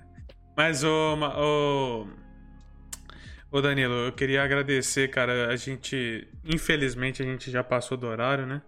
Mas, 0.55 0.83
ô, 0.83 1.15
ô, 1.15 2.07
ô 3.51 3.61
Danilo, 3.61 3.93
eu 3.93 4.13
queria 4.13 4.43
agradecer, 4.43 5.09
cara. 5.09 5.49
A 5.49 5.55
gente, 5.55 6.27
infelizmente, 6.43 7.21
a 7.21 7.25
gente 7.25 7.51
já 7.51 7.63
passou 7.63 7.97
do 7.97 8.07
horário, 8.07 8.45
né? 8.45 8.61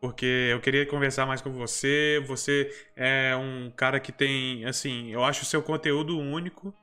porque 0.00 0.48
eu 0.52 0.60
queria 0.60 0.86
conversar 0.86 1.26
mais 1.26 1.40
com 1.40 1.50
você. 1.50 2.22
Você 2.26 2.70
é 2.94 3.34
um 3.36 3.70
cara 3.70 3.98
que 4.00 4.12
tem, 4.12 4.64
assim, 4.64 5.10
eu 5.10 5.24
acho 5.24 5.42
o 5.42 5.46
seu 5.46 5.62
conteúdo 5.62 6.18
único. 6.18 6.74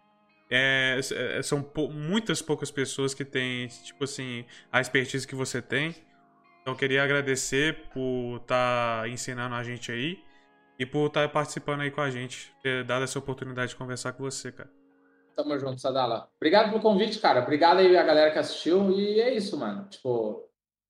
É, 0.49 0.99
é, 1.37 1.41
são 1.41 1.63
pou, 1.63 1.91
muitas 1.91 2.41
poucas 2.41 2.69
pessoas 2.69 3.13
que 3.13 3.25
têm, 3.25 3.67
tipo 3.67 4.03
assim, 4.03 4.45
a 4.71 4.81
expertise 4.81 5.27
que 5.27 5.35
você 5.35 5.61
tem. 5.61 5.95
Então, 6.61 6.73
eu 6.73 6.77
queria 6.77 7.03
agradecer 7.03 7.89
por 7.93 8.37
estar 8.41 9.01
tá 9.03 9.09
ensinando 9.09 9.55
a 9.55 9.63
gente 9.63 9.91
aí 9.91 10.19
e 10.79 10.85
por 10.85 11.07
estar 11.07 11.23
tá 11.23 11.29
participando 11.29 11.81
aí 11.81 11.91
com 11.91 12.01
a 12.01 12.09
gente, 12.09 12.53
ter 12.61 12.83
dado 12.83 13.03
essa 13.03 13.19
oportunidade 13.19 13.69
de 13.71 13.75
conversar 13.77 14.13
com 14.13 14.23
você, 14.23 14.51
cara. 14.51 14.82
Tamo 15.35 15.57
junto, 15.59 15.81
Sadala. 15.81 16.27
Obrigado 16.37 16.69
pelo 16.69 16.81
convite, 16.81 17.19
cara. 17.19 17.41
Obrigado 17.41 17.79
aí 17.79 17.97
a 17.97 18.03
galera 18.03 18.31
que 18.31 18.39
assistiu. 18.39 18.91
E 18.91 19.19
é 19.19 19.33
isso, 19.33 19.57
mano. 19.57 19.87
Tipo, 19.89 20.43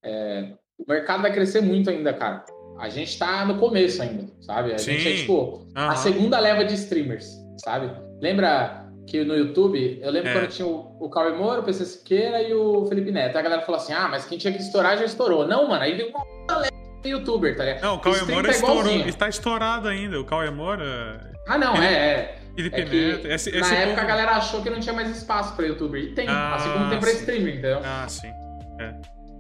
é, 0.03 0.53
o 0.78 0.86
mercado 0.88 1.22
vai 1.22 1.32
crescer 1.32 1.61
muito 1.61 1.90
ainda, 1.90 2.14
cara. 2.14 2.44
A 2.80 2.90
gente 2.90 3.18
tá 3.18 3.45
no 3.45 3.57
começo 3.60 4.02
ainda, 4.02 4.26
sabe? 4.41 4.74
A 4.74 4.78
Sim. 4.78 4.94
gente 4.94 5.07
é 5.07 5.15
tipo 5.18 5.34
uhum. 5.34 5.72
a 5.76 5.95
segunda 5.95 6.40
leva 6.40 6.65
de 6.65 6.74
streamers, 6.74 7.28
sabe? 7.64 7.90
Lembra 8.20 8.84
que 9.07 9.24
no 9.24 9.36
YouTube, 9.36 9.99
eu 10.02 10.11
lembro 10.11 10.30
É. 10.30 10.34
quando 10.34 10.49
tinha 10.49 10.68
o, 10.68 10.98
o 10.99 11.10
Cauê 11.10 11.34
Moura, 11.34 11.61
o 11.61 11.64
PC 11.64 11.86
Siqueira 11.86 12.41
e 12.41 12.53
o 12.53 12.86
Felipe 12.88 13.11
Neto. 13.11 13.38
A 13.38 13.41
galera 13.41 13.61
falou 13.61 13.80
assim: 13.80 13.94
ah, 13.94 14.07
mas 14.07 14.26
quem 14.26 14.38
tinha 14.38 14.52
que 14.53 14.61
estourar 14.61 14.98
já 14.98 15.06
estourou. 15.06 15.48
Não, 15.48 15.68
mano, 15.68 15.84
aí 15.84 15.94
veio 15.95 16.10
uma 16.10 16.26
galera 16.48 16.74
de 17.02 17.10
youtuber, 17.10 17.56
tá 17.56 17.64
ligado? 17.65 17.84
Não, 17.84 17.95
o 17.95 17.99
Cauê 17.99 18.22
Moura 18.24 18.48
tá 18.48 18.53
estourou, 18.53 18.95
está 19.07 19.30
estourado 19.30 19.88
ainda. 19.88 20.20
O 20.20 20.26
Cauê 20.26 20.49
Moura, 20.49 21.32
Ah, 21.48 21.57
não, 21.57 21.76
é, 21.76 21.94
é. 21.94 22.43
Felipe 22.56 23.28
É. 23.28 23.34
Esse, 23.34 23.52
na 23.52 23.58
esse 23.60 23.76
época 23.76 24.02
a 24.02 24.06
galera 24.06 24.32
achou 24.32 24.62
que 24.62 24.70
não 24.70 24.80
tinha 24.80 24.94
mais 24.94 25.10
espaço 25.16 25.56
pra 25.56 25.66
youtuber. 25.66 26.02
E 26.02 26.14
tem, 26.14 26.28
Ah, 26.30 26.56
assim 26.56 26.72
como 26.72 26.90
tem 26.90 27.00
pra 27.00 27.10
sim. 27.10 27.18
streaming, 27.18 27.52
entendeu? 27.52 27.82
Ah, 27.84 28.06
sim. 28.08 28.32
É. 28.80 28.94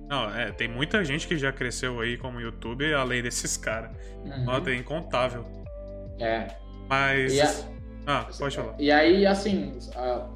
Não, 0.09 0.35
é, 0.35 0.51
tem 0.51 0.67
muita 0.67 1.03
gente 1.03 1.27
que 1.27 1.37
já 1.37 1.51
cresceu 1.51 1.99
aí 1.99 2.17
como 2.17 2.39
youtuber 2.41 2.95
além 2.97 3.21
desses 3.23 3.55
caras. 3.57 3.91
Uhum. 4.25 4.45
Ó, 4.47 4.59
tem 4.59 4.79
incontável. 4.79 5.43
É. 6.19 6.47
Mas. 6.89 7.39
A- 7.39 7.73
Ah, 8.05 8.27
pode 8.37 8.55
falar. 8.55 8.75
E 8.77 8.91
aí, 8.91 9.25
assim, 9.25 9.77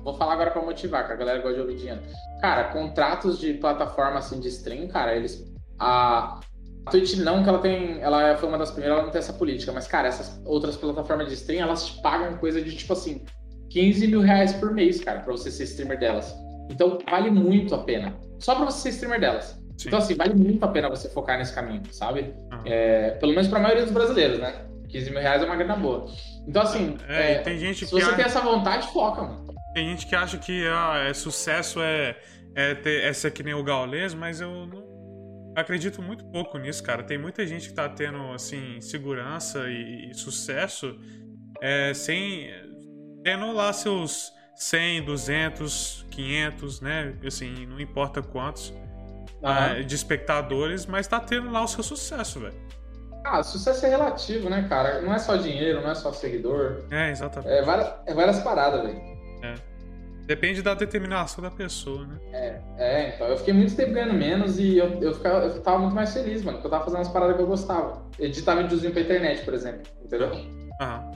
vou 0.03 0.13
falar 0.17 0.33
agora 0.33 0.51
pra 0.51 0.61
motivar, 0.61 1.05
que 1.05 1.11
a 1.11 1.15
galera 1.17 1.39
gosta 1.39 1.55
de 1.55 1.61
ouvir 1.61 1.75
dinheiro. 1.75 1.99
Cara, 2.41 2.65
contratos 2.65 3.37
de 3.39 3.55
plataforma 3.55 4.19
assim 4.19 4.39
de 4.39 4.47
stream, 4.47 4.87
cara, 4.87 5.13
eles. 5.15 5.45
A 5.77 6.39
Twitch 6.89 7.15
não, 7.17 7.43
que 7.43 7.49
ela 7.49 7.59
tem. 7.59 7.99
Ela 8.01 8.35
foi 8.37 8.49
uma 8.49 8.57
das 8.57 8.71
primeiras, 8.71 8.97
ela 8.97 9.05
não 9.05 9.11
tem 9.11 9.19
essa 9.19 9.33
política, 9.33 9.71
mas, 9.71 9.87
cara, 9.87 10.07
essas 10.07 10.41
outras 10.45 10.75
plataformas 10.75 11.27
de 11.27 11.33
stream, 11.35 11.61
elas 11.61 11.85
te 11.87 12.01
pagam 12.01 12.37
coisa 12.37 12.61
de 12.61 12.75
tipo 12.75 12.93
assim, 12.93 13.23
15 13.69 14.07
mil 14.07 14.21
reais 14.21 14.53
por 14.53 14.73
mês, 14.73 14.99
cara, 15.01 15.19
pra 15.19 15.31
você 15.31 15.51
ser 15.51 15.63
streamer 15.63 15.99
delas. 15.99 16.33
Então, 16.71 16.97
vale 17.09 17.29
muito 17.29 17.73
a 17.75 17.79
pena. 17.83 18.15
Só 18.39 18.55
pra 18.55 18.65
você 18.65 18.79
ser 18.81 18.89
streamer 18.89 19.19
delas. 19.19 19.57
Sim. 19.77 19.87
Então, 19.89 19.99
assim, 19.99 20.15
vale 20.15 20.33
muito 20.33 20.63
a 20.63 20.67
pena 20.67 20.89
você 20.89 21.07
focar 21.09 21.37
nesse 21.37 21.53
caminho, 21.53 21.83
sabe? 21.91 22.33
Aham. 22.51 22.61
É, 22.65 23.11
pelo 23.11 23.31
menos 23.33 23.47
pra 23.47 23.59
maioria 23.59 23.83
dos 23.83 23.93
brasileiros, 23.93 24.39
né? 24.39 24.65
15 24.89 25.09
mil 25.11 25.19
reais 25.19 25.41
é 25.43 25.45
uma 25.45 25.55
grana 25.55 25.75
boa. 25.75 26.05
Então, 26.47 26.61
assim, 26.61 26.97
É, 27.07 27.33
é, 27.33 27.37
tem 27.39 27.57
gente 27.57 27.85
se 27.85 27.93
que 27.93 28.01
você 28.01 28.09
a- 28.09 28.15
tem 28.15 28.25
essa 28.25 28.39
vontade, 28.41 28.87
foca, 28.93 29.21
mano. 29.21 29.45
Tem 29.73 29.87
gente 29.89 30.07
que 30.07 30.15
acha 30.15 30.37
que 30.37 30.65
ah, 30.67 31.05
é, 31.07 31.13
sucesso 31.13 31.79
é, 31.81 32.15
é, 32.55 32.73
ter, 32.73 33.03
é 33.03 33.13
ser 33.13 33.29
que 33.31 33.43
nem 33.43 33.53
o 33.53 33.63
Gaules, 33.63 34.13
mas 34.15 34.41
eu 34.41 34.49
não 34.65 34.86
acredito 35.57 36.01
muito 36.01 36.23
pouco 36.25 36.57
nisso, 36.57 36.83
cara. 36.83 37.03
Tem 37.03 37.17
muita 37.17 37.45
gente 37.45 37.69
que 37.69 37.73
tá 37.73 37.89
tendo, 37.89 38.31
assim, 38.31 38.79
segurança 38.79 39.67
e, 39.67 40.11
e 40.11 40.13
sucesso 40.13 40.97
é, 41.59 41.93
sem... 41.93 42.49
tendo 43.23 43.51
lá 43.51 43.73
seus 43.73 44.31
100, 44.55 45.03
200, 45.03 46.05
500, 46.11 46.81
né? 46.81 47.15
Assim, 47.25 47.65
não 47.65 47.79
importa 47.79 48.21
quantos 48.21 48.71
ah, 49.41 49.81
de 49.81 49.95
espectadores, 49.95 50.85
mas 50.85 51.07
tá 51.07 51.19
tendo 51.19 51.49
lá 51.51 51.63
o 51.63 51.67
seu 51.67 51.83
sucesso, 51.83 52.39
velho. 52.39 52.67
Ah, 53.25 53.43
sucesso 53.43 53.85
é 53.85 53.89
relativo, 53.89 54.49
né, 54.49 54.67
cara? 54.69 55.01
Não 55.01 55.13
é 55.13 55.19
só 55.19 55.35
dinheiro, 55.35 55.81
não 55.81 55.91
é 55.91 55.95
só 55.95 56.13
seguidor. 56.13 56.85
É, 56.91 57.09
exatamente. 57.09 57.51
É 57.51 57.61
várias, 57.63 57.93
é 58.05 58.13
várias 58.13 58.39
paradas, 58.39 58.83
velho. 58.83 59.01
Depende 60.27 60.61
da 60.61 60.73
determinação 60.73 61.41
da 61.41 61.49
pessoa, 61.49 62.05
né? 62.05 62.19
É, 62.33 62.61
é, 62.77 63.15
então 63.15 63.27
eu 63.27 63.37
fiquei 63.37 63.53
muito 63.53 63.73
tempo 63.77 63.93
ganhando 63.93 64.13
menos 64.13 64.59
e 64.59 64.77
eu, 64.77 65.01
eu, 65.01 65.13
ficava, 65.13 65.45
eu 65.45 65.61
tava 65.61 65.79
muito 65.79 65.95
mais 65.95 66.13
feliz, 66.13 66.43
mano, 66.43 66.57
porque 66.57 66.67
eu 66.67 66.71
tava 66.71 66.83
fazendo 66.83 66.99
umas 66.99 67.07
paradas 67.07 67.37
que 67.37 67.41
eu 67.41 67.47
gostava. 67.47 68.05
Editar 68.19 68.55
videozinho 68.55 68.91
pra 68.91 69.01
internet, 69.01 69.45
por 69.45 69.53
exemplo, 69.53 69.83
entendeu? 70.03 70.29
Aham. 70.81 71.11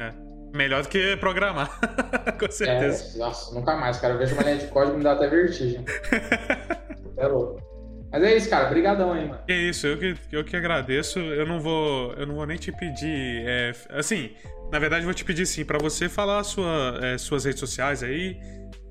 É. 0.00 0.12
Melhor 0.52 0.82
do 0.82 0.88
que 0.88 1.16
programar, 1.18 1.78
com 2.36 2.50
certeza. 2.50 3.16
É, 3.16 3.18
nossa, 3.20 3.54
nunca 3.54 3.76
mais, 3.76 3.98
cara. 3.98 4.14
Eu 4.14 4.18
vejo 4.18 4.34
uma 4.34 4.42
linha 4.42 4.56
de 4.56 4.66
código 4.66 4.94
e 4.94 4.98
me 4.98 5.04
dá 5.04 5.12
até 5.12 5.28
vertigem. 5.28 5.84
é 7.16 7.26
louco. 7.28 7.67
Mas 8.10 8.22
é 8.22 8.36
isso, 8.36 8.48
cara. 8.48 8.66
Obrigadão 8.66 9.12
aí, 9.12 9.28
mano. 9.28 9.40
Que 9.46 9.52
isso, 9.54 9.86
eu 9.86 9.98
que, 9.98 10.14
eu 10.32 10.44
que 10.44 10.56
agradeço. 10.56 11.18
Eu 11.18 11.46
não 11.46 11.60
vou, 11.60 12.12
eu 12.14 12.26
não 12.26 12.36
vou 12.36 12.46
nem 12.46 12.56
te 12.56 12.72
pedir, 12.72 13.44
é, 13.46 13.72
assim, 13.90 14.30
na 14.72 14.78
verdade 14.78 15.02
eu 15.02 15.06
vou 15.06 15.14
te 15.14 15.24
pedir 15.24 15.44
sim 15.46 15.64
para 15.64 15.78
você 15.78 16.08
falar 16.08 16.42
sua, 16.44 16.98
é, 17.02 17.18
suas 17.18 17.44
redes 17.44 17.60
sociais 17.60 18.02
aí, 18.02 18.36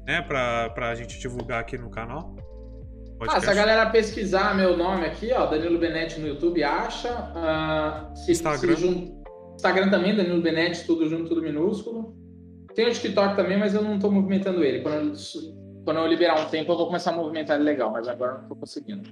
né, 0.05 0.21
pra, 0.21 0.69
pra 0.69 0.93
gente 0.95 1.19
divulgar 1.19 1.61
aqui 1.61 1.77
no 1.77 1.89
canal. 1.89 2.35
Ah, 3.27 3.41
se 3.41 3.49
a 3.49 3.53
galera 3.53 3.89
pesquisar 3.89 4.55
meu 4.55 4.77
nome 4.77 5.03
aqui, 5.05 5.31
ó, 5.33 5.47
Danilo 5.47 5.79
Benetti 5.79 6.19
no 6.19 6.27
YouTube, 6.27 6.63
acha. 6.63 7.09
Ah, 7.35 8.11
se, 8.13 8.31
Instagram. 8.31 8.75
se 8.75 8.81
jun- 8.81 9.23
Instagram 9.55 9.89
também, 9.89 10.15
Danilo 10.15 10.39
Benetti, 10.41 10.85
tudo 10.85 11.09
junto, 11.09 11.27
tudo 11.27 11.41
minúsculo. 11.41 12.15
Tem 12.75 12.87
o 12.87 12.91
TikTok 12.93 13.35
também, 13.35 13.57
mas 13.57 13.73
eu 13.73 13.81
não 13.81 13.97
tô 13.97 14.11
movimentando 14.11 14.63
ele. 14.63 14.81
Quando 14.81 14.95
eu, 14.95 15.13
quando 15.87 16.01
eu 16.01 16.05
liberar 16.07 16.37
um 16.41 16.49
tempo, 16.49 16.69
eu 16.73 16.75
vou 16.75 16.87
começar 16.87 17.11
a 17.11 17.13
movimentar 17.13 17.55
ele 17.55 17.63
legal, 17.63 17.89
mas 17.89 18.09
agora 18.09 18.33
eu 18.33 18.37
não 18.39 18.49
tô 18.49 18.57
conseguindo. 18.57 19.09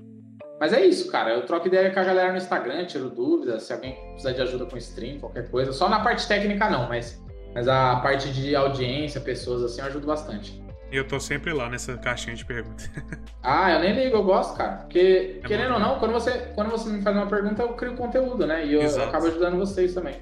Mas 0.59 0.73
é 0.73 0.85
isso, 0.85 1.09
cara. 1.09 1.31
Eu 1.31 1.45
troco 1.45 1.67
ideia 1.67 1.89
com 1.89 2.01
a 2.01 2.03
galera 2.03 2.33
no 2.33 2.37
Instagram, 2.37 2.85
tiro 2.85 3.09
dúvidas. 3.09 3.63
Se 3.63 3.71
alguém 3.71 3.95
precisar 4.11 4.33
de 4.33 4.41
ajuda 4.41 4.65
com 4.65 4.75
stream, 4.75 5.19
qualquer 5.19 5.49
coisa. 5.49 5.71
Só 5.71 5.87
na 5.87 6.01
parte 6.01 6.27
técnica, 6.27 6.69
não, 6.69 6.89
mas, 6.89 7.23
mas 7.53 7.69
a 7.69 7.95
parte 8.01 8.29
de 8.29 8.53
audiência, 8.57 9.21
pessoas 9.21 9.63
assim, 9.63 9.79
eu 9.79 9.87
ajudo 9.87 10.05
bastante. 10.05 10.61
E 10.91 10.97
eu 10.97 11.07
tô 11.07 11.17
sempre 11.17 11.53
lá 11.53 11.69
nessa 11.69 11.95
caixinha 11.95 12.35
de 12.35 12.43
perguntas. 12.43 12.91
Ah, 13.41 13.71
eu 13.73 13.79
nem 13.79 13.93
ligo, 13.93 14.17
eu 14.17 14.23
gosto, 14.23 14.57
cara. 14.57 14.77
Porque, 14.77 15.39
É 15.41 15.47
querendo 15.47 15.69
bom, 15.69 15.73
ou 15.75 15.79
não, 15.79 15.99
quando 15.99 16.11
você, 16.11 16.31
quando 16.55 16.71
você 16.71 16.89
me 16.89 17.01
faz 17.03 17.15
uma 17.15 17.27
pergunta, 17.27 17.61
eu 17.61 17.73
crio 17.73 17.95
conteúdo, 17.95 18.47
né? 18.47 18.65
E 18.65 18.73
eu, 18.73 18.81
eu 18.81 19.03
acabo 19.03 19.27
ajudando 19.27 19.55
vocês 19.55 19.93
também. 19.93 20.15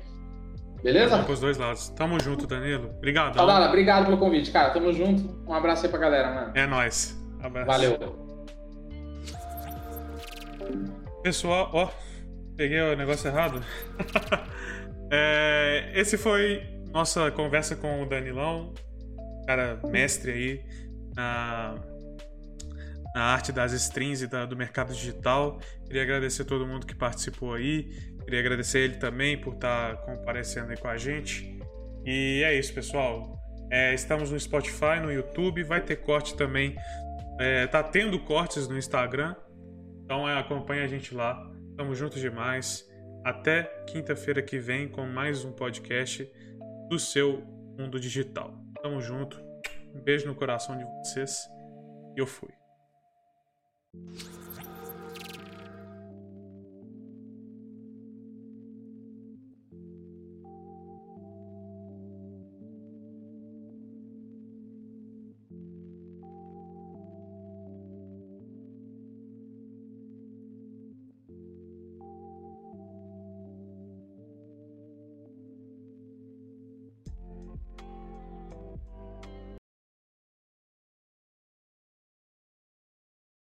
Beleza? 0.83 1.23
pros 1.23 1.39
dois 1.39 1.57
lados. 1.57 1.89
Tamo 1.89 2.19
junto, 2.21 2.45
Danilo. 2.45 2.89
Obrigadão. 2.97 3.33
Saudada, 3.33 3.67
obrigado 3.67 4.05
pelo 4.05 4.17
convite, 4.17 4.51
cara. 4.51 4.71
Tamo 4.71 4.91
junto. 4.91 5.41
Um 5.49 5.53
abraço 5.53 5.85
aí 5.85 5.89
pra 5.91 5.99
galera, 5.99 6.33
mano. 6.33 6.51
É 6.55 6.67
nóis. 6.67 7.17
Abraço. 7.41 7.67
Valeu. 7.67 8.23
Pessoal, 11.21 11.69
ó, 11.73 11.89
peguei 12.57 12.81
o 12.81 12.95
negócio 12.95 13.27
errado. 13.27 13.61
É, 15.15 15.91
esse 15.93 16.17
foi 16.17 16.63
nossa 16.91 17.29
conversa 17.29 17.75
com 17.75 18.01
o 18.01 18.09
Danilão, 18.09 18.73
cara 19.45 19.79
mestre 19.91 20.31
aí 20.31 20.65
na, 21.15 21.75
na 23.13 23.21
arte 23.21 23.51
das 23.51 23.73
strings 23.73 24.23
e 24.23 24.27
da- 24.27 24.45
do 24.47 24.57
mercado 24.57 24.91
digital. 24.91 25.59
Queria 25.85 26.01
agradecer 26.01 26.45
todo 26.45 26.65
mundo 26.65 26.87
que 26.87 26.95
participou 26.95 27.53
aí. 27.53 27.91
Queria 28.25 28.39
agradecer 28.39 28.79
ele 28.79 28.95
também 28.95 29.39
por 29.39 29.53
estar 29.53 29.97
comparecendo 29.97 30.71
aí 30.71 30.77
com 30.77 30.87
a 30.87 30.97
gente. 30.97 31.59
E 32.05 32.41
é 32.43 32.57
isso, 32.57 32.73
pessoal. 32.73 33.39
É, 33.71 33.93
estamos 33.93 34.31
no 34.31 34.39
Spotify, 34.39 34.99
no 35.01 35.11
YouTube, 35.11 35.63
vai 35.63 35.81
ter 35.81 35.97
corte 35.97 36.35
também. 36.35 36.75
É, 37.39 37.65
tá 37.67 37.81
tendo 37.81 38.19
cortes 38.19 38.67
no 38.67 38.77
Instagram. 38.77 39.35
Então 40.03 40.27
é, 40.29 40.37
acompanhe 40.37 40.81
a 40.81 40.87
gente 40.87 41.13
lá. 41.13 41.35
Tamo 41.75 41.95
juntos 41.95 42.21
demais. 42.21 42.87
Até 43.23 43.63
quinta-feira 43.87 44.41
que 44.41 44.59
vem 44.59 44.87
com 44.87 45.05
mais 45.05 45.43
um 45.43 45.51
podcast 45.51 46.29
do 46.89 46.99
seu 46.99 47.41
mundo 47.77 47.99
digital. 47.99 48.53
Tamo 48.81 49.01
junto. 49.01 49.41
Um 49.95 50.01
beijo 50.01 50.27
no 50.27 50.35
coração 50.35 50.77
de 50.77 50.83
vocês. 50.83 51.39
E 52.15 52.19
eu 52.19 52.27
fui. 52.27 52.51